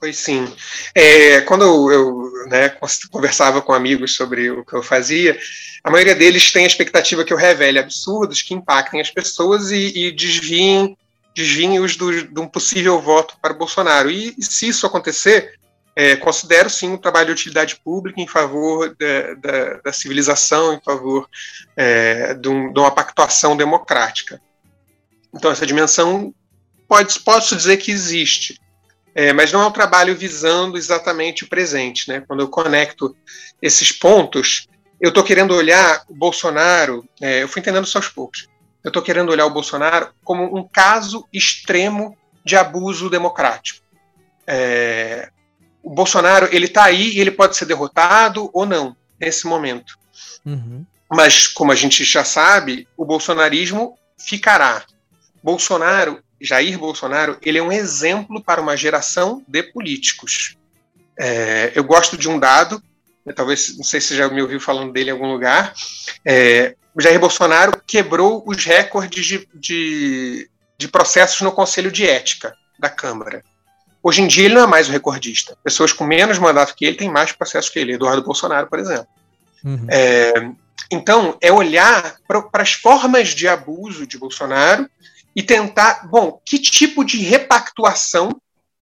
Pois 0.00 0.16
sim. 0.16 0.50
É, 0.94 1.42
quando 1.42 1.92
eu, 1.92 2.32
né, 2.48 2.70
conversava 3.10 3.60
com 3.60 3.74
amigos 3.74 4.14
sobre 4.14 4.50
o 4.50 4.64
que 4.64 4.72
eu 4.72 4.82
fazia, 4.82 5.38
a 5.84 5.90
maioria 5.90 6.14
deles 6.14 6.50
tem 6.50 6.64
a 6.64 6.66
expectativa 6.66 7.22
que 7.22 7.34
eu 7.34 7.36
revele 7.36 7.78
absurdos 7.78 8.40
que 8.40 8.54
impactem 8.54 8.98
as 8.98 9.10
pessoas 9.10 9.70
e, 9.70 10.06
e 10.06 10.10
desviem, 10.10 10.96
desviem-os 11.34 11.98
de 11.98 12.40
um 12.40 12.48
possível 12.48 12.98
voto 12.98 13.36
para 13.42 13.52
Bolsonaro. 13.52 14.10
E, 14.10 14.34
e 14.38 14.42
se 14.42 14.68
isso 14.68 14.86
acontecer, 14.86 15.58
é, 15.94 16.16
considero 16.16 16.70
sim 16.70 16.88
um 16.88 16.96
trabalho 16.96 17.26
de 17.26 17.32
utilidade 17.32 17.76
pública 17.84 18.22
em 18.22 18.26
favor 18.26 18.96
da, 18.98 19.34
da, 19.34 19.80
da 19.84 19.92
civilização, 19.92 20.72
em 20.72 20.80
favor 20.80 21.28
é, 21.76 22.32
de, 22.32 22.48
um, 22.48 22.72
de 22.72 22.80
uma 22.80 22.90
pactuação 22.90 23.54
democrática. 23.54 24.40
Então, 25.34 25.50
essa 25.50 25.66
dimensão 25.66 26.34
pode, 26.88 27.20
posso 27.20 27.54
dizer 27.54 27.76
que 27.76 27.90
existe. 27.90 28.58
É, 29.14 29.32
mas 29.32 29.52
não 29.52 29.62
é 29.62 29.66
um 29.66 29.72
trabalho 29.72 30.16
visando 30.16 30.78
exatamente 30.78 31.44
o 31.44 31.48
presente. 31.48 32.08
Né? 32.08 32.22
Quando 32.26 32.40
eu 32.40 32.48
conecto 32.48 33.16
esses 33.60 33.92
pontos, 33.92 34.68
eu 35.00 35.08
estou 35.08 35.24
querendo 35.24 35.54
olhar 35.54 36.04
o 36.08 36.14
Bolsonaro, 36.14 37.04
é, 37.20 37.42
eu 37.42 37.48
fui 37.48 37.60
entendendo 37.60 37.84
isso 37.84 37.98
aos 37.98 38.08
poucos, 38.08 38.46
eu 38.84 38.88
estou 38.88 39.02
querendo 39.02 39.30
olhar 39.30 39.46
o 39.46 39.50
Bolsonaro 39.50 40.10
como 40.24 40.56
um 40.56 40.66
caso 40.66 41.26
extremo 41.32 42.16
de 42.44 42.56
abuso 42.56 43.10
democrático. 43.10 43.84
É, 44.46 45.30
o 45.82 45.90
Bolsonaro 45.90 46.48
ele 46.52 46.66
está 46.66 46.84
aí 46.84 47.12
e 47.12 47.20
ele 47.20 47.30
pode 47.30 47.56
ser 47.56 47.66
derrotado 47.66 48.50
ou 48.52 48.66
não 48.66 48.96
nesse 49.18 49.46
momento. 49.46 49.98
Uhum. 50.44 50.84
Mas 51.10 51.46
como 51.46 51.72
a 51.72 51.74
gente 51.74 52.04
já 52.04 52.24
sabe, 52.24 52.86
o 52.96 53.04
bolsonarismo 53.04 53.98
ficará. 54.18 54.84
Bolsonaro 55.42 56.22
Jair 56.40 56.78
Bolsonaro 56.78 57.38
ele 57.42 57.58
é 57.58 57.62
um 57.62 57.72
exemplo 57.72 58.42
para 58.42 58.60
uma 58.60 58.76
geração 58.76 59.42
de 59.46 59.62
políticos. 59.62 60.56
É, 61.18 61.72
eu 61.74 61.84
gosto 61.84 62.16
de 62.16 62.28
um 62.28 62.38
dado, 62.38 62.82
né, 63.24 63.32
talvez 63.32 63.76
não 63.76 63.84
sei 63.84 64.00
se 64.00 64.08
você 64.08 64.16
já 64.16 64.28
me 64.28 64.40
ouviu 64.40 64.60
falando 64.60 64.92
dele 64.92 65.10
em 65.10 65.12
algum 65.12 65.30
lugar. 65.30 65.74
É, 66.24 66.74
Jair 66.98 67.20
Bolsonaro 67.20 67.80
quebrou 67.86 68.42
os 68.46 68.64
recordes 68.64 69.26
de, 69.26 69.48
de, 69.54 70.50
de 70.78 70.88
processos 70.88 71.40
no 71.42 71.52
Conselho 71.52 71.90
de 71.90 72.08
Ética 72.08 72.54
da 72.78 72.88
Câmara. 72.88 73.44
Hoje 74.02 74.22
em 74.22 74.26
dia 74.26 74.46
ele 74.46 74.54
não 74.54 74.62
é 74.62 74.66
mais 74.66 74.88
o 74.88 74.92
recordista. 74.92 75.56
Pessoas 75.62 75.92
com 75.92 76.04
menos 76.04 76.38
mandato 76.38 76.74
que 76.74 76.84
ele 76.84 76.96
têm 76.96 77.10
mais 77.10 77.32
processos 77.32 77.70
que 77.70 77.78
ele. 77.78 77.92
Eduardo 77.92 78.24
Bolsonaro, 78.24 78.66
por 78.66 78.78
exemplo. 78.78 79.06
Uhum. 79.62 79.86
É, 79.90 80.32
então, 80.90 81.36
é 81.40 81.52
olhar 81.52 82.16
para 82.26 82.62
as 82.62 82.72
formas 82.72 83.28
de 83.28 83.46
abuso 83.46 84.06
de 84.06 84.18
Bolsonaro 84.18 84.88
e 85.34 85.42
tentar, 85.42 86.08
bom, 86.08 86.40
que 86.44 86.58
tipo 86.58 87.04
de 87.04 87.18
repactuação 87.18 88.30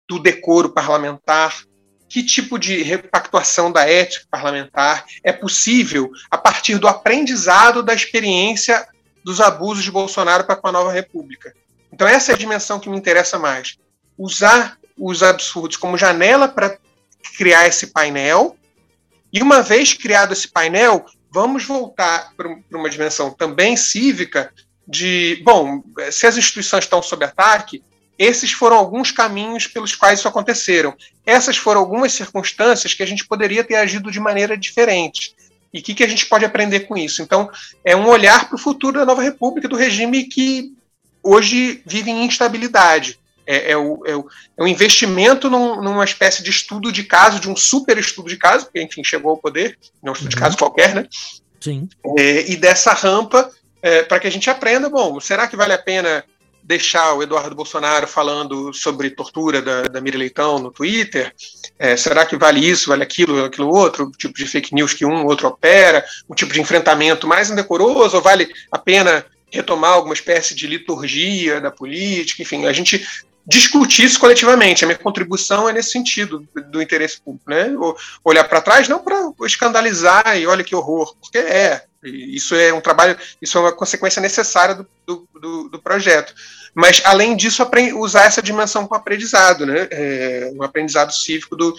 do 0.08 0.20
decoro 0.20 0.70
parlamentar, 0.70 1.64
que 2.08 2.24
tipo 2.24 2.60
de 2.60 2.82
repactuação 2.84 3.72
da 3.72 3.90
ética 3.90 4.28
parlamentar 4.30 5.06
é 5.24 5.34
possível 5.34 6.12
a 6.30 6.38
partir 6.38 6.78
do 6.78 6.88
aprendizado 6.88 7.82
da 7.82 7.94
experiência 7.94 8.88
dos 9.24 9.42
abusos 9.42 9.84
de 9.84 9.92
Bolsonaro 9.92 10.44
para 10.44 10.56
com 10.56 10.68
a 10.68 10.72
nova 10.72 10.92
república. 10.92 11.54
Então 11.92 12.08
essa 12.08 12.32
é 12.32 12.36
a 12.36 12.38
dimensão 12.38 12.80
que 12.80 12.90
me 12.90 12.98
interessa 12.98 13.40
mais. 13.40 13.78
Usar 14.18 14.78
os 14.98 15.24
absurdos 15.24 15.78
como 15.78 15.98
janela 15.98 16.48
para 16.48 16.78
criar 17.38 17.68
esse 17.68 17.88
painel 17.88 18.56
e 19.34 19.42
uma 19.42 19.62
vez 19.62 19.94
criado 19.94 20.32
esse 20.32 20.48
painel, 20.48 21.06
vamos 21.32 21.66
voltar 21.66 22.32
para 22.38 22.48
uma 22.72 22.90
dimensão 22.90 23.32
também 23.32 23.76
cívica 23.76 24.54
de, 24.88 25.42
bom, 25.44 25.84
se 26.12 26.28
as 26.28 26.38
instituições 26.38 26.84
estão 26.84 27.02
sob 27.02 27.26
ataque, 27.26 27.84
esses 28.18 28.52
foram 28.52 28.78
alguns 28.78 29.12
caminhos 29.12 29.68
pelos 29.68 29.96
quais 29.96 30.20
isso 30.20 30.28
aconteceram. 30.28 30.96
Essas 31.26 31.58
foram 31.58 31.82
algumas 31.82 32.14
circunstâncias 32.14 32.94
que 32.94 33.04
a 33.04 33.06
gente 33.06 33.26
poderia 33.26 33.64
ter 33.64 33.76
agido 33.76 34.12
de 34.12 34.20
maneira 34.20 34.58
diferente. 34.58 35.36
E 35.74 35.80
o 35.80 35.84
que, 35.84 35.94
que 35.94 36.04
a 36.04 36.08
gente 36.08 36.26
pode 36.28 36.46
aprender 36.46 36.82
com 36.82 36.96
isso? 36.96 37.22
Então, 37.22 37.50
é 37.84 37.96
um 37.96 38.08
olhar 38.08 38.48
para 38.48 38.56
o 38.56 38.60
futuro 38.60 38.98
da 38.98 39.06
nova 39.06 39.22
república, 39.22 39.68
do 39.68 39.76
regime 39.76 40.24
que 40.24 40.72
hoje 41.22 41.82
vive 41.86 42.10
em 42.12 42.26
instabilidade. 42.26 43.20
É, 43.46 43.72
é, 43.72 43.78
o, 43.78 44.02
é, 44.06 44.16
o, 44.16 44.28
é 44.58 44.64
um 44.64 44.68
investimento 44.68 45.50
num, 45.50 45.82
numa 45.82 46.06
espécie 46.06 46.42
de 46.42 46.50
estudo 46.50 46.92
de 46.92 47.04
caso, 47.04 47.40
de 47.40 47.50
um 47.50 47.56
super 47.56 47.98
estudo 47.98 48.30
de 48.30 48.38
caso, 48.38 48.66
porque, 48.66 48.82
enfim, 48.82 49.04
chegou 49.04 49.32
ao 49.32 49.38
poder, 49.38 49.78
não 50.02 50.10
é 50.10 50.12
um 50.12 50.14
estudo 50.14 50.28
uhum. 50.28 50.36
de 50.36 50.42
caso 50.42 50.58
qualquer, 50.58 50.96
né? 50.96 51.08
Sim. 51.60 51.90
É, 52.18 52.50
e 52.50 52.56
dessa 52.56 52.94
rampa 52.94 53.52
é, 53.86 54.02
para 54.02 54.20
que 54.20 54.26
a 54.26 54.32
gente 54.32 54.50
aprenda, 54.50 54.90
bom, 54.90 55.20
será 55.20 55.48
que 55.48 55.56
vale 55.56 55.72
a 55.72 55.78
pena 55.78 56.26
deixar 56.64 57.14
o 57.14 57.22
Eduardo 57.22 57.54
Bolsonaro 57.54 58.08
falando 58.08 58.74
sobre 58.74 59.12
tortura 59.12 59.62
da, 59.62 59.84
da 59.84 60.02
Mira 60.02 60.18
Leitão 60.18 60.58
no 60.58 60.72
Twitter? 60.72 61.32
É, 61.78 61.96
será 61.96 62.26
que 62.26 62.36
vale 62.36 62.68
isso, 62.68 62.90
vale 62.90 63.04
aquilo, 63.04 63.46
aquilo 63.46 63.70
outro, 63.70 64.06
o 64.06 64.12
tipo 64.12 64.34
de 64.34 64.48
fake 64.48 64.74
news 64.74 64.96
que 64.96 65.06
um 65.06 65.22
ou 65.22 65.28
outro 65.28 65.48
opera, 65.48 66.04
um 66.28 66.34
tipo 66.34 66.52
de 66.52 66.60
enfrentamento 66.60 67.28
mais 67.28 67.52
indecoroso, 67.52 68.16
ou 68.16 68.24
vale 68.24 68.52
a 68.72 68.80
pena 68.80 69.24
retomar 69.52 69.92
alguma 69.92 70.16
espécie 70.16 70.56
de 70.56 70.66
liturgia 70.66 71.62
da 71.62 71.70
política? 71.70 72.42
Enfim, 72.42 72.66
a 72.66 72.74
gente 72.74 73.08
discutir 73.46 74.06
isso 74.06 74.20
coletivamente. 74.20 74.84
A 74.84 74.88
minha 74.88 74.98
contribuição 74.98 75.70
é 75.70 75.74
nesse 75.74 75.92
sentido 75.92 76.44
do 76.72 76.82
interesse 76.82 77.22
público, 77.22 77.52
né? 77.52 77.68
Olhar 78.24 78.46
para 78.46 78.62
trás 78.62 78.88
não 78.88 79.04
para 79.04 79.32
escandalizar 79.44 80.36
e 80.36 80.48
olha 80.48 80.64
que 80.64 80.76
horror, 80.76 81.16
porque 81.22 81.38
é, 81.38 81.84
isso 82.06 82.56
é 82.56 82.74
um 82.74 82.82
trabalho, 82.82 83.18
isso 83.42 83.58
é 83.58 83.62
uma 83.62 83.72
consequência 83.72 84.22
necessária 84.22 84.76
do, 84.76 84.88
do, 85.06 85.28
do, 85.40 85.70
do 85.70 85.82
projeto. 85.82 86.34
Mas, 86.76 87.02
além 87.06 87.38
disso, 87.38 87.66
usar 87.96 88.26
essa 88.26 88.42
dimensão 88.42 88.86
com 88.86 88.94
aprendizado, 88.94 89.66
né? 89.66 89.88
É, 89.90 90.52
um 90.54 90.62
aprendizado 90.62 91.14
cívico 91.14 91.56
do, 91.56 91.74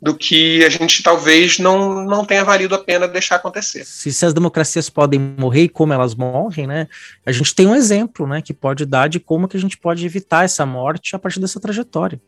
do 0.00 0.16
que 0.16 0.64
a 0.64 0.68
gente 0.68 1.00
talvez 1.00 1.60
não, 1.60 2.04
não 2.04 2.24
tenha 2.24 2.44
valido 2.44 2.74
a 2.74 2.78
pena 2.78 3.06
deixar 3.06 3.36
acontecer. 3.36 3.84
Se, 3.84 4.12
se 4.12 4.26
as 4.26 4.34
democracias 4.34 4.90
podem 4.90 5.20
morrer 5.20 5.62
e 5.62 5.68
como 5.68 5.92
elas 5.92 6.16
morrem, 6.16 6.66
né? 6.66 6.88
A 7.24 7.30
gente 7.30 7.54
tem 7.54 7.68
um 7.68 7.76
exemplo, 7.76 8.26
né? 8.26 8.42
Que 8.42 8.52
pode 8.52 8.84
dar 8.84 9.08
de 9.08 9.20
como 9.20 9.46
que 9.46 9.56
a 9.56 9.60
gente 9.60 9.78
pode 9.78 10.04
evitar 10.04 10.44
essa 10.44 10.66
morte 10.66 11.14
a 11.14 11.20
partir 11.20 11.38
dessa 11.38 11.60
trajetória. 11.60 12.20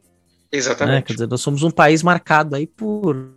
Exatamente. 0.56 0.94
Né? 0.94 1.02
Quer 1.02 1.12
dizer, 1.14 1.28
nós 1.28 1.40
somos 1.40 1.62
um 1.64 1.70
país 1.70 2.02
marcado 2.02 2.54
aí 2.54 2.66
por. 2.66 3.32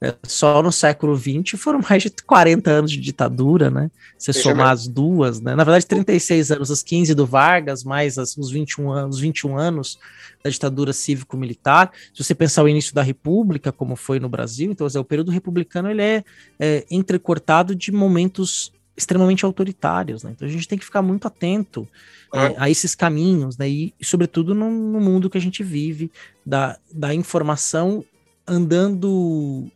É, 0.00 0.14
só 0.24 0.62
no 0.62 0.72
século 0.72 1.16
XX 1.16 1.58
foram 1.58 1.80
mais 1.88 2.02
de 2.02 2.10
40 2.10 2.70
anos 2.70 2.90
de 2.90 3.00
ditadura, 3.00 3.70
né? 3.70 3.90
Se 4.18 4.32
somar 4.32 4.70
as 4.70 4.88
duas, 4.88 5.40
né? 5.40 5.54
Na 5.54 5.62
verdade, 5.62 5.86
36 5.86 6.50
anos, 6.50 6.70
os 6.70 6.82
15 6.82 7.14
do 7.14 7.24
Vargas, 7.24 7.84
mais 7.84 8.18
as, 8.18 8.36
os, 8.36 8.50
21 8.50 8.90
anos, 8.90 9.16
os 9.16 9.22
21 9.22 9.56
anos 9.56 9.98
da 10.42 10.50
ditadura 10.50 10.92
cívico-militar. 10.92 11.92
Se 12.12 12.24
você 12.24 12.34
pensar 12.34 12.64
o 12.64 12.68
início 12.68 12.94
da 12.94 13.02
República, 13.02 13.70
como 13.70 13.94
foi 13.94 14.18
no 14.18 14.28
Brasil, 14.28 14.70
então, 14.70 14.86
dizer, 14.86 14.98
o 14.98 15.04
período 15.04 15.30
republicano 15.30 15.88
ele 15.88 16.02
é, 16.02 16.24
é 16.58 16.84
entrecortado 16.90 17.74
de 17.74 17.92
momentos 17.92 18.72
extremamente 18.96 19.44
autoritários, 19.44 20.22
né? 20.22 20.32
Então 20.34 20.48
a 20.48 20.50
gente 20.50 20.66
tem 20.66 20.78
que 20.78 20.84
ficar 20.84 21.02
muito 21.02 21.28
atento 21.28 21.86
é, 22.34 22.54
a 22.58 22.70
esses 22.70 22.94
caminhos, 22.94 23.56
né? 23.56 23.68
E, 23.68 23.94
sobretudo 24.02 24.54
no, 24.54 24.70
no, 24.70 25.00
mundo 25.00 25.28
que 25.28 25.38
a 25.38 25.40
gente 25.40 25.62
vive, 25.62 26.10
da, 26.46 26.78
da 26.92 27.12
informação 27.12 28.04
andando 28.46 29.66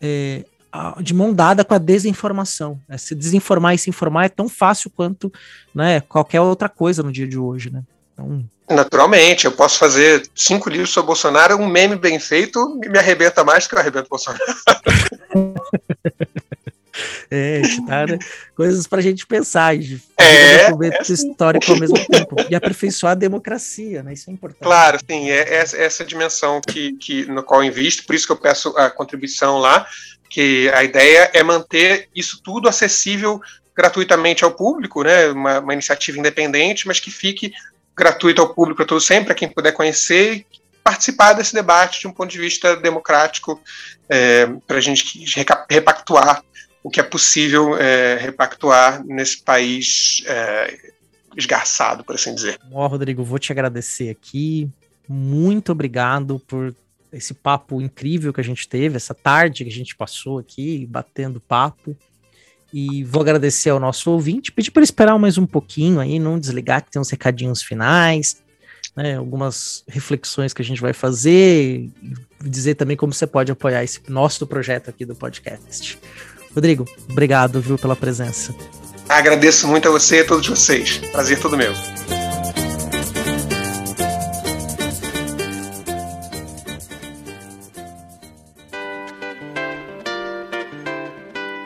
é, 0.00 0.44
de 1.00 1.14
mão 1.14 1.32
dada 1.32 1.64
com 1.64 1.74
a 1.74 1.78
desinformação. 1.78 2.78
Né? 2.86 2.98
Se 2.98 3.14
desinformar 3.14 3.74
e 3.74 3.78
se 3.78 3.88
informar 3.88 4.26
é 4.26 4.28
tão 4.28 4.48
fácil 4.48 4.90
quanto 4.90 5.32
né, 5.74 6.02
qualquer 6.02 6.42
outra 6.42 6.68
coisa 6.68 7.02
no 7.02 7.10
dia 7.10 7.26
de 7.26 7.38
hoje, 7.38 7.70
né? 7.70 7.82
Então... 8.12 8.44
Naturalmente, 8.70 9.44
eu 9.44 9.52
posso 9.52 9.78
fazer 9.78 10.22
cinco 10.34 10.70
livros 10.70 10.90
sobre 10.90 11.08
Bolsonaro, 11.08 11.56
um 11.56 11.66
meme 11.66 11.96
bem 11.96 12.18
feito 12.18 12.78
me 12.78 12.98
arrebenta 12.98 13.44
mais 13.44 13.64
do 13.64 13.70
que 13.70 13.74
eu 13.74 13.78
arrebento 13.78 14.08
Bolsonaro. 14.08 14.44
É, 17.30 17.62
tá, 17.86 18.06
né? 18.06 18.18
coisas 18.54 18.86
para 18.86 18.98
a 18.98 19.02
gente 19.02 19.26
pensar, 19.26 19.76
de 19.78 20.00
é, 20.18 20.66
documento 20.66 21.10
é, 21.10 21.14
histórico 21.14 21.72
ao 21.72 21.78
mesmo 21.78 21.96
tempo 22.06 22.36
e 22.50 22.54
aperfeiçoar 22.54 23.12
a 23.12 23.16
democracia, 23.16 24.02
né? 24.02 24.12
Isso 24.12 24.28
é 24.28 24.32
importante. 24.32 24.62
Claro, 24.62 24.98
sim, 25.10 25.30
é 25.30 25.54
essa, 25.54 25.76
essa 25.76 26.04
dimensão 26.04 26.60
que, 26.60 26.92
que 26.94 27.24
no 27.26 27.42
qual 27.42 27.62
eu 27.62 27.68
invisto, 27.68 28.04
por 28.04 28.14
isso 28.14 28.26
que 28.26 28.32
eu 28.32 28.36
peço 28.36 28.76
a 28.76 28.90
contribuição 28.90 29.58
lá, 29.58 29.86
que 30.28 30.70
a 30.70 30.84
ideia 30.84 31.30
é 31.32 31.42
manter 31.42 32.08
isso 32.14 32.40
tudo 32.42 32.68
acessível 32.68 33.40
gratuitamente 33.74 34.44
ao 34.44 34.52
público, 34.52 35.02
né? 35.02 35.28
Uma, 35.28 35.60
uma 35.60 35.72
iniciativa 35.72 36.18
independente, 36.18 36.86
mas 36.86 37.00
que 37.00 37.10
fique 37.10 37.52
gratuito 37.96 38.40
ao 38.42 38.54
público 38.54 38.84
todo 38.84 39.00
sempre, 39.00 39.32
a 39.32 39.34
quem 39.34 39.48
puder 39.48 39.72
conhecer 39.72 40.46
participar 40.82 41.32
desse 41.32 41.54
debate 41.54 42.00
de 42.00 42.08
um 42.08 42.12
ponto 42.12 42.30
de 42.30 42.38
vista 42.38 42.76
democrático, 42.76 43.60
é, 44.08 44.46
para 44.66 44.78
a 44.78 44.80
gente 44.80 45.24
repactuar 45.70 46.42
o 46.82 46.90
que 46.90 47.00
é 47.00 47.02
possível 47.02 47.76
é, 47.76 48.16
repactuar 48.16 49.04
nesse 49.04 49.40
país 49.42 50.22
é, 50.26 50.92
esgarçado, 51.36 52.04
por 52.04 52.14
assim 52.14 52.34
dizer. 52.34 52.58
Ó, 52.72 52.86
Rodrigo, 52.86 53.22
vou 53.22 53.38
te 53.38 53.52
agradecer 53.52 54.10
aqui. 54.10 54.68
Muito 55.08 55.72
obrigado 55.72 56.40
por 56.46 56.74
esse 57.12 57.34
papo 57.34 57.80
incrível 57.80 58.32
que 58.32 58.40
a 58.40 58.44
gente 58.44 58.68
teve, 58.68 58.96
essa 58.96 59.14
tarde 59.14 59.64
que 59.64 59.70
a 59.70 59.74
gente 59.74 59.94
passou 59.94 60.38
aqui, 60.38 60.86
batendo 60.86 61.40
papo. 61.40 61.96
E 62.72 63.04
vou 63.04 63.20
agradecer 63.20 63.68
ao 63.68 63.78
nosso 63.78 64.10
ouvinte, 64.10 64.50
pedir 64.50 64.70
para 64.70 64.82
esperar 64.82 65.18
mais 65.18 65.36
um 65.36 65.44
pouquinho 65.44 66.00
aí, 66.00 66.18
não 66.18 66.38
desligar, 66.38 66.82
que 66.82 66.90
tem 66.90 67.00
uns 67.00 67.10
recadinhos 67.10 67.62
finais, 67.62 68.42
né, 68.96 69.16
algumas 69.16 69.84
reflexões 69.86 70.54
que 70.54 70.62
a 70.62 70.64
gente 70.64 70.80
vai 70.80 70.94
fazer, 70.94 71.90
e 72.42 72.48
dizer 72.48 72.74
também 72.76 72.96
como 72.96 73.12
você 73.12 73.26
pode 73.26 73.52
apoiar 73.52 73.84
esse 73.84 74.00
nosso 74.08 74.46
projeto 74.46 74.88
aqui 74.88 75.04
do 75.04 75.14
podcast. 75.14 75.98
Rodrigo, 76.54 76.84
obrigado, 77.10 77.60
viu, 77.60 77.78
pela 77.78 77.96
presença. 77.96 78.54
Agradeço 79.08 79.66
muito 79.66 79.88
a 79.88 79.90
você 79.90 80.16
e 80.16 80.20
a 80.20 80.26
todos 80.26 80.46
vocês. 80.46 80.98
Prazer 81.10 81.40
todo 81.40 81.56
meu. 81.56 81.72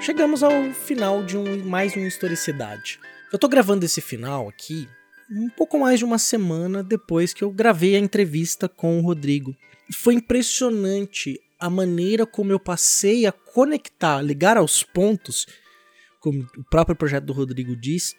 Chegamos 0.01 0.43
ao 0.43 0.73
final 0.73 1.25
de 1.25 1.37
um, 1.37 1.65
mais 1.65 1.95
uma 1.97 2.07
historicidade. 2.07 2.99
Eu 3.33 3.39
tô 3.39 3.49
gravando 3.49 3.85
esse 3.85 4.01
final 4.01 4.49
aqui 4.49 4.89
um 5.31 5.49
pouco 5.49 5.79
mais 5.79 5.99
de 5.99 6.05
uma 6.05 6.19
semana 6.19 6.83
depois 6.83 7.35
que 7.35 7.43
eu 7.43 7.51
gravei 7.51 7.97
a 7.97 7.99
entrevista 7.99 8.69
com 8.69 8.99
o 8.99 9.03
Rodrigo. 9.03 9.55
Foi 9.93 10.15
impressionante 10.15 11.41
a 11.59 11.71
maneira 11.71 12.27
como 12.27 12.53
eu 12.53 12.61
passei 12.61 13.27
a 13.27 13.33
conectar, 13.33 14.21
ligar 14.21 14.57
aos 14.57 14.83
pontos, 14.83 15.47
como 16.21 16.47
o 16.57 16.65
próprio 16.65 16.97
projeto 16.97 17.25
do 17.25 17.33
Rodrigo 17.33 17.77
diz, 17.77 18.15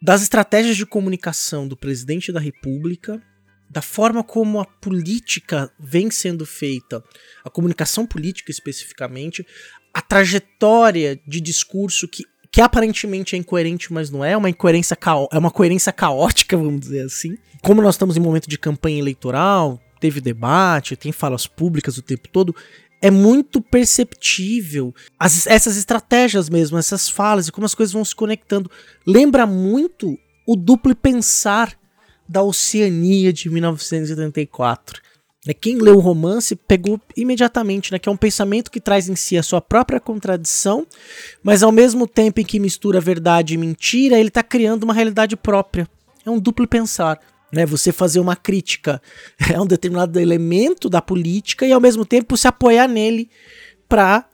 das 0.00 0.22
estratégias 0.22 0.76
de 0.76 0.86
comunicação 0.86 1.66
do 1.66 1.76
presidente 1.76 2.32
da 2.32 2.40
República, 2.40 3.22
da 3.68 3.82
forma 3.82 4.24
como 4.24 4.60
a 4.60 4.64
política 4.64 5.70
vem 5.78 6.10
sendo 6.10 6.46
feita, 6.46 7.04
a 7.44 7.50
comunicação 7.50 8.06
política 8.06 8.50
especificamente, 8.50 9.46
a 9.92 10.00
trajetória 10.00 11.20
de 11.26 11.40
discurso 11.40 12.08
que, 12.08 12.24
que 12.50 12.60
aparentemente 12.60 13.34
é 13.34 13.38
incoerente, 13.38 13.92
mas 13.92 14.10
não 14.10 14.24
é, 14.24 14.36
uma 14.36 14.48
incoerência 14.48 14.96
é 15.32 15.38
uma 15.38 15.50
coerência 15.50 15.92
caótica, 15.92 16.56
vamos 16.56 16.80
dizer 16.80 17.04
assim. 17.04 17.36
Como 17.62 17.82
nós 17.82 17.96
estamos 17.96 18.16
em 18.16 18.20
momento 18.20 18.48
de 18.48 18.56
campanha 18.56 18.98
eleitoral, 18.98 19.80
teve 19.98 20.20
debate, 20.20 20.96
tem 20.96 21.12
falas 21.12 21.46
públicas 21.46 21.98
o 21.98 22.02
tempo 22.02 22.28
todo, 22.28 22.54
é 23.00 23.10
muito 23.10 23.60
perceptível 23.60 24.94
as, 25.18 25.46
essas 25.46 25.76
estratégias 25.76 26.48
mesmo, 26.48 26.78
essas 26.78 27.08
falas 27.08 27.48
e 27.48 27.52
como 27.52 27.64
as 27.64 27.74
coisas 27.74 27.92
vão 27.92 28.04
se 28.04 28.14
conectando. 28.14 28.70
Lembra 29.06 29.46
muito 29.46 30.18
o 30.46 30.56
duplo 30.56 30.94
pensar 30.94 31.78
da 32.28 32.42
Oceania 32.42 33.32
de 33.32 33.48
1984. 33.48 35.00
Né? 35.46 35.54
Quem 35.54 35.78
leu 35.78 35.96
o 35.96 36.00
romance 36.00 36.56
pegou 36.56 37.00
imediatamente, 37.16 37.92
né? 37.92 37.98
que 37.98 38.08
é 38.08 38.12
um 38.12 38.16
pensamento 38.16 38.70
que 38.70 38.80
traz 38.80 39.08
em 39.08 39.16
si 39.16 39.38
a 39.38 39.42
sua 39.42 39.60
própria 39.60 40.00
contradição, 40.00 40.86
mas 41.42 41.62
ao 41.62 41.72
mesmo 41.72 42.06
tempo 42.06 42.40
em 42.40 42.44
que 42.44 42.58
mistura 42.58 43.00
verdade 43.00 43.54
e 43.54 43.56
mentira, 43.56 44.18
ele 44.18 44.28
está 44.28 44.42
criando 44.42 44.84
uma 44.84 44.94
realidade 44.94 45.36
própria. 45.36 45.88
É 46.26 46.30
um 46.30 46.38
duplo 46.38 46.66
pensar 46.66 47.18
né, 47.52 47.64
você 47.64 47.92
fazer 47.92 48.20
uma 48.20 48.36
crítica 48.36 49.00
a 49.54 49.60
um 49.62 49.66
determinado 49.66 50.18
elemento 50.18 50.88
da 50.88 51.00
política 51.00 51.66
e 51.66 51.72
ao 51.72 51.80
mesmo 51.80 52.04
tempo 52.04 52.36
se 52.36 52.46
apoiar 52.46 52.88
nele 52.88 53.30
para 53.88 54.26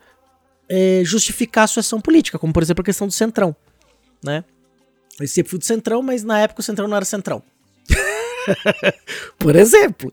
é, 0.67 1.01
justificar 1.03 1.65
a 1.65 1.67
sua 1.67 1.81
ação 1.81 2.01
política, 2.01 2.37
como 2.37 2.51
por 2.51 2.63
exemplo 2.63 2.81
a 2.81 2.85
questão 2.85 3.07
do 3.07 3.13
centrão, 3.13 3.55
né? 4.23 4.43
Eu 5.19 5.27
sempre 5.27 5.49
fui 5.49 5.59
do 5.59 5.65
centrão, 5.65 6.01
mas 6.01 6.23
na 6.23 6.39
época 6.39 6.59
o 6.59 6.63
centrão 6.63 6.87
não 6.87 6.97
era 6.97 7.05
centrão. 7.05 7.41
por 9.39 9.55
exemplo, 9.55 10.11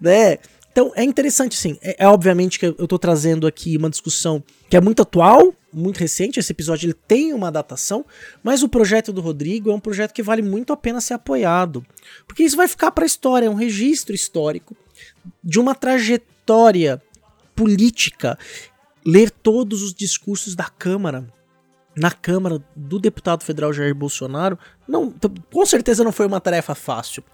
né? 0.00 0.38
Então 0.78 0.92
é 0.94 1.02
interessante, 1.02 1.56
sim. 1.56 1.76
É, 1.82 2.04
é, 2.04 2.06
obviamente 2.06 2.56
que 2.56 2.66
eu 2.66 2.76
estou 2.78 3.00
trazendo 3.00 3.48
aqui 3.48 3.76
uma 3.76 3.90
discussão 3.90 4.40
que 4.70 4.76
é 4.76 4.80
muito 4.80 5.02
atual, 5.02 5.52
muito 5.72 5.98
recente. 5.98 6.38
Esse 6.38 6.52
episódio 6.52 6.86
ele 6.86 6.94
tem 6.94 7.32
uma 7.32 7.50
datação, 7.50 8.06
mas 8.44 8.62
o 8.62 8.68
projeto 8.68 9.12
do 9.12 9.20
Rodrigo 9.20 9.72
é 9.72 9.74
um 9.74 9.80
projeto 9.80 10.12
que 10.12 10.22
vale 10.22 10.40
muito 10.40 10.72
a 10.72 10.76
pena 10.76 11.00
ser 11.00 11.14
apoiado, 11.14 11.84
porque 12.28 12.44
isso 12.44 12.56
vai 12.56 12.68
ficar 12.68 12.92
para 12.92 13.04
a 13.04 13.06
história, 13.08 13.46
é 13.46 13.50
um 13.50 13.54
registro 13.54 14.14
histórico 14.14 14.76
de 15.42 15.58
uma 15.58 15.74
trajetória 15.74 17.02
política. 17.56 18.38
Ler 19.04 19.32
todos 19.32 19.82
os 19.82 19.92
discursos 19.92 20.54
da 20.54 20.66
Câmara 20.66 21.26
na 21.96 22.10
Câmara 22.10 22.62
do 22.76 22.98
deputado 22.98 23.42
federal 23.42 23.72
Jair 23.72 23.94
Bolsonaro, 23.94 24.58
não, 24.86 25.12
com 25.52 25.66
certeza 25.66 26.04
não 26.04 26.12
foi 26.12 26.26
uma 26.26 26.40
tarefa 26.40 26.74
fácil. 26.74 27.24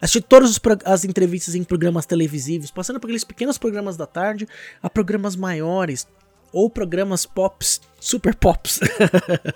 Assistir 0.00 0.22
todas 0.22 0.60
as 0.84 1.04
entrevistas 1.04 1.54
em 1.54 1.64
programas 1.64 2.06
televisivos, 2.06 2.70
passando 2.70 3.00
por 3.00 3.06
aqueles 3.06 3.24
pequenos 3.24 3.58
programas 3.58 3.96
da 3.96 4.06
tarde 4.06 4.48
a 4.82 4.88
programas 4.88 5.34
maiores, 5.34 6.06
ou 6.52 6.68
programas 6.68 7.24
pops, 7.24 7.80
super 7.98 8.34
pops. 8.34 8.80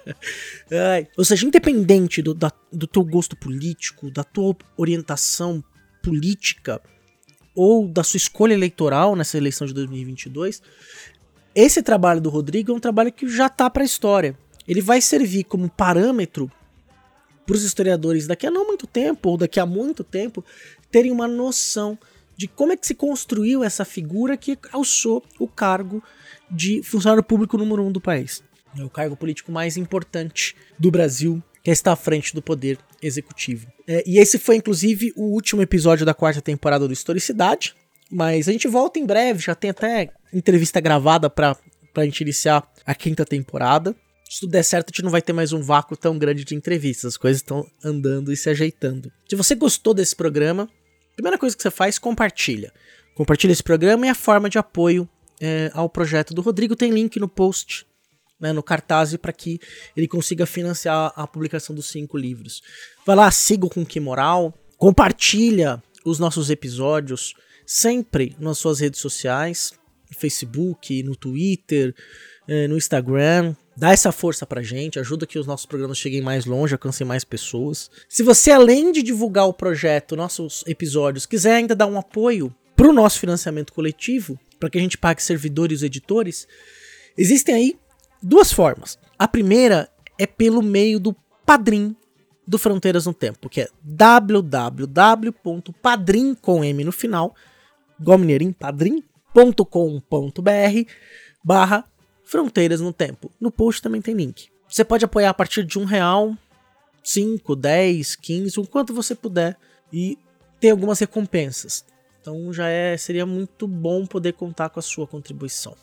ou 1.16 1.24
seja, 1.24 1.46
independente 1.46 2.22
do, 2.22 2.32
da, 2.32 2.50
do 2.72 2.86
teu 2.86 3.04
gosto 3.04 3.36
político, 3.36 4.10
da 4.10 4.24
tua 4.24 4.56
orientação 4.76 5.62
política, 6.02 6.80
ou 7.54 7.86
da 7.86 8.02
sua 8.02 8.18
escolha 8.18 8.54
eleitoral 8.54 9.14
nessa 9.14 9.36
eleição 9.36 9.66
de 9.66 9.74
2022, 9.74 10.62
esse 11.54 11.82
trabalho 11.82 12.20
do 12.20 12.30
Rodrigo 12.30 12.72
é 12.72 12.74
um 12.74 12.80
trabalho 12.80 13.12
que 13.12 13.28
já 13.28 13.48
tá 13.48 13.68
para 13.70 13.82
a 13.82 13.86
história 13.86 14.36
ele 14.66 14.80
vai 14.80 15.00
servir 15.00 15.44
como 15.44 15.68
parâmetro 15.68 16.50
para 17.46 17.54
os 17.54 17.62
historiadores 17.62 18.26
daqui 18.26 18.46
a 18.46 18.50
não 18.50 18.66
muito 18.66 18.86
tempo, 18.86 19.30
ou 19.30 19.36
daqui 19.36 19.60
a 19.60 19.66
muito 19.66 20.02
tempo, 20.02 20.44
terem 20.90 21.12
uma 21.12 21.28
noção 21.28 21.98
de 22.36 22.48
como 22.48 22.72
é 22.72 22.76
que 22.76 22.86
se 22.86 22.94
construiu 22.94 23.64
essa 23.64 23.84
figura 23.84 24.36
que 24.36 24.58
alçou 24.72 25.22
o 25.38 25.46
cargo 25.46 26.02
de 26.50 26.82
funcionário 26.82 27.22
público 27.22 27.56
número 27.56 27.82
um 27.82 27.92
do 27.92 28.00
país. 28.00 28.42
É 28.76 28.84
o 28.84 28.90
cargo 28.90 29.16
político 29.16 29.50
mais 29.50 29.76
importante 29.76 30.54
do 30.78 30.90
Brasil, 30.90 31.42
que 31.62 31.70
está 31.70 31.92
à 31.92 31.96
frente 31.96 32.34
do 32.34 32.42
poder 32.42 32.78
executivo. 33.00 33.66
É, 33.86 34.02
e 34.06 34.18
esse 34.18 34.38
foi, 34.38 34.56
inclusive, 34.56 35.12
o 35.16 35.32
último 35.32 35.62
episódio 35.62 36.04
da 36.04 36.12
quarta 36.12 36.42
temporada 36.42 36.86
do 36.86 36.92
Historicidade. 36.92 37.74
Mas 38.10 38.48
a 38.48 38.52
gente 38.52 38.68
volta 38.68 38.98
em 38.98 39.06
breve, 39.06 39.42
já 39.42 39.54
tem 39.54 39.70
até 39.70 40.10
entrevista 40.32 40.80
gravada 40.80 41.28
para 41.28 41.56
a 41.96 42.04
gente 42.04 42.20
iniciar 42.20 42.70
a 42.84 42.94
quinta 42.94 43.24
temporada 43.24 43.96
se 44.28 44.40
tudo 44.40 44.50
der 44.50 44.62
certo, 44.62 44.88
a 44.88 44.92
gente 44.92 45.04
não 45.04 45.10
vai 45.10 45.22
ter 45.22 45.32
mais 45.32 45.52
um 45.52 45.62
vácuo 45.62 45.96
tão 45.96 46.18
grande 46.18 46.44
de 46.44 46.54
entrevistas. 46.54 47.14
As 47.14 47.16
coisas 47.16 47.40
estão 47.40 47.64
andando 47.84 48.32
e 48.32 48.36
se 48.36 48.50
ajeitando. 48.50 49.10
Se 49.28 49.36
você 49.36 49.54
gostou 49.54 49.94
desse 49.94 50.16
programa, 50.16 50.68
primeira 51.14 51.38
coisa 51.38 51.56
que 51.56 51.62
você 51.62 51.70
faz, 51.70 51.98
compartilha. 51.98 52.72
Compartilha 53.14 53.52
esse 53.52 53.62
programa 53.62 54.06
e 54.06 54.08
a 54.08 54.14
forma 54.14 54.50
de 54.50 54.58
apoio 54.58 55.08
é, 55.40 55.70
ao 55.72 55.88
projeto 55.88 56.34
do 56.34 56.42
Rodrigo 56.42 56.74
tem 56.74 56.90
link 56.90 57.18
no 57.20 57.28
post, 57.28 57.86
né, 58.40 58.52
no 58.52 58.62
cartaz, 58.62 59.16
para 59.16 59.32
que 59.32 59.60
ele 59.96 60.08
consiga 60.08 60.44
financiar 60.44 61.12
a 61.14 61.26
publicação 61.26 61.74
dos 61.74 61.86
cinco 61.86 62.18
livros. 62.18 62.62
Vai 63.06 63.16
lá, 63.16 63.30
siga 63.30 63.68
com 63.68 63.86
que 63.86 64.00
moral, 64.00 64.52
compartilha 64.76 65.82
os 66.04 66.18
nossos 66.18 66.50
episódios 66.50 67.34
sempre 67.64 68.36
nas 68.38 68.58
suas 68.58 68.80
redes 68.80 69.00
sociais, 69.00 69.72
no 70.10 70.18
Facebook, 70.18 71.02
no 71.02 71.16
Twitter, 71.16 71.94
é, 72.46 72.68
no 72.68 72.76
Instagram. 72.76 73.54
Dá 73.76 73.90
essa 73.90 74.10
força 74.10 74.46
pra 74.46 74.62
gente, 74.62 74.98
ajuda 74.98 75.26
que 75.26 75.38
os 75.38 75.46
nossos 75.46 75.66
programas 75.66 75.98
cheguem 75.98 76.22
mais 76.22 76.46
longe, 76.46 76.72
alcancem 76.72 77.06
mais 77.06 77.24
pessoas. 77.24 77.90
Se 78.08 78.22
você, 78.22 78.50
além 78.50 78.90
de 78.90 79.02
divulgar 79.02 79.46
o 79.46 79.52
projeto, 79.52 80.16
nossos 80.16 80.64
episódios, 80.66 81.26
quiser 81.26 81.56
ainda 81.56 81.76
dar 81.76 81.86
um 81.86 81.98
apoio 81.98 82.54
pro 82.74 82.90
nosso 82.90 83.20
financiamento 83.20 83.74
coletivo, 83.74 84.40
para 84.58 84.70
que 84.70 84.78
a 84.78 84.80
gente 84.80 84.96
pague 84.96 85.22
servidores 85.22 85.82
e 85.82 85.86
editores, 85.86 86.48
existem 87.18 87.54
aí 87.54 87.78
duas 88.22 88.50
formas. 88.50 88.98
A 89.18 89.28
primeira 89.28 89.90
é 90.18 90.26
pelo 90.26 90.62
meio 90.62 90.98
do 90.98 91.14
Padrim, 91.44 91.94
do 92.46 92.58
Fronteiras 92.58 93.04
no 93.04 93.12
Tempo, 93.12 93.50
que 93.50 93.60
é 93.60 93.68
www.padrim 93.82 94.84
com 96.34 96.64
M 96.64 96.82
no 96.82 96.92
final, 96.92 97.34
igual 98.00 98.16
mineirinho, 98.16 98.54
padrim.com.br 98.54 99.20
barra 101.44 101.84
Fronteiras 102.26 102.80
no 102.80 102.92
Tempo. 102.92 103.30
No 103.40 103.52
post 103.52 103.80
também 103.80 104.02
tem 104.02 104.14
link. 104.14 104.48
Você 104.68 104.84
pode 104.84 105.04
apoiar 105.04 105.30
a 105.30 105.34
partir 105.34 105.64
de 105.64 105.78
um 105.78 105.84
real, 105.84 106.36
5, 107.02 107.54
10, 107.54 108.16
15, 108.16 108.60
o 108.60 108.66
quanto 108.66 108.92
você 108.92 109.14
puder 109.14 109.56
e 109.92 110.18
ter 110.60 110.70
algumas 110.70 110.98
recompensas. 110.98 111.84
Então 112.20 112.52
já 112.52 112.68
é, 112.68 112.96
seria 112.96 113.24
muito 113.24 113.68
bom 113.68 114.04
poder 114.04 114.32
contar 114.32 114.70
com 114.70 114.80
a 114.80 114.82
sua 114.82 115.06
contribuição. 115.06 115.76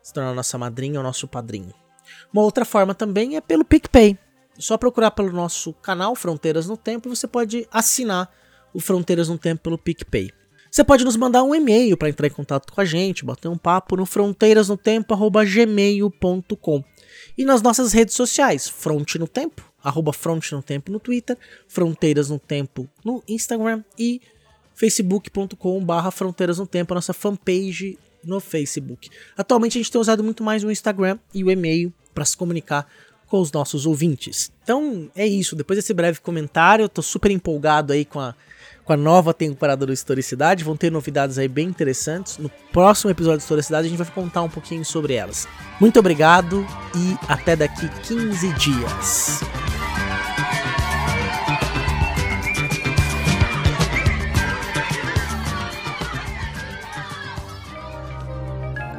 Se 0.00 0.12
tornar 0.12 0.32
nossa 0.32 0.56
madrinha 0.56 1.00
ou 1.00 1.02
nosso 1.02 1.26
padrinho. 1.26 1.74
Uma 2.32 2.42
outra 2.42 2.64
forma 2.64 2.94
também 2.94 3.36
é 3.36 3.40
pelo 3.40 3.64
PicPay. 3.64 4.16
Só 4.58 4.78
procurar 4.78 5.10
pelo 5.10 5.32
nosso 5.32 5.72
canal 5.74 6.14
Fronteiras 6.14 6.68
no 6.68 6.76
Tempo 6.76 7.08
você 7.08 7.26
pode 7.26 7.66
assinar 7.72 8.32
o 8.72 8.78
Fronteiras 8.78 9.28
no 9.28 9.36
Tempo 9.36 9.62
pelo 9.62 9.78
PicPay. 9.78 10.30
Você 10.72 10.82
pode 10.82 11.04
nos 11.04 11.16
mandar 11.18 11.42
um 11.42 11.54
e-mail 11.54 11.98
para 11.98 12.08
entrar 12.08 12.26
em 12.26 12.30
contato 12.30 12.72
com 12.72 12.80
a 12.80 12.84
gente, 12.86 13.26
bater 13.26 13.46
um 13.46 13.58
papo 13.58 13.94
no 13.94 14.06
fronteirasnotempo@gmail.com. 14.06 16.84
E 17.36 17.44
nas 17.44 17.60
nossas 17.60 17.92
redes 17.92 18.14
sociais, 18.14 18.70
Fronte 18.70 19.18
no 19.18 19.28
Tempo, 19.28 19.70
arroba 19.84 20.14
Fronte 20.14 20.54
no 20.54 20.62
Tempo 20.62 20.90
no 20.90 20.98
Twitter, 20.98 21.36
Fronteiras 21.68 22.30
no 22.30 22.38
Tempo 22.38 22.88
no 23.04 23.22
Instagram 23.28 23.84
e 23.98 24.22
facebook.com 24.74 25.84
barra 25.84 26.10
Fronteiras 26.10 26.58
no 26.58 26.66
Tempo, 26.66 26.94
a 26.94 26.96
nossa 26.96 27.12
fanpage 27.12 27.98
no 28.24 28.40
Facebook. 28.40 29.10
Atualmente 29.36 29.76
a 29.76 29.82
gente 29.82 29.92
tem 29.92 30.00
usado 30.00 30.24
muito 30.24 30.42
mais 30.42 30.64
o 30.64 30.70
Instagram 30.70 31.18
e 31.34 31.44
o 31.44 31.50
e-mail 31.50 31.92
para 32.14 32.24
se 32.24 32.34
comunicar 32.34 32.90
com 33.26 33.40
os 33.40 33.52
nossos 33.52 33.84
ouvintes. 33.84 34.50
Então 34.62 35.10
é 35.14 35.26
isso, 35.26 35.54
depois 35.54 35.78
desse 35.78 35.92
breve 35.92 36.20
comentário, 36.20 36.84
eu 36.84 36.88
tô 36.88 37.02
super 37.02 37.30
empolgado 37.30 37.92
aí 37.92 38.06
com 38.06 38.20
a, 38.20 38.34
com 38.84 38.92
a 38.92 38.96
nova 38.96 39.32
temporada 39.32 39.86
do 39.86 39.92
Historicidade, 39.92 40.64
vão 40.64 40.76
ter 40.76 40.90
novidades 40.90 41.38
aí 41.38 41.48
bem 41.48 41.68
interessantes. 41.68 42.38
No 42.38 42.50
próximo 42.72 43.10
episódio 43.10 43.38
do 43.38 43.42
Historicidade 43.42 43.86
a 43.86 43.90
gente 43.90 43.98
vai 43.98 44.10
contar 44.12 44.42
um 44.42 44.48
pouquinho 44.48 44.84
sobre 44.84 45.14
elas. 45.14 45.46
Muito 45.80 45.98
obrigado 45.98 46.66
e 46.94 47.16
até 47.28 47.56
daqui 47.56 47.88
15 48.02 48.52
dias. 48.54 49.40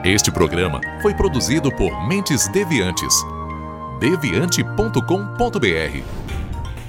Este 0.04 0.30
programa 0.30 0.82
foi 1.02 1.14
produzido 1.14 1.72
por 1.72 2.06
Mentes 2.08 2.50
Deviantes. 2.50 3.16
deviante.com.br. 4.02 6.23